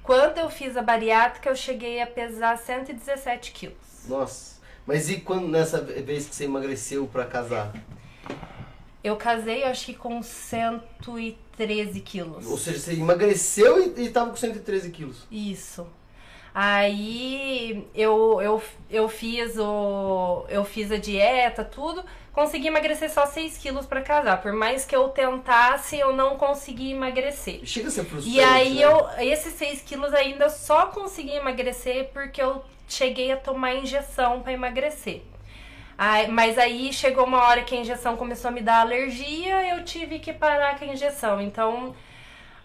Quando 0.01 0.39
eu 0.39 0.49
fiz 0.49 0.75
a 0.75 0.81
bariátrica, 0.81 1.49
eu 1.49 1.55
cheguei 1.55 2.01
a 2.01 2.07
pesar 2.07 2.57
117 2.57 3.51
quilos. 3.51 3.77
Nossa. 4.07 4.57
Mas 4.85 5.09
e 5.09 5.19
quando 5.19 5.47
nessa 5.47 5.81
vez 5.81 6.27
que 6.27 6.35
você 6.35 6.45
emagreceu 6.45 7.07
pra 7.07 7.25
casar? 7.25 7.73
Eu 9.03 9.15
casei, 9.15 9.63
eu 9.63 9.67
acho 9.67 9.85
que 9.85 9.93
com 9.93 10.23
113 10.23 11.99
quilos. 12.01 12.47
Ou 12.47 12.57
seja, 12.57 12.79
você 12.79 12.93
emagreceu 12.93 13.95
e, 13.95 14.05
e 14.05 14.09
tava 14.09 14.31
com 14.31 14.35
113 14.35 14.89
quilos. 14.89 15.27
Isso. 15.29 15.85
Aí 16.53 17.87
eu, 17.93 18.41
eu, 18.41 18.63
eu 18.89 19.07
fiz 19.07 19.57
o. 19.59 20.45
Eu 20.49 20.65
fiz 20.65 20.91
a 20.91 20.97
dieta, 20.97 21.63
tudo. 21.63 22.03
Consegui 22.37 22.67
emagrecer 22.67 23.11
só 23.11 23.25
6 23.25 23.57
quilos 23.57 23.87
pra 23.87 23.99
casar. 23.99 24.39
Por 24.39 24.53
mais 24.53 24.85
que 24.85 24.95
eu 24.95 25.09
tentasse, 25.09 25.97
eu 25.97 26.13
não 26.13 26.37
consegui 26.37 26.91
emagrecer. 26.91 27.61
Chega 27.65 27.87
a 27.87 27.89
ser 27.89 28.03
frustrante. 28.03 28.37
E 28.37 28.39
aí 28.39 28.75
né? 28.75 28.85
eu. 28.85 29.09
Esses 29.17 29.55
6 29.55 29.81
quilos 29.81 30.13
ainda 30.13 30.45
eu 30.45 30.49
só 30.51 30.85
consegui 30.85 31.31
emagrecer 31.31 32.11
porque 32.13 32.39
eu 32.39 32.63
cheguei 32.87 33.31
a 33.31 33.37
tomar 33.37 33.73
injeção 33.73 34.41
pra 34.43 34.53
emagrecer. 34.53 35.23
Aí- 35.97 36.27
mas 36.27 36.59
aí 36.59 36.93
chegou 36.93 37.25
uma 37.25 37.41
hora 37.41 37.63
que 37.63 37.73
a 37.73 37.79
injeção 37.79 38.15
começou 38.15 38.49
a 38.49 38.51
me 38.51 38.61
dar 38.61 38.81
alergia, 38.81 39.75
eu 39.75 39.83
tive 39.83 40.19
que 40.19 40.31
parar 40.31 40.77
com 40.77 40.85
a 40.85 40.89
injeção. 40.89 41.41
Então, 41.41 41.95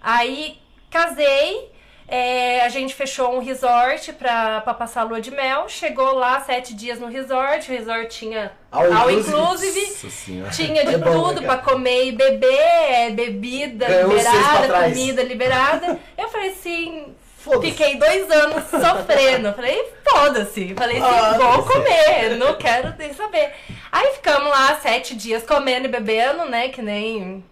aí 0.02 0.60
casei, 0.90 1.71
é, 2.14 2.60
a 2.62 2.68
gente 2.68 2.94
fechou 2.94 3.34
um 3.34 3.38
resort 3.38 4.12
pra, 4.12 4.60
pra 4.60 4.74
passar 4.74 5.00
a 5.00 5.04
lua 5.04 5.18
de 5.20 5.30
mel. 5.30 5.66
Chegou 5.66 6.12
lá 6.14 6.40
sete 6.40 6.74
dias 6.74 7.00
no 7.00 7.06
resort, 7.06 7.70
o 7.70 7.74
resort 7.74 8.08
tinha 8.18 8.52
All 8.70 8.84
all 8.92 9.10
inclusive. 9.10 9.80
inclusive. 9.80 10.50
Tinha 10.50 10.84
de 10.84 10.94
É 10.94 10.98
bom, 10.98 11.10
tudo 11.10 11.40
né, 11.40 11.46
pra 11.46 11.56
cara? 11.56 11.70
comer 11.72 12.04
e 12.08 12.12
beber, 12.12 12.46
é, 12.54 13.10
bebida 13.10 13.86
Ganhou 13.86 14.10
liberada, 14.14 14.82
comida 14.84 15.22
liberada. 15.22 15.98
Eu 16.18 16.28
falei 16.28 16.50
assim, 16.50 17.14
Foda-se. 17.38 17.70
fiquei 17.72 17.96
dois 17.96 18.30
anos 18.30 18.64
sofrendo. 18.68 19.52
Falei, 19.54 19.82
foda-se. 20.06 20.74
Falei 20.76 20.98
assim, 20.98 21.06
Ah, 21.08 21.32
vou 21.38 21.62
comer, 21.64 22.36
não 22.36 22.54
quero 22.56 22.94
nem 22.98 23.14
saber. 23.14 23.52
Aí 23.90 24.12
ficamos 24.12 24.50
lá 24.50 24.78
sete 24.82 25.14
dias 25.14 25.42
comendo 25.44 25.86
e 25.86 25.90
bebendo, 25.90 26.44
né? 26.44 26.68
Que 26.68 26.82
nem. 26.82 27.42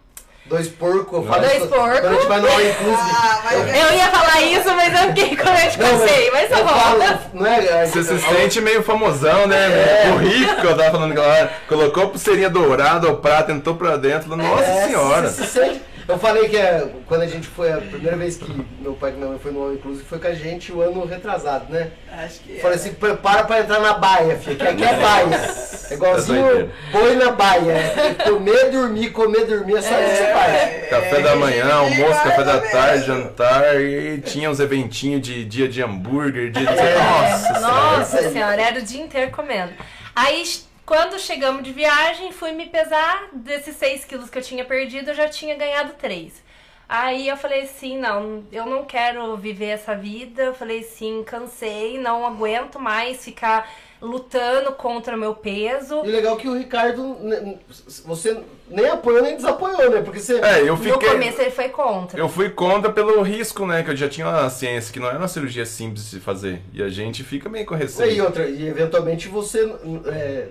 Dois 0.51 0.67
porcos, 0.69 1.13
eu 1.13 1.23
falo 1.25 1.43
Dois 1.43 1.65
porcos. 1.67 2.01
Quando 2.01 2.07
a 2.07 2.13
gente 2.15 2.27
vai 2.27 2.41
no 2.41 2.49
All 2.49 2.61
Inclusive. 2.61 2.97
Ah, 3.17 3.41
mas 3.45 3.53
eu- 3.53 3.67
Eu 3.89 3.97
ia 3.97 4.09
falar 4.09 4.41
isso, 4.43 4.75
mas 4.75 4.93
eu 5.01 5.09
fiquei 5.09 5.37
com 5.37 5.51
medo 5.53 5.71
de 5.71 5.79
Não, 5.79 5.93
mas 5.93 6.01
cansei, 6.01 6.31
mas 6.33 6.49
tá 6.51 6.59
eu 6.59 6.65
bom. 6.65 6.71
falo, 6.71 7.19
não 7.35 7.47
é? 7.47 7.87
Você 7.87 8.03
se 8.03 8.19
sente 8.19 8.61
meio 8.61 8.83
famosão, 8.83 9.47
né? 9.47 9.57
É. 9.57 10.05
Meio 10.07 10.17
rico, 10.29 10.61
que 10.61 10.67
eu 10.67 10.77
tava 10.77 10.91
falando 10.91 11.13
que 11.15 11.21
ela 11.21 11.51
colocou 11.69 12.09
pulseirinha 12.09 12.51
dourada 12.51 13.07
ao 13.07 13.17
prato, 13.19 13.53
entrou 13.53 13.77
pra 13.77 13.97
dentro. 13.97 14.35
Nossa 14.37 14.65
É, 14.65 14.87
senhora! 14.89 15.29
você 15.31 15.45
se 15.45 15.51
sente- 15.53 15.83
Eu 16.11 16.19
falei 16.19 16.49
que 16.49 16.57
é, 16.57 16.89
quando 17.07 17.23
a 17.23 17.27
gente 17.27 17.47
foi, 17.47 17.73
a 17.73 17.79
primeira 17.79 18.17
vez 18.17 18.37
que 18.37 18.67
meu 18.81 18.95
pai 18.95 19.11
e 19.11 19.15
minha 19.15 19.29
mãe 19.29 19.39
foi 19.39 19.53
no 19.53 19.63
All 19.63 19.73
Inclusive 19.73 20.05
foi 20.05 20.19
com 20.19 20.27
a 20.27 20.35
gente 20.35 20.73
o 20.73 20.81
ano 20.81 21.05
retrasado, 21.05 21.73
né? 21.73 21.91
Acho 22.13 22.41
que. 22.41 22.55
Eu 22.55 22.61
falei 22.61 22.77
assim, 22.77 22.93
prepara 22.95 23.45
pra 23.45 23.61
entrar 23.61 23.79
na 23.81 23.95
baia, 23.95 24.37
filho, 24.37 24.57
que 24.57 24.67
aqui 24.67 24.85
é 24.85 24.97
baia. 24.97 25.71
É 25.91 25.95
igualzinho 25.95 26.71
boi 26.93 27.17
na 27.17 27.33
baia. 27.33 27.73
É 27.73 28.15
comer, 28.15 28.71
dormir, 28.71 29.11
comer, 29.11 29.45
dormir, 29.45 29.77
é 29.77 29.83
só 29.83 30.01
isso 30.01 30.11
que 30.11 30.17
você 30.19 30.33
faz. 30.33 30.89
Café 30.89 31.21
da 31.21 31.35
manhã, 31.35 31.67
É, 31.67 31.73
almoço, 31.73 32.23
café 32.23 32.45
da 32.45 32.61
tarde, 32.61 33.07
jantar, 33.07 33.81
e 33.81 34.21
tinha 34.21 34.49
uns 34.49 34.61
eventinhos 34.61 35.21
de 35.21 35.45
dia 35.45 35.69
de 35.69 35.83
hambúrguer, 35.83 36.53
dia 36.53 36.65
de. 36.65 36.79
É. 36.79 36.95
Nossa 36.95 37.55
senhora! 37.55 37.99
Nossa 37.99 38.19
aí. 38.19 38.33
senhora, 38.33 38.63
era 38.63 38.79
o 38.79 38.83
dia 38.83 39.03
inteiro 39.03 39.33
comendo. 39.33 39.73
Aí, 40.15 40.45
quando 40.91 41.21
chegamos 41.21 41.63
de 41.63 41.73
viagem, 41.73 42.33
fui 42.33 42.51
me 42.51 42.67
pesar. 42.67 43.29
Desses 43.33 43.77
6 43.77 44.07
quilos 44.07 44.29
que 44.29 44.37
eu 44.37 44.43
tinha 44.43 44.65
perdido, 44.65 45.11
eu 45.11 45.15
já 45.15 45.29
tinha 45.29 45.55
ganhado 45.55 45.93
3. 45.93 46.43
Aí 46.89 47.29
eu 47.29 47.37
falei 47.37 47.63
assim, 47.63 47.97
não, 47.97 48.45
eu 48.51 48.67
não 48.67 48.85
quero 48.85 49.37
viver 49.37 49.67
essa 49.67 49.95
vida. 49.95 50.43
Eu 50.43 50.53
falei 50.53 50.81
assim, 50.81 51.23
cansei, 51.23 51.97
não 51.97 52.27
aguento 52.27 52.81
mais 52.81 53.25
ficar 53.25 53.71
lutando 54.01 54.73
contra 54.73 55.15
o 55.17 55.19
meu 55.19 55.35
peso. 55.35 56.03
E 56.05 56.09
legal 56.09 56.37
é 56.37 56.41
que 56.41 56.49
o 56.49 56.57
Ricardo, 56.57 57.17
né, 57.21 57.57
você 58.05 58.41
nem 58.69 58.87
apoiou 58.87 59.23
nem 59.23 59.37
desapoiou, 59.37 59.91
né? 59.91 60.01
Porque 60.01 60.21
você. 60.21 60.41
É, 60.41 60.61
eu 60.63 60.77
No 60.77 60.83
fiquei. 60.83 61.09
começo 61.11 61.41
ele 61.41 61.51
foi 61.51 61.69
contra. 61.69 62.19
Eu 62.19 62.29
fui 62.29 62.49
contra 62.51 62.91
pelo 62.91 63.21
risco, 63.23 63.67
né? 63.67 63.83
Que 63.83 63.91
eu 63.91 63.97
já 63.97 64.09
tinha 64.09 64.27
a 64.29 64.49
ciência 64.49 64.93
que 64.93 65.01
não 65.01 65.09
era 65.09 65.19
uma 65.19 65.29
cirurgia 65.29 65.67
simples 65.67 66.05
de 66.05 66.11
se 66.11 66.21
fazer. 66.21 66.61
E 66.73 66.83
a 66.83 66.89
gente 66.89 67.23
fica 67.25 67.49
meio 67.49 67.67
com 67.67 67.75
E 67.75 67.79
receio. 67.79 68.25
outra, 68.25 68.47
e 68.49 68.67
eventualmente 68.67 69.29
você. 69.29 69.71
é, 70.07 70.49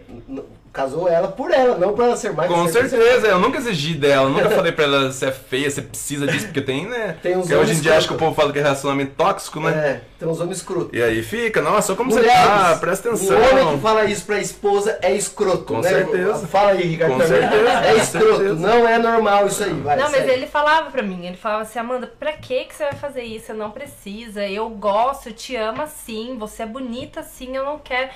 casou 0.71 1.07
ela 1.07 1.27
por 1.29 1.51
ela, 1.51 1.77
não 1.77 1.93
pra 1.93 2.05
ela 2.05 2.15
ser 2.17 2.31
mais. 2.33 2.49
Com 2.51 2.67
ser- 2.67 2.87
certeza, 2.89 3.27
eu 3.27 3.39
nunca 3.39 3.57
exigi 3.57 3.93
dela, 3.95 4.29
nunca 4.29 4.49
falei 4.51 4.71
pra 4.71 4.83
ela 4.85 5.11
se 5.11 5.25
é 5.25 5.31
feia, 5.31 5.69
se 5.71 5.81
precisa 5.81 6.27
disso, 6.27 6.45
porque 6.45 6.61
tem, 6.61 6.85
né? 6.87 7.17
Tem 7.21 7.35
uns 7.35 7.41
Porque 7.41 7.55
hoje 7.55 7.73
em 7.73 7.81
dia 7.81 7.97
acho 7.97 8.07
que 8.07 8.13
o 8.13 8.15
escroto. 8.15 8.19
povo 8.19 8.35
fala 8.35 8.53
que 8.53 8.59
é 8.59 8.61
relacionamento 8.61 9.11
tóxico, 9.17 9.59
né? 9.59 9.71
É, 9.71 10.01
tem 10.19 10.27
uns 10.27 10.39
homens 10.39 10.57
escrotos. 10.57 10.89
E 10.97 11.01
aí 11.01 11.21
fica, 11.23 11.61
nossa, 11.61 11.95
como 11.95 12.11
Mulheres, 12.11 12.31
você 12.31 12.47
tá, 12.47 12.77
presta 12.79 13.09
atenção. 13.09 13.37
Um 13.37 13.49
homem 13.61 13.75
que 13.75 13.81
fala 13.81 14.05
isso 14.05 14.25
pra 14.25 14.39
esposa 14.39 14.97
é 15.01 15.13
escroto, 15.13 15.63
Com 15.65 15.81
né? 15.81 15.89
certeza. 15.89 16.47
Fala 16.47 16.71
aí, 16.71 16.83
Ricardo. 16.83 17.13
Com 17.13 17.19
também. 17.19 17.39
certeza, 17.41 17.69
É 17.85 17.95
escroto, 17.97 18.37
certeza. 18.37 18.55
não 18.55 18.87
é 18.87 18.97
normal 18.97 19.47
isso 19.47 19.63
aí, 19.63 19.73
vai. 19.73 19.95
Não, 19.97 20.03
mas 20.11 20.21
segue. 20.21 20.31
ele 20.31 20.47
falava 20.47 20.91
pra 20.91 21.01
mim, 21.01 21.25
ele 21.25 21.37
falava 21.37 21.63
assim, 21.63 21.79
Amanda, 21.79 22.11
pra 22.19 22.33
que 22.33 22.65
que 22.65 22.75
você 22.75 22.83
vai 22.83 22.93
fazer 22.93 23.23
isso? 23.23 23.47
Você 23.47 23.53
não 23.53 23.71
precisa, 23.71 24.47
eu 24.47 24.69
gosto, 24.69 25.29
eu 25.29 25.33
te 25.33 25.55
amo 25.55 25.81
assim, 25.81 26.37
você 26.37 26.63
é 26.63 26.65
bonita 26.65 27.21
assim, 27.21 27.55
eu 27.55 27.65
não 27.65 27.79
quero. 27.79 28.09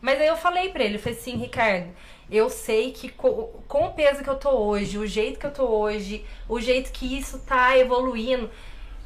Mas 0.00 0.20
aí 0.20 0.26
eu 0.26 0.36
falei 0.36 0.70
pra 0.70 0.82
ele, 0.84 0.96
eu 0.96 1.00
falei 1.00 1.18
assim, 1.18 1.36
Ricardo, 1.36 1.88
eu 2.30 2.48
sei 2.48 2.92
que 2.92 3.08
co- 3.10 3.62
com, 3.68 3.86
o 3.86 3.92
peso 3.92 4.22
que 4.22 4.30
eu 4.30 4.36
tô 4.36 4.50
hoje, 4.50 4.96
o 4.98 5.06
jeito 5.06 5.38
que 5.38 5.46
eu 5.46 5.52
tô 5.52 5.64
hoje, 5.66 6.24
o 6.48 6.60
jeito 6.60 6.90
que 6.92 7.18
isso 7.18 7.40
tá 7.40 7.76
evoluindo, 7.76 8.50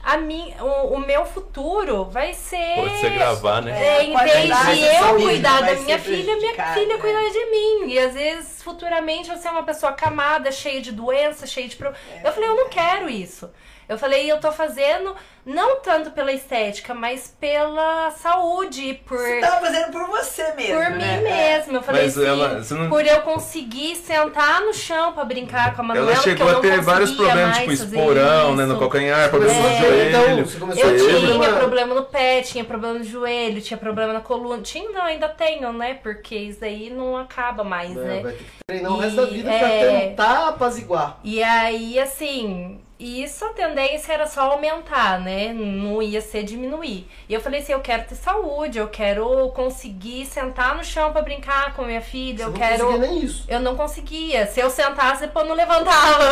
a 0.02 0.18
mim, 0.18 0.54
o, 0.60 0.94
o 0.94 0.98
meu 1.00 1.24
futuro 1.24 2.04
vai 2.04 2.34
ser. 2.34 2.74
Pode 2.76 2.98
ser 2.98 3.10
gravar, 3.14 3.62
né? 3.62 3.72
É, 3.72 4.04
em 4.04 4.12
Pode 4.12 4.30
vez 4.30 4.46
de 4.46 4.80
eu 4.84 5.16
cuidar 5.16 5.62
da 5.62 5.74
minha 5.76 5.98
filha, 5.98 6.36
minha 6.36 6.74
filha 6.74 6.94
né? 6.96 7.00
cuidar 7.00 7.30
de 7.30 7.46
mim. 7.50 7.88
E 7.90 7.98
às 7.98 8.12
vezes, 8.12 8.62
futuramente, 8.62 9.30
você 9.30 9.48
é 9.48 9.50
uma 9.50 9.62
pessoa 9.62 9.92
acamada, 9.92 10.52
cheia 10.52 10.82
de 10.82 10.92
doença, 10.92 11.46
cheia 11.46 11.66
de 11.66 11.76
problemas. 11.76 12.06
Eu 12.22 12.32
falei, 12.32 12.48
eu 12.50 12.56
não 12.56 12.68
quero 12.68 13.08
isso. 13.08 13.50
Eu 13.88 13.98
falei, 13.98 14.30
eu 14.30 14.38
tô 14.40 14.50
fazendo 14.50 15.14
não 15.44 15.80
tanto 15.80 16.10
pela 16.12 16.32
estética, 16.32 16.94
mas 16.94 17.34
pela 17.38 18.10
saúde, 18.12 18.94
por, 19.06 19.18
Você 19.18 19.40
tava 19.40 19.60
fazendo 19.66 19.92
por 19.92 20.06
você 20.06 20.52
mesmo, 20.54 20.74
por 20.74 20.90
né? 20.90 21.16
mim 21.18 21.22
mesma. 21.22 21.72
Eu 21.74 21.82
falei 21.82 22.02
Mas 22.04 22.16
assim, 22.18 22.26
ela- 22.26 22.62
você 22.62 22.74
não- 22.74 22.88
por 22.88 23.04
eu 23.06 23.20
conseguir 23.20 23.94
sentar 23.96 24.62
no 24.62 24.72
chão 24.72 25.12
pra 25.12 25.24
brincar 25.24 25.74
com 25.76 25.82
a 25.82 25.84
Manuela, 25.84 26.12
Ela 26.12 26.16
que 26.18 26.30
chegou 26.30 26.46
eu 26.46 26.50
a 26.50 26.54
não 26.54 26.60
ter 26.62 26.80
vários 26.80 27.10
conseguia 27.10 27.26
problemas, 27.32 27.56
mais 27.58 27.80
tipo 27.80 27.94
esporão, 27.94 28.56
né, 28.56 28.64
no 28.64 28.78
calcanhar, 28.78 29.28
problema 29.28 29.54
Começou 29.54 29.90
no 29.90 30.02
então, 30.02 30.20
joelho. 30.24 30.46
você 30.46 30.58
começou 30.58 30.84
Eu 30.90 30.96
tinha 30.98 31.20
problema- 31.28 31.58
problema 31.58 31.94
no 31.94 32.04
pé, 32.04 32.40
tinha 32.42 32.64
problema 32.64 32.98
no 32.98 33.04
joelho, 33.04 33.60
tinha 33.60 33.76
problema 33.76 34.12
na 34.14 34.20
coluna. 34.20 34.62
Tinha, 34.62 34.88
não, 34.90 35.02
ainda 35.02 35.28
tenho, 35.28 35.72
né? 35.74 35.94
Porque 36.02 36.34
isso 36.36 36.64
aí 36.64 36.88
não 36.88 37.16
acaba 37.18 37.62
mais, 37.62 37.90
Não, 37.94 38.02
né? 38.02 38.20
Vai 38.22 38.32
ter 38.32 38.38
que 38.38 38.44
treinar 38.66 38.92
o 38.92 38.96
E, 38.96 39.00
resto 39.04 39.16
da 39.16 39.26
vida 39.26 39.50
pra 39.50 39.68
é, 39.68 40.00
tentar 40.08 40.48
apaziguar. 40.48 41.18
E 41.22 41.42
aí, 41.42 41.98
assim, 41.98 42.80
isso 42.98 43.44
a 43.44 43.48
tendência 43.52 44.12
era 44.12 44.26
só 44.26 44.52
aumentar, 44.52 45.18
né? 45.20 45.52
Não 45.52 46.00
ia 46.00 46.20
ser 46.20 46.44
diminuir. 46.44 47.08
E 47.28 47.34
eu 47.34 47.40
falei 47.40 47.60
assim, 47.60 47.72
eu 47.72 47.80
quero 47.80 48.04
ter 48.04 48.14
saúde, 48.14 48.78
eu 48.78 48.88
quero 48.88 49.48
conseguir 49.50 50.24
sentar 50.26 50.76
no 50.76 50.84
chão 50.84 51.12
pra 51.12 51.20
brincar 51.22 51.74
com 51.74 51.82
minha 51.84 52.00
filha, 52.00 52.38
Você 52.38 52.42
eu 52.44 52.50
não 52.50 52.56
quero. 52.56 52.86
conseguia 52.86 53.08
nem 53.08 53.24
isso. 53.24 53.44
Eu 53.48 53.60
não 53.60 53.76
conseguia. 53.76 54.46
Se 54.46 54.60
eu 54.60 54.70
sentasse, 54.70 55.22
depois 55.22 55.46
não 55.46 55.54
levantava. 55.56 56.30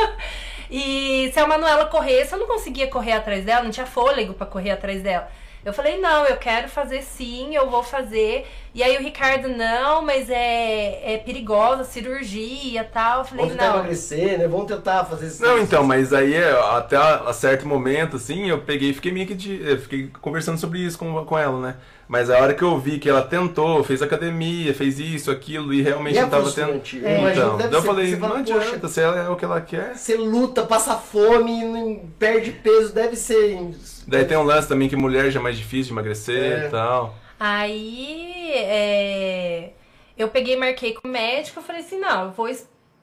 e 0.70 1.30
se 1.32 1.38
a 1.38 1.46
Manuela 1.46 1.86
corresse, 1.86 2.32
eu 2.32 2.38
não 2.38 2.46
conseguia 2.46 2.86
correr 2.88 3.12
atrás 3.12 3.44
dela, 3.44 3.62
não 3.62 3.70
tinha 3.70 3.86
fôlego 3.86 4.32
pra 4.34 4.46
correr 4.46 4.70
atrás 4.70 5.02
dela. 5.02 5.28
Eu 5.64 5.72
falei, 5.72 5.98
não, 5.98 6.24
eu 6.24 6.36
quero 6.36 6.68
fazer 6.68 7.02
sim, 7.02 7.54
eu 7.54 7.68
vou 7.68 7.82
fazer. 7.82 8.46
E 8.74 8.82
aí 8.82 8.96
o 8.96 9.00
Ricardo, 9.00 9.48
não, 9.48 10.00
mas 10.00 10.30
é, 10.30 11.14
é 11.14 11.18
perigosa 11.18 11.82
a 11.82 11.84
cirurgia 11.84 12.80
e 12.80 12.84
tal. 12.84 13.18
Eu 13.18 13.24
falei, 13.24 13.44
Vamos 13.44 13.58
tentar 13.58 13.68
não. 13.68 13.78
emagrecer, 13.80 14.38
né? 14.38 14.48
Vamos 14.48 14.66
tentar 14.66 15.04
fazer 15.04 15.26
isso. 15.26 15.42
Não, 15.42 15.58
então, 15.58 15.84
mas 15.84 16.12
aí 16.12 16.34
é, 16.34 16.50
até 16.76 16.96
a, 16.96 17.16
a 17.28 17.32
certo 17.32 17.66
momento, 17.66 18.16
assim, 18.16 18.48
eu 18.48 18.60
peguei 18.62 18.90
e 18.90 18.94
fiquei 18.94 19.12
meio 19.12 19.26
que 19.26 19.34
de, 19.34 19.60
eu 19.62 19.78
fiquei 19.78 20.10
conversando 20.20 20.58
sobre 20.58 20.78
isso 20.78 20.98
com, 20.98 21.24
com 21.24 21.38
ela, 21.38 21.60
né? 21.60 21.76
Mas 22.10 22.28
a 22.28 22.40
hora 22.40 22.54
que 22.54 22.62
eu 22.64 22.76
vi 22.76 22.98
que 22.98 23.08
ela 23.08 23.22
tentou, 23.22 23.84
fez 23.84 24.02
academia, 24.02 24.74
fez 24.74 24.98
isso, 24.98 25.30
aquilo, 25.30 25.72
e 25.72 25.80
realmente 25.80 26.16
E 26.16 26.18
é 26.18 26.22
não 26.22 26.28
tava 26.28 26.50
tendo. 26.50 26.80
que 26.80 26.96
Então, 26.98 27.60
eu 27.60 27.80
ser, 27.80 27.86
falei, 27.86 28.16
não 28.16 28.28
"Poxa, 28.30 28.58
adianta, 28.58 28.88
se 28.88 29.00
ela 29.00 29.16
é 29.16 29.28
o 29.28 29.36
que 29.36 29.44
ela 29.44 29.60
quer. 29.60 29.94
Você 29.96 30.16
luta, 30.16 30.64
passa 30.64 30.96
fome, 30.96 31.62
não 31.62 32.00
perde 32.18 32.50
peso, 32.50 32.92
deve 32.92 33.14
ser. 33.14 33.60
Daí 34.08 34.24
tem 34.24 34.36
um 34.36 34.42
lance 34.42 34.66
também 34.66 34.88
que 34.88 34.96
mulher 34.96 35.30
já 35.30 35.38
é 35.38 35.42
mais 35.42 35.56
difícil 35.56 35.84
de 35.84 35.92
emagrecer 35.92 36.64
É. 36.64 36.66
e 36.66 36.70
tal. 36.70 37.14
Aí 37.38 38.50
é, 38.54 39.70
eu 40.18 40.26
peguei 40.26 40.56
marquei 40.56 40.92
com 40.94 41.06
o 41.06 41.10
médico, 41.12 41.60
eu 41.60 41.62
falei 41.62 41.80
assim, 41.82 42.00
não, 42.00 42.24
eu 42.24 42.30
vou 42.32 42.50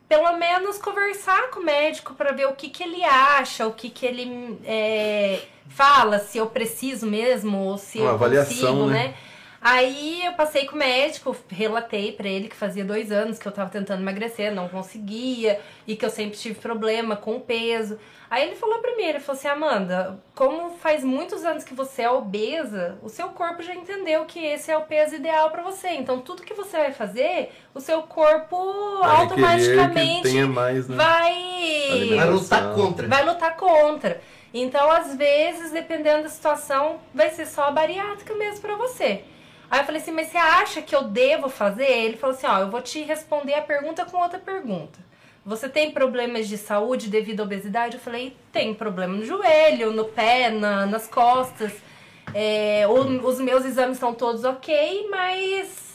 pelo 0.09 0.37
menos 0.37 0.77
conversar 0.79 1.49
com 1.51 1.61
o 1.61 1.63
médico 1.63 2.13
pra 2.13 2.33
ver 2.33 2.47
o 2.47 2.53
que, 2.53 2.67
que 2.69 2.83
ele 2.83 3.05
acha, 3.05 3.65
o 3.67 3.71
que, 3.71 3.89
que 3.89 4.05
ele 4.05 4.57
é, 4.65 5.39
fala, 5.69 6.19
se 6.19 6.37
eu 6.37 6.47
preciso 6.47 7.05
mesmo, 7.07 7.57
ou 7.59 7.77
se 7.77 7.99
Uma 7.99 8.09
eu 8.09 8.13
avaliação, 8.13 8.55
consigo, 8.79 8.85
né? 8.87 8.93
né? 9.07 9.13
Aí 9.59 10.23
eu 10.23 10.33
passei 10.33 10.65
com 10.65 10.75
o 10.75 10.79
médico, 10.79 11.35
relatei 11.49 12.11
pra 12.11 12.27
ele 12.29 12.47
que 12.47 12.55
fazia 12.55 12.85
dois 12.85 13.11
anos 13.11 13.39
que 13.39 13.47
eu 13.47 13.51
tava 13.51 13.69
tentando 13.71 14.01
emagrecer, 14.01 14.53
não 14.53 14.69
conseguia, 14.69 15.59
e 15.87 15.95
que 15.95 16.05
eu 16.05 16.11
sempre 16.11 16.37
tive 16.37 16.55
problema 16.59 17.15
com 17.15 17.35
o 17.37 17.39
peso. 17.41 17.97
Aí 18.29 18.45
ele 18.45 18.55
falou 18.55 18.79
pra 18.79 18.95
mim, 18.95 19.03
ele 19.03 19.19
falou 19.19 19.37
assim, 19.37 19.47
Amanda, 19.47 20.19
como 20.35 20.77
faz 20.77 21.03
muitos 21.03 21.43
anos 21.43 21.63
que 21.63 21.73
você 21.73 22.03
é 22.03 22.09
obesa, 22.09 22.97
o 23.01 23.09
seu 23.09 23.29
corpo 23.29 23.63
já 23.63 23.73
entendeu 23.73 24.25
que 24.25 24.39
esse 24.39 24.69
é 24.71 24.77
o 24.77 24.81
peso 24.83 25.15
ideal 25.15 25.49
pra 25.49 25.63
você. 25.63 25.89
Então 25.89 26.19
tudo 26.19 26.43
que 26.43 26.53
você 26.53 26.77
vai 26.77 26.91
fazer, 26.93 27.51
o 27.73 27.79
seu 27.81 28.03
corpo 28.03 28.99
Vai 28.99 29.15
automaticamente 29.21 30.21
tenha 30.23 30.47
mais, 30.47 30.87
né? 30.87 30.95
vai 30.95 32.15
Vai 32.15 32.29
lutar 32.29 32.73
contra. 32.75 33.07
vai 33.07 33.25
lutar 33.25 33.55
contra. 33.57 34.21
Então, 34.53 34.89
às 34.89 35.15
vezes, 35.15 35.71
dependendo 35.71 36.23
da 36.23 36.29
situação, 36.29 36.99
vai 37.13 37.29
ser 37.29 37.45
só 37.45 37.63
a 37.65 37.71
bariátrica 37.71 38.33
mesmo 38.35 38.61
pra 38.61 38.75
você. 38.75 39.23
Aí 39.69 39.81
eu 39.81 39.85
falei 39.85 40.01
assim, 40.01 40.11
mas 40.11 40.27
você 40.29 40.37
acha 40.37 40.81
que 40.81 40.95
eu 40.95 41.03
devo 41.03 41.49
fazer? 41.49 41.89
Ele 41.91 42.15
falou 42.17 42.35
assim, 42.35 42.47
ó, 42.47 42.59
eu 42.59 42.69
vou 42.69 42.81
te 42.81 43.01
responder 43.03 43.53
a 43.53 43.61
pergunta 43.61 44.05
com 44.05 44.17
outra 44.17 44.39
pergunta. 44.39 44.97
Você 45.45 45.67
tem 45.69 45.91
problemas 45.91 46.47
de 46.47 46.57
saúde 46.57 47.09
devido 47.09 47.41
à 47.41 47.43
obesidade? 47.43 47.95
Eu 47.95 48.01
falei, 48.01 48.35
tem 48.51 48.73
problema 48.73 49.13
no 49.15 49.25
joelho, 49.25 49.91
no 49.91 50.05
pé, 50.05 50.49
na- 50.49 50.85
nas 50.85 51.07
costas. 51.07 51.71
É, 52.33 52.85
os 52.87 53.39
meus 53.39 53.63
exames 53.65 53.93
estão 53.97 54.13
todos 54.13 54.43
ok, 54.43 55.07
mas 55.09 55.86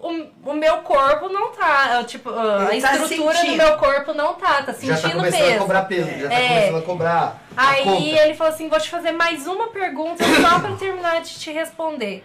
o, 0.00 0.50
o 0.50 0.54
meu 0.54 0.78
corpo 0.78 1.28
não 1.28 1.50
tá. 1.52 1.98
é, 2.00 2.04
Tipo, 2.04 2.30
a 2.30 2.68
Ele 2.72 2.80
tá 2.82 2.92
estrutura 2.94 3.32
do 3.32 3.38
sentindo. 3.38 3.56
meu 3.56 3.76
corpo 3.78 4.12
não 4.12 4.34
tá, 4.34 4.62
tá 4.62 4.72
Já 4.72 4.96
sentindo 4.96 5.00
tá 5.02 5.10
começando 5.10 5.40
peso. 5.40 5.54
a 5.54 5.58
cobrar 5.58 5.82
peso, 5.82 6.10
já 6.18 6.28
tá 6.28 6.34
É. 6.34 6.48
começando 6.48 6.78
a 6.78 6.82
cobrar 6.82 7.42
a 7.56 7.68
Aí 7.70 7.84
conta. 7.84 8.02
ele 8.20 8.34
falou 8.34 8.52
assim: 8.52 8.68
vou 8.68 8.80
te 8.80 8.90
fazer 8.90 9.12
mais 9.12 9.46
uma 9.46 9.68
pergunta 9.68 10.22
só 10.24 10.58
pra 10.60 10.72
terminar 10.76 11.20
de 11.22 11.38
te 11.38 11.50
responder. 11.50 12.24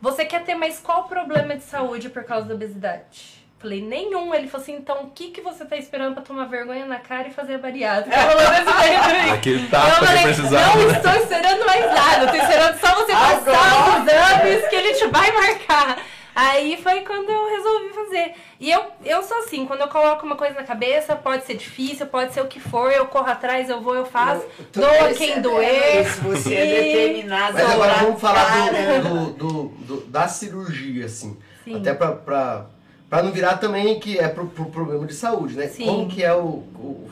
Você 0.00 0.24
quer 0.24 0.42
ter 0.44 0.54
mais 0.54 0.78
qual 0.80 1.04
problema 1.04 1.54
de 1.56 1.62
saúde 1.64 2.08
por 2.08 2.24
causa 2.24 2.46
da 2.46 2.54
obesidade? 2.54 3.38
Falei, 3.58 3.82
nenhum. 3.82 4.34
Ele 4.34 4.48
falou 4.48 4.62
assim, 4.62 4.74
então 4.76 5.02
o 5.02 5.10
que, 5.10 5.30
que 5.30 5.42
você 5.42 5.66
tá 5.66 5.76
esperando 5.76 6.14
pra 6.14 6.22
tomar 6.22 6.46
vergonha 6.46 6.86
na 6.86 6.98
cara 6.98 7.28
e 7.28 7.30
fazer 7.30 7.56
a 7.56 7.58
bariátrica? 7.58 8.16
Aquele 9.34 9.64
Eu 9.64 9.68
tapa 9.70 9.90
que 9.98 10.06
falei, 10.06 10.22
precisava. 10.22 10.78
não 10.78 10.86
né? 10.86 10.96
estou 10.96 11.12
esperando 11.12 11.66
mais 11.66 11.84
nada, 11.94 12.24
eu 12.24 12.28
tô 12.30 12.36
esperando 12.36 12.78
só 12.80 12.94
você 12.94 13.12
passar 13.12 14.00
os 14.00 14.06
exames 14.10 14.68
que 14.68 14.76
ele 14.76 14.94
te 14.94 15.06
vai 15.08 15.30
marcar. 15.32 15.98
Aí 16.34 16.76
foi 16.82 17.00
quando 17.00 17.28
eu 17.28 17.48
resolvi 17.50 17.88
fazer. 17.94 18.32
E 18.60 18.70
eu, 18.70 18.82
eu 19.04 19.22
sou 19.22 19.38
assim, 19.38 19.66
quando 19.66 19.80
eu 19.80 19.88
coloco 19.88 20.24
uma 20.24 20.36
coisa 20.36 20.54
na 20.54 20.62
cabeça, 20.62 21.16
pode 21.16 21.44
ser 21.44 21.54
difícil, 21.56 22.06
pode 22.06 22.32
ser 22.32 22.40
o 22.40 22.46
que 22.46 22.60
for, 22.60 22.90
eu 22.92 23.06
corro 23.06 23.28
atrás, 23.30 23.68
eu 23.68 23.80
vou, 23.80 23.94
eu 23.94 24.04
faço, 24.06 24.42
Eu 24.58 24.82
doa 24.82 25.12
quem 25.14 25.40
doer. 25.40 26.06
isso, 26.06 26.20
Você 26.22 26.54
é 26.54 26.66
determinada. 26.66 27.52
Mas 27.54 27.70
agora 27.70 27.94
vamos 27.94 28.20
falar 28.20 28.68
do, 29.00 29.02
do- 29.02 29.32
do- 29.32 29.68
do- 29.96 30.06
da 30.06 30.28
cirurgia, 30.28 31.06
assim. 31.06 31.36
Sim. 31.64 31.76
Até 31.76 31.94
pra, 31.94 32.12
pra, 32.12 32.66
pra 33.08 33.22
não 33.22 33.32
virar 33.32 33.56
também 33.58 33.98
que 33.98 34.18
é 34.18 34.28
pro, 34.28 34.46
pro 34.46 34.66
problema 34.66 35.06
de 35.06 35.14
saúde, 35.14 35.56
né? 35.56 35.66
Sim. 35.68 35.84
Como 35.86 36.08
que 36.08 36.22
é 36.22 36.32
o, 36.34 36.44
o- 36.76 37.10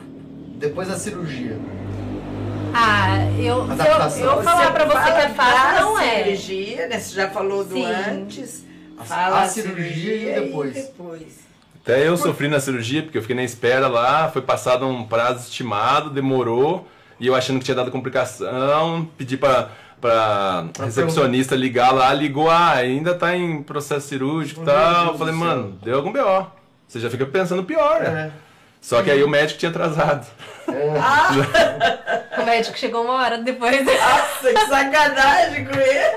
Depois 0.55 0.87
da 0.87 0.95
cirurgia? 0.97 1.57
Ah, 2.73 3.17
eu, 3.39 3.65
se 4.11 4.21
eu, 4.21 4.27
eu 4.31 4.43
falar 4.43 4.71
pra 4.71 4.85
você 4.85 5.11
que 5.11 5.21
é 5.21 5.29
fácil, 5.29 5.85
não 5.85 5.99
é. 5.99 6.23
cirurgia, 6.23 6.87
né? 6.87 6.99
Você 6.99 7.15
já 7.15 7.29
falou 7.29 7.63
do 7.63 7.73
Sim. 7.73 7.85
antes. 7.85 8.68
A- 8.99 9.03
Fala 9.05 9.41
a 9.41 9.47
cirurgia 9.47 10.37
e 10.37 10.41
depois. 10.41 10.73
depois. 10.73 11.39
Até 11.81 12.07
eu 12.07 12.15
sofri 12.17 12.47
na 12.47 12.59
cirurgia, 12.59 13.01
porque 13.01 13.17
eu 13.17 13.21
fiquei 13.21 13.35
na 13.35 13.43
espera 13.43 13.87
lá, 13.87 14.29
foi 14.29 14.41
passado 14.41 14.85
um 14.87 15.03
prazo 15.05 15.47
estimado, 15.47 16.09
demorou, 16.09 16.87
e 17.19 17.25
eu 17.25 17.33
achando 17.35 17.57
que 17.59 17.65
tinha 17.65 17.73
dado 17.75 17.89
complicação, 17.89 19.09
pedi 19.17 19.37
pra, 19.37 19.69
pra 19.99 20.65
recepcionista 20.83 21.55
ligar 21.55 21.91
lá, 21.91 22.13
ligou, 22.13 22.49
ah, 22.49 22.73
ainda 22.73 23.15
tá 23.15 23.35
em 23.35 23.63
processo 23.63 24.07
cirúrgico 24.07 24.61
e 24.61 24.65
tal. 24.65 25.07
Eu 25.13 25.17
falei, 25.17 25.33
mano, 25.33 25.79
deu 25.81 25.95
algum 25.95 26.11
BO. 26.11 26.47
Você 26.87 26.99
já 26.99 27.09
fica 27.09 27.25
pensando 27.25 27.63
pior, 27.63 28.01
né? 28.01 28.31
É. 28.35 28.49
Só 28.81 29.01
que 29.01 29.09
aí 29.11 29.23
o 29.23 29.27
médico 29.29 29.59
tinha 29.59 29.69
atrasado. 29.71 30.25
Ah, 31.01 31.29
O 32.41 32.45
médico 32.45 32.77
chegou 32.77 33.03
uma 33.03 33.13
hora 33.15 33.37
depois. 33.39 33.83
nossa, 33.85 34.53
que 34.53 34.65
sacanagem 34.67 35.65
com 35.65 35.73
ele. 35.77 36.15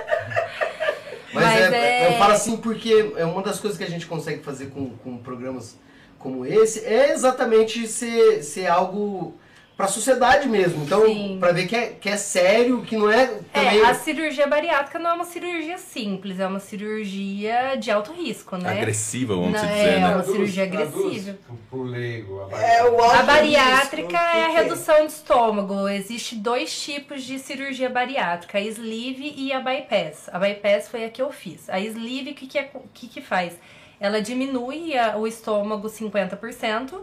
Mas, 1.33 1.45
Mas 1.45 1.73
é, 1.73 2.05
é- 2.05 2.15
eu 2.15 2.19
falo 2.19 2.33
assim 2.33 2.57
porque 2.57 3.13
é 3.17 3.25
uma 3.25 3.43
das 3.43 3.59
coisas 3.59 3.79
que 3.79 3.85
a 3.85 3.89
gente 3.89 4.07
consegue 4.07 4.43
fazer 4.43 4.67
com, 4.67 4.91
com 4.91 5.17
programas 5.19 5.77
como 6.19 6.47
esse 6.47 6.85
é 6.85 7.13
exatamente 7.13 7.87
ser, 7.89 8.43
ser 8.45 8.67
algo 8.67 9.35
pra 9.83 9.89
sociedade 9.89 10.49
mesmo. 10.49 10.85
Então, 10.85 11.03
pra 11.41 11.51
ver 11.51 11.67
que 11.67 11.75
é, 11.75 11.87
que 12.01 12.09
é 12.09 12.17
sério, 12.17 12.83
que 12.83 12.97
não 12.97 13.11
é 13.11 13.27
também. 13.53 13.81
É, 13.81 13.85
a 13.87 13.95
cirurgia 13.95 14.47
bariátrica 14.47 14.97
não 15.01 15.11
é 15.11 15.15
uma 15.15 15.25
cirurgia 15.25 15.77
simples, 15.77 16.39
é 16.39 16.47
uma 16.47 16.61
cirurgia 16.61 17.75
de 17.77 17.91
alto 17.91 18.13
risco, 18.13 18.57
né? 18.57 18.71
Agressiva, 18.79 19.35
vamos 19.35 19.61
Não, 19.61 19.61
dizer, 19.69 19.89
é, 19.89 19.99
né? 19.99 20.15
uma 20.15 20.23
cirurgia 20.23 20.69
traduz 20.71 21.29
agressiva. 21.29 21.39
Leigo. 21.73 22.49
A 22.53 22.57
É 22.63 22.79
A 23.19 23.23
bariátrica 23.25 24.07
risco, 24.19 24.37
é 24.37 24.45
a 24.45 24.49
redução 24.51 25.05
de 25.05 25.13
estômago. 25.13 25.89
Existe 25.89 26.37
dois 26.37 26.81
tipos 26.81 27.25
de 27.25 27.41
cirurgia 27.41 27.91
bariátrica, 27.91 28.59
a 28.59 28.61
sleeve 28.61 29.35
e 29.37 29.53
a 29.53 29.59
bypass. 29.59 30.29
A 30.33 30.39
bypass 30.39 30.87
foi 30.89 31.05
a 31.05 31.11
que 31.11 31.21
eu 31.21 31.33
fiz. 31.33 31.69
A 31.69 31.81
sleeve, 31.81 32.31
o 32.31 32.35
que, 32.35 32.47
que, 32.47 32.57
é, 32.59 32.71
que, 32.95 33.09
que 33.09 33.21
faz? 33.21 33.55
Ela 33.99 34.23
diminui 34.23 34.97
a- 34.97 35.17
o 35.17 35.27
estômago 35.27 35.89
50%. 35.89 37.01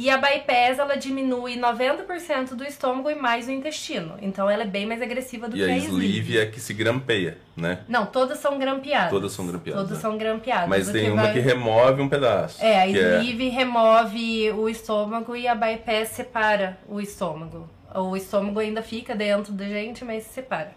E 0.00 0.08
a 0.08 0.16
bypass, 0.16 0.78
ela 0.78 0.94
diminui 0.96 1.56
90% 1.58 2.54
do 2.54 2.62
estômago 2.62 3.10
e 3.10 3.16
mais 3.16 3.48
o 3.48 3.50
intestino. 3.50 4.14
Então 4.22 4.48
ela 4.48 4.62
é 4.62 4.66
bem 4.66 4.86
mais 4.86 5.02
agressiva 5.02 5.48
do 5.48 5.56
E 5.56 5.58
que 5.58 5.64
a 5.68 5.74
a 5.74 5.76
sleeve 5.76 6.38
é 6.38 6.46
que 6.46 6.60
se 6.60 6.72
grampeia, 6.72 7.36
né? 7.56 7.80
Não, 7.88 8.06
todas 8.06 8.38
são 8.38 8.60
grampeadas. 8.60 9.10
Todas 9.10 9.32
são 9.32 9.44
grampeadas, 9.48 9.82
Todas 9.82 9.96
né? 9.98 10.00
são 10.02 10.16
grampeadas. 10.16 10.68
Mas 10.68 10.88
O 10.88 10.92
tem 10.92 11.10
uma 11.10 11.22
vai- 11.22 11.32
que 11.32 11.40
remove 11.40 12.00
um 12.00 12.08
pedaço. 12.08 12.62
É, 12.62 12.82
a 12.82 12.86
que 12.86 12.92
sleeve 12.92 13.48
remove 13.48 14.52
o 14.52 14.68
estômago 14.68 15.34
e 15.34 15.48
a 15.48 15.54
bypass 15.56 16.10
separa 16.10 16.78
o 16.88 17.00
estômago. 17.00 17.68
O 17.92 18.16
estômago 18.16 18.60
ainda 18.60 18.82
fica 18.82 19.16
dentro 19.16 19.52
da 19.52 19.64
gente, 19.64 20.04
mas 20.04 20.22
separa. 20.22 20.76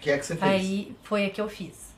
Que 0.00 0.10
é 0.12 0.18
que 0.18 0.24
você 0.24 0.36
fez? 0.36 0.48
Aí 0.52 0.94
foi 1.02 1.26
a 1.26 1.30
que 1.30 1.40
eu 1.40 1.48
fiz. 1.48 1.89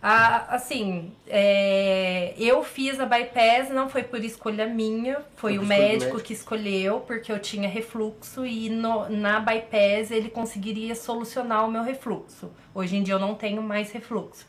Ah, 0.00 0.46
assim, 0.54 1.10
é, 1.26 2.32
eu 2.38 2.62
fiz 2.62 3.00
a 3.00 3.04
bypass, 3.06 3.68
não 3.70 3.88
foi 3.88 4.04
por 4.04 4.22
escolha 4.24 4.64
minha, 4.64 5.18
foi, 5.34 5.58
o 5.58 5.62
médico, 5.64 6.04
médico. 6.12 6.20
que 6.20 6.32
escolheu, 6.32 7.00
porque 7.00 7.32
eu 7.32 7.38
tinha 7.40 7.68
refluxo 7.68 8.46
e 8.46 8.70
no- 8.70 9.08
na 9.08 9.40
bypass 9.40 10.12
ele 10.12 10.30
conseguiria 10.30 10.94
solucionar 10.94 11.66
o 11.66 11.70
meu 11.70 11.82
refluxo. 11.82 12.48
Hoje 12.72 12.96
em 12.96 13.02
dia 13.02 13.14
eu 13.14 13.18
não 13.18 13.34
tenho 13.34 13.60
mais 13.60 13.90
refluxo. 13.90 14.46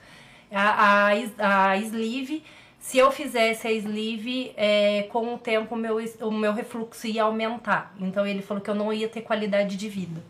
A, 0.51 1.07
a, 1.07 1.69
a 1.71 1.77
sleeve, 1.77 2.43
se 2.79 2.99
eu 2.99 3.11
fizesse 3.11 3.67
a 3.67 3.71
sleeve, 3.71 4.53
é, 4.55 5.07
com 5.11 5.33
o 5.33 5.37
tempo 5.39 5.73
o 5.73 5.77
meu, 5.77 5.97
o 6.21 6.31
meu 6.31 6.53
refluxo 6.53 7.07
ia 7.07 7.23
aumentar. 7.23 7.95
Então 7.99 8.25
ele 8.25 8.43
falou 8.43 8.61
que 8.61 8.69
eu 8.69 8.75
não 8.75 8.93
ia 8.93 9.09
ter 9.09 9.21
qualidade 9.21 9.75
de 9.75 9.89
vida. 9.89 10.21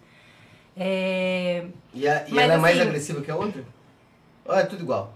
É, 0.78 1.66
E, 1.94 2.08
a- 2.08 2.26
e 2.28 2.40
ela 2.40 2.54
é 2.54 2.58
mais 2.58 2.78
assim- 2.80 2.88
agressiva 2.88 3.22
que 3.22 3.30
a 3.30 3.36
outra? 3.36 3.64
Ou 4.50 4.56
é 4.58 4.64
tudo 4.66 4.82
igual? 4.82 5.14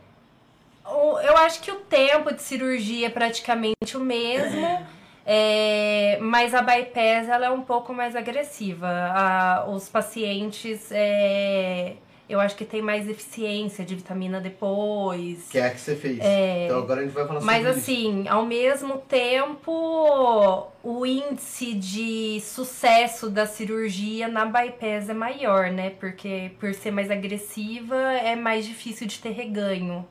Eu 1.24 1.38
acho 1.38 1.62
que 1.62 1.72
o 1.72 1.76
tempo 1.78 2.32
de 2.34 2.42
cirurgia 2.42 3.08
é 3.08 3.10
praticamente 3.10 3.96
o 3.96 4.00
mesmo, 4.00 4.86
é, 5.26 6.18
mas 6.22 6.54
a 6.54 6.62
bypass 6.62 7.28
ela 7.30 7.46
é 7.48 7.50
um 7.50 7.62
pouco 7.62 7.94
mais 7.94 8.16
agressiva. 8.16 8.88
A- 8.88 9.66
os 9.70 9.90
pacientes, 9.90 10.90
é, 10.92 11.96
eu 12.34 12.40
acho 12.40 12.56
que 12.56 12.66
tem 12.66 12.82
mais 12.82 13.08
eficiência 13.08 13.86
de 13.86 13.96
vitamina 13.96 14.42
depois. 14.42 15.48
Que 15.50 15.60
é 15.60 15.68
a 15.68 15.70
que 15.70 15.80
você 15.80 15.96
fez. 15.96 16.18
Então 16.18 16.80
agora 16.80 17.02
a 17.02 17.04
gente 17.04 17.14
vai 17.14 17.28
falar 17.28 17.42
Mas 17.42 17.58
sobre 17.58 17.72
isso. 17.72 17.80
assim, 17.80 18.28
ao 18.28 18.46
mesmo 18.46 18.98
tempo, 18.98 20.68
o 20.84 21.06
índice 21.06 21.74
de 21.74 22.42
sucesso 22.42 23.30
da 23.30 23.46
cirurgia 23.46 24.28
na 24.28 24.46
bypass 24.46 25.10
é 25.10 25.14
maior, 25.14 25.72
né? 25.72 25.92
Porque 25.92 26.52
por 26.60 26.74
ser 26.74 26.92
mais 26.92 27.12
agressiva, 27.12 27.96
é 27.96 28.36
mais 28.36 28.66
difícil 28.66 29.08
de 29.08 29.20
ter 29.20 29.32
reganho. 29.32 30.06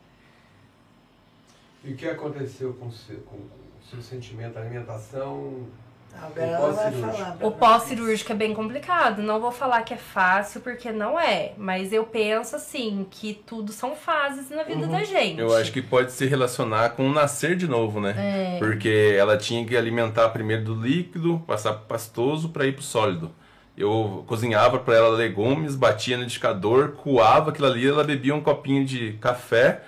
E 1.85 1.93
o 1.93 1.97
que 1.97 2.09
aconteceu 2.09 2.73
com 2.75 2.87
o 2.87 2.93
seu, 2.93 3.19
com 3.23 3.37
o 3.37 3.85
seu 3.91 4.01
sentimento, 4.01 4.57
a 4.57 4.61
alimentação? 4.61 5.67
Agora 6.21 6.47
ela 6.47 6.73
vai 6.73 6.85
pós-cirúrgico. 6.85 7.17
falar. 7.17 7.37
pra 7.37 7.47
O 7.47 7.51
pós-cirúrgico 7.53 8.33
é 8.33 8.35
bem 8.35 8.55
complicado. 8.55 9.23
Não 9.23 9.41
vou 9.41 9.53
falar 9.53 9.83
que 9.83 9.95
é 9.95 9.97
fácil, 9.97 10.61
porque 10.61 10.93
não 10.93 11.19
é. 11.19 11.53
Mas 11.57 11.93
eu 11.93 12.05
penso 12.05 12.57
assim, 12.57 13.07
que 13.11 13.35
tudo 13.47 13.73
são 13.73 13.95
fases 13.97 14.51
na 14.51 14.63
vida 14.63 14.87
da 14.87 15.05
gente. 15.05 15.41
Eu 15.41 15.55
acho 15.57 15.73
que 15.73 15.83
pode 15.83 16.13
se 16.13 16.27
relacionar 16.27 16.91
com 16.91 17.09
o 17.09 17.13
nascer 17.13 17.57
de 17.57 17.67
novo, 17.67 18.01
né? 18.01 18.15
É. 18.17 18.59
Porque 18.59 19.15
ela 19.19 19.37
tinha 19.37 19.65
que 19.65 19.77
alimentar 19.77 20.29
primeiro 20.31 20.65
do 20.65 20.75
líquido, 20.75 21.43
passar 21.47 21.73
pro 21.75 21.87
pastoso 21.87 22.49
para 22.51 22.67
ir 22.67 22.73
pro 22.73 22.83
sólido. 22.83 23.31
Eu 23.77 24.25
cozinhava 24.27 24.79
para 24.79 24.95
ela 24.95 25.09
legumes, 25.09 25.75
batia 25.75 26.17
no 26.17 26.23
liquidificador, 26.23 26.93
coava 26.93 27.51
aquilo 27.51 27.67
ali, 27.67 27.89
ela 27.89 28.05
bebia 28.05 28.35
um 28.35 28.41
copinho 28.41 28.85
de 28.85 29.15
café 29.15 29.83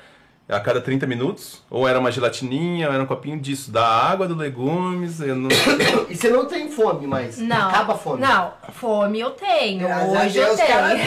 a 0.46 0.60
cada 0.60 0.78
30 0.78 1.06
minutos, 1.06 1.62
ou 1.70 1.88
era 1.88 1.98
uma 1.98 2.12
gelatininha, 2.12 2.88
ou 2.88 2.92
era 2.94 3.02
um 3.02 3.06
copinho 3.06 3.38
disso, 3.40 3.70
da 3.70 3.86
água 3.86 4.28
do 4.28 4.34
legumes, 4.34 5.18
eu 5.20 5.34
não... 5.34 5.48
E 6.10 6.14
você 6.14 6.28
não 6.28 6.44
tem 6.44 6.70
fome 6.70 7.06
mais? 7.06 7.38
Não. 7.38 7.68
Acaba 7.70 7.94
a 7.94 7.96
fome? 7.96 8.20
Não, 8.20 8.52
fome 8.72 9.20
eu 9.20 9.30
tenho. 9.30 9.80
Graças 9.80 10.08
Hoje 10.26 10.38
eu 10.38 10.54
tenho. 10.56 10.80
né? 10.80 11.04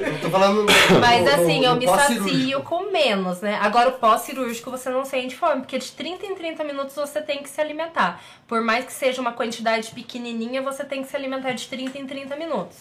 Não, 0.00 0.06
eu 0.08 0.20
tô 0.20 0.28
falando. 0.28 0.66
Mas 1.00 1.24
no- 1.24 1.30
assim, 1.30 1.58
no 1.60 1.66
eu 1.66 1.76
me 1.76 1.86
sacio 1.86 2.62
com 2.62 2.90
menos, 2.90 3.40
né? 3.40 3.56
Agora 3.62 3.90
o 3.90 3.92
pós-cirúrgico 3.92 4.72
você 4.72 4.90
não 4.90 5.04
sente 5.04 5.36
fome, 5.36 5.60
porque 5.60 5.78
de 5.78 5.92
30 5.92 6.26
em 6.26 6.34
30 6.34 6.64
minutos 6.64 6.96
você 6.96 7.22
tem 7.22 7.42
que 7.42 7.48
se 7.48 7.60
alimentar. 7.60 8.20
Por 8.48 8.60
mais 8.60 8.84
que 8.84 8.92
seja 8.92 9.20
uma 9.20 9.32
quantidade 9.32 9.92
pequenininha, 9.92 10.60
você 10.62 10.82
tem 10.84 11.02
que 11.02 11.08
se 11.08 11.14
alimentar 11.14 11.52
de 11.52 11.68
30 11.68 11.96
em 11.96 12.06
30 12.06 12.34
minutos. 12.34 12.78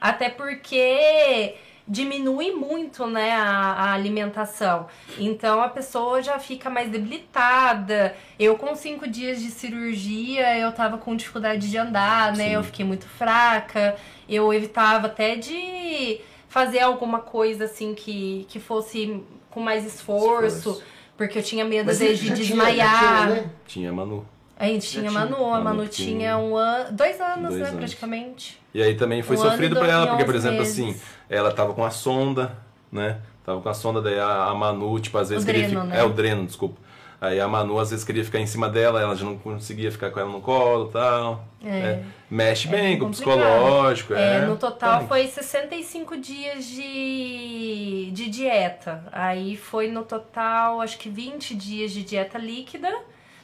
Até 0.00 0.30
porque 0.30 1.54
diminui 1.90 2.52
muito, 2.52 3.04
né, 3.08 3.32
a, 3.32 3.72
a 3.72 3.92
alimentação. 3.92 4.86
Então 5.18 5.60
a 5.60 5.68
pessoa 5.68 6.22
já 6.22 6.38
fica 6.38 6.70
mais 6.70 6.88
debilitada. 6.88 8.14
Eu 8.38 8.56
com 8.56 8.74
cinco 8.76 9.08
dias 9.08 9.40
de 9.42 9.50
cirurgia, 9.50 10.56
eu 10.58 10.70
tava 10.72 10.98
com 10.98 11.16
dificuldade 11.16 11.68
de 11.68 11.76
andar, 11.76 12.36
né? 12.36 12.44
Sim. 12.50 12.54
Eu 12.54 12.62
fiquei 12.62 12.84
muito 12.84 13.06
fraca. 13.06 13.96
Eu 14.28 14.54
evitava 14.54 15.08
até 15.08 15.34
de 15.34 16.20
fazer 16.48 16.78
alguma 16.80 17.18
coisa 17.20 17.64
assim 17.64 17.92
que, 17.94 18.46
que 18.48 18.60
fosse 18.60 19.20
com 19.50 19.60
mais 19.60 19.84
esforço, 19.84 20.58
Esforço. 20.58 20.82
porque 21.16 21.38
eu 21.38 21.42
tinha 21.42 21.64
medo 21.64 21.92
de 21.92 22.16
tinha- 22.16 22.34
desmaiar. 22.34 22.98
tinha, 23.26 23.26
né? 23.42 23.50
tinha 23.66 23.92
Manu. 23.92 24.24
A 24.56 24.66
gente 24.66 24.86
tinha 24.88 25.08
tinha. 25.08 25.10
Manu, 25.12 25.36
a 25.46 25.50
Manu 25.60 25.64
Manu 25.64 25.88
tinha- 25.88 26.08
tinha 26.18 26.38
um 26.38 26.54
ano, 26.54 26.92
dois 26.92 27.20
anos, 27.20 27.48
Dois 27.48 27.60
né, 27.62 27.68
anos. 27.68 27.78
praticamente. 27.78 28.59
E 28.72 28.82
aí 28.82 28.94
também 28.94 29.22
foi 29.22 29.36
Um 29.36 29.40
sofrido 29.40 29.74
pra 29.76 29.86
doze- 29.86 29.96
ela, 29.96 30.06
porque, 30.08 30.24
por 30.24 30.34
exemplo, 30.34 30.58
meses. 30.58 30.72
assim, 30.78 31.00
ela 31.28 31.50
tava 31.52 31.72
com 31.74 31.84
a 31.84 31.90
sonda, 31.90 32.56
né? 32.90 33.18
Tava 33.44 33.60
com 33.60 33.68
a 33.68 33.74
sonda, 33.74 34.00
daí 34.00 34.18
a, 34.18 34.44
a 34.44 34.54
Manu, 34.54 34.98
tipo, 35.00 35.18
às 35.18 35.28
vezes 35.30 35.44
queria 35.44 35.62
dreno, 35.66 35.80
ficar. 35.82 35.94
né? 35.94 36.00
É, 36.00 36.04
o 36.04 36.10
dreno, 36.10 36.46
desculpa. 36.46 36.78
Aí 37.20 37.38
a 37.38 37.46
Manu 37.46 37.78
às 37.78 37.90
vezes 37.90 38.02
queria 38.04 38.24
ficar 38.24 38.38
em 38.38 38.46
cima 38.46 38.66
dela, 38.68 38.98
ela 39.00 39.14
já 39.14 39.24
não 39.26 39.36
conseguia 39.36 39.90
ficar 39.92 40.10
com 40.10 40.20
ela 40.20 40.30
no 40.30 40.40
colo 40.40 40.88
e 40.88 40.92
tal. 40.92 41.44
É. 41.62 41.98
Mexe 42.30 42.66
É 42.68 42.70
bem 42.70 42.98
com 42.98 43.06
o 43.06 43.10
psicológico. 43.10 44.14
É, 44.14 44.36
É, 44.38 44.46
no 44.46 44.56
total 44.56 45.00
Pô, 45.00 45.08
foi 45.08 45.26
65 45.26 46.16
dias 46.16 46.64
de, 46.64 48.10
de 48.12 48.28
dieta. 48.30 49.04
Aí 49.12 49.56
foi 49.56 49.88
no 49.90 50.02
total, 50.02 50.80
acho 50.80 50.96
que 50.98 51.08
20 51.10 51.54
dias 51.54 51.90
de 51.92 52.02
dieta 52.02 52.38
líquida. 52.38 52.90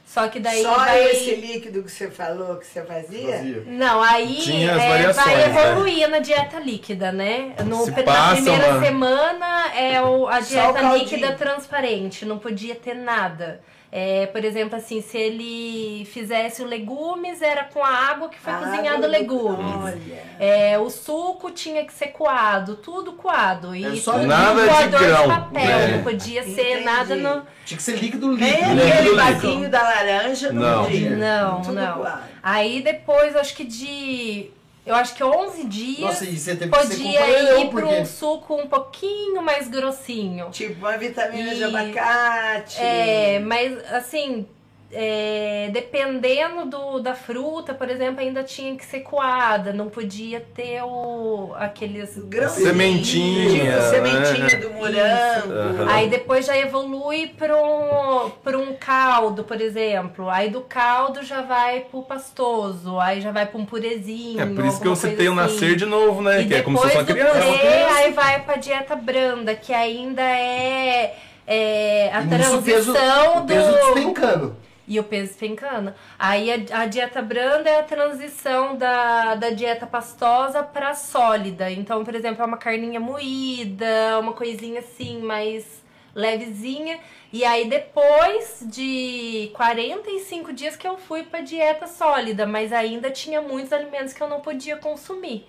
Só 0.07 0.29
que 0.29 0.39
daí 0.39 0.63
Só 0.63 0.73
vai... 0.77 1.05
esse 1.11 1.35
líquido 1.35 1.83
que 1.83 1.91
você 1.91 2.09
falou 2.09 2.57
que 2.59 2.67
você 2.67 2.81
fazia? 2.85 3.39
Fazia. 3.39 3.65
Não, 3.67 4.01
aí 4.01 4.37
Tinha 4.37 4.77
as 4.77 4.83
é, 4.83 5.13
vai 5.13 5.37
né? 5.49 5.71
evoluir 5.73 6.09
na 6.09 6.21
dieta 6.21 6.61
líquida, 6.61 7.11
né? 7.11 7.55
No, 7.67 7.85
Se 7.85 7.91
na 7.91 8.03
passa 8.05 8.35
primeira 8.37 8.69
uma- 8.71 8.81
semana 8.85 9.75
é 9.75 10.01
o, 10.01 10.29
a 10.29 10.39
dieta 10.39 10.81
líquida 10.97 11.33
transparente, 11.33 12.25
não 12.25 12.39
podia 12.39 12.77
ter 12.77 12.95
nada. 12.95 13.61
É, 13.99 14.27
por 14.27 14.45
exemplo, 14.45 14.77
assim, 14.77 15.01
se 15.01 15.17
ele 15.17 16.05
fizesse 16.05 16.61
o 16.61 16.67
legumes, 16.67 17.41
era 17.41 17.65
com 17.65 17.83
a 17.83 17.89
água 17.89 18.29
que 18.29 18.39
foi 18.39 18.53
A 18.53 18.57
cozinhado 18.59 18.89
água 18.89 19.01
do- 19.01 19.09
legumes. 19.09 19.75
Olha. 19.85 20.23
É, 20.39 20.79
o 20.79 20.91
suco 20.91 21.51
tinha 21.51 21.83
que 21.83 21.95
ser 21.95 22.09
coado, 22.09 22.77
tudo 22.77 23.15
coado. 23.15 23.75
E 23.75 23.87
É 23.87 23.97
só 23.97 24.13
tudo 24.13 24.27
nada 24.27 24.53
no 24.67 24.83
de 24.83 24.89
grão, 24.99 25.27
papel, 25.29 25.63
né? 25.65 25.89
não 25.97 26.03
podia 26.05 26.43
ser 26.43 26.51
Entendi. 26.73 26.85
nada 26.85 27.17
no. 27.17 27.47
Tinha 27.65 27.77
que 27.79 27.83
ser 27.83 27.97
líquido 27.97 28.37
Nem 28.37 28.51
líquido. 28.51 28.75
Líquido, 28.75 28.83
aquele 28.93 29.09
líquido. 29.09 29.17
baquinho 29.33 29.71
da 29.71 29.83
laranja 29.83 30.53
não, 30.53 30.63
Não. 30.63 30.85
podia. 30.85 31.11
Não, 31.17 31.63
Tudo 31.63 31.73
não. 31.75 32.19
Aí 32.43 32.83
depois, 32.83 33.35
acho 33.35 33.55
que 33.57 33.65
de. 33.65 34.51
Eu 34.87 34.95
acho 34.95 35.15
que 35.17 35.25
11 35.25 35.65
dias. 35.65 35.99
Nossa, 36.01 36.25
e 36.25 36.39
você 36.39 36.55
teve 36.55 36.71
que 36.71 36.79
ser 36.87 36.95
Podia 36.97 37.59
ir 37.61 37.69
para 37.71 37.87
um 37.87 38.07
suco 38.07 38.55
um 38.55 38.69
pouquinho 38.69 39.43
mais 39.43 39.67
grossinho. 39.69 40.49
Tipo 40.51 40.79
uma 40.87 40.97
vitamina 40.97 41.53
de 41.55 41.61
E- 41.61 41.65
abacate. 41.65 42.81
É, 42.81 43.41
mas 43.41 43.93
assim, 43.93 44.47
é, 44.93 45.69
dependendo 45.73 46.65
do, 46.67 47.01
da 47.01 47.15
fruta, 47.15 47.75
por 47.75 47.91
exemplo, 47.91 48.21
ainda 48.21 48.43
tinha 48.45 48.75
que 48.77 48.85
ser 48.85 49.01
coada, 49.01 49.73
não 49.73 49.89
podia 49.89 50.41
ter 50.55 50.81
o, 50.83 51.53
aqueles 51.59 52.17
Grãozinho, 52.17 52.67
Sementinha, 52.69 53.73
Tipo, 53.73 53.83
sementinha 53.91 54.45
né? 54.45 54.57
do 54.57 54.71
morango. 54.71 55.53
Aham. 55.53 55.89
Aí 55.91 56.09
depois 56.09 56.47
já 56.47 56.57
evolui 56.57 57.27
para 57.37 57.57
um, 57.57 58.31
pra 58.45 58.57
um 58.59 58.75
caldo, 58.75 59.43
por 59.45 59.61
exemplo. 59.61 60.31
Aí 60.31 60.51
do 60.51 60.61
caldo 60.61 61.23
já 61.25 61.43
vai 61.43 61.81
pro 61.81 62.03
pastoso, 62.03 62.99
aí 63.01 63.21
já 63.21 63.33
vai 63.33 63.45
para 63.47 63.59
um 63.61 63.65
purezinho. 63.65 64.41
É 64.41 64.47
por 64.47 64.65
isso 64.65 64.81
que 64.81 64.87
eu 64.87 64.93
alguma 64.93 64.97
citei 65.11 65.29
o 65.29 65.35
nascer 65.35 65.67
assim. 65.71 65.77
de 65.77 65.87
novo, 65.87 66.23
né? 66.23 66.43
E 66.43 66.47
que 66.47 66.55
é 66.55 66.63
como 66.63 66.79
se 66.79 66.87
depois 66.87 67.07
fosse 67.07 67.13
uma 67.13 67.29
do 67.29 67.33
criança. 67.33 67.59
purê, 67.59 67.85
aí 67.85 68.13
vai 68.13 68.41
pra 68.43 68.57
dieta 68.57 68.95
branda, 68.95 69.55
que 69.55 69.73
ainda 69.75 70.23
é, 70.23 71.15
é 71.47 72.11
a 72.15 72.23
E 72.23 72.27
peso- 72.29 72.63
transição 72.63 73.39
o 73.39 73.47
peso 73.47 73.73
do. 73.73 73.95
despencando. 73.95 74.66
E 74.89 75.01
o 75.01 75.05
peso 75.05 75.29
despencando. 75.29 75.93
Aí 76.19 76.51
a, 76.51 76.83
a 76.83 76.87
dieta 76.87 77.21
branda 77.21 77.69
é 77.69 77.81
a 77.81 77.83
transição 77.83 78.77
da, 78.77 79.35
da 79.35 79.51
dieta 79.51 79.87
pastosa 79.87 80.63
pra 80.63 80.95
sólida. 80.95 81.71
Então, 81.71 82.05
por 82.05 82.15
exemplo, 82.15 82.43
é 82.43 82.47
uma 82.47 82.57
carninha 82.57 83.01
moída, 83.01 84.19
uma 84.21 84.33
coisinha 84.33 84.79
assim, 84.81 85.21
mais 85.21 85.83
levezinha. 86.15 86.99
E 87.33 87.45
aí 87.45 87.69
depois 87.69 88.61
de 88.63 89.51
45 89.55 90.53
dias 90.53 90.77
que 90.77 90.87
eu 90.87 90.97
fui 90.97 91.23
pra 91.25 91.41
dieta 91.43 91.87
sólida, 91.87 92.47
mas 92.47 92.73
ainda 92.73 93.11
tinha 93.11 93.43
muitos 93.43 93.73
alimentos 93.73 94.13
que 94.13 94.23
eu 94.23 94.29
não 94.29 94.41
podia 94.41 94.77
consumir. 94.77 95.47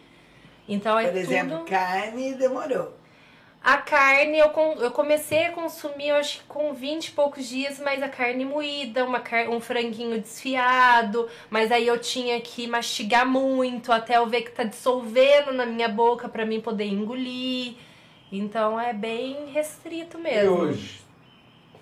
Então 0.68 1.00
é 1.00 1.08
Por 1.08 1.18
exemplo, 1.18 1.60
tudo... 1.60 1.70
carne 1.70 2.34
demorou. 2.34 2.94
A 3.64 3.78
carne 3.78 4.38
eu, 4.38 4.50
com- 4.50 4.74
eu 4.80 4.92
comecei 4.92 5.46
a 5.48 5.52
consumir, 5.52 6.10
eu 6.10 6.16
acho 6.16 6.38
que 6.40 6.44
com 6.46 6.74
20 6.74 7.08
e 7.08 7.12
poucos 7.12 7.46
dias, 7.50 7.80
mas 7.80 8.02
a 8.02 8.08
carne 8.08 8.46
moída, 8.46 9.04
uma 9.04 9.20
car- 9.20 9.50
um 9.50 9.60
franguinho 9.60 10.22
desfiado, 10.22 11.28
mas 11.50 11.70
aí 11.72 11.86
eu 11.86 12.00
tinha 12.00 12.40
que 12.40 12.66
mastigar 12.66 13.26
muito 13.28 13.92
até 13.92 14.18
eu 14.18 14.26
ver 14.26 14.44
que 14.44 14.52
tá 14.52 14.64
dissolvendo 14.64 15.52
na 15.52 15.66
minha 15.66 15.90
boca 15.90 16.30
pra 16.30 16.46
mim 16.46 16.62
poder 16.62 16.86
engolir. 16.86 17.74
Então 18.32 18.80
é 18.80 18.94
bem 18.94 19.48
restrito 19.52 20.18
E 20.18 20.22
mesmo. 20.22 20.52
hoje? 20.52 21.02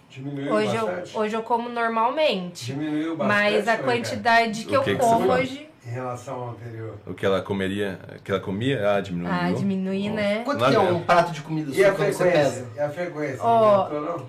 Diminuiu 0.10 0.54
Hoje 0.54 0.76
eu, 0.76 0.88
bastante? 0.88 1.18
hoje 1.18 1.36
eu 1.36 1.44
como 1.44 1.70
normalmente. 1.70 2.66
Diminuiu 2.66 3.16
bastante. 3.18 3.54
Mas 3.54 3.68
a 3.68 3.78
quantidade 3.78 4.66
que 4.66 4.76
eu 4.76 4.82
que 4.82 4.96
que 4.96 5.04
você 5.04 5.10
como 5.10 5.28
come? 5.28 5.40
hoje. 5.42 5.70
Em 5.86 5.92
relação 5.92 6.34
ao 6.36 6.50
anterior. 6.52 6.96
O 7.06 7.14
que 7.14 7.26
ela 7.26 7.42
comeria, 7.42 8.00
que 8.24 8.32
ela 8.32 8.40
comia, 8.40 8.96
ah, 8.96 9.02
diminuiu. 9.02 9.32
Ah, 9.32 9.52
diminui, 9.52 10.10
né? 10.10 10.42
Quanto 10.44 10.60
Lá 10.62 10.70
que 10.72 10.76
é 10.76 10.80
um 10.80 11.02
prato 11.02 11.32
de 11.32 11.42
comida 11.42 11.70
E 11.70 11.76
sua 11.76 11.88
a 11.90 11.92
quando 11.92 12.08
você 12.12 12.24
frequência? 12.24 12.52
pesa? 12.52 12.68
E 12.76 12.80
a 12.80 12.90
frequência? 12.90 13.40
Ó, 13.44 13.76
Aumentou, 13.76 14.02
não? 14.02 14.26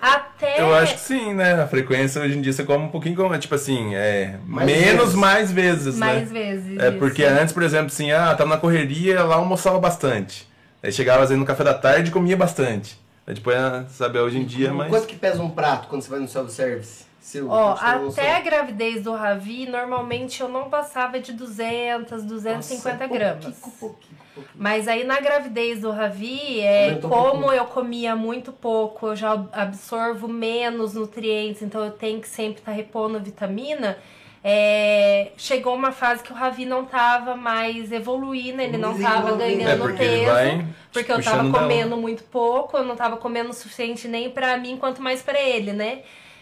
Até. 0.00 0.60
Eu 0.60 0.74
acho 0.74 0.94
que 0.94 1.00
sim, 1.00 1.34
né? 1.34 1.60
A 1.60 1.66
frequência 1.66 2.20
hoje 2.22 2.38
em 2.38 2.40
dia 2.40 2.52
você 2.52 2.64
come 2.64 2.84
um 2.84 2.88
pouquinho 2.88 3.16
como, 3.16 3.36
tipo 3.38 3.54
assim, 3.54 3.94
é 3.94 4.38
Mais 4.46 4.66
menos 4.66 5.00
vezes. 5.04 5.14
mais 5.14 5.52
vezes, 5.52 5.96
mais 5.96 6.30
né? 6.30 6.40
vezes. 6.40 6.78
É 6.78 6.90
porque 6.92 7.22
isso. 7.24 7.32
antes, 7.32 7.52
por 7.52 7.62
exemplo, 7.62 7.86
assim, 7.86 8.10
ah, 8.12 8.34
tava 8.34 8.50
na 8.50 8.56
correria, 8.58 9.22
lá 9.24 9.36
almoçava 9.36 9.78
bastante. 9.80 10.48
Aí 10.82 10.92
chegava 10.92 11.22
às 11.22 11.28
vezes 11.30 11.40
no 11.40 11.46
café 11.46 11.64
da 11.64 11.74
tarde 11.74 12.10
e 12.10 12.12
comia 12.12 12.36
bastante. 12.36 12.98
Aí 13.26 13.34
depois, 13.34 13.56
ah, 13.56 13.84
sabe, 13.88 14.18
hoje 14.20 14.38
em 14.38 14.44
dia, 14.44 14.72
mas 14.72 14.88
Quanto 14.88 15.06
que 15.06 15.16
pesa 15.16 15.42
um 15.42 15.50
prato 15.50 15.88
quando 15.88 16.02
você 16.02 16.10
vai 16.10 16.20
no 16.20 16.28
self-service? 16.28 17.07
Seu, 17.28 17.50
Ó, 17.50 17.74
até 17.78 18.36
a 18.36 18.40
gravidez 18.40 19.02
do 19.04 19.12
Ravi, 19.12 19.66
normalmente 19.66 20.40
eu 20.40 20.48
não 20.48 20.70
passava 20.70 21.20
de 21.20 21.34
200, 21.34 22.24
250 22.24 23.06
Nossa, 23.06 23.06
gramas. 23.18 23.44
pouquinho, 23.44 23.76
pouquinho, 23.78 24.18
pouquinho. 24.34 24.54
Mas 24.54 24.88
aí 24.88 25.04
na 25.04 25.20
gravidez 25.20 25.82
do 25.82 25.90
Ravi, 25.90 26.60
é, 26.60 26.98
um 27.04 27.06
como 27.06 27.52
eu 27.52 27.66
comia 27.66 28.16
muito 28.16 28.50
pouco, 28.50 29.08
eu 29.08 29.16
já 29.16 29.32
absorvo 29.52 30.26
menos 30.26 30.94
nutrientes, 30.94 31.60
então 31.60 31.84
eu 31.84 31.90
tenho 31.90 32.18
que 32.18 32.28
sempre 32.30 32.60
estar 32.60 32.72
repondo 32.72 33.20
vitamina. 33.20 33.98
é, 34.42 35.32
chegou 35.36 35.74
uma 35.74 35.92
fase 35.92 36.22
que 36.22 36.32
o 36.32 36.34
Ravi 36.34 36.64
não 36.64 36.86
tava 36.86 37.36
mais 37.36 37.92
evoluindo, 37.92 38.62
ele 38.62 38.78
não 38.78 38.98
tava 38.98 39.32
é 39.34 39.36
ganhando 39.36 39.82
porque 39.82 39.98
peso. 39.98 40.24
vai 40.32 40.66
Porque 40.92 41.12
eu 41.12 41.22
tava 41.22 41.42
dela. 41.42 41.58
comendo 41.58 41.94
muito 41.98 42.22
pouco, 42.24 42.78
eu 42.78 42.84
não 42.84 42.96
tava 42.96 43.18
comendo 43.18 43.50
o 43.50 43.52
suficiente 43.52 44.08
nem 44.08 44.30
pra 44.30 44.56
mim, 44.56 44.78
quanto 44.78 45.02
mais 45.02 45.20
pra 45.20 45.38
ele, 45.38 45.74
né? 45.74 46.00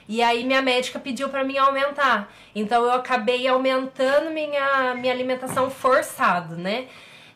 E 0.08 0.22
aí 0.22 0.44
minha 0.44 0.62
médica 0.62 0.98
pediu 0.98 1.28
pra 1.28 1.44
mim 1.44 1.58
aumentar. 1.58 2.32
Então 2.54 2.84
eu 2.84 2.92
acabei 2.92 3.46
aumentando 3.46 4.30
minha, 4.30 4.94
minha 4.94 5.12
alimentação 5.12 5.70
forçado, 5.70 6.56
né? 6.56 6.86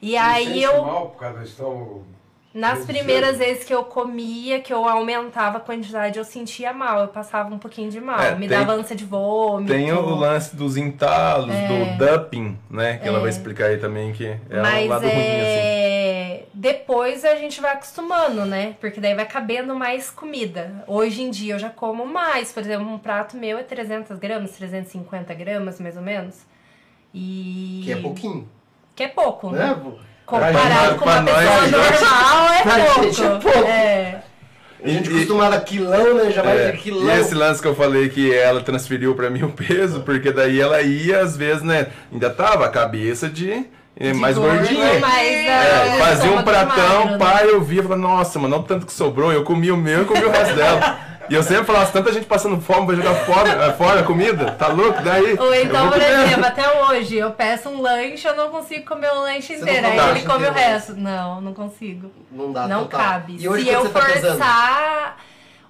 E 0.00 0.12
Você 0.12 0.16
aí 0.16 0.62
eu, 0.62 0.82
mal 0.84 1.10
por 1.10 1.18
causa 1.18 1.38
do 1.38 1.44
estômago? 1.44 2.06
Nas 2.52 2.78
reduzido? 2.80 2.98
primeiras 2.98 3.38
vezes 3.38 3.64
que 3.64 3.72
eu 3.72 3.84
comia, 3.84 4.60
que 4.60 4.72
eu 4.72 4.88
aumentava 4.88 5.58
a 5.58 5.60
quantidade, 5.60 6.18
eu 6.18 6.24
sentia 6.24 6.72
mal, 6.72 7.00
eu 7.02 7.08
passava 7.08 7.54
um 7.54 7.58
pouquinho 7.58 7.90
de 7.90 8.00
mal. 8.00 8.20
É, 8.20 8.34
Me 8.34 8.48
tem- 8.48 8.58
dava 8.58 8.72
ânsia 8.72 8.96
de 8.96 9.04
vômito. 9.04 9.72
tem 9.72 9.92
o 9.92 10.14
lance 10.14 10.56
dos 10.56 10.76
entalos, 10.76 11.54
do 11.54 11.96
dumping, 12.04 12.58
né? 12.68 12.98
Que 12.98 13.06
ela 13.08 13.20
vai 13.20 13.30
explicar 13.30 13.66
aí 13.66 13.78
também 13.78 14.12
que 14.12 14.26
é 14.26 14.38
um 14.58 14.62
Mas 14.62 14.88
lado 14.88 15.02
ruim, 15.02 15.12
assim. 15.12 15.20
é... 15.22 16.44
depois 16.52 17.24
a 17.24 17.36
gente 17.36 17.60
vai 17.60 17.72
acostumando, 17.72 18.44
né? 18.44 18.74
Porque 18.80 19.00
daí 19.00 19.14
vai 19.14 19.26
cabendo 19.26 19.74
mais 19.74 20.10
comida. 20.10 20.84
Hoje 20.86 21.22
em 21.22 21.30
dia 21.30 21.54
eu 21.54 21.58
já 21.58 21.70
como 21.70 22.04
mais. 22.06 22.52
Por 22.52 22.62
exemplo, 22.62 22.86
um 22.92 22.98
prato 22.98 23.36
meu 23.36 23.58
é 23.58 23.62
300 23.62 24.18
gramas, 24.18 24.50
350 24.52 25.32
gramas, 25.34 25.78
mais 25.80 25.96
ou 25.96 26.02
menos. 26.02 26.36
E... 27.14 27.82
Que 27.84 27.92
é 27.92 27.96
pouquinho, 27.96 28.48
Que 28.94 29.02
é 29.04 29.08
pouco, 29.08 29.50
né? 29.50 29.58
né? 29.68 29.92
Comparado 30.30 30.94
com 30.96 31.04
uma 31.04 31.22
pessoa 31.22 31.60
gente. 31.62 31.70
normal, 31.72 32.48
é 32.58 32.62
Pra 32.62 32.74
pouco. 32.84 33.02
gente 33.04 33.22
é 33.24 33.28
pouco. 33.28 33.58
É. 33.68 34.16
A 34.82 34.88
gente 34.88 35.10
E- 35.10 35.14
acostumado 35.14 35.54
a 35.54 35.60
quilão, 35.60 36.14
né? 36.14 36.30
Já 36.30 36.40
vai 36.42 36.56
É, 36.58 36.70
de 36.72 36.78
quilão. 36.78 37.14
e 37.14 37.20
esse 37.20 37.34
lance 37.34 37.60
que 37.60 37.68
eu 37.68 37.74
falei 37.74 38.08
que 38.08 38.34
ela 38.34 38.62
transferiu 38.62 39.14
pra 39.14 39.28
mim 39.28 39.42
o 39.42 39.50
peso, 39.50 40.00
porque 40.00 40.32
daí 40.32 40.58
ela 40.60 40.80
ia, 40.80 41.20
às 41.20 41.36
vezes, 41.36 41.62
né? 41.62 41.88
Ainda 42.10 42.30
tava 42.30 42.64
a 42.64 42.68
cabeça 42.70 43.28
de, 43.28 43.66
eh, 43.98 44.12
mais 44.14 44.38
gordo, 44.38 44.56
gordinha. 44.56 44.98
mas, 44.98 45.26
É, 45.28 45.50
ah, 45.52 45.94
o 45.94 45.98
fazia 45.98 46.30
um 46.30 46.42
pratão, 46.42 47.04
magro, 47.04 47.10
né? 47.12 47.18
pai, 47.18 47.50
eu 47.50 47.60
via 47.60 47.80
e 47.80 47.82
falava, 47.82 48.00
nossa, 48.00 48.38
mano, 48.38 48.56
não 48.56 48.62
tanto 48.62 48.86
que 48.86 48.92
sobrou, 48.94 49.30
eu 49.30 49.42
comi 49.44 49.70
o 49.70 49.76
meu 49.76 50.02
e 50.02 50.04
comi 50.06 50.24
o 50.24 50.30
resto 50.30 50.54
dela. 50.54 50.96
E 51.30 51.34
eu 51.34 51.44
sempre 51.44 51.64
falava, 51.64 51.88
tanta 51.92 52.12
gente 52.12 52.26
passando 52.26 52.60
fome 52.60 52.86
pra 52.86 52.96
jogar 52.96 53.14
fora, 53.24 53.48
eh, 53.66 53.72
fora 53.74 54.00
a 54.00 54.02
comida, 54.02 54.50
tá 54.50 54.66
louco? 54.66 55.00
Daí. 55.00 55.38
Ou 55.38 55.54
então, 55.54 55.88
por 55.88 56.02
exemplo, 56.02 56.44
até 56.44 56.82
hoje, 56.82 57.16
eu 57.16 57.30
peço 57.30 57.68
um 57.68 57.80
lanche, 57.80 58.26
eu 58.26 58.34
não 58.34 58.50
consigo 58.50 58.84
comer 58.84 59.12
o 59.12 59.20
lanche 59.20 59.54
Você 59.56 59.62
inteiro. 59.62 59.86
Aí 59.86 60.10
ele 60.10 60.22
come 60.22 60.44
o 60.44 60.50
inteiro? 60.50 60.54
resto. 60.54 60.94
Não, 60.96 61.40
não 61.40 61.54
consigo. 61.54 62.10
Não 62.32 62.52
dá 62.52 62.66
não 62.66 62.82
total. 62.82 63.00
cabe. 63.00 63.36
E 63.38 63.48
hoje 63.48 63.62
Se 63.64 63.70
eu 63.70 63.88
tá 63.88 64.00
forçar. 64.00 65.16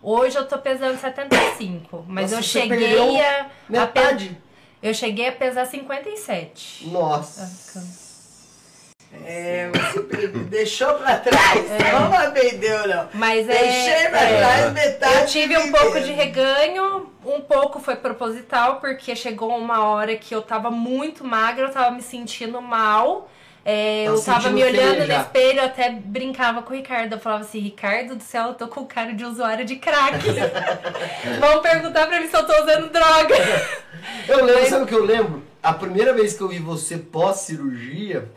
Hoje 0.02 0.36
eu 0.38 0.46
tô 0.46 0.56
pesando 0.56 0.98
75. 0.98 2.06
Mas 2.08 2.30
Nossa, 2.30 2.36
eu 2.36 2.42
você 2.42 2.60
cheguei 2.60 3.20
a. 3.20 3.40
a 3.40 3.44
pe- 3.44 3.50
Metade. 3.68 4.38
Eu 4.82 4.94
cheguei 4.94 5.28
a 5.28 5.32
pesar 5.32 5.66
57. 5.66 6.88
Nossa. 6.90 7.42
É, 9.12 9.70
você 9.72 10.28
deixou 10.28 10.94
pra 10.94 11.16
trás. 11.16 11.64
Não 11.92 12.12
aprendeu, 12.12 12.86
não. 12.86 13.08
Mas 13.14 13.48
é. 13.48 13.58
Deixei 13.58 14.08
pra 14.08 14.22
é, 14.22 14.38
trás 14.38 14.72
metade. 14.72 15.14
Eu 15.14 15.26
tive 15.26 15.58
um 15.58 15.72
pouco 15.72 16.00
de 16.00 16.12
reganho, 16.12 17.10
um 17.24 17.40
pouco 17.40 17.80
foi 17.80 17.96
proposital, 17.96 18.80
porque 18.80 19.14
chegou 19.16 19.56
uma 19.56 19.84
hora 19.84 20.16
que 20.16 20.34
eu 20.34 20.42
tava 20.42 20.70
muito 20.70 21.24
magra, 21.24 21.66
eu 21.66 21.72
tava 21.72 21.90
me 21.90 22.02
sentindo 22.02 22.60
mal. 22.62 23.28
É, 23.64 24.04
eu 24.08 24.20
tava 24.22 24.48
me 24.50 24.64
olhando 24.64 25.06
no 25.06 25.12
espelho, 25.12 25.58
eu 25.58 25.66
até 25.66 25.90
brincava 25.90 26.62
com 26.62 26.72
o 26.72 26.76
Ricardo. 26.76 27.12
Eu 27.12 27.20
falava 27.20 27.42
assim, 27.42 27.58
Ricardo 27.58 28.16
do 28.16 28.22
céu, 28.22 28.48
eu 28.48 28.54
tô 28.54 28.68
com 28.68 28.86
cara 28.86 29.12
de 29.12 29.24
usuário 29.24 29.66
de 29.66 29.76
crack. 29.76 30.24
Vão 31.38 31.60
perguntar 31.60 32.06
pra 32.06 32.20
mim 32.20 32.28
se 32.28 32.36
eu 32.36 32.46
tô 32.46 32.52
usando 32.62 32.90
droga. 32.90 33.34
Eu 34.26 34.44
lembro, 34.44 34.68
sabe 34.68 34.84
o 34.84 34.86
que 34.86 34.94
eu 34.94 35.04
lembro? 35.04 35.42
A 35.62 35.74
primeira 35.74 36.14
vez 36.14 36.32
que 36.32 36.40
eu 36.40 36.48
vi 36.48 36.58
você 36.58 36.96
pós-cirurgia 36.96 38.30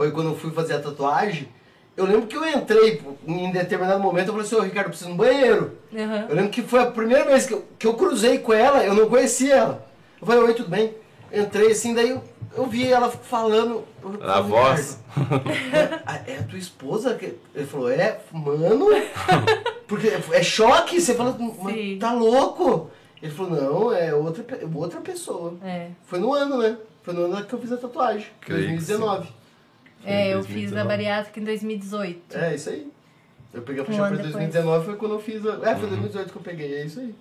foi 0.00 0.10
quando 0.12 0.30
eu 0.30 0.34
fui 0.34 0.50
fazer 0.50 0.72
a 0.76 0.78
tatuagem. 0.80 1.46
Eu 1.94 2.06
lembro 2.06 2.26
que 2.26 2.34
eu 2.34 2.48
entrei, 2.48 3.02
em 3.26 3.52
determinado 3.52 4.00
momento, 4.00 4.28
eu 4.28 4.32
falei 4.32 4.46
assim, 4.46 4.56
ô 4.56 4.60
Ricardo, 4.60 4.86
eu 4.86 4.90
preciso 4.90 5.10
de 5.10 5.14
um 5.14 5.18
banheiro. 5.18 5.76
Uhum. 5.92 6.26
Eu 6.30 6.36
lembro 6.36 6.50
que 6.50 6.62
foi 6.62 6.80
a 6.80 6.86
primeira 6.86 7.26
vez 7.26 7.44
que 7.44 7.52
eu, 7.52 7.66
que 7.78 7.86
eu 7.86 7.92
cruzei 7.92 8.38
com 8.38 8.54
ela, 8.54 8.82
eu 8.82 8.94
não 8.94 9.10
conhecia 9.10 9.56
ela. 9.56 9.86
Eu 10.18 10.26
falei, 10.26 10.42
oi, 10.42 10.54
tudo 10.54 10.70
bem? 10.70 10.94
Entrei 11.30 11.72
assim, 11.72 11.92
daí 11.92 12.08
eu, 12.08 12.24
eu 12.56 12.64
vi 12.64 12.90
ela 12.90 13.10
falando. 13.10 13.84
A 14.22 14.40
"Ô, 14.40 14.44
voz. 14.44 14.98
"Ah, 16.06 16.20
É 16.26 16.38
a 16.38 16.42
tua 16.44 16.58
esposa? 16.58 17.12
que-" 17.16 17.36
Ele 17.54 17.66
falou, 17.66 17.90
é, 17.90 18.18
mano. 18.32 18.86
Porque 19.86 20.08
é 20.32 20.42
choque, 20.42 20.98
você 20.98 21.12
fala, 21.14 21.36
"Mas 21.62 21.74
Sim. 21.74 21.98
tá 22.00 22.14
louco. 22.14 22.90
Ele 23.22 23.32
falou, 23.32 23.50
não, 23.60 23.92
é 23.92 24.14
outra, 24.14 24.42
outra 24.74 25.00
pessoa. 25.02 25.52
É. 25.62 25.88
Foi 26.06 26.18
no 26.18 26.32
ano, 26.32 26.56
né? 26.56 26.78
Foi 27.02 27.12
no 27.12 27.26
ano 27.26 27.44
que 27.44 27.52
eu 27.52 27.58
fiz 27.58 27.70
a 27.72 27.76
tatuagem, 27.76 28.28
Creio 28.40 28.62
que 28.62 28.76
2019. 28.76 29.39
Foi 30.02 30.10
É, 30.12 30.28
em 30.28 30.30
eu 30.30 30.42
fiz 30.42 30.72
a 30.72 30.82
2019. 30.82 30.88
bariátrica 30.88 31.40
em 31.40 31.44
2018. 31.44 32.36
É, 32.38 32.54
isso 32.54 32.70
aí. 32.70 32.90
Eu 33.52 33.62
peguei 33.62 33.82
a 33.82 33.84
faixa 33.84 33.98
pra 33.98 34.08
depois. 34.10 34.32
2019, 34.32 34.84
foi 34.84 34.96
quando 34.96 35.12
eu 35.14 35.20
fiz 35.20 35.44
a... 35.46 35.50
É, 35.54 35.74
foi 35.74 35.84
Uhum. 35.84 35.88
2018 35.88 36.32
que 36.32 36.38
eu 36.38 36.42
peguei, 36.42 36.74
é 36.74 36.84
isso 36.86 37.00
aí. 37.00 37.14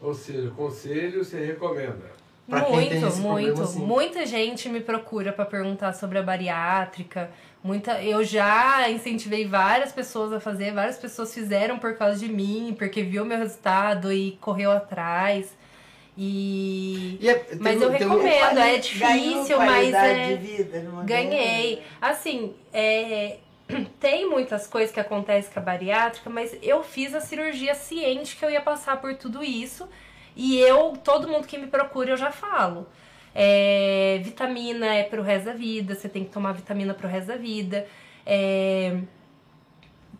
Ou 0.00 0.14
seja, 0.14 0.50
conselho 0.50 1.24
você 1.24 1.44
recomenda. 1.44 2.12
Pra 2.46 2.60
quem 2.60 2.72
muito, 2.74 2.88
tem 2.90 3.02
esse 3.08 3.20
muito. 3.20 3.46
problema, 3.54 3.66
sim. 3.66 3.78
Muita 3.86 4.26
gente 4.26 4.68
me 4.68 4.80
procura 4.80 5.32
pra 5.32 5.46
perguntar 5.46 5.94
sobre 5.94 6.18
a 6.18 6.22
bariátrica. 6.22 7.30
Muita, 7.62 8.02
eu 8.02 8.22
já 8.22 8.90
incentivei 8.90 9.46
várias 9.48 9.92
pessoas 9.92 10.30
a 10.34 10.38
fazer, 10.38 10.74
várias 10.74 10.98
pessoas 10.98 11.32
fizeram 11.32 11.78
por 11.78 11.94
causa 11.96 12.18
de 12.18 12.28
mim, 12.30 12.74
porque 12.78 13.02
viu 13.02 13.24
meu 13.24 13.38
resultado 13.38 14.12
e 14.12 14.32
correu 14.42 14.70
atrás. 14.70 15.56
E 16.16 17.18
E 17.20 17.28
é- 17.28 17.46
Mas 17.58 17.80
eu 17.82 17.90
tem 17.90 17.98
recomendo. 17.98 18.58
é 18.58 18.78
difícil, 18.78 19.58
mas 19.58 19.94
é- 19.94 20.36
vida, 20.36 20.80
ganhei. 21.04 21.82
Assim, 22.00 22.54
é, 22.72 23.38
tem 23.98 24.28
muitas 24.28 24.66
coisas 24.66 24.92
que 24.92 25.00
acontecem 25.00 25.52
com 25.52 25.58
a 25.58 25.62
bariátrica, 25.62 26.30
mas 26.30 26.56
eu 26.62 26.82
fiz 26.84 27.14
a 27.14 27.20
cirurgia 27.20 27.74
ciente 27.74 28.36
que 28.36 28.44
eu 28.44 28.50
ia 28.50 28.60
passar 28.60 29.00
por 29.00 29.14
tudo 29.16 29.42
isso. 29.42 29.88
E 30.36 30.58
eu, 30.58 30.94
todo 31.02 31.28
mundo 31.28 31.46
que 31.46 31.58
me 31.58 31.66
procura, 31.66 32.10
eu 32.10 32.16
já 32.16 32.30
falo. 32.30 32.86
É, 33.34 34.20
vitamina 34.22 34.94
é 34.94 35.02
pro 35.02 35.22
resto 35.22 35.46
da 35.46 35.52
vida, 35.52 35.94
você 35.94 36.08
tem 36.08 36.24
que 36.24 36.30
tomar 36.30 36.52
vitamina 36.52 36.94
pro 36.94 37.08
resto 37.08 37.28
da 37.28 37.36
vida. 37.36 37.86
É, 38.24 38.96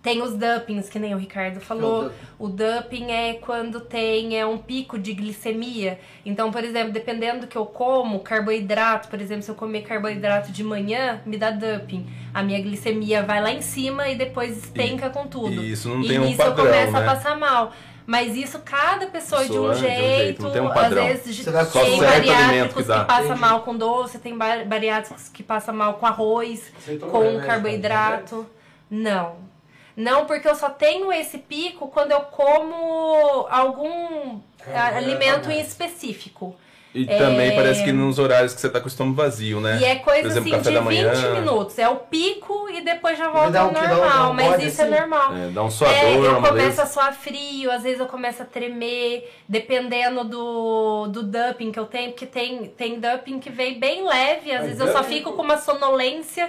Tem 0.05 0.20
os 0.20 0.35
dumpings, 0.35 0.90
que 0.90 0.98
nem 0.98 1.14
o 1.14 1.16
Ricardo 1.16 1.60
falou. 1.60 2.10
O 2.39 2.47
dumping 2.47 3.10
é 3.10 3.32
quando 3.40 3.81
tem 3.81 4.39
é 4.39 4.44
um 4.44 4.59
pico 4.59 4.98
de 4.98 5.14
glicemia. 5.14 5.98
Então, 6.26 6.52
por 6.52 6.62
exemplo, 6.62 6.93
dependendo 6.93 7.40
do 7.40 7.47
que 7.47 7.56
eu 7.56 7.64
como, 7.64 8.20
carboidrato, 8.20 9.09
por 9.09 9.18
exemplo, 9.18 9.43
se 9.43 9.51
eu 9.51 9.55
comer 9.55 9.81
carboidrato 9.81 10.52
de 10.52 10.62
manhã, 10.62 11.22
me 11.24 11.39
dá 11.39 11.51
dumping. 11.51 12.06
A 12.35 12.43
minha 12.43 12.60
glicemia 12.60 13.22
vai 13.22 13.40
lá 13.40 13.51
em 13.51 13.62
cima 13.62 14.06
e 14.10 14.14
depois 14.14 14.59
espenca 14.59 15.09
com 15.09 15.26
tudo. 15.26 15.62
E 15.64 15.72
isso 15.72 15.89
não 15.89 16.02
e 16.02 16.09
tem 16.09 16.18
um 16.18 16.26
nisso 16.26 16.36
padrão, 16.36 16.66
eu 16.66 16.70
começo 16.70 16.93
né? 16.93 16.98
a 16.98 17.02
passar 17.14 17.39
mal. 17.39 17.72
Mas 18.06 18.36
isso 18.36 18.59
cada 18.62 19.06
pessoa 19.06 19.40
é 19.40 19.44
de 19.47 19.52
um 19.59 19.68
Pessoa 19.70 19.74
de 19.74 19.78
um 19.78 19.89
jeito, 19.89 20.16
jeito. 20.18 20.43
não 20.43 20.51
tem 20.51 20.60
um 20.60 20.68
Às 20.68 20.74
padrão. 20.74 21.06
vezes 21.06 21.35
Você 21.39 21.51
dá 21.51 21.64
só 21.64 21.81
tem 21.82 22.05
alimento 22.05 22.74
bariátricos 22.74 22.86
que 22.86 22.93
que, 22.93 23.05
passa 23.06 23.22
Entendi. 23.24 23.40
mal 23.40 23.60
com 23.62 23.74
doce, 23.74 24.18
tem 24.18 24.36
ba- 24.36 24.64
bariátricos 24.66 25.31
que 25.31 25.43
passa 25.43 25.72
mal 25.72 25.94
com 25.94 26.05
arroz, 26.05 26.70
com 27.10 27.20
remédio, 27.20 27.47
carboidrato. 27.47 28.47
Não. 28.90 29.44
Não, 29.97 30.27
porque 30.27 30.49
eu 30.49 30.55
só 30.57 30.71
tenho 30.71 31.12
esse 31.12 31.39
pico 31.39 31.89
quando 31.89 32.12
eu 32.12 32.21
como 32.21 33.47
algum 33.51 34.41
Carboidrato 34.59 34.97
alimento 34.97 35.49
a 35.49 35.53
em 35.53 35.57
mais. 35.57 35.69
específico. 35.69 36.57
E 36.95 37.07
É. 37.11 37.19
também 37.19 37.57
parece 37.57 37.83
que 37.83 37.91
nos 37.91 38.21
horários 38.21 38.55
que 38.55 38.61
você 38.61 38.69
tá 38.71 38.79
com 38.79 38.85
o 38.85 38.89
estômago 38.89 39.16
vazio, 39.16 39.61
né? 39.61 39.79
E 39.81 39.85
é 39.85 39.97
coisa 39.97 40.29
exemplo, 40.29 40.55
assim 40.55 40.62
de 40.62 40.75
da 40.75 40.81
20 40.81 40.85
manhã. 40.85 41.35
minutos. 41.41 41.77
É 41.77 41.89
o 41.89 41.97
pico 41.97 42.69
e 42.71 42.83
depois 42.83 43.19
já 43.19 43.29
volta 43.29 43.59
ao 43.59 43.73
normal. 43.73 44.33
mas 44.33 44.62
isso 44.62 44.81
assim? 44.81 44.95
é 44.95 45.01
normal. 45.01 45.35
É, 45.37 45.49
dá 45.49 45.62
um 45.65 45.71
suador, 45.71 45.97
É, 45.97 46.16
eu 46.16 46.41
começo 46.41 46.81
a 46.81 46.87
suar 46.87 47.12
frio, 47.12 47.73
às 47.73 47.83
vezes 47.83 47.99
eu 47.99 48.07
começo 48.07 48.43
a 48.43 48.45
tremer, 48.45 49.29
dependendo 49.49 50.23
do, 50.23 51.09
do 51.09 51.23
dumping 51.25 51.73
que 51.73 51.81
eu 51.81 51.87
tenho, 51.87 52.12
porque 52.12 52.27
tem, 52.27 52.66
tem 52.66 53.01
dumping 53.01 53.41
que 53.41 53.51
vem 53.51 53.77
bem 53.81 54.07
leve, 54.07 54.53
às 54.53 54.62
vezes 54.65 54.79
eu 54.79 54.93
só 54.93 55.03
fico 55.03 55.33
com 55.33 55.43
uma 55.43 55.59
sonolência. 55.59 56.49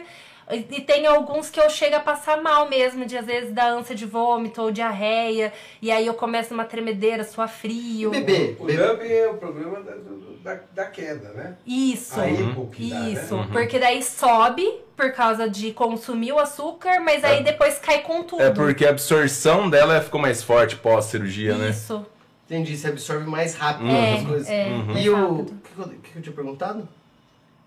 E 0.51 0.79
tem 0.81 1.07
alguns 1.07 1.49
que 1.49 1.59
eu 1.59 1.67
chego 1.71 1.95
a 1.95 1.99
passar 1.99 2.39
mal 2.39 2.69
mesmo, 2.69 3.03
de 3.05 3.17
às 3.17 3.25
vezes 3.25 3.51
dar 3.51 3.67
ânsia 3.71 3.95
de 3.95 4.05
vômito 4.05 4.61
ou 4.61 4.71
diarreia, 4.71 5.51
e 5.81 5.91
aí 5.91 6.05
eu 6.05 6.13
começo 6.13 6.53
uma 6.53 6.65
tremedeira, 6.65 7.23
suar 7.23 7.49
frio. 7.49 8.11
Bebê. 8.11 8.55
O 8.59 8.65
bebê. 8.65 8.87
dumping 8.87 9.11
é 9.11 9.27
o 9.27 9.37
problema 9.37 9.81
da, 9.81 9.95
da, 10.43 10.59
da 10.71 10.85
queda, 10.85 11.29
né? 11.29 11.57
Isso. 11.65 12.19
A 12.19 12.25
Uhum. 12.25 12.51
hipo 12.51 12.67
que 12.67 12.89
dá, 12.91 12.99
né? 12.99 13.11
Isso, 13.11 13.47
porque 13.51 13.79
daí 13.79 14.03
sobe 14.03 14.63
por 14.95 15.11
causa 15.13 15.49
de 15.49 15.71
consumir 15.73 16.31
o 16.33 16.39
açúcar, 16.39 16.99
mas 17.01 17.23
aí 17.23 17.43
depois 17.43 17.79
cai 17.79 18.01
com 18.01 18.21
tudo. 18.23 18.41
É 18.43 18.51
porque 18.51 18.85
a 18.85 18.91
absorção 18.91 19.67
dela 19.69 19.99
ficou 19.99 20.21
mais 20.21 20.43
forte 20.43 20.75
pós-cirurgia, 20.75 21.57
né? 21.57 21.69
Isso. 21.71 22.05
Entendi, 22.45 22.77
você 22.77 22.89
absorve 22.89 23.25
mais 23.25 23.55
rápido 23.55 23.89
É, 23.89 24.13
as 24.13 24.23
coisas. 24.23 24.47
é, 24.47 24.67
Uhum. 24.67 24.97
E 24.97 25.09
o. 25.09 25.45
Que, 25.45 26.11
que 26.11 26.17
eu 26.17 26.21
tinha 26.21 26.35
perguntado? 26.35 26.87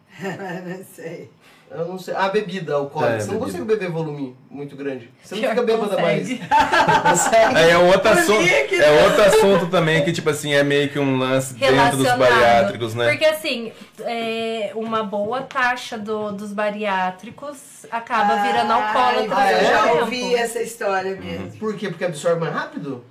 Não 0.20 0.84
sei. 0.84 1.30
Eu 1.70 1.84
não 1.86 1.98
sei. 1.98 2.14
Ah, 2.16 2.28
bebida 2.28 2.74
alcoólica. 2.74 3.14
É, 3.14 3.20
você 3.20 3.26
não 3.26 3.34
bebida. 3.34 3.46
consegue 3.46 3.64
beber 3.64 3.90
volume 3.90 4.36
muito 4.50 4.76
grande. 4.76 5.10
Você 5.22 5.34
não 5.34 5.42
Pior 5.42 5.50
fica 5.50 5.62
bêbada 5.62 6.00
mais. 6.00 6.28
consegue. 6.28 7.56
Aí 7.56 7.70
é 7.70 7.78
outro 7.78 8.08
assunto. 8.08 8.44
que 8.68 8.74
É 8.74 9.04
outro 9.04 9.22
assunto 9.22 9.66
também 9.66 10.04
que, 10.04 10.12
tipo 10.12 10.30
assim, 10.30 10.54
é 10.54 10.62
meio 10.62 10.88
que 10.88 10.98
um 10.98 11.18
lance 11.18 11.54
dentro 11.54 11.98
dos 11.98 12.12
bariátricos, 12.12 12.94
né? 12.94 13.10
Porque 13.10 13.24
assim, 13.24 13.72
é, 14.00 14.72
uma 14.74 15.02
boa 15.02 15.42
taxa 15.42 15.98
do, 15.98 16.32
dos 16.32 16.52
bariátricos 16.52 17.86
acaba 17.90 18.42
virando 18.42 18.72
alcoólatra 18.72 19.36
ah, 19.36 19.36
com 19.36 19.40
é? 19.40 19.62
o 19.62 19.64
já 19.64 19.82
tempo. 19.82 19.98
ouvi 20.00 20.34
essa 20.34 20.62
história 20.62 21.16
mesmo. 21.16 21.50
Por 21.58 21.76
quê? 21.76 21.88
Porque 21.88 22.04
absorve 22.04 22.40
mais 22.40 22.52
rápido? 22.52 23.04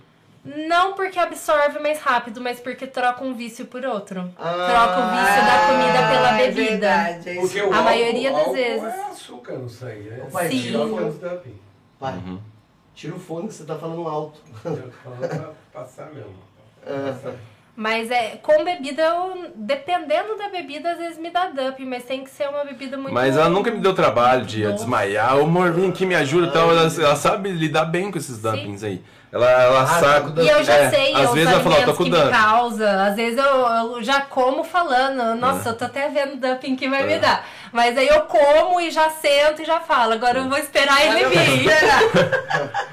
Não 0.67 0.93
porque 0.93 1.19
absorve 1.19 1.79
mais 1.79 1.99
rápido, 1.99 2.39
mas 2.41 2.59
porque 2.59 2.87
troca 2.87 3.23
um 3.23 3.33
vício 3.33 3.65
por 3.65 3.85
outro. 3.85 4.31
Ah, 4.37 4.53
troca 4.53 4.99
o 4.99 5.09
vício 5.11 5.45
da 5.45 5.67
comida 5.67 6.07
pela 6.09 6.39
é 6.39 6.47
bebida. 6.47 6.69
verdade, 6.71 7.29
é 7.29 7.31
isso. 7.33 7.41
Porque 7.41 7.61
o 7.61 7.63
A 7.65 7.67
álcool- 7.77 7.83
maioria 7.83 8.29
das 8.31 8.39
álcool 8.39 8.53
vezes. 8.53 8.83
é 8.83 9.03
açúcar 9.11 9.53
no 9.53 9.69
sangue, 9.69 10.09
né? 10.09 10.27
Pai, 10.31 10.49
Sim. 10.49 10.61
tira 10.61 10.79
o 10.79 10.89
fone. 10.89 11.09
Os 11.09 11.17
dumping. 11.19 11.59
Pai, 11.99 12.13
Uhum. 12.13 12.39
tira 12.95 13.15
o 13.15 13.19
fone 13.19 13.47
que 13.47 13.53
você 13.53 13.63
tá 13.65 13.75
falando 13.75 14.07
alto. 14.07 14.39
Eu 14.65 14.77
tô 14.77 14.91
falando 15.03 15.27
pra 15.29 15.81
passar 15.81 16.05
mesmo. 16.13 16.33
Ah, 16.89 17.11
Passar. 17.11 17.33
Mas 17.75 18.09
é, 18.09 18.37
com 18.41 18.63
bebida, 18.63 19.03
eu, 19.03 19.51
dependendo 19.55 20.35
da 20.35 20.49
bebida, 20.49 20.93
às 20.93 20.97
vezes 20.97 21.17
me 21.19 21.29
dá 21.29 21.47
dump, 21.49 21.79
mas 21.85 22.03
tem 22.05 22.23
que 22.23 22.29
ser 22.31 22.47
uma 22.49 22.63
bebida 22.65 22.97
muito. 22.97 23.13
Mas 23.13 23.35
ela 23.37 23.49
nunca 23.49 23.69
me 23.69 23.77
deu 23.79 23.93
trabalho 23.93 24.45
de 24.45 24.63
Nossa. 24.63 24.77
desmaiar. 24.77 25.37
Ô, 25.37 25.43
amor, 25.43 25.71
vem 25.73 25.89
aqui, 25.89 26.05
me 26.05 26.15
ajuda 26.15 26.47
e 26.47 26.51
tal. 26.51 26.71
Ela, 26.71 26.83
ela 26.97 27.15
sabe 27.15 27.51
lidar 27.51 27.85
bem 27.85 28.09
com 28.09 28.17
esses 28.17 28.41
dumpings 28.41 28.83
aí. 28.83 29.03
Ela, 29.37 29.51
ela 29.63 29.81
Ah, 29.83 29.85
sabe. 29.85 30.41
E 30.41 30.47
eu 30.49 30.63
já 30.63 30.73
É, 30.75 30.89
sei 30.89 31.13
às 31.13 31.31
vezes 31.33 31.51
ela 31.51 31.59
fala, 31.61 31.85
tô 31.85 31.93
com 31.93 32.03
que 32.05 32.09
me 32.09 32.29
causa. 32.29 33.03
Às 33.05 33.15
vezes 33.15 33.37
eu, 33.37 33.45
eu 33.45 34.03
já 34.03 34.21
como 34.21 34.63
falando, 34.63 35.35
nossa, 35.39 35.69
eu 35.69 35.77
tô 35.77 35.85
até 35.85 36.09
vendo 36.09 36.33
o 36.33 36.37
dumping 36.37 36.75
que 36.75 36.89
vai 36.89 37.03
É. 37.03 37.05
me 37.05 37.19
dar. 37.19 37.45
Mas 37.71 37.97
aí 37.97 38.07
eu 38.07 38.21
como 38.21 38.81
e 38.81 38.89
já 38.89 39.09
sento 39.09 39.61
e 39.61 39.65
já 39.65 39.79
falo. 39.79 40.13
Agora 40.13 40.39
eu 40.39 40.49
vou 40.49 40.57
esperar 40.57 41.05
ele 41.05 41.25
vir. 41.27 41.69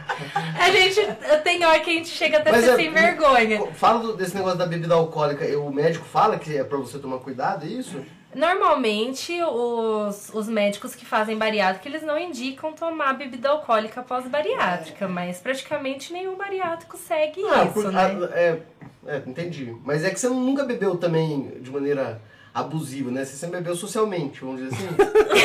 A 0.59 0.71
gente 0.71 1.01
tem 1.43 1.65
hora 1.65 1.81
que 1.81 1.91
a 1.91 1.93
gente 1.95 2.09
chega 2.09 2.39
até 2.39 2.51
a 2.51 2.53
Mas 2.53 2.65
ser 2.65 2.71
é- 2.73 2.77
sem 2.77 2.91
vergonha. 2.93 3.66
Fala 3.75 4.16
desse 4.16 4.35
negócio 4.35 4.57
da 4.59 4.66
bebida 4.66 4.95
alcoólica. 4.95 5.45
O 5.59 5.71
médico 5.73 6.05
fala 6.07 6.39
que 6.39 6.57
é 6.57 6.62
pra 6.65 6.79
você 6.79 6.99
tomar 6.99 7.19
cuidado, 7.19 7.65
é 7.65 7.69
isso? 7.69 8.01
Normalmente, 8.35 9.40
os, 9.43 10.31
os 10.35 10.48
médicos 10.48 10.94
que 10.94 11.05
fazem 11.06 11.36
bariátrica, 11.36 11.89
eles 11.89 12.02
não 12.02 12.19
indicam 12.19 12.73
tomar 12.73 13.15
bebida 13.15 13.48
alcoólica 13.51 14.02
pós-bariátrica, 14.02 15.06
mas 15.09 15.39
praticamente 15.39 16.12
nenhum 16.12 16.36
bariátrico 16.36 16.97
segue 16.97 17.43
Ah, 17.48 17.65
isso, 17.65 17.73
por- 17.73 17.93
né? 17.93 18.01
ah, 18.32 18.39
é, 18.39 18.59
é, 19.06 19.23
entendi. 19.27 19.74
Mas 19.85 20.05
é 20.05 20.11
que 20.11 20.19
você 20.19 20.28
nunca 20.28 20.65
bebeu 20.65 20.97
também 20.97 21.52
de 21.61 21.70
maneira 21.70 22.20
abusiva, 22.52 23.11
né? 23.11 23.24
Você 23.24 23.36
sempre 23.36 23.56
bebeu 23.59 23.74
socialmente, 23.74 24.40
vamos 24.40 24.62
dizer 24.62 24.74
assim. 24.77 24.89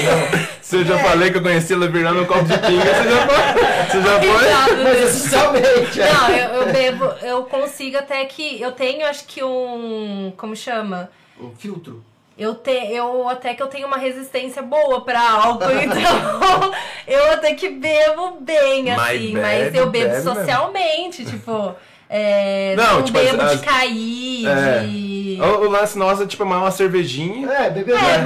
Se 0.61 0.75
eu 0.77 0.85
já 0.85 0.99
falei 0.99 1.31
que 1.31 1.37
eu 1.37 1.41
conheci 1.41 1.73
ela 1.73 1.87
virando 1.87 2.21
um 2.21 2.25
copo 2.25 2.43
de 2.45 2.57
pinga, 2.59 2.85
você 2.85 3.09
já 3.09 3.27
foi? 3.27 3.89
Você 3.89 4.01
já 4.01 4.19
foi? 4.19 4.47
Exato. 4.47 4.75
Mas 4.83 4.97
é 4.97 5.07
socialmente. 5.11 6.01
é. 6.01 6.13
Não, 6.13 6.29
eu, 6.29 6.61
eu 6.67 6.71
bebo, 6.73 7.05
eu 7.23 7.43
consigo 7.45 7.97
até 7.97 8.23
que. 8.25 8.61
Eu 8.61 8.71
tenho, 8.73 9.05
acho 9.07 9.25
que 9.25 9.43
um. 9.43 10.31
Como 10.37 10.55
chama? 10.55 11.09
Um 11.41 11.49
filtro. 11.55 12.03
Eu, 12.39 12.55
te, 12.55 12.71
eu 12.71 13.27
até 13.27 13.53
que 13.53 13.61
eu 13.61 13.67
tenho 13.67 13.85
uma 13.85 13.97
resistência 13.97 14.61
boa 14.61 15.01
pra 15.03 15.19
álcool, 15.29 15.65
então 15.83 16.71
eu 17.05 17.31
até 17.33 17.53
que 17.53 17.69
bebo 17.69 18.37
bem, 18.39 18.85
Mas 18.85 18.99
assim, 19.01 19.33
bebe, 19.33 19.41
mas 19.41 19.65
eu 19.75 19.87
bebo 19.87 19.91
bebe 19.91 20.07
mesmo. 20.13 20.33
socialmente, 20.35 21.25
tipo. 21.25 21.75
É, 22.11 22.73
Não, 22.75 22.95
não, 22.95 23.03
tipo, 23.03 23.19
bebo 23.19 23.41
as- 23.41 23.51
de 23.59 23.65
cair, 23.65 24.47
É. 24.47 24.79
de. 24.79 25.19
O, 25.39 25.45
o 25.67 25.69
lance 25.69 25.97
nosso 25.97 26.23
é 26.23 26.25
tipo 26.25 26.43
mais 26.45 26.61
uma 26.61 26.71
cervejinha. 26.71 27.47
É, 27.49 27.69
bebeu 27.69 27.95
É, 27.97 28.01
né? 28.01 28.25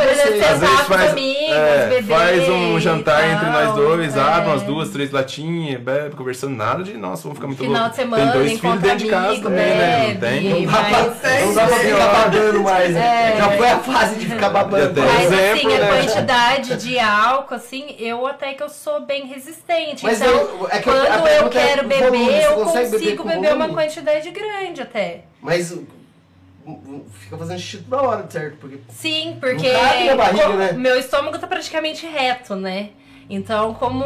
Às 0.49 0.59
vezes 0.59 0.79
faz, 0.87 1.11
amigos, 1.11 1.51
é, 1.53 1.87
beber 1.89 2.03
faz 2.17 2.49
um 2.49 2.79
jantar 2.79 3.23
entre 3.29 3.45
nós 3.51 3.65
tal, 3.67 3.75
dois, 3.75 4.15
é. 4.17 4.19
abre 4.19 4.49
umas 4.49 4.61
duas, 4.63 4.89
três 4.89 5.11
latinhas, 5.11 5.79
bebe, 5.79 6.15
conversando 6.15 6.55
nada 6.55 6.81
de, 6.83 6.93
nossa, 6.97 7.23
vamos 7.23 7.37
ficar 7.37 7.47
muito 7.47 7.59
Final 7.61 7.75
louco. 7.81 7.89
de 7.91 7.95
semana, 7.97 8.23
Tem 8.31 8.41
dois 8.41 8.59
filhos 8.59 8.79
dentro 8.79 8.97
de 8.97 9.05
casa 9.09 9.27
amigo, 9.27 9.43
também, 9.43 9.65
né? 9.75 10.07
Não 10.13 10.19
tem? 10.21 10.43
Não 10.49 10.65
dá 10.65 10.71
pra, 10.71 10.89
Mas- 11.23 11.45
não 11.45 11.53
dá 11.53 11.67
pra 11.67 11.77
ficar 11.77 12.07
babando 12.07 12.63
mais. 12.63 12.93
né? 12.93 13.33
É. 13.33 13.37
Já 13.37 13.49
foi 13.51 13.69
a 13.69 13.79
fase 13.79 14.15
de 14.15 14.25
ficar 14.25 14.49
babando. 14.49 15.01
Mas 15.01 15.23
exemplo, 15.25 15.67
assim, 15.67 15.75
a 15.75 15.79
né? 15.79 15.87
quantidade 16.01 16.75
de 16.77 16.99
álcool, 16.99 17.53
assim, 17.55 17.95
eu 17.99 18.25
até 18.25 18.53
que 18.53 18.63
eu 18.63 18.69
sou 18.69 19.01
bem 19.01 19.27
resistente. 19.27 20.03
Mas 20.03 20.19
então, 20.19 20.31
eu- 20.33 20.67
é 20.71 20.79
que 20.79 20.89
a 20.89 20.93
quando 20.93 21.27
eu 21.27 21.45
é 21.45 21.49
quero 21.49 21.85
o 21.85 21.87
beber, 21.87 22.05
eu 22.05 22.11
beber 22.11 22.53
consigo 22.55 23.23
beber 23.23 23.53
uma 23.53 23.67
volume? 23.73 23.83
quantidade 23.83 24.29
grande 24.31 24.81
até. 24.81 25.21
Mas 25.41 25.73
fica 27.19 27.37
fazendo 27.37 27.59
xixi 27.59 27.83
toda 27.83 28.01
hora, 28.01 28.25
certo? 28.29 28.57
Porque 28.57 28.77
Sim, 28.89 29.37
porque 29.39 29.71
barriga, 30.15 30.47
né? 30.55 30.71
meu 30.73 30.97
estômago 30.97 31.37
tá 31.37 31.47
praticamente 31.47 32.05
reto, 32.05 32.55
né? 32.55 32.89
Então, 33.29 33.73
como. 33.75 34.03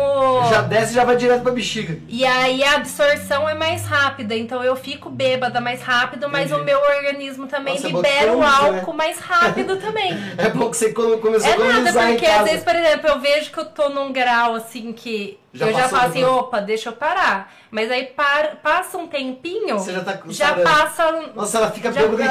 já 0.47 0.61
desce 0.61 0.91
e 0.91 0.95
já 0.95 1.03
vai 1.03 1.15
direto 1.17 1.41
pra 1.41 1.51
bexiga. 1.51 1.97
E 2.07 2.23
aí 2.23 2.63
a 2.63 2.75
absorção 2.75 3.49
é 3.49 3.55
mais 3.55 3.83
rápida, 3.83 4.35
então 4.35 4.63
eu 4.63 4.75
fico 4.75 5.09
bêbada 5.09 5.59
mais 5.59 5.81
rápido, 5.81 6.29
mas 6.29 6.51
Entendi. 6.51 6.61
o 6.61 6.63
meu 6.65 6.79
organismo 6.79 7.47
também 7.47 7.73
Nossa, 7.73 7.87
é 7.87 7.91
libera 7.91 8.33
o 8.33 8.39
bacana, 8.39 8.71
né? 8.71 8.77
álcool 8.79 8.93
mais 8.93 9.19
rápido 9.19 9.77
também. 9.81 10.11
É 10.37 10.49
bom 10.49 10.69
que 10.69 10.77
você 10.77 10.93
come- 10.93 11.17
começou 11.17 11.49
a 11.49 11.53
É 11.53 11.57
nada, 11.57 12.09
em 12.11 12.11
porque 12.13 12.27
às 12.27 12.43
vezes, 12.45 12.63
por 12.63 12.75
exemplo, 12.75 13.09
eu 13.09 13.19
vejo 13.19 13.51
que 13.51 13.57
eu 13.59 13.65
tô 13.65 13.89
num 13.89 14.13
grau 14.13 14.53
assim 14.53 14.93
que 14.93 15.39
Já 15.53 15.67
eu 15.67 15.73
já 15.73 15.87
falo 15.89 16.07
assim, 16.09 16.23
opa, 16.23 16.59
deixa 16.59 16.89
eu 16.89 16.93
parar. 16.93 17.51
Mas 17.71 17.89
aí 17.89 18.05
para, 18.05 18.55
passa 18.57 18.97
um 18.97 19.07
tempinho, 19.07 19.79
Você 19.79 19.91
já 19.91 20.01
tá 20.03 20.19
já 20.29 20.53
passa. 20.55 21.11
Nossa, 21.33 21.57
ela 21.57 21.71
fica 21.71 21.91
Já 21.91 22.01
bêbada. 22.01 22.23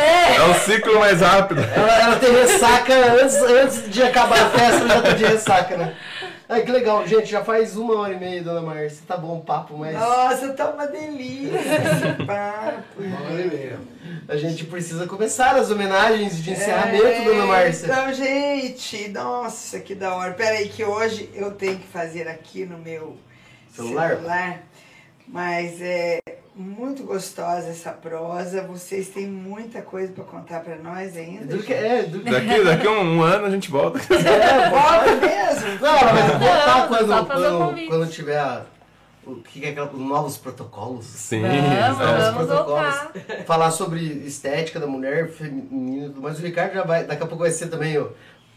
É, 0.00 0.36
É 0.36 0.42
o 0.42 0.54
ciclo 0.54 0.98
mais 0.98 1.20
rápido. 1.20 1.60
Ela, 1.60 2.00
ela 2.00 2.16
tem 2.16 2.32
ressaca 2.32 2.94
antes, 3.20 3.36
antes 3.42 3.90
de 3.90 4.02
acabar 4.02 4.40
a 4.40 4.50
festa, 4.50 4.80
ela 4.80 4.88
já 4.88 5.02
tá 5.02 5.10
de 5.12 5.24
ressaca, 5.24 5.76
né? 5.76 5.94
Ai, 6.48 6.62
que 6.62 6.70
legal. 6.70 7.06
Gente, 7.06 7.26
já 7.26 7.42
faz 7.42 7.74
uma 7.76 7.98
hora 7.98 8.12
e 8.12 8.18
meia, 8.20 8.42
dona 8.42 8.60
Márcia. 8.60 9.02
Tá 9.06 9.16
bom 9.16 9.38
o 9.38 9.40
papo, 9.42 9.78
mas 9.78 9.94
Nossa, 9.98 10.52
tá 10.52 10.70
uma 10.70 10.86
delícia 10.86 11.56
esse 11.56 12.24
papo. 12.26 12.82
Uma 13.02 13.20
hora 13.22 13.40
e 13.40 13.48
meia. 13.48 13.78
a 14.28 14.36
gente 14.36 14.64
precisa 14.64 15.06
começar 15.06 15.56
as 15.56 15.70
homenagens 15.70 16.42
de 16.42 16.50
encerramento, 16.50 17.06
É, 17.06 17.24
dona 17.24 17.46
Márcia. 17.46 17.86
Então, 17.86 18.12
gente, 18.12 19.08
nossa, 19.08 19.78
aqui 19.78 19.94
da 19.94 20.14
hora. 20.14 20.34
Pera 20.34 20.56
aí 20.58 20.68
que 20.68 20.84
hoje 20.84 21.30
eu 21.34 21.50
tenho 21.52 21.78
que 21.78 21.86
fazer 21.86 22.28
aqui 22.28 22.66
no 22.66 22.76
meu 22.78 23.16
Celular? 23.74 24.10
celular. 24.16 24.62
Mas 25.26 25.80
é 25.80 26.18
muito 26.54 27.02
gostosa 27.04 27.68
essa 27.68 27.90
prosa. 27.90 28.62
Vocês 28.62 29.08
têm 29.08 29.26
muita 29.26 29.82
coisa 29.82 30.12
pra 30.12 30.24
contar 30.24 30.60
pra 30.60 30.76
nós 30.76 31.16
ainda. 31.16 31.58
Que- 31.58 31.72
É, 31.72 32.02
que- 32.04 32.18
Daqui, 32.30 32.62
daqui 32.64 32.88
um, 32.88 33.18
um 33.18 33.22
ano 33.22 33.46
a 33.46 33.50
gente 33.50 33.70
volta. 33.70 33.98
é, 34.14 34.70
Volta 34.70 35.16
mesmo? 35.16 35.80
Não, 35.80 35.98
vai 35.98 36.22
voltar 36.22 36.66
Não, 36.78 36.88
quando, 36.88 37.26
quando, 37.26 37.88
quando 37.88 38.10
tiver 38.10 38.38
a, 38.38 38.62
o 39.26 39.36
que 39.36 39.64
é 39.64 39.70
aquela, 39.70 39.90
os 39.90 39.98
novos 40.00 40.36
protocolos. 40.36 41.06
Sim, 41.06 41.42
Vamos, 41.42 41.98
vamos 41.98 42.46
protocolos. 42.46 42.94
voltar. 42.94 43.44
Falar 43.46 43.70
sobre 43.70 44.00
estética 44.26 44.78
da 44.78 44.86
mulher 44.86 45.28
feminina, 45.30 46.12
e 46.16 46.20
mais 46.20 46.38
o 46.38 46.42
Ricardo 46.42 46.74
já 46.74 46.84
vai, 46.84 47.04
daqui 47.04 47.22
a 47.22 47.26
pouco 47.26 47.42
vai 47.42 47.50
ser 47.50 47.68
também 47.68 47.98
o 47.98 48.12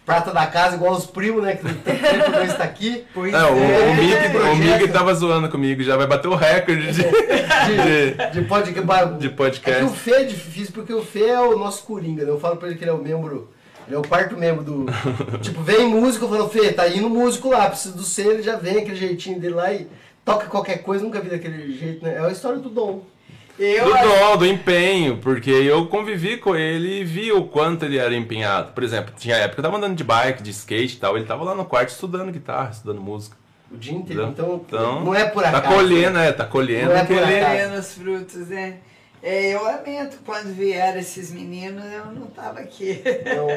prata 0.08 0.32
da 0.32 0.48
casa, 0.48 0.78
igual 0.78 0.94
os 0.94 1.06
primos, 1.06 1.44
né? 1.44 1.58
Que 1.58 1.74
tempo 1.74 2.32
não 2.32 2.44
está 2.44 2.64
aqui. 2.64 3.06
Pois 3.14 3.34
É, 3.34 3.44
o, 3.44 3.52
o, 3.52 3.96
Mig, 3.96 4.14
o 4.14 4.32
projeto. 4.32 4.58
Mig 4.58 4.88
tava 4.88 5.14
zoando 5.14 5.50
comigo, 5.50 5.84
já 5.84 5.98
vai 5.98 6.08
bater 6.08 6.30
o 6.30 6.36
recorde 6.36 6.94
de, 6.94 7.04
de, 7.04 8.32
De 8.32 8.42
podcast. 8.42 9.18
de 9.18 9.28
É 9.28 9.28
que 9.28 9.28
o 9.28 9.36
podcast. 9.36 9.90
Fê 9.98 10.12
é 10.12 10.24
difícil 10.24 10.74
porque 10.74 10.94
o 10.94 11.04
Fê 11.04 11.26
é 11.26 11.42
o 11.42 11.60
nosso 11.60 11.84
coringa, 11.84 12.24
né? 12.24 12.32
Eu 12.32 12.40
falo 12.40 12.56
pra 12.56 12.70
ele 12.70 12.78
que 12.78 12.86
ele 12.86 12.92
é 12.92 12.94
o 12.94 13.04
membro. 13.04 13.50
Ele 13.86 13.98
é 13.98 14.00
o 14.00 14.02
quarto 14.02 14.38
membro 14.38 14.64
do. 14.64 14.86
tipo, 15.44 15.62
vem 15.62 15.86
músico, 15.86 16.24
eu 16.24 16.30
falo, 16.30 16.50
Fê, 16.50 16.72
tá 16.72 16.88
indo 16.88 17.10
músico 17.10 17.50
lá, 17.50 17.70
precisa 17.70 17.94
do 17.94 18.04
C, 18.04 18.22
ele 18.22 18.44
já 18.44 18.56
vem 18.56 18.78
aquele 18.78 18.96
jeitinho 18.96 19.42
dele 19.42 19.56
lá 19.56 19.74
e 19.74 19.90
toca 20.24 20.46
qualquer 20.48 20.78
coisa, 20.84 21.04
nunca 21.04 21.20
vi 21.20 21.30
daquele 21.30 21.78
jeito, 21.78 22.06
né? 22.06 22.16
É 22.16 22.26
a 22.26 22.32
história 22.32 22.60
do 22.60 22.70
Dom. 22.70 23.02
Eu 23.60 23.86
Do 23.86 23.94
acho- 23.96 24.08
dom, 24.08 24.38
do 24.38 24.46
empenho, 24.46 25.18
porque 25.18 25.50
eu 25.50 25.88
convivi 25.88 26.38
com 26.38 26.56
ele 26.56 27.02
e 27.02 27.04
vi 27.04 27.32
o 27.32 27.44
quanto 27.44 27.86
ele 27.86 27.98
era 27.98 28.14
empenhado. 28.16 28.72
Por 28.74 28.84
exemplo, 28.84 29.14
tinha 29.18 29.36
época 29.36 29.56
que 29.56 29.60
eu 29.60 29.64
tava 29.64 29.78
andando 29.78 29.96
de 29.96 30.04
bike, 30.04 30.44
de 30.44 30.52
skate 30.52 30.96
e 30.96 31.00
tal, 31.00 31.18
ele 31.18 31.26
tava 31.26 31.44
lá 31.44 31.56
no 31.56 31.66
quarto 31.66 31.90
estudando 31.90 32.32
guitarra, 32.32 32.70
estudando 32.72 33.02
música. 33.02 33.36
O 33.72 33.76
dia 33.78 33.94
inteiro. 33.94 34.24
Entendeu? 34.28 34.64
Então, 34.66 35.04
não 35.04 35.14
é 35.16 35.26
por 35.26 35.42
Tá 35.44 35.58
acaso. 35.58 35.76
colhendo, 35.76 36.18
é, 36.20 36.32
tá 36.32 36.46
colhendo 36.46 36.90
Não 36.92 36.98
é 36.98 37.04
por 37.04 37.18
ele... 37.18 37.36
acaso. 37.40 37.46
colhendo 37.52 37.76
os 37.80 37.94
frutos, 37.94 38.48
né? 38.48 38.76
É, 39.30 39.54
eu 39.54 39.62
lamento 39.64 40.18
quando 40.26 40.54
vieram 40.56 41.00
esses 41.00 41.32
meninos, 41.32 41.84
eu 41.92 42.06
não 42.14 42.28
tava 42.28 42.60
aqui. 42.60 43.02
Então, 43.06 43.48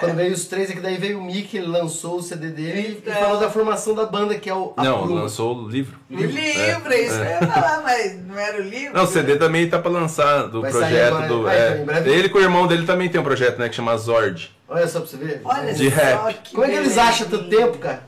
quando 0.00 0.14
veio 0.16 0.32
os 0.32 0.46
três, 0.46 0.70
é 0.70 0.72
que 0.72 0.80
daí 0.80 0.96
veio 0.96 1.18
o 1.18 1.22
Mickey, 1.22 1.58
ele 1.58 1.66
lançou 1.66 2.16
o 2.16 2.22
CD 2.22 2.48
dele 2.48 2.98
Então. 3.02 3.12
e 3.12 3.16
falou 3.16 3.38
da 3.38 3.50
formação 3.50 3.94
da 3.94 4.06
banda, 4.06 4.38
que 4.38 4.48
é 4.48 4.54
o. 4.54 4.72
a 4.76 4.82
Não, 4.84 5.06
Pluma. 5.06 5.22
lançou 5.22 5.54
o 5.54 5.68
livro. 5.68 5.98
O 6.10 6.14
livro, 6.16 6.38
É, 6.40 7.00
isso 7.02 7.14
é. 7.16 7.36
eu 7.36 7.46
ia 7.46 7.52
falar, 7.52 7.82
mas 7.82 8.24
não 8.26 8.38
era 8.38 8.56
o 8.58 8.62
livro? 8.62 8.96
Não, 8.96 9.04
o 9.04 9.06
CD 9.06 9.36
também 9.36 9.68
tá 9.68 9.78
pra 9.78 9.90
lançar 9.90 10.44
do 10.48 10.62
Vai 10.62 10.70
projeto 10.70 11.12
agora, 11.14 11.28
do. 11.28 11.42
vai, 11.42 11.56
é, 11.58 11.84
ele 12.08 12.28
com 12.30 12.38
o 12.38 12.40
irmão 12.42 12.66
dele 12.66 12.86
também 12.86 13.10
tem 13.10 13.20
um 13.20 13.24
projeto, 13.24 13.58
né, 13.58 13.68
que 13.68 13.74
chama 13.76 13.94
Zord. 13.98 14.56
Olha 14.66 14.88
só 14.88 15.00
pra 15.00 15.08
você 15.10 15.16
ver. 15.18 15.40
Olha 15.44 15.74
De 15.74 15.90
só 15.90 15.96
rap. 15.96 16.34
que 16.42 16.52
Como 16.54 16.64
é 16.64 16.70
que 16.70 16.74
eles 16.76 16.96
acham 16.96 17.28
tanto 17.28 17.48
tempo, 17.50 17.76
cara? 17.78 18.02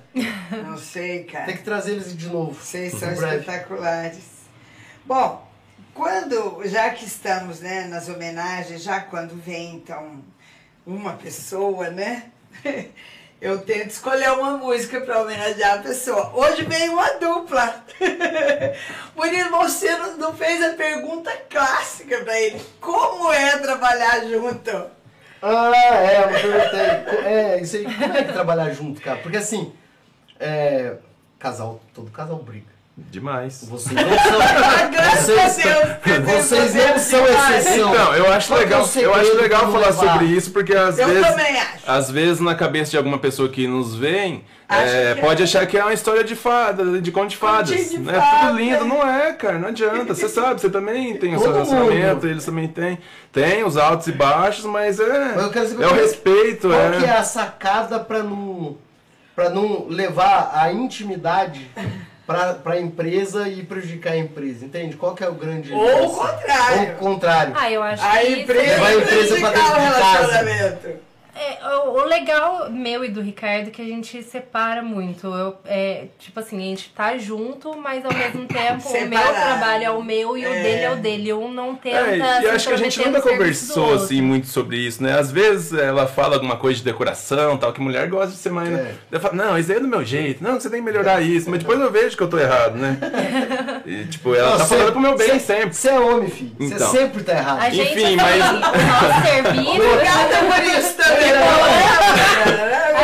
Não 0.66 0.78
sei, 0.78 1.24
cara. 1.24 1.44
Tem 1.46 1.56
que 1.58 1.64
trazer 1.64 1.92
eles 1.92 2.16
de 2.16 2.28
novo. 2.28 2.54
Vocês 2.58 2.92
são 2.94 3.14
breve. 3.14 3.36
espetaculares. 3.40 4.18
Bom, 5.04 5.49
quando, 5.94 6.62
já 6.66 6.90
que 6.90 7.04
estamos 7.04 7.60
né, 7.60 7.86
nas 7.86 8.08
homenagens, 8.08 8.82
já 8.82 9.00
quando 9.00 9.34
vem 9.34 9.76
então 9.76 10.22
uma 10.86 11.14
pessoa, 11.14 11.90
né? 11.90 12.30
Eu 13.40 13.58
tento 13.62 13.88
escolher 13.88 14.30
uma 14.32 14.58
música 14.58 15.00
para 15.00 15.22
homenagear 15.22 15.78
a 15.78 15.82
pessoa. 15.82 16.30
Hoje 16.34 16.62
vem 16.64 16.90
uma 16.90 17.08
dupla. 17.14 17.82
Murilo, 19.16 19.50
você 19.50 19.96
não, 20.18 20.34
fez 20.34 20.62
a 20.62 20.74
pergunta 20.74 21.34
clássica 21.48 22.18
para 22.22 22.38
ele. 22.38 22.60
Como 22.78 23.32
é 23.32 23.56
trabalhar 23.56 24.26
junto? 24.26 24.90
Ah, 25.40 25.72
é, 25.74 26.22
eu 26.22 26.28
perguntei. 26.28 27.24
É, 27.24 27.60
isso 27.62 27.76
aí, 27.76 27.84
como 27.84 28.12
é 28.12 28.24
que 28.24 28.32
trabalhar 28.32 28.70
junto, 28.72 29.00
cara? 29.00 29.20
Porque 29.20 29.38
assim, 29.38 29.72
é, 30.38 30.96
casal, 31.38 31.80
todo 31.94 32.10
casal 32.10 32.36
briga. 32.36 32.69
Demais. 33.10 33.64
Vocês 33.68 33.94
não 33.94 34.02
são. 34.18 34.40
Ah, 34.40 34.86
graças 34.88 35.30
a 35.30 35.48
vocês, 35.48 35.64
Deus! 36.04 36.44
vocês 36.44 36.74
não 36.74 36.98
são 36.98 37.26
exceção. 37.26 37.90
Então, 37.94 38.14
eu 38.14 38.32
acho 38.32 38.48
Qual 38.48 38.60
é 38.60 38.62
legal, 38.64 38.84
segredo 38.84 39.14
eu 39.14 39.20
acho 39.20 39.36
legal 39.36 39.60
falar 39.72 39.86
levar? 39.86 39.92
sobre 40.12 40.26
isso, 40.26 40.50
porque 40.50 40.74
às 40.74 40.98
Eu 40.98 41.08
vezes. 41.08 41.26
também 41.26 41.58
acho. 41.60 41.78
Às 41.86 42.10
vezes 42.10 42.40
na 42.40 42.54
cabeça 42.54 42.90
de 42.90 42.96
alguma 42.96 43.18
pessoa 43.18 43.48
que 43.48 43.66
nos 43.66 43.94
vem, 43.96 44.44
é, 44.68 45.14
que 45.14 45.20
pode 45.20 45.40
é. 45.40 45.44
achar 45.44 45.66
que 45.66 45.76
é 45.76 45.82
uma 45.82 45.92
história 45.92 46.22
de 46.22 46.36
fada, 46.36 47.00
de 47.00 47.10
conto 47.10 47.30
de 47.30 47.36
fadas. 47.36 47.70
Continho 47.70 47.88
de 47.88 47.98
né? 48.12 48.20
fada. 48.20 48.46
Tudo 48.48 48.58
lindo, 48.58 48.84
não 48.84 49.06
é, 49.08 49.32
cara, 49.32 49.58
não 49.58 49.68
adianta. 49.68 50.14
Você 50.14 50.28
sabe, 50.28 50.60
você 50.60 50.70
também 50.70 51.16
tem 51.16 51.34
o 51.34 51.40
seu 51.40 51.52
relacionamento, 51.52 52.26
eles 52.26 52.44
também 52.44 52.68
têm. 52.68 52.98
Tem 53.32 53.64
os 53.64 53.76
altos 53.76 54.06
e 54.06 54.12
baixos, 54.12 54.64
mas 54.66 55.00
é. 55.00 55.34
Mas 55.36 55.72
é 55.72 55.86
o 55.86 55.90
é- 55.96 56.00
respeito, 56.00 56.68
Qual 56.68 56.80
é. 56.80 56.98
que 56.98 57.04
é 57.04 57.16
a 57.16 57.24
sacada 57.24 57.98
pra 57.98 58.22
não, 58.22 58.76
pra 59.34 59.48
não 59.50 59.86
levar 59.88 60.52
a 60.54 60.72
intimidade 60.72 61.68
pra, 62.30 62.54
pra 62.54 62.80
empresa 62.80 63.48
e 63.48 63.64
prejudicar 63.64 64.12
a 64.12 64.16
empresa? 64.16 64.64
Entende? 64.64 64.96
Qual 64.96 65.16
que 65.16 65.24
é 65.24 65.28
o 65.28 65.34
grande. 65.34 65.72
Ou 65.72 66.06
o 66.06 66.10
contrário. 66.16 66.80
Ou 66.80 66.94
o 66.94 66.96
contrário. 66.96 67.54
Ah, 67.56 67.72
eu 67.72 67.82
acho 67.82 68.04
A 68.04 68.18
que 68.18 68.40
empresa 68.40 68.70
Levar 68.70 68.86
a 68.86 68.94
empresa 68.94 69.40
pra 69.40 69.50
prejudicar 69.50 69.52
dentro 69.52 69.72
o 69.72 69.80
relacionamento. 69.80 71.09
É, 72.00 72.02
o, 72.02 72.04
o 72.04 72.08
legal 72.08 72.70
meu 72.70 73.04
e 73.04 73.08
do 73.08 73.20
Ricardo 73.20 73.68
é 73.68 73.70
que 73.70 73.82
a 73.82 73.84
gente 73.84 74.22
separa 74.22 74.82
muito. 74.82 75.26
Eu, 75.26 75.56
é, 75.64 76.06
tipo 76.18 76.38
assim, 76.40 76.56
a 76.58 76.60
gente 76.60 76.90
tá 76.90 77.16
junto, 77.18 77.76
mas 77.76 78.04
ao 78.04 78.12
mesmo 78.12 78.46
tempo 78.48 78.88
o 78.88 78.92
meu 78.92 79.00
Separado. 79.18 79.34
trabalho 79.34 79.84
é 79.84 79.90
o 79.90 80.02
meu 80.02 80.36
e 80.36 80.44
o 80.46 80.48
É. 80.52 80.62
dele 80.62 80.82
é 80.84 80.90
o 80.92 80.96
dele. 80.96 81.32
Um 81.32 81.52
não 81.52 81.74
tenta. 81.74 81.96
É, 81.98 82.42
e 82.42 82.44
eu 82.44 82.52
acho 82.52 82.68
que 82.68 82.74
a 82.74 82.76
gente 82.76 82.98
nunca 83.04 83.20
conversou 83.22 83.94
assim 83.94 84.20
muito 84.22 84.46
sobre 84.48 84.76
isso, 84.78 85.02
né? 85.02 85.18
Às 85.18 85.30
vezes 85.30 85.72
ela 85.72 86.06
fala 86.06 86.34
alguma 86.36 86.56
coisa 86.56 86.78
de 86.78 86.84
decoração, 86.84 87.56
tal, 87.56 87.72
que 87.72 87.80
mulher 87.80 88.08
gosta 88.08 88.32
de 88.32 88.36
ser 88.38 88.50
mais. 88.50 88.70
É. 88.72 88.94
Eu 89.10 89.20
falo, 89.20 89.36
não, 89.36 89.58
isso 89.58 89.70
aí 89.70 89.78
é 89.78 89.80
do 89.80 89.88
meu 89.88 90.04
jeito, 90.04 90.42
não, 90.42 90.58
você 90.58 90.68
tem 90.70 90.80
que 90.80 90.84
melhorar 90.84 91.20
isso, 91.20 91.48
mas 91.50 91.60
depois 91.60 91.80
eu 91.80 91.90
vejo 91.90 92.16
que 92.16 92.22
eu 92.22 92.28
tô 92.28 92.38
errado, 92.38 92.76
né? 92.76 92.98
E, 93.90 94.04
tipo, 94.04 94.34
ela 94.34 94.50
Não, 94.52 94.58
tá 94.58 94.66
falando 94.66 94.92
pro 94.92 95.00
meu 95.00 95.16
bem 95.16 95.30
cê- 95.32 95.40
sempre. 95.40 95.72
Você 95.74 95.88
é 95.88 95.98
homem, 95.98 96.30
filho. 96.30 96.52
Você 96.58 96.74
Então. 96.74 96.90
sempre 96.92 97.22
tá 97.24 97.32
errado. 97.32 97.60
A 97.60 97.70
gente, 97.70 97.92
Enfim, 97.92 98.16
mas- 98.16 98.44
serviço. 99.32 99.70
Obrigada 99.70 100.36
por 100.46 100.64
isso 100.78 100.94
também. 100.96 101.30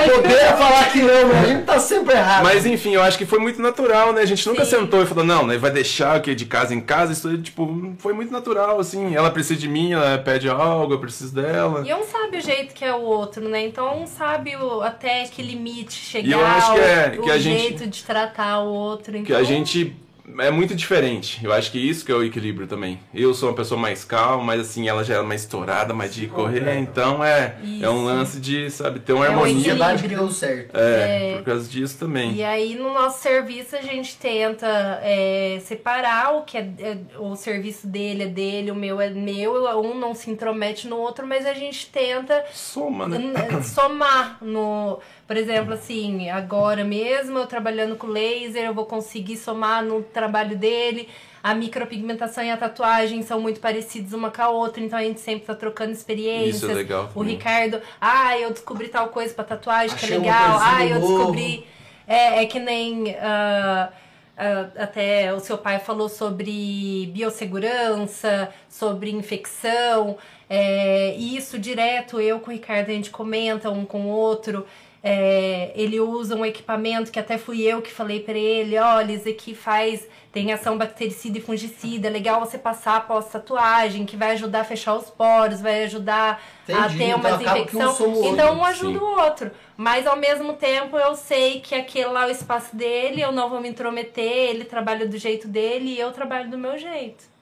Poder 0.07 0.57
falar 0.57 0.91
que 0.93 1.03
não, 1.03 1.29
mas 1.29 1.37
a 1.45 1.47
gente 1.47 1.63
tá 1.65 1.79
sempre 1.81 2.15
errado. 2.15 2.45
Mas 2.45 2.65
enfim, 2.65 2.95
eu 2.95 3.03
acho 3.03 3.19
que 3.19 3.27
foi 3.27 3.39
muito 3.41 3.61
natural, 3.61 4.13
né? 4.13 4.21
A 4.23 4.25
gente 4.27 4.47
nunca 4.47 4.65
Sim. 4.65 4.71
sentou 4.79 5.03
e 5.03 5.07
falou, 5.07 5.25
não, 5.25 5.45
né, 5.47 5.59
vai 5.59 5.71
deixar 5.71 6.19
o 6.19 6.23
que 6.23 6.35
de 6.35 6.45
casa 6.47 6.73
em 6.75 6.81
casa, 6.81 7.13
isso 7.13 7.37
tipo, 7.39 7.95
foi 7.99 8.13
muito 8.13 8.33
natural, 8.33 8.79
assim. 8.79 9.15
Ela 9.17 9.31
precisa 9.31 9.59
de 9.59 9.69
mim, 9.69 9.93
ela 9.93 10.17
pede 10.19 10.49
algo, 10.49 10.93
eu 10.95 11.01
preciso 11.01 11.35
dela. 11.35 11.83
E 11.87 11.93
um 11.93 12.05
sabe 12.05 12.37
o 12.39 12.41
jeito 12.41 12.73
que 12.73 12.85
é 12.85 12.95
o 12.95 13.01
outro, 13.01 13.49
né? 13.49 13.63
Então 13.67 14.03
um 14.03 14.07
sabe 14.07 14.55
o, 14.57 14.81
até 14.83 15.25
que 15.25 15.43
limite 15.43 15.95
chegar, 15.95 16.29
E 16.29 16.33
eu 16.33 16.47
acho 16.47 16.73
que 16.75 16.81
é- 16.81 17.15
o, 17.19 17.23
que 17.23 17.31
a 17.31 17.35
o 17.35 17.39
gente- 17.39 17.61
jeito 17.61 17.87
de 17.89 18.05
tratar 18.05 18.61
o 18.61 18.69
outro. 18.69 19.11
Então, 19.17 19.25
Que 19.25 19.35
a 19.35 19.43
gente 19.43 19.97
é 20.39 20.51
muito 20.51 20.75
diferente. 20.75 21.45
Eu 21.45 21.53
acho 21.53 21.71
que 21.71 21.79
isso 21.79 22.05
que 22.05 22.11
é 22.13 22.15
o 22.15 22.23
equilíbrio 22.25 22.67
também. 22.67 22.99
Eu 23.15 23.33
sou 23.35 23.49
uma 23.49 23.55
pessoa 23.55 23.81
mais 23.81 24.05
calma, 24.05 24.43
mas 24.45 24.61
assim, 24.61 24.89
ela 24.89 25.03
já 25.05 25.17
é 25.17 25.23
mais 25.23 25.43
estourada, 25.43 25.95
mais 25.95 26.15
de 26.15 26.27
correr. 26.27 26.77
Então 26.79 27.23
é, 27.25 27.57
é 27.81 27.89
um 27.89 28.05
lance 28.05 28.41
de, 28.41 28.71
sabe, 28.71 29.01
ter 29.01 29.13
uma 29.13 29.27
É 29.27 29.29
um 29.31 29.33
a 29.33 29.35
harmonia. 29.37 29.55
sociedade 29.57 30.03
que 30.03 30.09
deu 30.09 30.31
certo. 30.31 30.77
É, 30.77 31.33
É. 31.33 31.37
por 31.39 31.45
causa 31.45 31.69
disso 31.69 31.99
também. 31.99 32.35
E 32.35 32.45
aí, 32.45 32.75
no 32.75 32.93
nosso 32.93 33.23
serviço, 33.23 33.77
a 33.77 33.83
gente 33.83 34.17
tenta 34.17 34.67
é, 35.03 35.61
separar 35.65 36.35
o 36.37 36.43
que 36.43 36.57
é, 36.59 36.69
é- 36.81 36.99
o 37.19 37.35
serviço 37.37 37.87
dele 37.87 38.25
é 38.25 38.27
dele, 38.27 38.71
o 38.71 38.75
meu 38.75 39.01
é 39.01 39.11
meu, 39.11 39.55
um 39.81 39.95
não 39.99 40.15
se 40.15 40.31
intromete 40.31 40.87
no 40.89 40.97
outro, 40.97 41.27
mas 41.27 41.47
a 41.47 41.55
gente 41.55 41.87
tenta 41.87 42.45
Soma, 42.53 43.07
né? 43.09 43.33
somar 43.63 44.39
no. 44.43 44.99
Por 45.27 45.37
exemplo, 45.37 45.75
assim, 45.75 46.31
agora 46.31 46.85
mesmo 46.85 47.39
eu 47.39 47.47
trabalhando 47.47 47.97
com 47.97 48.07
laser, 48.07 48.65
eu 48.65 48.75
vou 48.75 48.87
conseguir 48.87 49.37
somar 49.37 49.85
no 49.85 50.03
trabalho 50.03 50.57
dele. 50.57 51.09
A 51.43 51.55
micropigmentação 51.55 52.45
e 52.45 52.51
a 52.51 52.57
tatuagem 52.57 53.23
são 53.23 53.41
muito 53.41 53.61
parecidos 53.61 54.13
uma 54.13 54.31
com 54.31 54.43
a 54.43 54.49
outra, 54.49 54.83
então 54.83 54.99
a 54.99 55.03
gente 55.03 55.21
sempre 55.21 55.47
tá 55.47 55.55
trocando 55.55 55.93
experiências. 55.93 56.57
Isso 56.63 56.71
é 56.71 56.75
legal 56.75 57.11
O. 57.15 57.23
Ricardo, 57.23 57.81
ah, 58.01 58.39
eu 58.39 58.51
descobri 58.51 58.89
tal 58.89 59.09
coisa 59.09 59.33
pra 59.35 59.45
tatuagem, 59.45 59.95
Achei 59.95 60.09
que 60.09 60.15
é 60.15 60.19
legal. 60.19 60.59
Ah, 60.61 60.85
eu 60.85 61.01
novo. 61.01 61.17
descobri. 61.17 61.67
É, 62.07 62.43
é 62.43 62.47
que 62.47 62.59
nem. 62.59 63.17
ah, 63.21 63.91
ah, 64.37 64.69
até 64.77 65.33
o 65.33 65.41
seu 65.41 65.57
pai 65.57 65.79
falou 65.79 66.09
sobre 66.09 67.11
biossegurança, 67.13 68.51
sobre 68.69 69.11
infecção. 69.11 70.19
É, 70.49 71.17
e 71.17 71.37
isso 71.37 71.59
direto, 71.59 72.21
eu 72.21 72.39
com 72.39 72.51
o 72.51 72.55
Ricardo, 72.55 72.91
a 72.91 72.93
gente 72.93 73.11
comenta 73.11 73.71
um 73.71 73.85
com 73.85 74.03
o 74.03 74.09
outro. 74.09 74.67
É, 75.03 75.73
ele 75.75 76.01
usa 76.01 76.35
um 76.35 76.45
equipamento 76.45 77.13
que 77.13 77.19
até 77.19 77.39
fui 77.39 77.63
eu 77.63 77.81
que 77.81 77.93
falei 77.93 78.21
pra 78.21 78.37
ele, 78.37 78.77
olha, 78.79 79.13
isso 79.13 79.29
aqui 79.29 79.55
faz, 79.55 80.07
tem 80.33 80.53
ação 80.53 80.77
bactericida 80.77 81.39
e 81.39 81.41
fungicida, 81.41 82.09
é 82.09 82.11
legal 82.11 82.41
você 82.41 82.59
passar 82.59 82.97
após 82.97 83.27
tatuagem, 83.27 84.05
que 84.05 84.17
vai 84.17 84.33
ajudar 84.33 84.61
a 84.61 84.65
fechar 84.65 84.95
os 84.95 85.09
poros, 85.09 85.61
vai 85.61 85.85
ajudar 85.85 86.43
a 86.69 86.73
Entendi, 86.73 86.99
ter 86.99 87.05
então 87.05 87.21
uma 87.21 87.37
acaba 87.37 87.65
que 87.65 87.77
um 87.77 88.33
então 88.33 88.59
um 88.59 88.65
ajuda 88.65 88.99
Sim. 88.99 89.05
o 89.05 89.21
outro. 89.21 89.51
Mas 89.77 90.07
ao 90.07 90.17
mesmo 90.17 90.55
tempo 90.55 90.99
eu 90.99 91.15
sei 91.15 91.61
que 91.61 91.75
aquele 91.75 92.07
lá 92.07 92.25
é 92.25 92.29
o 92.29 92.31
espaço 92.31 92.75
dele, 92.75 93.21
eu 93.21 93.31
não 93.31 93.49
vou 93.49 93.61
me 93.61 93.69
intrometer, 93.69 94.51
ele 94.51 94.65
trabalha 94.65 95.07
do 95.07 95.17
jeito 95.17 95.47
dele 95.47 95.91
e 95.91 96.01
eu 96.01 96.11
trabalho 96.11 96.51
do 96.51 96.59
meu 96.59 96.77
jeito. 96.79 97.36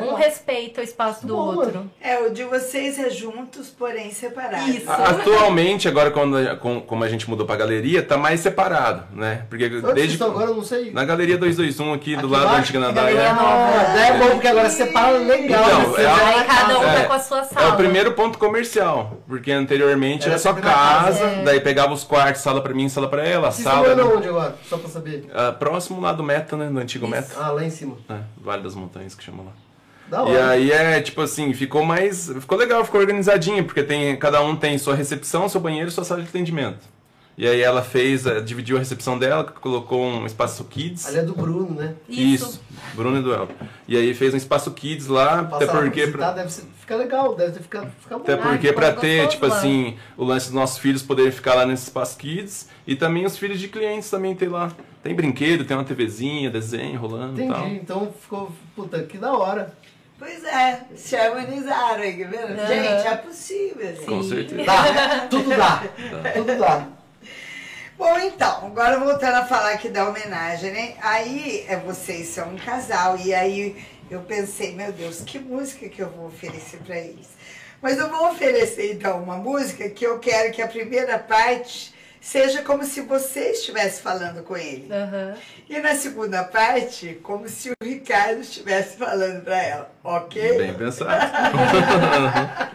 Um 0.00 0.14
respeita 0.14 0.80
o 0.80 0.84
espaço 0.84 1.26
do 1.26 1.34
Boa. 1.34 1.54
outro. 1.56 1.90
É, 2.00 2.18
o 2.20 2.30
de 2.32 2.44
vocês 2.44 2.98
é 2.98 3.10
juntos, 3.10 3.68
porém 3.70 4.10
separados. 4.12 4.68
Isso. 4.68 4.90
Atualmente, 4.90 5.88
agora 5.88 6.10
quando, 6.10 6.56
com- 6.58 6.80
como 6.80 7.04
a 7.04 7.08
gente 7.08 7.28
mudou 7.28 7.46
pra 7.46 7.56
galeria, 7.56 8.02
tá 8.02 8.16
mais 8.16 8.40
separado, 8.40 9.04
né? 9.16 9.44
Porque 9.48 9.68
vocês 9.68 9.94
desde 9.94 10.22
agora, 10.22 10.50
eu 10.50 10.56
não 10.56 10.64
sei. 10.64 10.90
na 10.92 11.04
galeria 11.04 11.36
221 11.38 11.92
aqui, 11.92 12.16
do 12.16 12.26
Aqui 12.26 12.26
lado 12.36 12.44
da 12.52 12.58
antiga 12.58 12.80
Nadaia. 12.80 13.16
daí 13.94 14.08
é 14.08 14.18
bom, 14.18 14.30
porque 14.30 14.48
agora 14.48 14.70
separa 14.70 15.18
legal. 15.18 15.64
Então, 15.64 15.92
né? 15.92 16.02
é 16.02 16.06
a- 16.06 16.26
Aí 16.32 16.44
cada 16.44 16.78
um 16.78 16.82
É. 16.84 17.00
tá 17.02 17.04
com 17.06 17.12
a 17.12 17.18
sua 17.20 17.40
É 17.40 17.44
sala. 17.44 17.74
o 17.74 17.76
primeiro 17.76 18.12
ponto 18.12 18.38
comercial, 18.38 19.18
porque 19.28 19.50
anteriormente 19.52 20.22
Era 20.24 20.32
era 20.32 20.38
só 20.38 20.52
casa. 20.54 21.18
casa, 21.20 21.42
daí 21.44 21.60
pegava 21.60 21.92
os 21.92 22.04
quartos, 22.04 22.42
sala 22.42 22.60
pra 22.62 22.72
mim, 22.74 22.88
sala 22.88 23.08
pra 23.08 23.26
ela, 23.26 23.50
Vocês 23.50 23.64
sala. 23.64 23.80
morando 23.88 24.16
onde 24.16 24.28
agora? 24.28 24.56
Só 24.68 24.76
pra 24.78 24.88
saber. 24.88 25.26
Ah, 25.34 25.52
próximo 25.52 26.00
lá 26.00 26.12
do 26.12 26.22
Meta, 26.22 26.56
né? 26.56 26.68
Do 26.68 26.78
antigo 26.78 27.06
Meta. 27.08 27.32
Ah, 27.38 27.50
lá 27.50 27.64
em 27.64 27.70
cima. 27.70 27.96
É, 28.08 28.16
vale 28.38 28.62
das 28.62 28.74
Montanhas 28.74 29.14
que 29.14 29.22
chama 29.22 29.42
lá. 29.42 29.50
Da 30.08 30.24
E 30.24 30.36
aí 30.36 30.70
é 30.70 31.00
tipo 31.00 31.20
assim, 31.20 31.52
ficou 31.54 31.84
mais. 31.84 32.28
Ficou 32.40 32.58
legal, 32.58 32.84
ficou 32.84 33.00
organizadinho, 33.00 33.64
porque 33.64 33.82
tem, 33.82 34.16
cada 34.16 34.42
um 34.42 34.54
tem 34.54 34.76
sua 34.78 34.94
recepção, 34.94 35.48
seu 35.48 35.60
banheiro 35.60 35.88
e 35.88 35.92
sua 35.92 36.04
sala 36.04 36.22
de 36.22 36.28
atendimento. 36.28 36.92
E 37.36 37.46
aí 37.48 37.62
ela 37.62 37.82
fez, 37.82 38.26
eh, 38.26 38.40
dividiu 38.40 38.76
a 38.76 38.78
recepção 38.78 39.18
dela, 39.18 39.44
colocou 39.44 40.04
um 40.04 40.26
espaço 40.26 40.64
kids. 40.64 41.06
Ali 41.06 41.18
é 41.18 41.22
do 41.22 41.34
Bruno, 41.34 41.74
né? 41.74 41.94
Isso. 42.06 42.60
Bruno 42.94 43.18
e 43.18 43.22
Duel. 43.22 43.48
E 43.88 43.96
aí 43.96 44.12
fez 44.12 44.34
um 44.34 44.36
espaço 44.36 44.70
kids 44.72 45.06
lá, 45.06 45.40
até 45.40 45.66
Passar 45.66 45.80
porque. 45.80 46.06
pra 46.08 46.32
deve 46.32 46.52
ser, 46.52 46.64
fica 46.78 46.94
legal, 46.94 47.34
deve 47.34 47.52
ter 47.52 47.62
ficado 47.62 47.90
fica 48.00 48.18
bom. 48.18 48.22
Até 48.22 48.36
porque 48.36 48.68
ficou 48.68 48.74
pra 48.74 48.92
ter, 48.92 49.22
gostoso 49.22 49.30
tipo 49.30 49.46
lá. 49.46 49.56
assim, 49.56 49.96
o 50.16 50.24
lance 50.24 50.46
dos 50.46 50.54
nossos 50.54 50.78
filhos 50.78 51.02
poderem 51.02 51.32
ficar 51.32 51.54
lá 51.54 51.64
nesse 51.64 51.84
espaço 51.84 52.18
kids 52.18 52.68
e 52.86 52.94
também 52.94 53.24
os 53.24 53.38
filhos 53.38 53.58
de 53.58 53.68
clientes 53.68 54.10
também 54.10 54.34
tem 54.34 54.48
lá. 54.48 54.70
Tem 55.02 55.14
brinquedo, 55.14 55.64
tem 55.64 55.76
uma 55.76 55.84
TVzinha, 55.84 56.50
desenho 56.50 57.00
rolando 57.00 57.34
tal. 57.34 57.60
Entendi, 57.60 57.80
então 57.82 58.12
ficou, 58.20 58.52
puta, 58.76 59.02
que 59.02 59.16
da 59.16 59.32
hora. 59.32 59.72
Pois 60.22 60.44
é, 60.44 60.82
se 60.94 61.16
harmonizaram 61.16 62.00
aí, 62.00 62.24
tá 62.24 62.30
vendo? 62.30 62.56
Aham. 62.56 62.66
Gente, 62.68 63.06
é 63.08 63.16
possível. 63.16 63.88
gente. 63.88 64.06
Com 64.06 64.22
certeza. 64.22 64.62
Dá, 64.62 65.26
tudo 65.28 65.50
dá, 65.50 65.82
tudo 66.32 66.58
dá. 66.60 66.88
Bom, 67.98 68.16
então, 68.20 68.66
agora 68.66 69.00
voltando 69.00 69.34
a 69.34 69.44
falar 69.44 69.72
aqui 69.72 69.88
da 69.88 70.08
homenagem, 70.08 70.70
né? 70.70 70.94
Aí 71.00 71.64
é, 71.66 71.76
vocês 71.76 72.28
são 72.28 72.50
um 72.50 72.56
casal, 72.56 73.18
e 73.18 73.34
aí 73.34 73.84
eu 74.08 74.20
pensei, 74.20 74.76
meu 74.76 74.92
Deus, 74.92 75.22
que 75.22 75.40
música 75.40 75.88
que 75.88 76.00
eu 76.00 76.10
vou 76.10 76.28
oferecer 76.28 76.78
pra 76.86 76.96
eles? 76.96 77.30
Mas 77.80 77.98
eu 77.98 78.08
vou 78.08 78.30
oferecer 78.30 78.92
então 78.92 79.20
uma 79.20 79.38
música 79.38 79.90
que 79.90 80.06
eu 80.06 80.20
quero 80.20 80.52
que 80.52 80.62
a 80.62 80.68
primeira 80.68 81.18
parte 81.18 81.91
seja 82.22 82.62
como 82.62 82.84
se 82.84 83.00
você 83.00 83.50
estivesse 83.50 84.00
falando 84.00 84.44
com 84.44 84.56
ele. 84.56 84.88
Aham. 84.90 85.34
E 85.68 85.78
na 85.80 85.96
segunda 85.96 86.44
parte, 86.44 87.18
como 87.22 87.48
se 87.48 87.70
o 87.70 87.74
Ricardo 87.82 88.40
estivesse 88.40 88.96
falando 88.96 89.42
pra 89.42 89.60
ela, 89.60 89.92
ok? 90.02 90.56
Bem 90.56 90.74
pensado. 90.74 91.10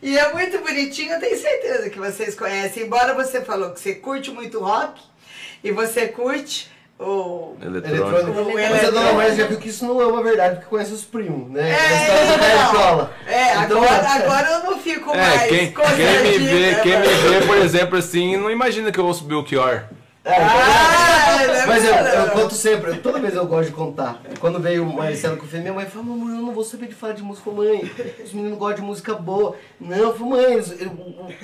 E 0.00 0.16
é 0.16 0.32
muito 0.32 0.60
bonitinho, 0.60 1.12
eu 1.12 1.18
tenho 1.18 1.36
certeza 1.36 1.90
que 1.90 1.98
vocês 1.98 2.32
conhecem. 2.36 2.84
Embora 2.84 3.14
você 3.14 3.40
falou 3.40 3.72
que 3.72 3.80
você 3.80 3.96
curte 3.96 4.30
muito 4.30 4.60
rock 4.60 5.02
e 5.62 5.72
você 5.72 6.06
curte 6.06 6.70
o. 6.98 7.54
Eletrônico. 7.62 8.52
Mas 8.54 8.84
a 8.84 8.90
dona. 8.90 9.12
Márcia 9.12 9.36
já 9.36 9.46
viu 9.46 9.58
que 9.58 9.68
isso 9.68 9.84
não 9.86 10.00
é 10.00 10.06
uma 10.06 10.22
verdade, 10.22 10.56
porque 10.56 10.68
conhece 10.70 10.92
os 10.92 11.04
primos, 11.04 11.50
né? 11.50 11.70
É, 11.70 12.26
do 12.26 12.34
então. 12.34 12.58
Cartola. 12.72 13.12
É, 13.26 13.56
Então, 13.64 13.82
agora, 13.82 14.08
agora 14.10 14.50
eu 14.50 14.70
não 14.70 14.78
fico 14.78 15.10
É, 15.14 15.16
mais 15.16 15.42
quem, 15.48 15.72
quem 15.72 16.22
me 16.22 16.38
vê, 16.38 16.74
quem 16.82 16.98
me 17.00 17.06
vê, 17.06 17.46
por 17.46 17.56
exemplo, 17.58 17.98
assim, 17.98 18.36
não 18.36 18.50
imagina 18.50 18.90
que 18.92 18.98
eu 18.98 19.06
ouço 19.06 19.24
Belchior. 19.24 19.84
É, 20.24 20.34
então- 20.34 20.46
Ah, 20.50 21.46
não 21.46 21.54
é 21.54 21.66
Mas 21.66 21.84
eu, 21.84 21.94
eu 21.94 22.28
conto 22.32 22.54
sempre, 22.54 22.94
toda 22.98 23.18
vez 23.18 23.34
eu 23.34 23.46
gosto 23.46 23.68
de 23.70 23.74
contar. 23.74 24.20
Quando 24.40 24.58
veio 24.60 24.82
o 24.84 24.92
Marcelo 24.94 25.36
com 25.38 25.46
o 25.46 25.48
filho, 25.48 25.62
minha 25.62 25.72
mãe 25.74 25.86
falou, 25.86 26.12
amor, 26.12 26.28
eu 26.30 26.42
não 26.42 26.52
vou 26.52 26.64
saber 26.64 26.88
de 26.88 26.94
falar 26.94 27.14
de 27.14 27.22
música, 27.22 27.50
mãe. 27.50 27.90
Os 28.22 28.32
meninos 28.34 28.58
gostam 28.58 28.80
de 28.82 28.82
música 28.90 29.14
boa. 29.14 29.54
Não, 29.80 29.96
eu 29.96 30.14
falei, 30.14 30.56
mãe, 30.56 30.58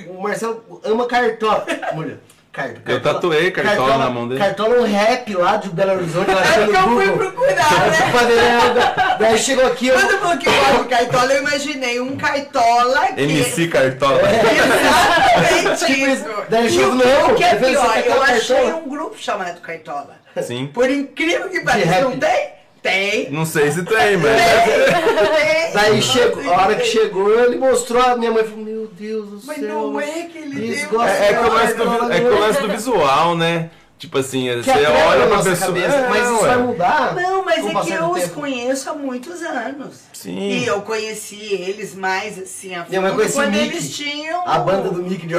o, 0.07 0.19
o 0.19 0.23
Marcelo 0.23 0.81
ama 0.85 1.07
cartola. 1.07 1.65
Mulher, 1.95 2.19
cartola. 2.55 2.83
Eu 2.87 3.03
tatuei 3.03 3.51
cartola 3.51 3.99
na 3.99 4.09
mão 4.09 4.29
dele. 4.29 4.41
Cartola 4.41 4.77
é 4.77 4.81
um 4.81 4.85
rap 4.85 5.35
lá 5.35 5.57
de 5.57 5.69
Belo 5.71 5.93
Horizonte, 5.95 6.31
ela 6.31 6.41
É 6.41 6.45
achou 6.45 6.69
que 6.69 6.77
eu 6.77 6.83
fui 6.83 7.11
procurar, 7.11 7.73
eu 7.73 8.75
né? 8.75 8.95
Daí 9.19 9.39
chegou 9.39 9.67
aqui, 9.67 9.89
eu... 9.89 9.99
Quando 9.99 10.19
falou 10.21 10.39
que 10.39 10.47
gosta 10.47 10.83
de 10.83 10.89
cartola, 10.89 11.33
eu 11.35 11.43
imaginei 11.43 12.01
um 12.01 12.17
cartola 12.17 13.07
que... 13.09 13.21
MC 13.21 13.69
Cartola. 13.69 14.21
Exatamente 14.31 15.87
Tipo 15.87 16.07
isso. 16.07 16.25
Daí 16.49 16.71
chegou, 16.71 16.95
não, 16.95 17.31
o 17.31 17.35
que 17.35 17.45
é 17.45 17.55
eu 17.55 17.59
pior, 17.59 18.03
eu 18.07 18.23
achei 18.23 18.57
cartola? 18.57 18.77
um 18.77 18.89
grupo 18.89 19.17
chamado 19.19 19.61
Cartola. 19.61 20.17
Sim. 20.41 20.71
Por 20.73 20.89
incrível 20.89 21.49
que 21.49 21.61
pareça, 21.61 22.03
não 22.03 22.17
tem? 22.17 22.55
Tem. 22.85 23.31
Não 23.31 23.47
sei 23.47 23.71
se 23.73 23.83
tem, 23.83 24.19
mas. 24.19 24.37
Tem. 24.37 25.73
Daí 25.73 26.03
chegou, 26.03 26.53
a 26.53 26.57
hora 26.59 26.77
que 26.77 26.85
chegou, 26.85 27.41
ele 27.43 27.57
mostrou, 27.57 28.03
a 28.03 28.15
minha 28.15 28.31
mãe 28.31 28.45
falou, 28.45 28.63
meu 28.63 28.87
Deus 28.89 29.27
do 29.27 29.41
Mas 29.47 29.57
céu. 29.57 29.69
não 29.69 29.99
é 29.99 30.29
que 30.31 30.37
ele 30.37 30.61
tem 30.61 30.71
É, 30.71 31.31
é 31.31 32.21
que 32.21 32.59
é 32.59 32.61
do 32.61 32.69
visual, 32.69 33.35
né? 33.39 33.71
Tipo 34.05 34.19
assim, 34.19 34.45
Que 34.63 34.71
você 34.71 34.71
olha 34.87 35.27
na 35.27 35.27
pra 35.29 35.51
pessoa. 35.51 35.67
cabeça, 35.69 35.97
É, 35.97 36.09
mas 36.11 36.23
isso 36.25 36.43
ué. 36.43 36.49
vai 36.49 36.59
mudar. 36.59 37.15
Não, 37.15 37.45
mas 37.45 37.59
é 37.67 37.69
que 37.69 37.73
do 37.73 37.95
eu 37.95 38.11
os 38.11 38.21
tempo. 38.21 38.35
conheço 38.35 38.91
há 38.91 38.95
muitos 38.95 39.43
anos. 39.43 39.95
Sim. 40.13 40.39
E 40.51 40.67
eu 40.67 40.83
conheci 40.83 41.55
eles 41.55 41.95
mais 41.95 42.39
assim 42.39 42.75
a 42.75 42.85
fundo 42.85 43.33
quando 43.33 43.51
Mickey. 43.51 43.67
eles 43.77 43.97
tinham 43.97 44.43
A 44.47 44.59
banda 44.59 44.91
do 44.91 45.03
Mickey 45.03 45.27
de... 45.27 45.35
O 45.37 45.39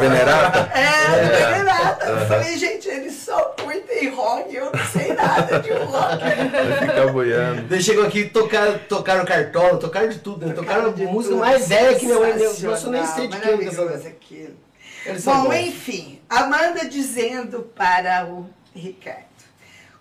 Venerata? 0.00 0.70
É, 0.74 1.28
do 1.28 1.34
É. 1.34 1.52
Venerata. 1.58 2.06
Eu 2.06 2.26
falei, 2.26 2.58
gente, 2.58 2.88
eles 2.88 3.14
só 3.14 3.38
curtem 3.62 4.10
rock, 4.10 4.54
eu 4.54 4.66
não 4.66 4.84
sei 4.92 5.14
nada 5.14 5.60
de 5.60 5.70
rock. 5.72 6.18
Vai 6.24 6.88
ficar 6.88 7.06
boiando. 7.12 7.62
Daí 7.62 7.82
chegou 7.82 8.04
aqui 8.04 8.20
e 8.20 8.28
tocaram, 8.28 8.78
tocaram 8.88 9.24
cartola, 9.24 9.78
tocaram 9.78 10.08
de 10.08 10.18
tudo, 10.18 10.46
né? 10.46 10.52
Tocaram 10.52 10.92
de 10.92 11.06
música 11.06 11.34
tudo, 11.34 11.40
mais 11.44 11.68
velha 11.68 11.94
que 11.98 12.04
minha 12.06 12.18
mãe 12.18 12.34
Nossa, 12.38 12.86
eu 12.86 12.90
nem 12.92 13.06
sei 13.06 13.28
de 13.28 13.36
quem 13.38 13.40
que 13.40 13.64
maravilhoso 13.64 13.88
essa 13.94 14.08
aquilo. 14.08 14.63
Eles 15.04 15.24
Bom, 15.24 15.52
enfim, 15.52 16.20
Amanda 16.28 16.88
dizendo 16.88 17.62
para 17.74 18.26
o 18.26 18.48
Ricardo: 18.74 19.24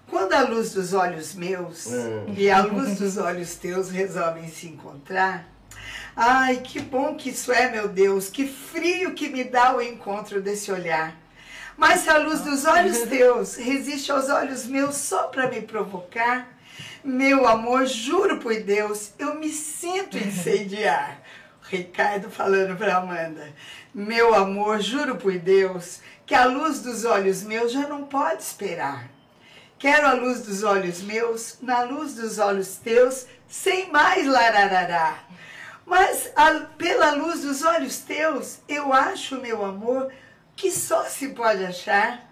quando 0.08 0.34
a 0.34 0.42
luz 0.42 0.74
dos 0.74 0.94
olhos 0.94 1.34
meus 1.34 1.88
Hum. 1.88 2.34
e 2.38 2.50
a 2.50 2.62
luz 2.62 3.00
dos 3.00 3.18
olhos 3.18 3.56
teus 3.56 3.90
resolvem 3.90 4.48
se 4.50 4.68
encontrar, 4.68 5.48
ai, 6.16 6.58
que 6.58 6.80
bom 6.80 7.16
que 7.16 7.30
isso 7.30 7.52
é, 7.52 7.70
meu 7.70 7.88
Deus, 7.88 8.30
que 8.30 8.48
frio 8.48 9.14
que 9.14 9.30
me 9.30 9.44
dá 9.44 9.76
o 9.76 9.82
encontro 9.82 10.42
desse 10.42 10.72
olhar. 10.72 11.16
Mas 11.76 12.02
se 12.02 12.10
a 12.10 12.18
luz 12.18 12.42
dos 12.42 12.66
olhos 12.66 13.00
teus 13.10 13.56
resiste 13.56 14.12
aos 14.12 14.30
olhos 14.30 14.66
meus 14.66 14.96
só 14.96 15.24
para 15.24 15.50
me 15.50 15.62
provocar, 15.62 16.48
meu 17.04 17.48
amor, 17.48 17.86
juro 17.86 18.38
por 18.38 18.56
Deus, 18.62 19.12
eu 19.20 19.36
me 19.36 19.50
sinto 19.50 20.16
incendiar. 20.20 21.22
Ricardo 21.64 22.30
falando 22.30 22.78
para 22.78 22.98
Amanda: 22.98 23.52
Meu 23.94 24.34
amor, 24.34 24.82
juro 24.82 25.16
por 25.18 25.38
Deus 25.38 26.00
que 26.26 26.34
a 26.34 26.46
luz 26.46 26.80
dos 26.80 27.06
olhos 27.06 27.44
meus 27.44 27.72
já 27.72 27.88
não 27.88 28.06
pode 28.06 28.42
esperar. 28.42 29.10
Quero 29.78 30.08
a 30.08 30.14
luz 30.14 30.42
dos 30.42 30.64
olhos 30.64 31.02
meus, 31.02 31.58
na 31.62 31.84
luz 31.84 32.16
dos 32.16 32.40
olhos 32.40 32.78
teus, 32.78 33.26
sem 33.48 33.92
mais 33.92 34.26
lararará. 34.26 35.18
Mas 35.86 36.32
a- 36.36 36.62
pela 36.78 37.12
luz 37.12 37.42
dos 37.42 37.62
olhos 37.64 37.98
teus, 37.98 38.60
eu 38.70 38.94
acho, 38.94 39.36
meu 39.42 39.64
amor, 39.64 40.12
que 40.56 40.72
só 40.72 41.04
se 41.06 41.30
pode 41.30 41.64
achar 41.66 42.24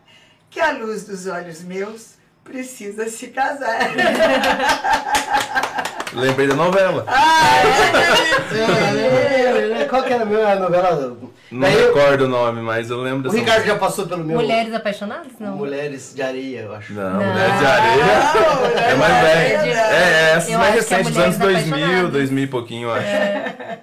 que 0.50 0.60
a 0.60 0.72
luz 0.72 1.04
dos 1.04 1.28
olhos 1.28 1.62
meus 1.62 2.14
precisa 2.52 3.08
se 3.10 3.28
casar. 3.28 3.80
Lembrei 6.14 6.46
da 6.46 6.56
novela. 6.56 7.06
ah, 7.08 7.62
é, 8.54 9.82
É, 9.84 9.86
Qual 9.86 10.04
que 10.04 10.12
era 10.12 10.24
a 10.24 10.26
minha 10.26 10.56
novela? 10.58 11.18
Não 11.50 11.62
Daí 11.62 11.74
eu- 11.74 11.88
recordo 11.94 12.26
o 12.26 12.28
nome, 12.28 12.62
mas 12.62 12.90
eu 12.90 12.98
lembro 13.02 13.30
o 13.30 13.34
Ricardo 13.34 13.66
já 13.66 13.78
passou 13.78 14.06
pelo 14.08 14.24
meu... 14.24 14.38
Mulheres 14.40 14.74
apaixonadas? 14.74 15.32
Não. 15.40 15.56
Mulheres 15.56 16.14
de 16.14 16.22
areia, 16.22 16.62
eu 16.62 16.76
acho. 16.76 16.94
Não, 16.94 17.10
Não. 17.12 17.26
Mulher 17.26 17.58
de 17.58 17.66
Areia. 17.66 18.06
Não, 18.06 18.66
É 18.82 18.96
mais 18.96 19.14
de- 19.64 19.70
É, 19.70 19.74
é 19.74 20.34
essas 20.36 20.50
Eu 20.52 20.60
mais 20.60 20.72
é 20.72 20.76
recentes, 20.76 21.08
dos 21.08 21.18
anos 21.18 21.38
Mulheres 21.38 21.60
2000, 21.66 21.76
Apaixonadas. 21.86 22.12
2000 22.12 22.44
e 22.44 22.48
pouquinho, 22.48 22.88
eu 22.90 22.94
acho. 22.94 23.08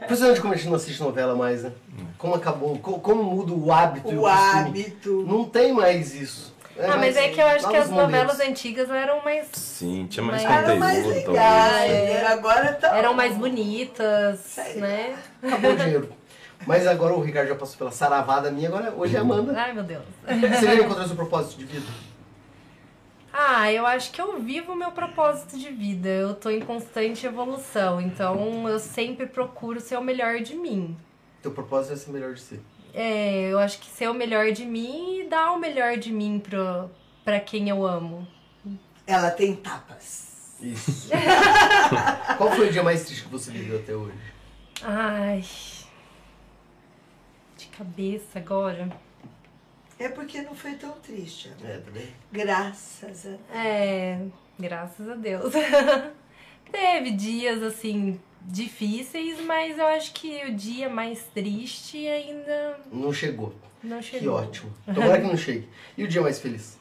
Impressionante 0.05 0.40
como 0.40 0.53
a 0.55 0.57
gente 0.57 0.69
não 0.69 0.77
assiste 0.77 1.01
novela 1.03 1.35
mais, 1.35 1.62
né? 1.62 1.73
Como 2.19 2.35
acabou, 2.35 2.78
co- 2.78 2.99
como 3.01 3.23
muda 3.23 3.53
o 3.53 3.73
hábito 3.73 4.12
e 4.12 4.16
o 4.19 4.20
costume. 4.23 4.61
hábito. 4.61 5.24
Não 5.28 5.45
tem 5.45 5.73
mais 5.73 6.15
isso. 6.15 6.55
Ah, 6.81 6.97
mas 6.97 7.17
é 7.17 7.29
que 7.29 7.41
eu 7.41 7.47
acho 7.47 7.69
que 7.69 7.77
as 7.77 7.91
novelas 7.91 8.39
antigas 8.41 8.89
eram 8.91 9.23
mais. 9.25 9.49
Sim, 9.53 10.07
tinha 10.09 10.25
mais 10.25 10.45
Era 10.45 10.77
mais 10.77 10.99
conteúdo, 11.03 11.33
legal, 11.33 11.35
talvez. 11.35 11.91
né? 11.91 12.27
agora 12.27 12.73
tá. 12.75 12.97
Eram 12.97 13.15
mais 13.15 13.37
bonitas, 13.37 14.39
Sei 14.41 14.75
né? 14.75 15.19
Acabou 15.43 15.73
o 15.73 15.77
dinheiro. 15.77 16.09
Mas 16.67 16.87
agora 16.87 17.15
o 17.15 17.21
Ricardo 17.21 17.49
já 17.49 17.55
passou 17.55 17.79
pela 17.79 17.91
saravada 17.91 18.51
minha, 18.51 18.69
agora 18.69 18.93
hoje 18.97 19.15
é 19.17 19.19
a 19.19 19.23
Amanda. 19.23 19.55
Ai, 19.57 19.73
meu 19.73 19.85
Deus. 19.85 20.05
Você 20.27 20.75
encontrou 20.75 21.07
seu 21.07 21.17
propósito 21.17 21.59
de 21.59 21.65
vida? 21.65 21.87
Ah, 23.33 23.73
eu 23.73 23.87
acho 23.87 24.11
que 24.11 24.21
eu 24.21 24.41
vivo 24.41 24.73
o 24.73 24.77
meu 24.77 24.91
propósito 24.91 25.57
de 25.59 25.71
vida. 25.71 26.09
Eu 26.09 26.35
tô 26.35 26.51
em 26.51 26.61
constante 26.61 27.27
evolução, 27.27 28.01
então 28.01 28.69
eu 28.69 28.79
sempre 28.79 29.27
procuro 29.27 29.81
ser 29.81 29.97
o 29.97 30.03
melhor 30.03 30.41
de 30.41 30.55
mim. 30.57 30.97
Teu 31.43 31.53
propósito 31.53 31.93
é 31.95 31.97
ser 31.97 32.11
melhor 32.11 32.35
de 32.35 32.41
si. 32.41 32.61
É, 33.01 33.43
eu 33.43 33.61
acho 33.61 33.79
que 33.79 33.87
ser 33.87 34.11
o 34.11 34.12
melhor 34.12 34.51
de 34.51 34.65
mim 34.65 35.20
e 35.20 35.29
dar 35.29 35.53
o 35.53 35.59
melhor 35.61 35.97
de 35.97 36.12
mim 36.12 36.41
pro, 36.41 36.91
pra 37.25 37.39
quem 37.39 37.69
eu 37.69 37.87
amo. 37.87 38.27
Ela 39.07 39.31
tem 39.31 39.55
tapas. 39.55 40.57
Isso. 40.61 41.09
Qual 42.37 42.51
foi 42.51 42.69
o 42.69 42.73
dia 42.73 42.83
mais 42.83 43.05
triste 43.05 43.23
que 43.23 43.31
você 43.31 43.53
viveu 43.53 43.79
até 43.79 43.95
hoje? 43.95 44.19
Ai. 44.83 45.45
De 47.57 47.66
cabeça 47.69 48.41
agora. 48.41 48.91
É 49.97 50.09
porque 50.09 50.43
não 50.43 50.57
foi 50.57 50.75
tão 50.75 50.91
triste. 50.99 51.53
amor. 51.57 51.70
É, 51.70 51.79
bem? 51.79 52.09
Graças 52.33 53.27
a 53.27 53.29
Deus. 53.29 53.41
É, 53.55 54.20
graças 54.59 55.09
a 55.09 55.15
Deus. 55.15 55.53
Teve 56.73 57.12
dias 57.12 57.62
assim 57.62 58.19
difíceis, 58.51 59.39
mas 59.45 59.79
eu 59.79 59.87
acho 59.87 60.12
que 60.15 60.43
o 60.47 60.55
dia 60.55 60.89
mais 60.89 61.23
triste 61.35 62.09
ainda 62.09 62.79
Não 62.91 63.12
chegou. 63.12 63.55
não 63.85 64.01
chegou. 64.03 64.20
Que 64.20 64.29
ótimo. 64.47 64.73
Tomara 64.95 65.20
que 65.20 65.27
não 65.27 65.37
chegue. 65.37 65.69
E 65.97 66.03
o 66.05 66.09
dia 66.09 66.23
mais 66.23 66.41
feliz? 66.41 66.79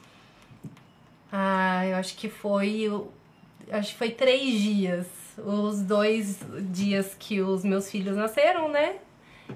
Ah, 1.30 1.84
eu 1.86 1.96
acho 1.96 2.16
que 2.16 2.28
foi. 2.28 2.88
o- 2.88 3.08
Acho 3.70 3.92
que 3.92 3.98
foi 3.98 4.10
três 4.10 4.58
dias. 4.62 5.06
Os 5.36 5.80
dois 5.82 6.38
dias 6.72 7.14
que 7.18 7.42
os 7.42 7.62
meus 7.62 7.90
filhos 7.90 8.16
nasceram, 8.16 8.70
né? 8.70 8.94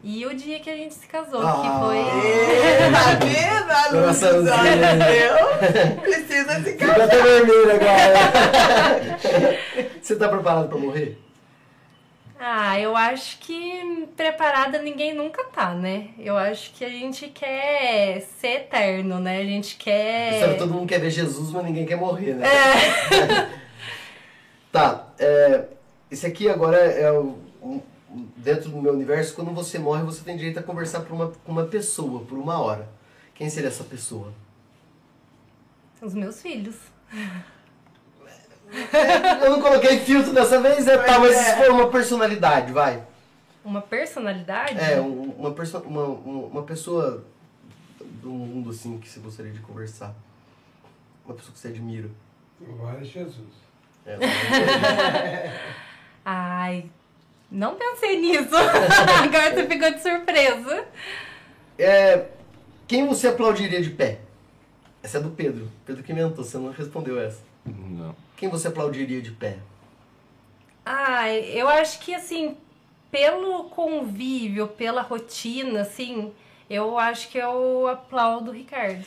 E 0.04 0.24
o 0.26 0.34
dia 0.34 0.60
que 0.60 0.68
a 0.70 0.76
gente 0.76 0.92
se 0.94 1.06
casou, 1.06 1.40
que 1.40 1.46
Ah. 1.46 1.80
foi. 1.80 1.98
Ê, 1.98 2.90
Tá 2.92 3.14
vendo? 3.24 3.70
A 3.70 3.88
luz 4.06 4.20
dos 4.20 4.28
olhos 4.28 4.50
Coraçãozinho. 4.50 4.86
meu 4.98 5.96
precisa 6.02 6.54
se 6.62 6.72
Fica 6.72 6.86
casar. 6.86 7.04
até 7.04 7.22
vermelho 7.22 7.70
agora. 7.74 9.18
Você 10.02 10.16
tá 10.16 10.28
preparado 10.28 10.68
pra 10.68 10.78
morrer? 10.78 11.18
Ah, 12.44 12.76
eu 12.80 12.96
acho 12.96 13.38
que 13.38 14.08
preparada 14.16 14.82
ninguém 14.82 15.14
nunca 15.14 15.44
tá, 15.44 15.72
né? 15.74 16.08
Eu 16.18 16.36
acho 16.36 16.72
que 16.72 16.84
a 16.84 16.88
gente 16.88 17.28
quer 17.28 18.20
ser 18.20 18.48
eterno, 18.62 19.20
né? 19.20 19.38
A 19.38 19.44
gente 19.44 19.76
quer. 19.76 20.40
Sabe, 20.40 20.58
todo 20.58 20.74
mundo 20.74 20.88
quer 20.88 20.98
ver 20.98 21.10
Jesus, 21.10 21.52
mas 21.52 21.64
ninguém 21.64 21.86
quer 21.86 21.94
morrer, 21.94 22.34
né? 22.34 22.44
É. 22.48 23.62
Tá, 24.72 25.06
é, 25.18 25.66
esse 26.10 26.26
aqui 26.26 26.48
agora 26.48 26.78
é 26.78 27.12
o, 27.12 27.38
um- 27.62 27.80
um- 28.10 28.26
dentro 28.38 28.70
do 28.70 28.80
meu 28.80 28.94
universo, 28.94 29.34
quando 29.34 29.52
você 29.52 29.78
morre, 29.78 30.02
você 30.02 30.24
tem 30.24 30.34
direito 30.34 30.58
a 30.58 30.62
conversar 30.62 31.00
por 31.00 31.12
uma, 31.12 31.28
com 31.44 31.52
uma 31.52 31.66
pessoa, 31.66 32.24
por 32.24 32.38
uma 32.38 32.58
hora. 32.58 32.88
Quem 33.34 33.50
seria 33.50 33.68
essa 33.68 33.84
pessoa? 33.84 34.32
Os 36.00 36.14
meus 36.14 36.40
filhos. 36.40 36.76
Eu 39.42 39.50
não 39.50 39.60
coloquei 39.60 39.98
filtro 40.00 40.32
dessa 40.32 40.60
vez, 40.60 40.86
é, 40.86 40.96
tá, 40.98 41.18
mas 41.18 41.32
é. 41.32 41.42
se 41.42 41.56
for 41.56 41.70
uma 41.70 41.90
personalidade, 41.90 42.72
vai. 42.72 43.02
Uma 43.64 43.80
personalidade? 43.82 44.78
É, 44.78 45.00
um- 45.00 45.34
uma, 45.38 45.52
perso 45.52 45.78
uma, 45.78 46.04
um- 46.04 46.46
uma 46.46 46.62
pessoa 46.62 47.24
do 48.00 48.30
mundo, 48.30 48.70
assim, 48.70 48.98
que 48.98 49.08
você 49.08 49.20
gostaria 49.20 49.52
de 49.52 49.60
conversar. 49.60 50.14
Uma 51.24 51.34
pessoa 51.34 51.52
que 51.52 51.58
você 51.60 51.68
admira. 51.68 52.08
Glória 52.60 53.00
a 53.00 53.04
Jesus. 53.04 53.62
É, 54.06 54.16
Ai, 56.24 56.86
não 57.50 57.74
pensei 57.76 58.20
nisso. 58.20 58.54
Agora 58.56 59.54
você 59.54 59.66
ficou 59.66 59.92
de 59.92 60.00
surpresa. 60.02 60.84
É, 61.78 62.26
quem 62.88 63.06
você 63.06 63.28
aplaudiria 63.28 63.82
de 63.82 63.90
pé? 63.90 64.18
Essa 65.02 65.18
é 65.18 65.20
do 65.20 65.30
Pedro. 65.30 65.68
Pedro 65.84 66.02
que 66.02 66.12
inventou, 66.12 66.44
você 66.44 66.58
não 66.58 66.70
respondeu 66.70 67.20
essa. 67.20 67.40
Não. 67.64 68.14
Quem 68.36 68.48
você 68.48 68.68
aplaudiria 68.68 69.20
de 69.20 69.30
pé? 69.30 69.58
Ai, 70.84 71.44
eu 71.54 71.68
acho 71.68 72.00
que 72.00 72.14
assim, 72.14 72.56
pelo 73.10 73.64
convívio, 73.64 74.66
pela 74.68 75.02
rotina, 75.02 75.82
assim, 75.82 76.32
eu 76.74 76.98
acho 76.98 77.28
que 77.28 77.38
eu 77.38 77.86
aplaudo 77.90 78.50
o 78.50 78.54
Ricardo. 78.54 79.04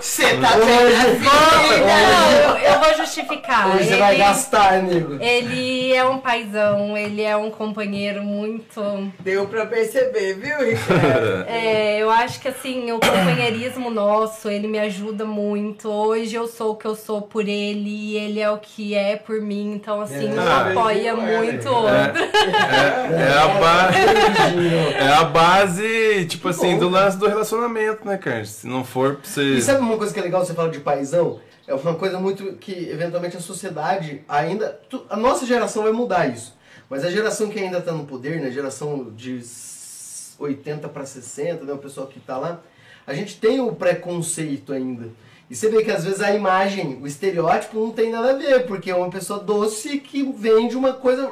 Você 0.00 0.36
tá 0.36 0.56
Hoje- 0.56 1.20
Não, 1.22 2.30
eu, 2.30 2.56
eu 2.72 2.80
vou 2.80 2.94
justificar. 2.96 3.68
Hoje 3.74 3.84
você 3.88 3.96
vai 3.96 4.14
Ele, 4.14 4.22
gastar, 4.24 4.74
amigo. 4.74 5.18
ele 5.20 5.92
é 5.92 6.04
um 6.04 6.18
paizão, 6.18 6.96
ele 6.96 7.22
é 7.22 7.36
um 7.36 7.50
companheiro 7.50 8.22
muito. 8.22 9.12
Deu 9.20 9.46
pra 9.46 9.66
perceber, 9.66 10.34
viu, 10.34 10.58
Ricardo? 10.64 11.46
É, 11.48 11.98
eu 11.98 12.10
acho 12.10 12.40
que 12.40 12.48
assim, 12.48 12.90
o 12.92 12.98
companheirismo 13.00 13.90
nosso, 13.90 14.48
ele 14.48 14.66
me 14.68 14.78
ajuda 14.78 15.24
muito. 15.24 15.88
Hoje 15.90 16.34
eu 16.36 16.46
sou 16.46 16.72
o 16.72 16.76
que 16.76 16.86
eu 16.86 16.94
sou 16.94 17.22
por 17.22 17.42
ele 17.48 17.88
e 17.90 18.16
ele 18.16 18.40
é 18.40 18.50
o 18.50 18.58
que 18.58 18.94
é 18.94 19.16
por 19.16 19.40
mim. 19.40 19.72
Então, 19.74 20.00
assim, 20.00 20.32
um 20.32 20.40
Ah, 20.40 20.68
apoia 20.70 21.10
é, 21.10 21.14
muito 21.14 21.66
é. 21.66 21.70
o 21.70 21.74
outro. 21.74 22.22
É, 22.24 23.22
é 23.22 23.38
a 23.38 23.48
ba- 23.58 23.88
é 24.90 25.08
a 25.12 25.24
base, 25.24 26.26
tipo 26.26 26.48
assim, 26.48 26.78
do 26.78 26.88
lance 26.88 27.16
do 27.16 27.26
relacionamento, 27.26 28.06
né, 28.06 28.16
cara? 28.16 28.44
Se 28.44 28.66
não 28.66 28.84
for 28.84 29.16
pra 29.16 29.24
você. 29.30 29.54
E 29.54 29.62
sabe 29.62 29.80
uma 29.80 29.96
coisa 29.96 30.12
que 30.12 30.20
é 30.20 30.22
legal 30.22 30.44
você 30.44 30.54
falar 30.54 30.70
de 30.70 30.80
paizão? 30.80 31.40
É 31.66 31.74
uma 31.74 31.94
coisa 31.94 32.18
muito 32.18 32.54
que, 32.54 32.72
eventualmente, 32.90 33.36
a 33.36 33.40
sociedade 33.40 34.22
ainda... 34.28 34.80
A 35.10 35.16
nossa 35.16 35.44
geração 35.44 35.82
vai 35.82 35.92
mudar 35.92 36.26
isso. 36.26 36.56
Mas 36.88 37.04
a 37.04 37.10
geração 37.10 37.48
que 37.50 37.58
ainda 37.58 37.80
tá 37.80 37.92
no 37.92 38.04
poder, 38.06 38.40
né? 38.40 38.50
Geração 38.50 39.12
de 39.14 39.38
s- 39.38 40.34
80 40.38 40.88
para 40.88 41.04
60, 41.04 41.64
né? 41.64 41.72
O 41.74 41.78
pessoal 41.78 42.06
que 42.06 42.18
tá 42.20 42.38
lá. 42.38 42.60
A 43.06 43.12
gente 43.12 43.36
tem 43.38 43.60
o 43.60 43.72
preconceito 43.72 44.72
ainda. 44.72 45.08
E 45.50 45.54
você 45.54 45.68
vê 45.68 45.82
que 45.82 45.90
às 45.90 46.04
vezes 46.04 46.20
a 46.22 46.34
imagem, 46.34 46.98
o 47.02 47.06
estereótipo 47.06 47.78
não 47.78 47.90
tem 47.90 48.10
nada 48.10 48.30
a 48.30 48.34
ver, 48.34 48.66
porque 48.66 48.90
é 48.90 48.94
uma 48.94 49.10
pessoa 49.10 49.38
doce 49.38 49.98
que 49.98 50.22
vende 50.22 50.76
uma 50.76 50.92
coisa... 50.94 51.30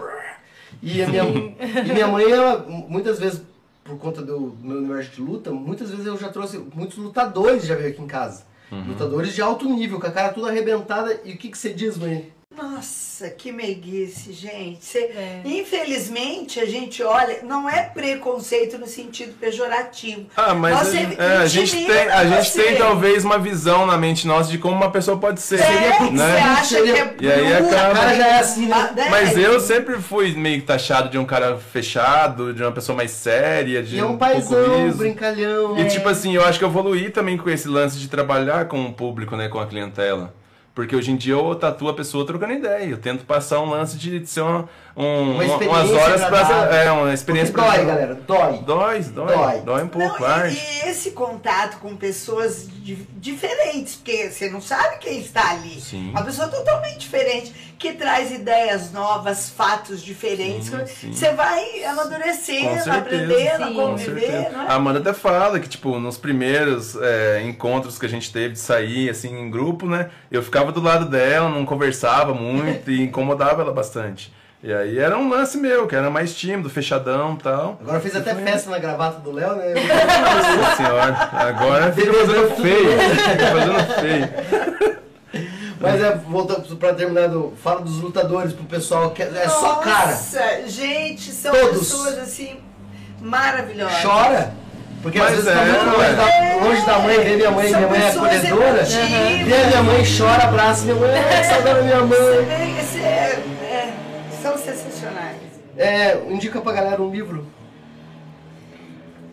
E 0.83 1.03
a 1.03 1.09
minha, 1.09 1.25
e 1.25 1.93
minha 1.93 2.09
mãe, 2.09 2.31
ela, 2.31 2.65
muitas 2.89 3.19
vezes, 3.19 3.43
por 3.85 3.99
conta 3.99 4.23
do 4.23 4.57
meu 4.61 4.79
universo 4.79 5.11
de 5.13 5.21
luta, 5.21 5.51
muitas 5.51 5.91
vezes 5.91 6.07
eu 6.07 6.17
já 6.19 6.29
trouxe 6.29 6.59
muitos 6.75 6.99
lutadores 6.99 7.65
já 7.65 7.75
veio 7.75 7.91
aqui 7.91 8.03
em 8.03 8.07
casa. 8.07 8.45
Lutadores 8.89 9.33
de 9.35 9.41
alto 9.41 9.69
nível, 9.69 10.01
com 10.01 10.07
a 10.07 10.11
cara 10.11 10.33
toda 10.33 10.49
arrebentada. 10.49 11.21
E 11.25 11.33
o 11.33 11.37
que, 11.37 11.49
que 11.51 11.57
você 11.57 11.73
diz, 11.73 11.97
mãe? 11.97 12.33
Nossa, 12.57 13.29
que 13.31 13.53
meiguice, 13.53 14.33
gente. 14.33 14.85
Cê- 14.85 15.11
É. 15.15 15.41
Infelizmente, 15.45 16.59
a 16.59 16.65
gente 16.67 17.03
olha, 17.03 17.41
não 17.43 17.69
é 17.69 17.83
preconceito 17.83 18.79
no 18.79 18.87
sentido 18.87 19.35
pejorativo. 19.39 20.27
Ah, 20.37 20.55
mas 20.55 20.79
Você 20.79 20.99
a, 21.19 21.23
é, 21.23 21.37
a 21.39 21.47
gente 21.47 21.85
tem, 21.87 21.97
a 22.09 22.25
gente 22.27 22.51
você. 22.51 22.63
tem 22.63 22.77
talvez 22.77 23.25
uma 23.25 23.39
visão 23.39 23.87
na 23.87 23.97
mente 23.99 24.27
nossa 24.27 24.51
de 24.51 24.59
como 24.59 24.75
uma 24.75 24.91
pessoa 24.91 25.19
pode 25.19 25.41
ser, 25.41 25.61
É, 25.61 25.99
você 25.99 26.11
né? 26.13 26.41
acha 26.41 26.83
que 26.83 26.91
é 26.91 27.15
E 27.21 27.31
aí 27.33 27.53
acaba- 27.55 27.91
O 27.91 27.95
cara 27.95 28.15
já 28.15 28.27
é 28.27 28.39
assim, 28.41 28.67
né? 28.67 28.95
Mas 29.11 29.37
eu 29.37 29.61
sempre 29.61 29.97
fui 30.01 30.33
meio 30.35 30.63
taxado 30.63 31.09
de 31.11 31.19
um 31.19 31.25
cara 31.25 31.59
fechado, 31.59 32.53
de 32.55 32.63
uma 32.63 32.73
pessoa 32.73 32.97
mais 32.97 33.11
séria, 33.11 33.83
de 33.83 33.97
E 33.97 33.99
é 33.99 34.03
um 34.05 34.13
um 34.13 34.19
pouco 34.19 34.33
paizão, 34.35 34.87
liso. 34.87 34.99
brincalhão. 34.99 35.79
E 35.79 35.85
tipo 35.89 36.09
assim, 36.09 36.35
eu 36.35 36.45
acho 36.45 36.59
que 36.59 36.65
eu 36.65 36.69
evoluí 36.69 37.11
também 37.11 37.37
com 37.37 37.51
esse 37.51 37.69
lance 37.69 37.99
de 37.99 38.09
trabalhar 38.09 38.67
com 38.67 38.85
o 38.87 38.93
público, 38.93 39.37
né, 39.37 39.49
com 39.49 39.59
a 39.61 39.67
clientela. 39.67 40.35
Porque 40.77 40.95
hoje 40.95 41.11
em 41.11 41.17
dia 41.17 41.33
eu 41.33 41.55
tatuo 41.55 41.89
a 41.89 41.95
pessoa 41.95 42.27
trocando 42.27 42.53
ideia. 42.53 42.91
Eu 42.91 42.99
tento 42.99 43.25
passar 43.25 43.61
um 43.61 43.71
lance 43.71 43.97
de, 43.97 44.27
ser 44.27 44.43
uma, 44.43 44.69
um, 44.97 45.33
Uma 45.33 45.33
uma- 45.33 45.43
umas 45.45 45.51
experiência 45.53 45.97
horas 46.03 46.23
agradável. 46.23 46.73
É, 46.79 46.91
uma 46.91 47.01
Porque 47.03 47.15
experiência 47.15 47.55
dói, 47.55 47.65
pra- 47.67 47.85
galera, 47.85 48.15
dói. 48.15 48.59
Dói, 48.65 49.01
dói, 49.01 49.03
Dói. 49.37 49.61
dói. 49.61 49.83
um 49.85 49.89
pouco, 49.89 50.21
Não, 50.23 50.27
arte. 50.29 50.57
e, 50.57 50.87
e 50.87 50.91
esse 50.91 51.11
contato 51.11 51.79
com 51.81 51.95
pessoas 51.97 52.67
di- 52.83 53.07
diferentes, 53.17 53.97
porque 53.97 54.31
você 54.31 54.49
não 54.49 54.61
sabe 54.61 54.97
quem 54.99 55.19
está 55.21 55.51
ali. 55.51 55.81
Sim. 55.81 56.11
Uma 56.11 56.23
pessoa 56.25 56.49
totalmente 56.49 56.99
diferente, 56.99 57.53
que 57.79 57.93
traz 57.93 58.33
ideias 58.33 58.91
novas, 58.91 59.51
fatos 59.51 60.03
diferentes. 60.03 60.69
Sim, 60.69 60.87
sim. 60.87 61.13
Você 61.13 61.33
vai 61.33 61.85
amadurecendo, 61.85 62.91
aprendendo, 62.91 63.65
a 63.65 63.69
Sim, 63.69 63.75
conviver, 63.75 64.31
é? 64.31 64.51
A 64.67 64.75
Amanda 64.75 64.99
até 65.01 65.13
fala 65.13 65.61
que, 65.61 65.69
tipo, 65.69 65.99
nos 65.99 66.17
primeiros 66.17 66.97
é, 67.01 67.43
encontros 67.45 67.99
que 67.99 68.07
a 68.07 68.09
gente 68.09 68.33
teve 68.33 68.55
de 68.55 68.59
sair, 68.61 69.11
assim, 69.11 69.29
em 69.39 69.51
grupo, 69.51 69.87
né? 69.87 70.09
Eu 70.31 70.43
ficava 70.43 70.73
do 70.73 70.81
lado 70.81 71.07
dela, 71.07 71.49
não 71.51 71.67
conversava 71.67 72.33
muito 72.33 72.91
e 72.91 73.03
incomodava 73.03 73.61
ela 73.63 73.73
bastante. 73.73 74.35
E 74.67 74.73
aí 74.75 74.99
era 74.99 75.17
um 75.17 75.29
lance 75.29 75.57
meu, 75.57 75.87
que 75.87 75.95
era 75.95 76.11
mais 76.11 76.35
tímido, 76.35 76.69
fechadão 76.69 77.35
e 77.39 77.43
tal. 77.43 77.79
Agora 77.81 78.01
fez 78.01 78.17
até 78.17 78.35
festa 78.35 78.69
na 78.69 78.81
gravata 78.81 79.21
do 79.21 79.31
Léo, 79.31 79.55
né? 79.55 79.75
Nossa 79.75 80.77
senhora, 80.77 81.29
agora 81.33 81.93
fica 81.93 82.13
fazendo 82.13 82.57
feio, 82.57 82.89
fica 82.99 83.47
fazendo 83.47 84.01
feio. 84.01 85.47
Mas 85.81 86.03
é, 86.03 86.17
voltando 86.27 86.77
pra 86.79 86.93
terminar, 86.95 87.29
do, 87.29 87.53
fala 87.63 87.81
dos 87.83 88.01
lutadores 88.01 88.53
pro 88.55 88.65
pessoal, 88.65 89.11
que 89.11 89.23
é, 89.23 89.31
é 89.37 89.49
só 89.49 89.77
cara. 89.77 90.07
Nossa, 90.09 90.43
gente, 90.67 91.31
são 91.31 91.53
Todos. 91.55 91.79
pessoas 91.79 92.19
assim 92.19 92.57
maravilhosas. 93.21 94.03
Chora. 94.03 94.53
Porque 95.01 95.21
às 95.21 95.27
Mas 95.27 95.45
vezes 95.45 95.53
tá 95.55 95.61
é, 95.63 95.65
muito 95.65 95.85
longe 95.85 95.99
ué. 96.01 96.13
da, 96.15 96.65
longe 96.67 96.87
da 96.87 96.99
mãe, 96.99 97.19
vê 97.21 97.37
minha 97.37 97.51
mãe, 97.53 97.71
São 97.71 97.79
minha 97.79 97.91
mãe 97.93 98.03
é 98.03 98.09
acolhedora. 98.11 98.83
Vê 98.83 99.55
a 99.63 99.67
minha 99.69 99.83
mãe, 99.85 100.03
chora, 100.19 100.43
abraça 100.45 100.85
minha 100.87 100.97
mãe, 100.97 101.11
é, 101.15 101.43
saudade 101.45 101.77
da 101.79 101.83
minha 101.83 102.01
Você 102.01 102.25
mãe. 102.25 102.45
vê, 102.47 102.81
esse 102.81 102.99
é- 102.99 103.03
é, 103.03 103.43
são 104.47 104.59
sensacionais. 104.59 105.37
É, 105.77 106.17
indica 106.31 106.61
pra 106.61 106.73
galera 106.73 107.03
um 107.03 107.11
livro. 107.11 107.47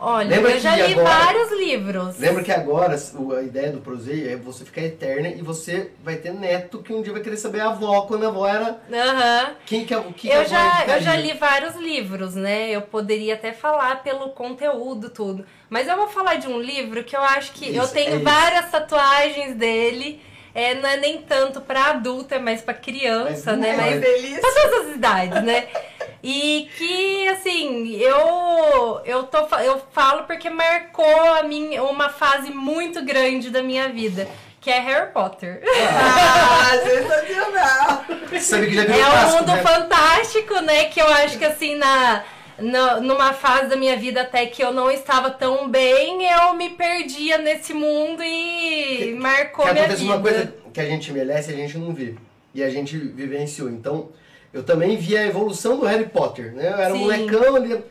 Olha, 0.06 0.36
Lembra 0.36 0.52
eu 0.52 0.60
já 0.60 0.76
li 0.76 0.94
agora- 1.00 1.08
vários 1.10 1.52
livros. 1.54 2.20
Lembra 2.20 2.44
que 2.44 2.52
agora 2.52 2.98
o- 3.18 3.32
a 3.34 3.42
ideia 3.42 3.72
do 3.72 3.80
Proseio 3.80 4.30
é 4.30 4.36
você 4.36 4.66
ficar 4.66 4.82
eterna 4.82 5.30
e 5.30 5.42
você 5.42 5.92
vai 6.04 6.18
ter 6.18 6.34
neto 6.34 6.80
que 6.80 6.92
um 6.92 7.02
dia 7.02 7.14
vai 7.14 7.22
querer 7.22 7.38
saber 7.38 7.62
a 7.62 7.68
avó, 7.70 8.02
quando 8.02 8.26
a 8.26 8.28
avó 8.28 8.46
era. 8.46 8.82
Aham. 8.92 9.52
Quem 9.66 9.86
que 9.86 9.94
é 9.94 9.98
o 9.98 10.04
que 10.12 10.28
que 10.28 10.32
a 10.34 10.42
Eu 10.42 10.46
já, 10.46 10.66
eu 10.66 10.74
indicaria? 10.98 11.02
já 11.02 11.16
li 11.16 11.34
vários 11.34 11.76
livros, 11.78 12.36
né? 12.36 12.70
Eu 12.72 12.82
poderia 12.82 13.36
até 13.36 13.54
falar 13.54 14.04
pelo 14.04 14.32
conteúdo, 14.32 15.10
tudo. 15.10 15.46
Mas 15.70 15.88
eu 15.88 15.96
vou 15.96 16.10
falar 16.10 16.36
de 16.36 16.48
um 16.48 16.60
livro 16.60 17.02
que 17.06 17.16
eu 17.16 17.22
acho 17.22 17.54
que 17.54 17.74
eu 17.74 17.84
Isso, 17.86 17.94
tenho 17.94 18.16
é 18.16 18.20
várias 18.20 18.70
tatuagens 18.70 19.56
dele. 19.56 20.22
É, 20.56 20.76
não 20.76 20.88
é 20.90 20.98
nem 20.98 21.20
tanto 21.22 21.62
pra 21.62 21.86
adulto, 21.92 22.34
é 22.36 22.40
mais 22.40 22.62
pra 22.62 22.74
criança, 22.76 23.52
Mas 23.52 23.60
né? 23.60 23.72
não 23.76 23.84
Mas 23.84 23.96
é. 23.96 24.00
delícia. 24.00 24.40
pra 24.42 24.52
todas 24.52 24.88
as 24.90 24.96
idades, 24.96 25.44
né? 25.44 25.68
E 26.24 26.70
que, 26.78 27.28
assim, 27.30 27.96
eu, 27.98 29.02
eu, 29.04 29.24
tô, 29.24 29.40
eu 29.58 29.82
falo 29.92 30.24
porque 30.24 30.50
marcou 30.50 31.34
a 31.34 31.44
minha, 31.44 31.84
uma 31.84 32.08
fase 32.10 32.52
muito 32.52 33.04
grande 33.04 33.50
da 33.50 33.62
minha 33.64 33.90
vida, 33.90 34.28
que 34.62 34.70
é 34.70 34.80
Harry 34.80 35.12
Potter. 35.12 35.62
Ah, 35.66 36.78
sensacional. 36.86 38.06
Sabe 38.40 38.68
que 38.68 38.76
já 38.76 38.84
É 38.84 38.86
um 38.86 39.12
clássico, 39.12 39.38
mundo 39.44 39.52
né? 39.54 39.62
fantástico, 39.64 40.54
né? 40.62 40.86
Que 40.86 41.02
eu 41.02 41.08
acho 41.08 41.38
que 41.38 41.46
assim, 41.46 41.76
na, 41.76 42.24
na- 42.60 43.00
numa 43.02 43.34
fase 43.34 43.70
da 43.70 43.76
minha 43.76 43.96
vida 43.98 44.22
até 44.22 44.46
que 44.46 44.64
eu 44.64 44.72
não 44.72 44.90
estava 44.92 45.30
tão 45.32 45.68
bem, 45.70 46.24
eu 46.26 46.54
me 46.54 46.70
perdia 46.72 47.38
nesse 47.38 47.74
mundo 47.74 48.24
e 48.24 49.16
marcou 49.20 49.66
que 49.66 49.74
minha 49.74 49.88
vida. 49.88 50.04
uma 50.04 50.22
coisa 50.22 50.54
que 50.74 50.80
a 50.80 50.86
gente 50.86 51.10
envelhece 51.12 51.52
e 51.52 51.54
a 51.54 51.58
gente 51.58 51.78
não 51.78 51.94
vê. 51.94 52.16
E 52.54 52.64
a 52.64 52.70
gente 52.70 52.98
vivenciou. 52.98 53.70
Então, 53.70 54.10
eu 54.54 54.64
também 54.64 54.96
vi 54.96 55.18
a 55.18 55.26
evolução 55.26 55.78
do 55.80 55.86
Harry 55.86 56.06
Potter, 56.06 56.54
né? 56.54 56.68
Eu 56.72 56.78
era 56.78 56.94
um 56.94 56.98
Sim. 56.98 57.04
molecão 57.04 57.56
ali. 57.56 57.84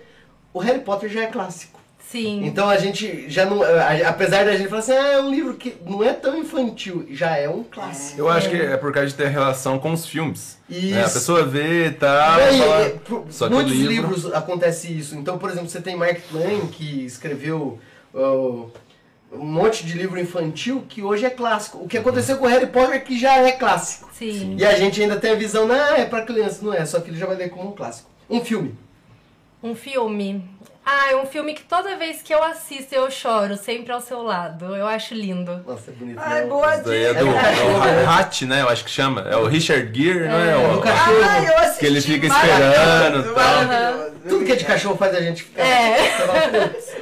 O 0.55 0.59
Harry 0.60 0.80
Potter 0.80 1.09
já 1.09 1.22
é 1.22 1.26
clássico. 1.26 1.80
Sim. 2.12 2.44
Então 2.44 2.68
a 2.68 2.76
gente 2.76 3.24
já 3.30 3.47
não. 3.47 3.62
a- 3.62 4.09
Apesar 4.09 4.44
da 4.44 4.55
gente 4.55 4.68
falar 4.68 4.80
assim, 4.80 4.93
ah, 4.93 5.12
é 5.12 5.20
um 5.22 5.30
livro 5.30 5.55
que 5.55 5.74
não 5.86 6.05
é 6.05 6.12
tão 6.12 6.36
infantil, 6.39 7.06
já 7.10 7.36
é 7.39 7.48
um 7.48 7.64
clássico. 7.64 8.20
Eu 8.20 8.28
acho 8.28 8.51
que 8.51 8.56
é 8.56 8.76
por 8.76 8.93
causa 8.93 9.09
de 9.09 9.14
ter 9.14 9.28
relação 9.28 9.78
com 9.78 9.93
os 9.94 10.05
filmes. 10.05 10.59
Isso. 10.68 10.94
né? 10.94 11.01
A 11.01 11.09
pessoa 11.09 11.44
vê 11.44 11.86
e 11.86 11.90
tal. 11.93 12.39
E 12.39 12.59
fala- 12.59 12.80
é, 12.82 12.98
Só 13.30 13.47
que 13.48 13.52
o 13.52 13.56
muitos 13.56 13.72
livro- 13.72 13.90
livros 14.10 14.32
acontece 14.34 14.93
isso. 14.97 15.14
Então, 15.16 15.39
por 15.39 15.48
exemplo, 15.51 15.70
você 15.70 15.80
tem 15.80 15.97
Mark 15.97 16.18
Twain, 16.30 16.66
que 16.66 17.05
escreveu 17.06 17.78
ó, 18.12 18.66
um 19.32 19.44
monte 19.47 19.86
de 19.86 19.97
livro 19.97 20.20
infantil 20.20 20.84
que 20.86 21.02
hoje 21.02 21.24
é 21.24 21.30
clássico. 21.30 21.78
O 21.78 21.89
que 21.89 21.97
aconteceu 21.97 22.36
com 22.36 22.44
o 22.44 22.48
Harry 22.48 22.66
Potter 22.66 23.02
que 23.05 23.18
já 23.18 23.39
é 23.39 23.52
clássico. 23.52 24.10
Sim. 24.12 24.56
E 24.59 24.66
a 24.66 24.74
gente 24.74 25.01
ainda 25.01 25.16
tem 25.16 25.30
a 25.30 25.34
visão, 25.34 25.66
não, 25.66 25.94
é 25.94 26.05
pra 26.05 26.20
criança, 26.26 26.62
não 26.62 26.74
é, 26.74 26.84
só 26.84 27.01
que 27.01 27.09
ele 27.09 27.18
já 27.18 27.24
vai 27.24 27.36
ler 27.36 27.48
como 27.48 27.70
um 27.70 27.72
clássico. 27.72 28.10
Um 28.28 28.44
filme. 28.44 28.74
Um 29.62 29.74
filme. 29.74 30.44
Ah, 30.94 31.10
é 31.12 31.16
um 31.16 31.24
filme 31.24 31.55
que 31.55 31.62
toda 31.62 31.97
vez 31.97 32.20
que 32.20 32.35
eu 32.35 32.43
assisto 32.43 32.94
eu 32.94 33.10
choro, 33.10 33.56
sempre 33.56 33.90
ao 33.93 34.01
seu 34.01 34.23
lado. 34.23 34.77
Eu 34.77 34.86
acho 34.86 35.14
lindo. 35.14 35.62
Nossa, 35.66 35.90
é 35.90 35.94
bonito. 35.94 36.20
Ai, 36.23 36.43
né? 36.43 36.47
boa 36.47 36.74
é 36.74 36.77
dica. 36.77 36.85
do, 36.85 36.93
É 36.93 37.14
do 37.14 37.27
é 37.28 37.32
né? 37.32 38.05
o 38.05 38.10
Hat, 38.10 38.44
né? 38.47 38.60
Eu 38.60 38.69
acho 38.69 38.85
que 38.85 38.90
chama. 38.90 39.23
É 39.23 39.35
o 39.36 39.47
Richard 39.47 39.90
Gere, 39.98 40.28
não 40.28 40.36
é? 40.36 40.51
É, 40.52 40.56
O- 40.77 40.81
cachorro. 40.82 41.16
Ah, 41.24 41.43
eu 41.44 41.59
assisti. 41.59 41.78
Que 41.81 41.86
ele 41.86 42.01
fica 42.02 42.27
esperando 42.27 43.20
e 43.20 43.23
tal. 43.24 43.35
maravilhoso. 43.35 44.12
Tudo 44.28 44.44
que 44.44 44.52
é 44.52 44.56
de 44.56 44.64
cachorro 44.64 44.97
faz 44.98 45.14
a 45.16 45.20
gente 45.23 45.43
ficar. 45.44 45.62
É. 45.62 45.97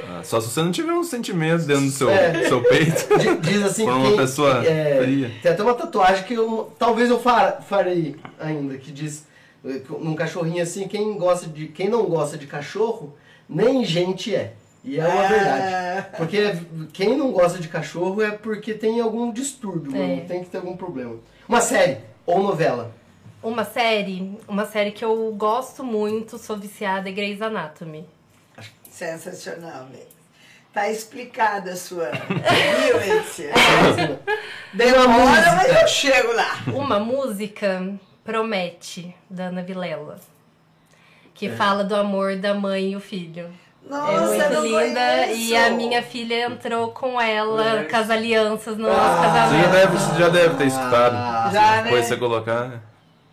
Ah, 0.09 0.23
Só 0.23 0.39
se 0.39 0.49
você 0.49 0.61
não 0.61 0.71
tiver 0.71 0.93
um 0.93 1.03
sentimento 1.03 1.65
dentro 1.65 1.85
do 1.85 1.91
seu, 1.91 2.09
É. 2.09 2.45
seu 2.47 2.63
peito. 2.63 3.07
Di- 3.19 3.37
Diz 3.41 3.63
assim 3.63 3.83
Por 3.85 3.93
que 3.93 3.99
uma 3.99 4.07
quem- 4.09 4.17
pessoa 4.17 4.65
é, 4.65 4.99
fria. 5.03 5.31
Tem 5.43 5.51
até 5.51 5.61
uma 5.63 5.73
tatuagem 5.73 6.23
que 6.23 6.33
eu, 6.33 6.73
talvez 6.79 7.09
eu 7.09 7.19
fa- 7.19 7.59
farei 7.67 8.15
ainda, 8.39 8.77
que 8.77 8.91
diz 8.91 9.25
eh, 9.65 9.81
num 9.99 10.15
cachorrinho 10.15 10.63
assim, 10.63 10.87
quem 10.87 11.17
gosta 11.17 11.45
de. 11.47 11.67
Quem 11.67 11.89
não 11.89 12.03
gosta 12.05 12.37
de 12.37 12.47
cachorro, 12.47 13.15
nem 13.51 13.83
gente 13.85 14.33
é. 14.33 14.53
E 14.83 14.99
é 14.99 15.07
uma 15.07 15.27
verdade. 15.27 16.07
Porque 16.17 16.57
quem 16.93 17.15
não 17.15 17.31
gosta 17.31 17.59
de 17.59 17.67
cachorro 17.67 18.21
é 18.21 18.31
porque 18.31 18.73
tem 18.73 18.99
algum 18.99 19.31
distúrbio, 19.31 19.95
É. 19.95 20.15
não 20.17 20.25
tem 20.25 20.43
que 20.43 20.49
ter 20.49 20.57
algum 20.57 20.75
problema. 20.75 21.17
Uma 21.47 21.61
série 21.61 21.97
ou 22.25 22.41
novela. 22.41 22.91
Uma 23.43 23.63
série, 23.65 24.37
uma 24.47 24.65
série 24.65 24.91
que 24.91 25.03
eu 25.05 25.31
gosto 25.37 25.83
muito, 25.83 26.37
sou 26.37 26.57
viciada, 26.57 27.09
é 27.09 27.11
Grey's 27.11 27.41
Anatomy. 27.41 28.07
Sensacional 28.89 29.85
mesmo. 29.85 30.11
Tá 30.73 30.89
explicada 30.89 31.71
a 31.71 31.75
sua 31.75 32.09
violência. 32.11 33.51
Demora, 34.73 35.07
música. 35.09 35.55
mas 35.55 35.81
eu 35.81 35.87
chego 35.87 36.31
lá. 36.33 36.59
Uma 36.67 36.99
música 36.99 37.93
Promete, 38.23 39.13
da 39.29 39.45
Ana 39.45 39.61
Vilela. 39.63 40.19
Que 41.41 41.49
fala 41.55 41.83
do 41.83 41.95
amor 41.95 42.35
da 42.35 42.53
mãe 42.53 42.91
e 42.91 42.95
o 42.95 42.99
filho. 42.99 43.47
Nossa, 43.89 44.35
é 44.35 44.49
muito 44.59 44.61
linda. 44.77 45.25
E 45.27 45.55
a 45.55 45.71
minha 45.71 46.03
filha 46.03 46.45
entrou 46.45 46.89
com 46.91 47.19
ela, 47.19 47.83
com 47.89 47.97
as 47.97 48.09
alianças 48.11 48.77
no 48.77 48.87
nosso 48.87 48.99
Ah, 48.99 49.15
Você 49.15 49.23
já 49.23 49.33
casamento. 49.33 49.71
deve, 49.71 49.97
você 49.97 50.19
já 50.19 50.29
deve 50.29 50.55
ter 50.55 50.67
escutado. 50.67 51.15
Ah, 51.15 51.49
Já, 51.51 51.61
né? 51.77 51.83
Depois 51.85 52.05
você 52.05 52.15
colocar, 52.17 52.65
né? 52.69 52.79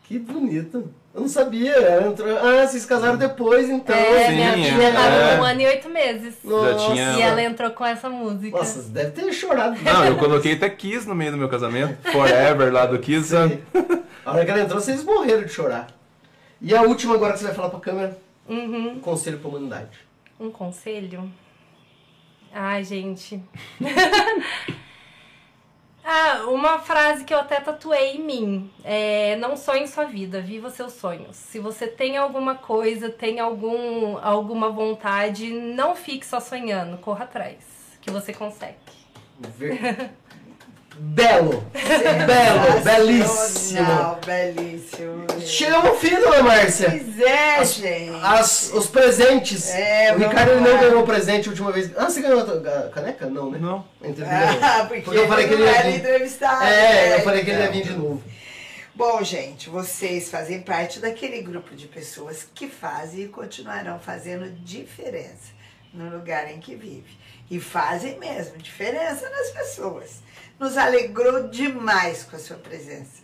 Que 0.05 0.19
bonito. 0.19 0.91
Eu 1.15 1.21
não 1.21 1.29
sabia. 1.29 1.73
Ela 1.75 2.07
entrou... 2.09 2.29
Ah, 2.39 2.67
vocês 2.67 2.87
casaram 2.87 3.19
depois, 3.19 3.69
então. 3.69 3.95
É, 3.95 4.29
Sim, 4.29 4.35
minha 4.37 4.51
é. 4.53 4.55
filha 4.71 4.93
tava 4.93 5.15
É. 5.17 5.37
com 5.37 5.43
um 5.43 5.45
ano 5.45 5.61
e 5.61 5.67
oito 5.67 5.89
meses. 5.91 6.35
Nossa. 6.43 6.73
Já 6.79 6.87
tinha. 6.95 7.13
E 7.13 7.21
ela 7.23 7.43
entrou 7.43 7.71
com 7.73 7.85
essa 7.85 8.09
música. 8.09 8.57
Nossa, 8.57 8.81
você 8.81 8.89
deve 8.89 9.11
ter 9.11 9.31
chorado. 9.35 9.77
Não, 9.83 10.05
eu 10.07 10.17
coloquei 10.17 10.55
até 10.55 10.71
Kiss 10.71 11.07
no 11.07 11.15
meio 11.15 11.33
do 11.33 11.37
meu 11.37 11.49
casamento. 11.51 11.95
Forever 12.11 12.73
lá 12.73 12.87
do 12.87 12.99
Kiss? 12.99 13.37
A 13.37 14.33
hora 14.33 14.45
que 14.47 14.51
ela 14.51 14.61
entrou, 14.63 14.81
vocês 14.81 15.05
morreram 15.05 15.43
de 15.43 15.51
chorar. 15.53 15.89
E 16.61 16.75
a 16.75 16.83
última 16.83 17.15
agora 17.15 17.33
que 17.33 17.39
você 17.41 17.47
vai 17.47 17.55
falar 17.55 17.71
pra 17.71 17.81
câmera, 17.81 18.19
Uhum. 18.49 18.93
um 18.95 19.01
conselho 19.01 19.39
pra 19.39 19.49
humanidade. 19.49 19.99
Um 20.41 20.51
conselho? 20.51 21.31
Ai, 22.53 22.83
gente. 22.83 23.41
ah, 26.05 26.45
uma 26.49 26.79
frase 26.79 27.25
que 27.25 27.35
eu 27.35 27.39
até 27.39 27.61
tatuei 27.61 28.17
em 28.17 28.23
mim. 28.23 28.71
É, 28.83 29.37
não 29.37 29.57
sonhe 29.57 29.87
sua 29.87 30.05
vida, 30.05 30.41
viva 30.41 30.71
seus 30.71 30.95
sonhos. 30.95 31.37
Se 31.37 31.59
você 31.59 31.87
tem 31.87 32.17
alguma 32.17 32.55
coisa, 32.55 33.11
tem 33.11 33.39
algum, 33.41 34.17
alguma 34.19 34.71
vontade, 34.71 35.53
não 35.53 35.95
fique 35.95 36.25
só 36.25 36.41
sonhando, 36.41 36.97
corra 36.99 37.25
atrás, 37.25 37.59
que 38.01 38.11
você 38.11 38.33
consegue. 38.33 38.77
Ver- 39.39 40.11
Belo! 41.01 41.65
Belo! 42.27 42.81
Belíssimo! 42.83 44.19
Belíssimo. 44.27 45.27
Chegamos 45.47 45.91
ao 45.91 45.97
fim, 45.97 46.11
dona 46.17 46.43
Márcia! 46.43 46.91
Pois 46.91 47.21
é, 47.21 47.57
As- 47.57 47.75
gente. 47.75 48.21
As, 48.25 48.73
os 48.73 48.87
presentes. 48.89 49.69
É, 49.71 50.13
o 50.15 50.19
Ricardo 50.19 50.51
ele 50.53 50.61
não 50.61 50.73
lá. 50.73 50.81
ganhou 50.81 51.05
presente 51.05 51.49
a 51.49 51.51
última 51.51 51.71
vez. 51.71 51.91
Ah, 51.97 52.07
você 52.07 52.21
ganhou 52.21 52.41
a 52.41 52.89
caneca? 52.91 53.27
Não, 53.27 53.51
né? 53.51 53.59
Não. 53.61 53.85
Ah, 54.61 54.85
porque, 54.87 55.03
Porque 55.03 55.19
eu 55.19 55.29
falei 55.29 55.47
que 55.47 55.55
ele 55.55 55.65
não 55.65 55.73
ia 55.73 55.83
vir. 55.83 56.05
É, 56.05 57.09
né? 57.11 57.17
eu 57.17 57.21
falei 57.21 57.45
que 57.45 57.51
ele 57.51 57.61
ia 57.63 57.71
vir 57.71 57.85
de 57.85 57.93
novo. 57.93 58.23
Bom, 58.95 59.23
gente, 59.23 59.71
vocês 59.71 60.29
fazem 60.29 60.61
parte 60.61 60.99
daquele 60.99 61.41
grupo 61.43 61.77
de 61.77 61.87
pessoas 61.87 62.45
que 62.53 62.67
fazem 62.67 63.21
e 63.21 63.29
continuarão 63.29 64.01
fazendo 64.01 64.51
diferença 64.65 65.57
no 65.95 66.11
lugar 66.11 66.51
em 66.51 66.59
que 66.59 66.75
vive. 66.75 67.17
E 67.49 67.61
fazem 67.61 68.19
mesmo 68.19 68.59
diferença 68.59 69.31
nas 69.31 69.51
pessoas. 69.51 70.17
Nos 70.59 70.77
alegrou 70.77 71.49
demais 71.49 72.25
com 72.25 72.37
a 72.37 72.39
sua 72.39 72.57
presença. 72.57 73.19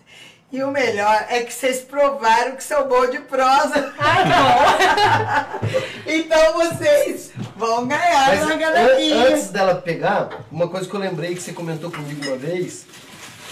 E 0.53 0.63
o 0.63 0.71
melhor 0.71 1.27
é 1.29 1.43
que 1.43 1.53
vocês 1.53 1.81
provaram 1.81 2.55
que 2.55 2.63
são 2.63 2.87
bons 2.87 3.11
de 3.11 3.19
prosa. 3.21 3.93
Ai, 3.99 4.25
bom! 4.25 5.85
Então 6.07 6.53
vocês 6.53 7.33
vão 7.57 7.89
ganhar 7.89 8.29
Mas 8.29 8.43
uma 8.45 8.55
an- 8.55 9.27
antes 9.33 9.49
dela 9.51 9.75
pegar, 9.77 10.45
uma 10.53 10.69
coisa 10.69 10.89
que 10.89 10.95
eu 10.95 11.01
lembrei 11.01 11.35
que 11.35 11.41
você 11.41 11.53
comentou 11.53 11.91
comigo 11.91 12.27
uma 12.29 12.37
vez, 12.37 12.85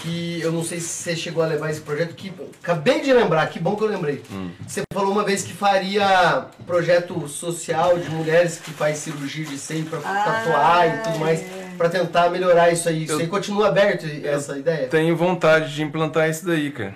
que 0.03 0.41
eu 0.41 0.51
não 0.51 0.63
sei 0.63 0.79
se 0.81 0.87
você 0.89 1.15
chegou 1.15 1.41
a 1.41 1.47
levar 1.47 1.69
esse 1.71 1.79
projeto, 1.79 2.13
que 2.13 2.31
acabei 2.61 2.99
de 3.01 3.13
lembrar, 3.13 3.47
que 3.47 3.57
bom 3.57 3.75
que 3.75 3.83
eu 3.83 3.87
lembrei. 3.87 4.21
Você 4.67 4.83
falou 4.93 5.11
uma 5.11 5.23
vez 5.23 5.43
que 5.43 5.53
faria 5.53 6.45
projeto 6.67 7.25
social 7.29 7.97
de 7.97 8.09
mulheres 8.09 8.59
que 8.59 8.71
faz 8.71 8.97
cirurgia 8.97 9.45
de 9.45 9.57
seio 9.57 9.85
pra 9.85 9.99
Ah, 10.03 10.23
tatuar 10.25 10.87
e 10.87 11.03
tudo 11.03 11.19
mais, 11.19 11.39
é. 11.41 11.71
pra 11.77 11.87
tentar 11.89 12.29
melhorar 12.29 12.69
isso 12.71 12.89
aí. 12.89 13.03
Isso 13.05 13.13
Eu- 13.13 13.19
aí 13.19 13.27
continua 13.27 13.69
aberto 13.69 14.05
essa 14.25 14.57
ideia? 14.57 14.87
Tenho 14.89 15.15
vontade 15.15 15.73
de 15.73 15.81
implantar 15.81 16.29
isso 16.29 16.45
daí, 16.45 16.69
cara. 16.69 16.93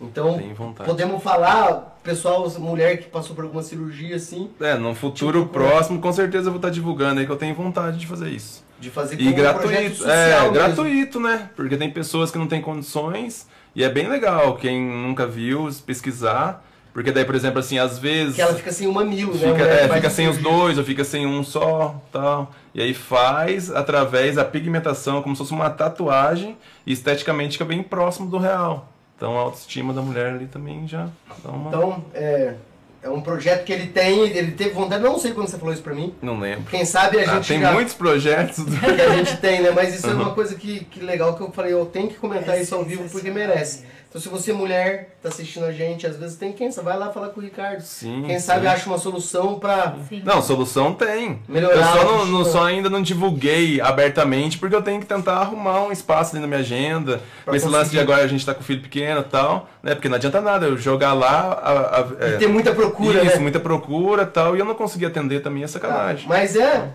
Então, 0.00 0.38
podemos 0.84 1.22
falar, 1.22 1.98
pessoal, 2.02 2.50
mulher 2.58 2.98
que 2.98 3.04
passou 3.08 3.34
por 3.34 3.44
alguma 3.44 3.62
cirurgia 3.62 4.16
assim, 4.16 4.50
É, 4.60 4.74
num 4.74 4.94
futuro 4.94 5.40
Tipo, 5.42 5.52
próximo, 5.52 5.98
com 6.00 6.12
certeza 6.12 6.48
eu 6.48 6.52
vou 6.52 6.56
estar 6.58 6.68
divulgando 6.68 7.20
aí 7.20 7.26
que 7.26 7.32
eu 7.32 7.36
tenho 7.36 7.54
vontade 7.54 7.96
de 7.98 8.06
fazer 8.06 8.28
isso. 8.28 8.63
De 8.78 8.90
fazer 8.90 9.20
E 9.20 9.28
um 9.28 9.32
gratuito, 9.32 9.96
social 9.96 10.10
é, 10.16 10.40
mesmo. 10.40 10.52
gratuito, 10.52 11.20
né? 11.20 11.50
Porque 11.56 11.76
tem 11.76 11.90
pessoas 11.90 12.30
que 12.30 12.38
não 12.38 12.46
têm 12.46 12.60
condições 12.60 13.46
e 13.74 13.82
é 13.82 13.88
bem 13.88 14.08
legal 14.08 14.56
quem 14.56 14.80
nunca 14.80 15.26
viu 15.26 15.68
pesquisar, 15.86 16.64
porque 16.92 17.10
daí, 17.10 17.24
por 17.24 17.34
exemplo, 17.34 17.58
assim, 17.58 17.76
às 17.78 17.98
vezes 17.98 18.36
Que 18.36 18.42
ela 18.42 18.54
fica 18.54 18.70
sem 18.70 18.86
o 18.86 18.92
mamilo, 18.92 19.32
né? 19.32 19.38
fica, 19.38 19.50
mulher 19.52 19.84
é, 19.84 19.88
fica 19.88 20.10
sem 20.10 20.28
os 20.28 20.38
dois 20.38 20.78
ou 20.78 20.84
fica 20.84 21.02
sem 21.02 21.26
um 21.26 21.42
só, 21.42 22.00
tal. 22.12 22.52
E 22.72 22.80
aí 22.80 22.94
faz 22.94 23.70
através 23.70 24.36
da 24.36 24.44
pigmentação, 24.44 25.20
como 25.22 25.34
se 25.34 25.40
fosse 25.40 25.52
uma 25.52 25.70
tatuagem, 25.70 26.56
e 26.86 26.92
esteticamente 26.92 27.52
fica 27.52 27.64
bem 27.64 27.82
próximo 27.82 28.28
do 28.30 28.38
real. 28.38 28.88
Então 29.16 29.36
a 29.36 29.40
autoestima 29.42 29.92
da 29.92 30.02
mulher 30.02 30.34
ali 30.34 30.46
também 30.46 30.86
já 30.86 31.08
dá 31.42 31.50
uma 31.50 31.68
Então, 31.68 32.04
é, 32.14 32.54
é 33.04 33.10
um 33.10 33.20
projeto 33.20 33.64
que 33.64 33.72
ele 33.72 33.88
tem, 33.88 34.20
ele 34.30 34.52
teve 34.52 34.70
vontade, 34.70 35.02
não 35.04 35.18
sei 35.18 35.32
quando 35.32 35.46
você 35.48 35.58
falou 35.58 35.74
isso 35.74 35.82
pra 35.82 35.92
mim. 35.94 36.14
Não 36.22 36.40
lembro. 36.40 36.64
Quem 36.70 36.84
sabe 36.86 37.18
a 37.18 37.22
Ah, 37.30 37.34
gente 37.36 37.48
tem 37.48 37.60
já- 37.60 37.72
muitos 37.72 37.92
projetos. 37.94 38.64
do- 38.64 38.76
que 38.80 38.86
a 39.02 39.16
gente 39.16 39.36
tem, 39.36 39.60
né? 39.60 39.70
Mas 39.70 39.94
isso 39.94 40.06
é 40.06 40.10
Uhum. 40.14 40.22
uma 40.22 40.34
coisa 40.34 40.54
que, 40.54 40.84
que 40.86 41.00
legal 41.00 41.36
que 41.36 41.42
eu 41.42 41.52
falei, 41.52 41.72
eu 41.74 41.84
tenho 41.86 42.08
que 42.08 42.14
comentar 42.14 42.56
É 42.56 42.62
isso 42.62 42.74
ao 42.74 42.82
vivo 42.82 43.06
porque 43.10 43.30
merece. 43.30 43.84
Então 44.14 44.22
se 44.22 44.28
você 44.28 44.52
mulher 44.52 45.16
tá 45.20 45.28
assistindo 45.28 45.64
a 45.66 45.72
gente, 45.72 46.06
às 46.06 46.16
vezes 46.16 46.36
tem 46.36 46.52
quem 46.52 46.70
sabe, 46.70 46.84
vai 46.88 46.96
lá 46.96 47.10
falar 47.10 47.30
com 47.30 47.40
o 47.40 47.42
Ricardo. 47.42 47.80
Sim, 47.80 48.22
Quem 48.24 48.38
sabe 48.38 48.60
sim. 48.60 48.66
acha 48.68 48.86
uma 48.88 48.96
solução 48.96 49.58
pra 49.58 49.96
Sim. 50.08 50.22
Não, 50.24 50.40
solução 50.40 50.94
tem. 50.94 51.42
melhorar. 51.48 51.74
Eu 51.76 51.82
só, 51.82 52.04
não, 52.04 52.26
não- 52.26 52.44
só 52.44 52.62
ainda 52.64 52.88
não 52.88 53.02
divulguei 53.02 53.80
abertamente 53.80 54.56
porque 54.56 54.76
eu 54.76 54.82
tenho 54.82 55.00
que 55.00 55.06
tentar 55.06 55.38
arrumar 55.38 55.82
um 55.82 55.90
espaço 55.90 56.32
dentro 56.32 56.42
da 56.42 56.46
minha 56.46 56.60
agenda. 56.60 57.20
Pra 57.44 57.50
Com 57.50 57.56
esse 57.56 57.66
lance 57.66 57.90
de 57.90 57.98
agora 57.98 58.22
a 58.22 58.28
gente 58.28 58.46
tá 58.46 58.54
com 58.54 58.60
o 58.60 58.64
filho 58.64 58.82
pequeno 58.82 59.20
e 59.20 59.24
tal, 59.24 59.68
né? 59.82 59.96
Porque 59.96 60.08
não 60.08 60.14
adianta 60.14 60.40
nada 60.40 60.66
eu 60.66 60.76
jogar 60.78 61.12
lá. 61.12 61.52
A, 61.60 61.72
a- 62.00 62.06
é, 62.20 62.34
E 62.34 62.38
tem 62.38 62.46
muita 62.46 62.72
procura, 62.72 63.20
isso, 63.24 63.34
né? 63.34 63.42
muita 63.42 63.58
procura 63.58 64.22
e 64.22 64.26
tal, 64.26 64.54
e 64.54 64.60
eu 64.60 64.64
não 64.64 64.76
consegui 64.76 65.06
atender 65.06 65.40
também 65.42 65.64
é 65.64 65.66
sacanagem. 65.66 66.28
Mas 66.28 66.54
é, 66.54 66.88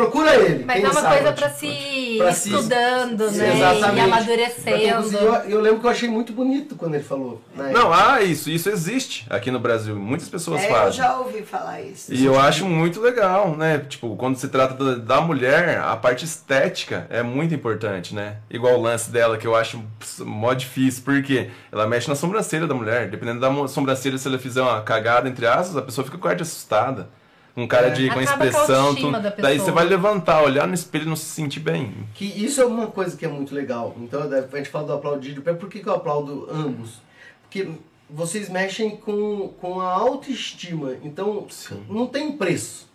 procura 0.00 0.34
ele. 0.36 0.64
Mas 0.64 0.76
quem 0.76 0.84
é 0.84 0.88
uma 0.90 1.00
sabe. 1.00 1.14
coisa 1.16 1.32
pra 1.32 1.50
se 1.50 2.14
Pra 2.18 2.32
se- 2.32 2.48
estudando, 2.50 3.28
Sim, 3.30 3.36
né? 3.38 3.48
E 3.48 3.56
exatamente. 3.56 3.80
Pra 3.80 3.90
quem 3.92 4.02
amadurecendo. 4.02 5.16
Eu, 5.16 5.34
eu 5.50 5.60
lembro 5.60 5.80
que 5.80 5.86
eu 5.86 5.90
achei 5.90 6.08
muito 6.08 6.32
bonito 6.32 6.74
quando 6.76 6.94
ele 6.94 7.02
falou. 7.04 7.40
né? 7.54 7.70
Não, 7.72 7.92
ah, 7.92 8.20
isso, 8.22 8.50
isso 8.50 8.68
existe 8.68 9.26
aqui 9.30 9.50
no 9.50 9.58
Brasil. 9.58 9.96
Muitas 9.96 10.28
pessoas 10.28 10.62
É, 10.62 10.66
eu 10.66 10.70
fazem. 10.74 10.92
já 10.92 11.18
ouvi 11.18 11.42
falar 11.42 11.80
isso. 11.80 12.12
E 12.12 12.24
eu 12.24 12.38
acho 12.38 12.64
muito 12.66 13.00
legal, 13.00 13.56
né? 13.56 13.78
Tipo, 13.88 14.14
quando 14.16 14.36
se 14.36 14.48
trata 14.48 14.74
da, 14.74 15.16
da 15.16 15.20
mulher, 15.20 15.78
a 15.80 15.96
parte 15.96 16.24
estética 16.24 17.06
é 17.10 17.22
muito 17.22 17.54
importante, 17.54 18.14
né? 18.14 18.36
Igual 18.50 18.74
o 18.78 18.82
lance 18.82 19.10
dela, 19.10 19.36
que 19.38 19.46
eu 19.46 19.54
acho 19.56 19.82
mó 20.20 20.52
difícil, 20.54 21.02
porque 21.04 21.48
ela 21.72 21.86
mexe 21.86 22.08
na 22.08 22.14
sobrancelha 22.14 22.66
da 22.66 22.74
mulher. 22.74 23.08
Dependendo 23.08 23.40
da 23.40 23.68
sobrancelha, 23.68 24.18
se 24.18 24.28
ela 24.28 24.38
fizer 24.38 24.62
uma 24.62 24.80
cagada, 24.82 25.28
entre 25.28 25.46
aspas, 25.46 25.76
a 25.76 25.82
pessoa 25.82 26.04
fica 26.04 26.18
com 26.18 26.28
ar 26.28 26.34
de 26.36 26.42
assustada. 26.42 27.08
Um 27.56 27.66
cara 27.66 27.86
É. 27.86 27.90
de, 27.90 28.08
com 28.10 28.18
Acaba 28.20 28.36
com 28.38 28.44
expressão. 28.44 28.86
autoestima 28.88 29.18
tu- 29.18 29.22
da 29.22 29.30
daí 29.30 29.58
você 29.58 29.70
vai 29.70 29.84
levantar, 29.86 30.42
olhar 30.42 30.66
no 30.68 30.74
espelho 30.74 31.04
e 31.04 31.08
não 31.08 31.16
se 31.16 31.24
sentir 31.24 31.60
bem. 31.60 31.94
Que 32.14 32.24
isso 32.26 32.60
é 32.60 32.66
uma 32.66 32.88
coisa 32.88 33.16
que 33.16 33.24
é 33.24 33.28
muito 33.28 33.54
legal. 33.54 33.94
Então, 33.98 34.22
a 34.22 34.56
gente 34.58 34.68
fala 34.68 34.86
do 34.86 34.92
aplaudir 34.92 35.32
de 35.32 35.40
pé. 35.40 35.54
Por 35.54 35.68
que, 35.70 35.80
que 35.80 35.88
eu 35.88 35.94
aplaudo 35.94 36.46
ambos? 36.52 37.00
Porque 37.42 37.68
vocês 38.10 38.48
mexem 38.50 38.96
com, 38.96 39.48
com 39.60 39.80
a 39.80 39.90
autoestima. 39.90 40.96
Então, 41.02 41.46
Sim. 41.48 41.82
não 41.88 42.06
tem 42.06 42.32
preço. 42.32 42.86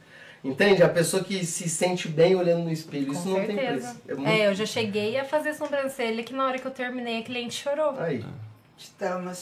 Entende? 0.44 0.82
A 0.82 0.90
pessoa 0.90 1.24
que 1.24 1.46
se 1.46 1.68
sente 1.70 2.08
bem 2.08 2.36
olhando 2.36 2.64
no 2.64 2.72
espelho. 2.72 3.12
isso 3.12 3.24
Com 3.24 3.30
não 3.30 3.46
tem 3.46 3.56
certeza. 3.56 3.88
preço. 3.88 4.02
É 4.08 4.14
muito... 4.16 4.30
É, 4.30 4.48
eu 4.48 4.56
já 4.56 4.66
cheguei 4.66 5.18
a 5.20 5.24
fazer 5.24 5.54
sobrancelha 5.54 6.24
que 6.24 6.34
na 6.34 6.46
hora 6.46 6.58
que 6.60 6.66
eu 6.66 6.72
terminei 6.72 7.20
a 7.20 7.24
cliente 7.24 7.62
chorou. 7.62 7.96
Aí. 8.00 8.24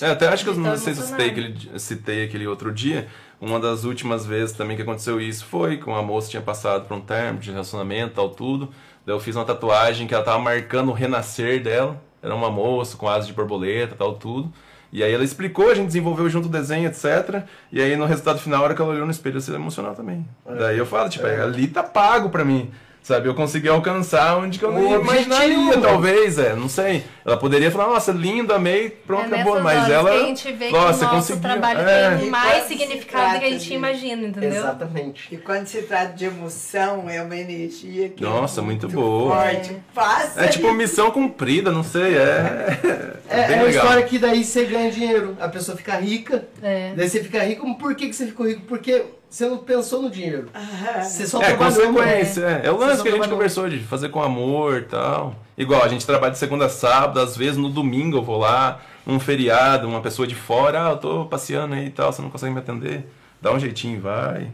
É, 0.02 0.08
até 0.12 0.28
acho 0.28 0.44
que 0.44 0.50
eu 0.50 0.56
não 0.56 0.76
sei 0.78 0.94
se 0.94 1.00
eu 1.00 1.06
citei 1.08 1.30
aquele, 1.30 1.80
citei 1.80 2.26
aquele 2.26 2.46
outro 2.48 2.74
dia. 2.74 3.08
Uma 3.41 3.60
das 3.60 3.86
últimas 3.86 4.26
vezes 4.26 4.56
também 4.56 4.76
que 4.76 4.82
aconteceu 4.82 5.20
isso 5.22 5.45
foi 5.45 5.78
com 5.78 5.91
uma 5.91 6.02
moça 6.02 6.28
que 6.28 6.32
tinha 6.32 6.41
passado 6.41 6.86
por 6.88 6.98
um 6.98 7.02
termo 7.02 7.40
de 7.40 7.52
relacionamento 7.52 8.16
tal, 8.16 8.30
tudo. 8.30 8.70
Daí 9.06 9.16
eu 9.16 9.20
fiz 9.20 9.36
uma 9.36 9.45
tatuagem 9.45 10.07
que 10.07 10.14
ela 10.14 10.24
tava 10.24 10.40
marcando 10.40 10.90
o 10.90 10.94
renascer 10.94 11.64
dela. 11.64 12.02
Era 12.22 12.36
uma 12.36 12.52
moça 12.52 12.98
com 12.98 13.07
asas 13.07 13.28
de 13.28 13.34
borboleta 13.34 13.95
tal, 13.98 14.14
tudo. 14.16 14.52
E 14.91 15.03
aí 15.03 15.14
ela 15.14 15.24
explicou, 15.24 15.70
a 15.70 15.74
gente 15.76 15.88
desenvolveu 15.88 16.28
junto 16.30 16.48
o 16.48 16.52
desenho, 16.52 16.88
etc. 16.90 17.44
E 17.72 17.80
aí 17.82 17.95
no 17.95 18.06
resultado 18.06 18.40
final, 18.40 18.61
a 18.61 18.64
hora 18.66 18.76
que 18.76 18.82
ela 18.82 18.91
olhou 18.91 19.06
no 19.06 19.11
espelho, 19.11 19.36
ela 19.36 19.41
se 19.41 19.53
emocionou 19.53 19.94
também. 19.94 20.28
Daí 20.45 20.78
eu 20.78 20.86
falo, 20.86 21.07
tipo, 21.10 21.26
É. 21.26 21.41
ali 21.41 21.68
tá 21.68 21.84
pago 21.84 22.30
pra 22.30 22.44
mim. 22.44 22.72
Sabe, 23.10 23.27
eu 23.27 23.34
consegui 23.34 23.68
alcançar 23.68 24.38
onde 24.38 24.60
que 24.60 24.64
eu 24.65 24.72
não 24.72 25.02
imaginaria, 25.02 25.80
talvez, 25.81 26.38
é, 26.38 26.53
não 26.56 26.69
sei. 26.69 27.03
Ela 27.26 27.38
poderia 27.38 27.72
falar, 27.72 27.88
nossa, 27.91 28.11
lindo, 28.11 28.53
amei, 28.53 28.88
pronto, 28.91 29.34
é 29.34 29.41
acabou. 29.41 29.56
nessas 29.56 29.64
Mas 29.64 29.77
horas 29.77 29.91
ela. 29.91 30.10
que 30.11 30.15
a 30.15 30.26
gente 30.27 30.52
vê 30.52 30.65
que 30.68 30.72
nossa, 30.73 30.99
o 30.99 31.14
nosso 31.14 31.15
conseguiu. 31.34 31.41
trabalho 31.41 31.80
é. 31.81 32.18
tem 32.18 32.27
E 32.27 32.30
mais 32.30 32.64
significado 32.65 33.34
do 33.34 33.40
que 33.40 33.45
a 33.45 33.49
gente 33.49 33.65
de- 33.65 33.73
imagina, 33.73 34.27
entendeu? 34.27 34.49
Exatamente. 34.52 35.27
E 35.34 35.38
quando 35.38 35.65
se 35.65 35.81
trata 35.81 36.14
de 36.14 36.26
emoção, 36.26 37.10
é 37.10 37.19
uma 37.19 37.36
energia 37.36 38.10
que 38.10 38.22
Nossa, 38.23 38.61
é 38.61 38.64
muito 38.64 38.88
boa. 38.88 39.36
forte. 39.36 39.76
Passa 39.95 40.41
É 40.45 40.48
tipo 40.48 40.72
missão 40.72 41.10
cumprida, 41.10 41.72
não 41.72 41.84
sei, 41.84 42.15
é. 42.15 42.80
É, 43.27 43.48
bem 43.48 43.56
é 43.56 43.57
uma 43.57 43.64
legal. 43.65 43.69
história 43.86 44.03
que 44.03 44.19
daí 44.19 44.44
você 44.44 44.65
ganha 44.65 44.91
dinheiro. 44.91 45.36
A 45.40 45.48
pessoa 45.48 45.76
fica 45.76 45.95
rica. 45.95 46.48
É. 46.61 46.94
Daí 46.95 47.10
você 47.10 47.23
fica 47.23 47.44
rico. 47.44 47.76
Por 47.80 47.95
que, 47.95 48.07
que 48.07 48.14
você 48.15 48.27
ficou 48.27 48.48
rico? 48.48 48.61
Porque 48.68 49.03
você 49.30 49.46
não 49.48 49.58
pensou 49.60 50.02
no 50.02 50.10
dinheiro. 50.10 50.50
Ah, 50.54 51.02
Você 51.04 51.28
só 51.28 51.42
É, 51.42 51.48
trabalhou, 51.54 51.94
consequência, 51.94 52.42
é. 52.64 52.68
É 52.68 52.72
o 52.72 52.78
lance 52.78 53.02
que 53.02 53.08
a 53.08 53.12
gente 53.12 53.20
trabalhou. 53.20 53.30
conversou 53.38 53.70
de 53.70 53.80
fazer 53.80 54.10
com 54.10 54.22
amor 54.22 54.78
e 54.80 54.84
tal. 54.86 55.36
Igual, 55.58 55.84
a 55.84 55.88
gente 55.88 56.06
trabalha 56.06 56.32
de 56.32 56.38
segunda 56.40 56.66
a 56.66 56.70
sábado, 56.70 57.20
às 57.20 57.38
vezes 57.38 57.58
no 57.58 57.70
domingo 57.70 58.18
eu 58.18 58.24
vou 58.24 58.38
lá, 58.38 58.80
num 59.06 59.20
feriado, 59.20 59.88
uma 59.88 60.02
pessoa 60.02 60.28
de 60.28 60.36
fora, 60.36 60.88
ah, 60.88 60.92
eu 60.92 60.98
tô 60.98 61.26
passeando 61.26 61.76
aí 61.76 61.88
e 61.88 61.90
tal, 61.92 62.12
você 62.12 62.22
não 62.22 62.30
consegue 62.30 62.54
me 62.54 62.60
atender? 62.60 63.06
Dá 63.42 63.52
um 63.54 63.60
jeitinho 63.60 63.98
e 63.98 64.00
vai. 64.00 64.48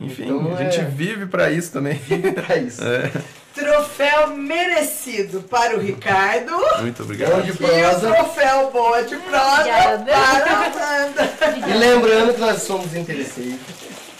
Enfim, 0.00 0.24
Então, 0.24 0.54
a 0.56 0.62
gente 0.62 0.80
é- 0.80 0.84
vive 0.84 1.26
pra 1.26 1.50
isso 1.50 1.72
também. 1.72 1.98
pra 2.34 2.56
isso. 2.56 2.82
É, 2.82 3.10
Troféu 3.52 4.28
merecido 4.36 5.40
para 5.42 5.76
o 5.76 5.80
Ricardo. 5.80 6.52
muito 6.80 7.02
obrigado. 7.02 7.42
de 7.42 7.48
E 7.48 7.52
o 7.52 7.56
troféu 8.00 8.70
boa 8.70 9.02
de 9.02 9.16
prosa 9.16 9.64
para 9.64 9.74
a 9.74 11.04
Amanda. 11.04 11.68
E 11.68 11.72
lembrando 11.76 12.32
que 12.34 12.40
nós 12.40 12.62
somos 12.62 12.94
interesseiros. 12.94 13.58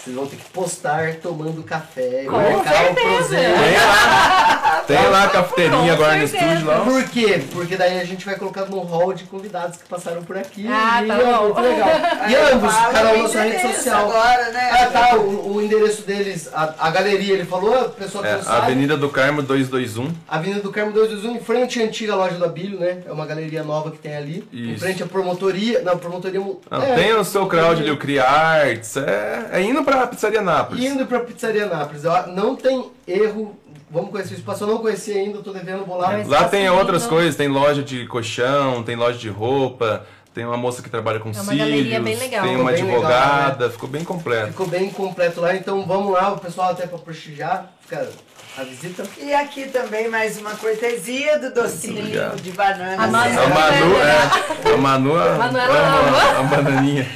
Vocês 0.02 0.16
vão 0.16 0.26
ter 0.26 0.36
que 0.36 0.50
postar 0.50 1.16
tomando 1.16 1.62
café, 1.62 2.24
Com 2.24 2.32
marcar 2.32 2.56
o 2.56 2.64
certeza. 2.64 3.36
Tem 3.36 3.44
lá, 4.70 4.80
tem 4.86 5.08
lá 5.08 5.24
a 5.24 5.28
cafeteirinha 5.28 6.24
estúdio 6.24 6.66
lá. 6.66 6.80
Por 6.80 7.04
quê? 7.04 7.42
Porque 7.52 7.76
daí 7.76 8.00
a 8.00 8.04
gente 8.04 8.24
vai 8.24 8.36
colocar 8.36 8.66
no 8.66 8.80
hall 8.80 9.12
de 9.12 9.24
convidados 9.24 9.76
que 9.76 9.88
passaram 9.88 10.22
por 10.22 10.36
aqui. 10.36 10.66
Ah, 10.68 11.02
e 11.02 11.08
tá 11.08 11.14
é 11.14 11.24
bom. 11.24 11.44
muito 11.44 11.60
legal. 11.60 11.90
E 12.30 12.36
Aí 12.36 12.52
ambos, 12.52 12.74
cada 12.74 13.12
o 13.12 13.18
um 13.18 13.22
na 13.22 13.28
sua 13.28 13.42
rede 13.42 13.56
endereço 13.56 13.74
social. 13.76 14.08
Agora, 14.10 14.50
né? 14.50 14.70
Ah, 14.72 14.86
tá, 14.86 15.16
o, 15.16 15.54
o 15.54 15.62
endereço 15.62 16.02
deles, 16.02 16.48
a, 16.52 16.74
a 16.78 16.90
galeria, 16.90 17.34
ele 17.34 17.44
falou, 17.44 17.74
a 17.74 17.88
pessoa 17.88 18.22
que 18.22 18.28
É, 18.30 18.36
não 18.36 18.42
sabe. 18.42 18.66
Avenida 18.66 18.96
do 18.96 19.08
Carmo 19.08 19.42
221. 19.42 20.12
Avenida 20.28 20.60
do 20.60 20.70
Carmo 20.70 20.92
221, 20.92 21.36
em 21.36 21.40
frente 21.40 21.80
à 21.80 21.84
antiga 21.84 22.14
loja 22.14 22.36
do 22.36 22.44
Abílio, 22.44 22.78
né? 22.78 22.98
É 23.06 23.12
uma 23.12 23.26
galeria 23.26 23.62
nova 23.64 23.90
que 23.90 23.98
tem 23.98 24.16
ali. 24.16 24.46
Em 24.52 24.72
Isso. 24.72 24.80
frente 24.80 25.02
à 25.02 25.06
promotoria. 25.06 25.80
Não, 25.82 25.96
promotoria. 25.98 26.40
Não, 26.40 26.82
é, 26.82 26.94
tem 26.94 27.14
o 27.14 27.24
seu 27.24 27.46
crowd 27.46 27.80
ali, 27.82 27.90
o 27.90 27.96
Criarts. 27.96 28.96
É, 28.96 29.48
é 29.52 29.62
indo 29.62 29.82
pra 29.82 30.06
Pizzaria 30.06 30.42
Nápoles. 30.42 30.84
Indo 30.84 31.06
pra 31.06 31.20
Pizzaria 31.20 31.66
Nápoles. 31.66 32.02
Não 32.34 32.54
tem 32.54 32.90
erro. 33.06 33.58
Vamos 33.90 34.10
conhecer 34.10 34.34
o 34.34 34.36
espaço. 34.38 34.62
Eu 34.64 34.68
não 34.68 34.78
conheci 34.78 35.12
ainda, 35.12 35.38
eu 35.38 35.42
tô 35.42 35.52
devendo, 35.52 35.84
vou 35.84 35.96
lá. 35.98 36.08
Mas- 36.12 36.28
Lá 36.28 36.44
tem 36.48 36.68
outras 36.70 37.02
lindo. 37.02 37.14
coisas, 37.14 37.34
tem 37.36 37.48
loja 37.48 37.82
de 37.82 38.06
colchão, 38.06 38.82
tem 38.84 38.94
loja 38.94 39.18
de 39.18 39.28
roupa, 39.28 40.06
tem 40.32 40.44
uma 40.44 40.56
moça 40.56 40.80
que 40.80 40.88
trabalha 40.88 41.18
com 41.18 41.30
É 41.30 41.32
uma 41.32 41.44
cílios, 41.44 42.02
bem 42.04 42.16
legal. 42.16 42.42
tem 42.42 42.52
Ficou 42.52 42.60
uma 42.62 42.72
bem 42.72 42.84
legal, 42.84 43.02
advogada, 43.02 43.70
ficou 43.70 43.88
bem 43.88 44.04
completo. 44.04 44.46
Ficou 44.48 44.66
bem 44.68 44.90
completo 44.90 45.40
lá, 45.40 45.56
então 45.56 45.84
vamos 45.86 46.12
lá, 46.12 46.32
o 46.32 46.38
pessoal 46.38 46.70
até 46.70 46.86
pra 46.86 46.98
prestigiar. 46.98 47.72
Fica 47.82 48.08
a 48.56 48.62
visita. 48.62 49.02
E 49.18 49.34
aqui 49.34 49.64
também 49.68 50.08
mais 50.08 50.38
uma 50.38 50.52
cortesia 50.54 51.38
do 51.40 51.52
docinho 51.52 52.04
de 52.40 52.52
banana. 52.52 53.02
A 53.02 53.06
Manu- 53.08 53.40
A 53.40 53.48
Manu, 53.48 53.96
é, 53.96 54.72
a 54.72 54.76
Manu, 54.76 55.16
a, 55.16 55.24
a, 55.24 56.38
a 56.38 56.42
bananinha. 56.44 57.08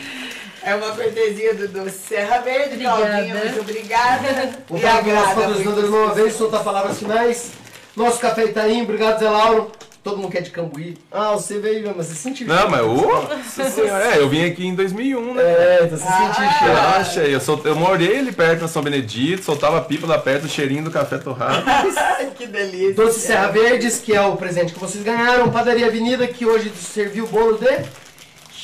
É 0.64 0.74
uma 0.74 0.92
cortesia 0.92 1.54
do 1.54 1.68
Doce 1.68 1.98
Serra 2.08 2.38
Verde. 2.40 2.74
Obrigada. 2.86 3.02
Claudinha, 3.06 3.34
muito 3.34 3.60
obrigada. 3.60 4.50
Vou 4.68 4.78
E 4.78 4.82
falar 4.82 5.02
com 5.04 5.10
o 5.10 5.14
nosso 5.14 5.26
agrada 5.30 5.40
patrocinador 5.48 5.74
muito. 5.82 5.90
mais 5.92 6.04
uma 6.06 6.14
vez, 6.14 6.34
soltar 6.34 6.64
palavras 6.64 6.98
finais. 6.98 7.50
Nosso 7.96 8.18
café 8.18 8.44
Itaim, 8.46 8.82
obrigado 8.82 9.18
Zé 9.20 9.28
Lauro. 9.28 9.70
Todo 10.02 10.18
mundo 10.18 10.30
quer 10.32 10.42
de 10.42 10.50
Cambuí. 10.50 10.98
Ah, 11.10 11.32
você 11.32 11.58
veio, 11.58 11.90
mas 11.96 12.06
você 12.08 12.14
sentiu. 12.14 12.46
Não, 12.46 12.68
mas 12.68 12.82
o. 12.82 13.82
É, 14.12 14.18
eu 14.18 14.28
vim 14.28 14.44
aqui 14.44 14.66
em 14.66 14.74
2001, 14.74 15.32
né? 15.34 15.42
É, 15.42 15.80
então 15.84 15.96
você 15.96 16.04
Ah. 16.06 16.34
sentiu 16.34 16.50
cheiro. 16.58 16.74
Relaxa, 16.74 17.20
eu, 17.22 17.40
sol- 17.40 17.60
eu 17.64 17.74
morei 17.74 18.18
ali 18.18 18.30
perto 18.32 18.60
na 18.62 18.68
São 18.68 18.82
Benedito, 18.82 19.42
soltava 19.42 19.80
pipa 19.80 20.06
lá 20.06 20.18
perto, 20.18 20.44
o 20.44 20.48
cheirinho 20.48 20.84
do 20.84 20.90
café 20.90 21.16
torrado. 21.16 21.62
Ai, 21.96 22.30
que 22.36 22.46
delícia. 22.46 22.92
Doce 22.94 23.20
Serra 23.20 23.48
Verdes, 23.48 23.98
que 23.98 24.14
é 24.14 24.20
o 24.20 24.36
presente 24.36 24.74
que 24.74 24.78
vocês 24.80 25.02
ganharam. 25.02 25.50
Padaria 25.50 25.86
Avenida, 25.86 26.26
que 26.26 26.44
hoje 26.44 26.70
serviu 26.78 27.24
o 27.24 27.28
bolo 27.28 27.56
de. 27.56 28.03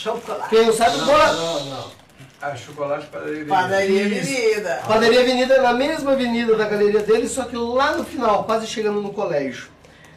Chocolate. 0.00 0.48
Quem 0.48 0.66
não 0.66 0.72
sabe, 0.72 0.96
o 0.96 1.04
bolo. 1.04 1.18
Não, 1.18 1.64
não. 1.66 1.90
Ah, 2.40 2.56
chocolate 2.56 3.06
padaria. 3.08 3.44
Padaria 3.44 4.02
Isso. 4.02 4.32
Avenida. 4.32 4.82
Padaria 4.88 5.20
Avenida, 5.20 5.62
na 5.62 5.74
mesma 5.74 6.12
avenida 6.12 6.56
da 6.56 6.64
galeria 6.64 7.00
dele, 7.00 7.28
só 7.28 7.44
que 7.44 7.54
lá 7.54 7.94
no 7.94 8.04
final, 8.04 8.44
quase 8.44 8.66
chegando 8.66 9.02
no 9.02 9.12
colégio. 9.12 9.68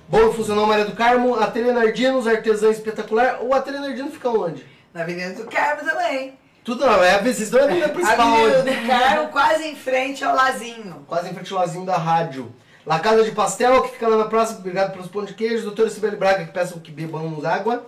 Bolo 0.08 0.32
Funcional 0.32 0.66
Maria 0.66 0.86
do 0.86 0.96
Carmo, 0.96 1.36
Ateliê 1.36 1.74
Nardinos, 1.74 2.28
Artesã 2.28 2.70
Espetacular. 2.70 3.40
O 3.42 3.54
Ateliê 3.54 3.80
Nardino 3.80 4.10
fica 4.10 4.30
onde? 4.30 4.66
Na 4.94 5.02
Avenida 5.02 5.34
do 5.34 5.50
Carmo 5.50 5.84
também. 5.84 6.38
Tudo 6.64 6.86
não, 6.86 7.04
é 7.04 7.16
a 7.16 7.18
vocês 7.18 7.42
estão 7.42 7.60
na 7.60 7.66
avenida 7.66 7.90
principal 7.90 8.28
Avenida 8.28 8.60
onde? 8.60 8.72
do 8.72 8.88
Carmo, 8.88 9.28
quase 9.30 9.68
em 9.68 9.76
frente 9.76 10.24
ao 10.24 10.34
Lazinho. 10.34 11.06
Quase 11.08 11.30
em 11.30 11.34
frente 11.34 11.52
ao 11.52 11.60
lazinho 11.60 11.86
da 11.86 11.98
rádio. 11.98 12.56
La 12.86 13.00
Casa 13.00 13.24
de 13.24 13.32
Pastel, 13.32 13.82
que 13.82 13.92
fica 13.92 14.08
lá 14.08 14.16
na 14.16 14.26
praça, 14.26 14.58
obrigado 14.58 14.94
pelos 14.94 15.08
pão 15.08 15.26
de 15.26 15.34
queijo. 15.34 15.64
Doutora 15.64 15.90
Sibeli 15.90 16.16
Braga, 16.16 16.46
que 16.46 16.54
peça 16.54 16.80
que 16.80 16.92
bebamos 16.92 17.44
água. 17.44 17.86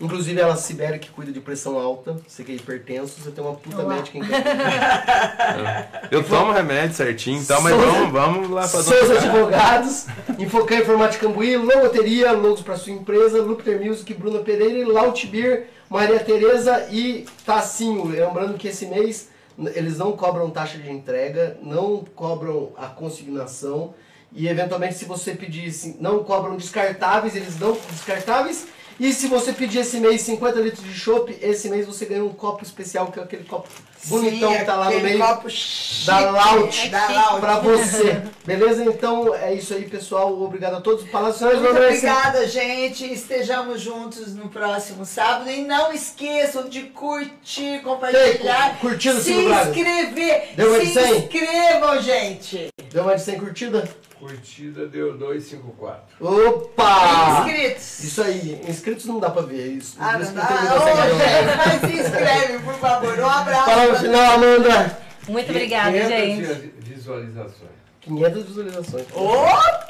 Inclusive 0.00 0.40
ela, 0.40 0.56
Sibéria, 0.56 0.98
que 0.98 1.08
cuida 1.10 1.30
de 1.30 1.40
pressão 1.40 1.78
alta. 1.78 2.16
Você 2.26 2.42
que 2.42 2.52
é 2.52 2.54
hipertenso, 2.56 3.20
você 3.20 3.30
tem 3.30 3.44
uma 3.44 3.54
puta 3.54 3.82
Olá. 3.82 3.94
médica 3.94 4.18
em 4.18 4.22
casa. 4.26 5.88
Eu 6.10 6.24
tomo 6.24 6.52
remédio 6.52 6.96
certinho 6.96 7.40
e 7.40 7.44
tal, 7.44 7.62
mas 7.62 7.74
vamos, 7.74 8.12
vamos 8.12 8.50
lá 8.50 8.66
fazer 8.66 8.90
Seus 8.90 9.10
um... 9.10 9.16
advogados, 9.16 10.06
Infocan 10.38 10.78
Informática 10.78 11.26
Cambuí, 11.26 11.56
Logoteria, 11.56 12.32
logos 12.32 12.62
para 12.62 12.76
sua 12.76 12.92
empresa, 12.92 13.40
Lupter 13.40 13.84
Music, 13.84 14.12
Bruna 14.14 14.40
Pereira, 14.40 14.86
Lautibir, 14.92 15.66
Maria 15.88 16.18
Tereza 16.18 16.88
e 16.90 17.24
Tacinho. 17.46 18.06
Lembrando 18.06 18.58
que 18.58 18.68
esse 18.68 18.86
mês 18.86 19.28
eles 19.74 19.98
não 19.98 20.12
cobram 20.12 20.50
taxa 20.50 20.76
de 20.78 20.90
entrega, 20.90 21.56
não 21.62 22.04
cobram 22.14 22.72
a 22.76 22.86
consignação 22.86 23.94
e 24.34 24.48
eventualmente 24.48 24.94
se 24.94 25.04
você 25.04 25.32
pedir, 25.32 25.68
assim, 25.68 25.96
não 26.00 26.24
cobram 26.24 26.56
descartáveis, 26.56 27.36
eles 27.36 27.54
dão 27.54 27.78
descartáveis. 27.90 28.66
E 28.98 29.12
se 29.12 29.26
você 29.26 29.52
pedir 29.52 29.80
esse 29.80 29.98
mês 29.98 30.22
50 30.22 30.60
litros 30.60 30.84
de 30.84 30.94
chopp, 30.94 31.36
esse 31.42 31.68
mês 31.68 31.86
você 31.86 32.04
ganha 32.06 32.24
um 32.24 32.32
copo 32.32 32.62
especial, 32.62 33.08
que 33.08 33.18
é 33.18 33.22
aquele 33.22 33.44
copo 33.44 33.68
bonitão 34.06 34.52
Sim, 34.52 34.58
que 34.58 34.64
tá 34.64 34.76
lá 34.76 34.90
no 34.90 35.00
meio 35.00 35.18
copo 35.18 35.50
chique, 35.50 36.06
da 36.06 36.30
Laut 36.30 36.88
da 36.90 37.08
Laut. 37.08 37.40
pra 37.40 37.58
você. 37.60 38.22
Beleza? 38.44 38.84
Então 38.84 39.34
é 39.34 39.54
isso 39.54 39.74
aí, 39.74 39.88
pessoal. 39.88 40.40
Obrigado 40.40 40.76
a 40.76 40.80
todos. 40.80 41.04
Finais, 41.04 41.40
Muito 41.40 41.70
obrigada, 41.70 42.46
gente. 42.46 43.04
Estejamos 43.12 43.80
juntos 43.80 44.34
no 44.34 44.48
próximo 44.48 45.04
sábado. 45.04 45.50
E 45.50 45.62
não 45.64 45.92
esqueçam 45.92 46.68
de 46.68 46.82
curtir, 46.82 47.80
compartilhar, 47.82 48.78
curtindo, 48.80 49.20
se 49.20 49.32
inscrever. 49.32 50.50
Deu 50.54 50.70
mais 50.70 50.82
de 50.88 50.94
se 50.94 51.00
100? 51.02 51.18
inscrevam, 51.18 52.02
gente. 52.02 52.68
Deu 52.92 53.04
mais 53.04 53.20
de 53.20 53.26
100 53.26 53.38
curtida? 53.40 53.88
Curtida 54.18 54.86
deu 54.86 55.18
254. 55.18 56.16
Opa! 56.20 57.40
Inscritos. 57.40 58.04
Isso 58.04 58.22
aí. 58.22 58.60
Inscritos 58.68 59.04
não 59.06 59.20
dá 59.20 59.30
pra 59.30 59.42
ver 59.42 59.66
isso. 59.66 59.96
Ah, 60.00 60.18
não 60.18 60.32
dá. 60.32 60.42
Ô, 60.42 61.80
mas 61.80 61.90
se 61.90 62.00
inscreve, 62.00 62.58
por 62.60 62.74
favor. 62.74 63.18
Um 63.18 63.28
abraço. 63.28 63.64
Palavra 63.64 63.90
pra 63.90 64.00
final, 64.00 64.34
Amanda. 64.34 64.98
Muito 65.28 65.50
obrigada, 65.50 65.92
500 65.92 66.08
gente. 66.08 66.74
visualizações. 66.78 67.73
500 68.04 68.44
visualizações. 68.44 69.06
O 69.14 69.46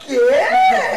quê? 0.06 0.20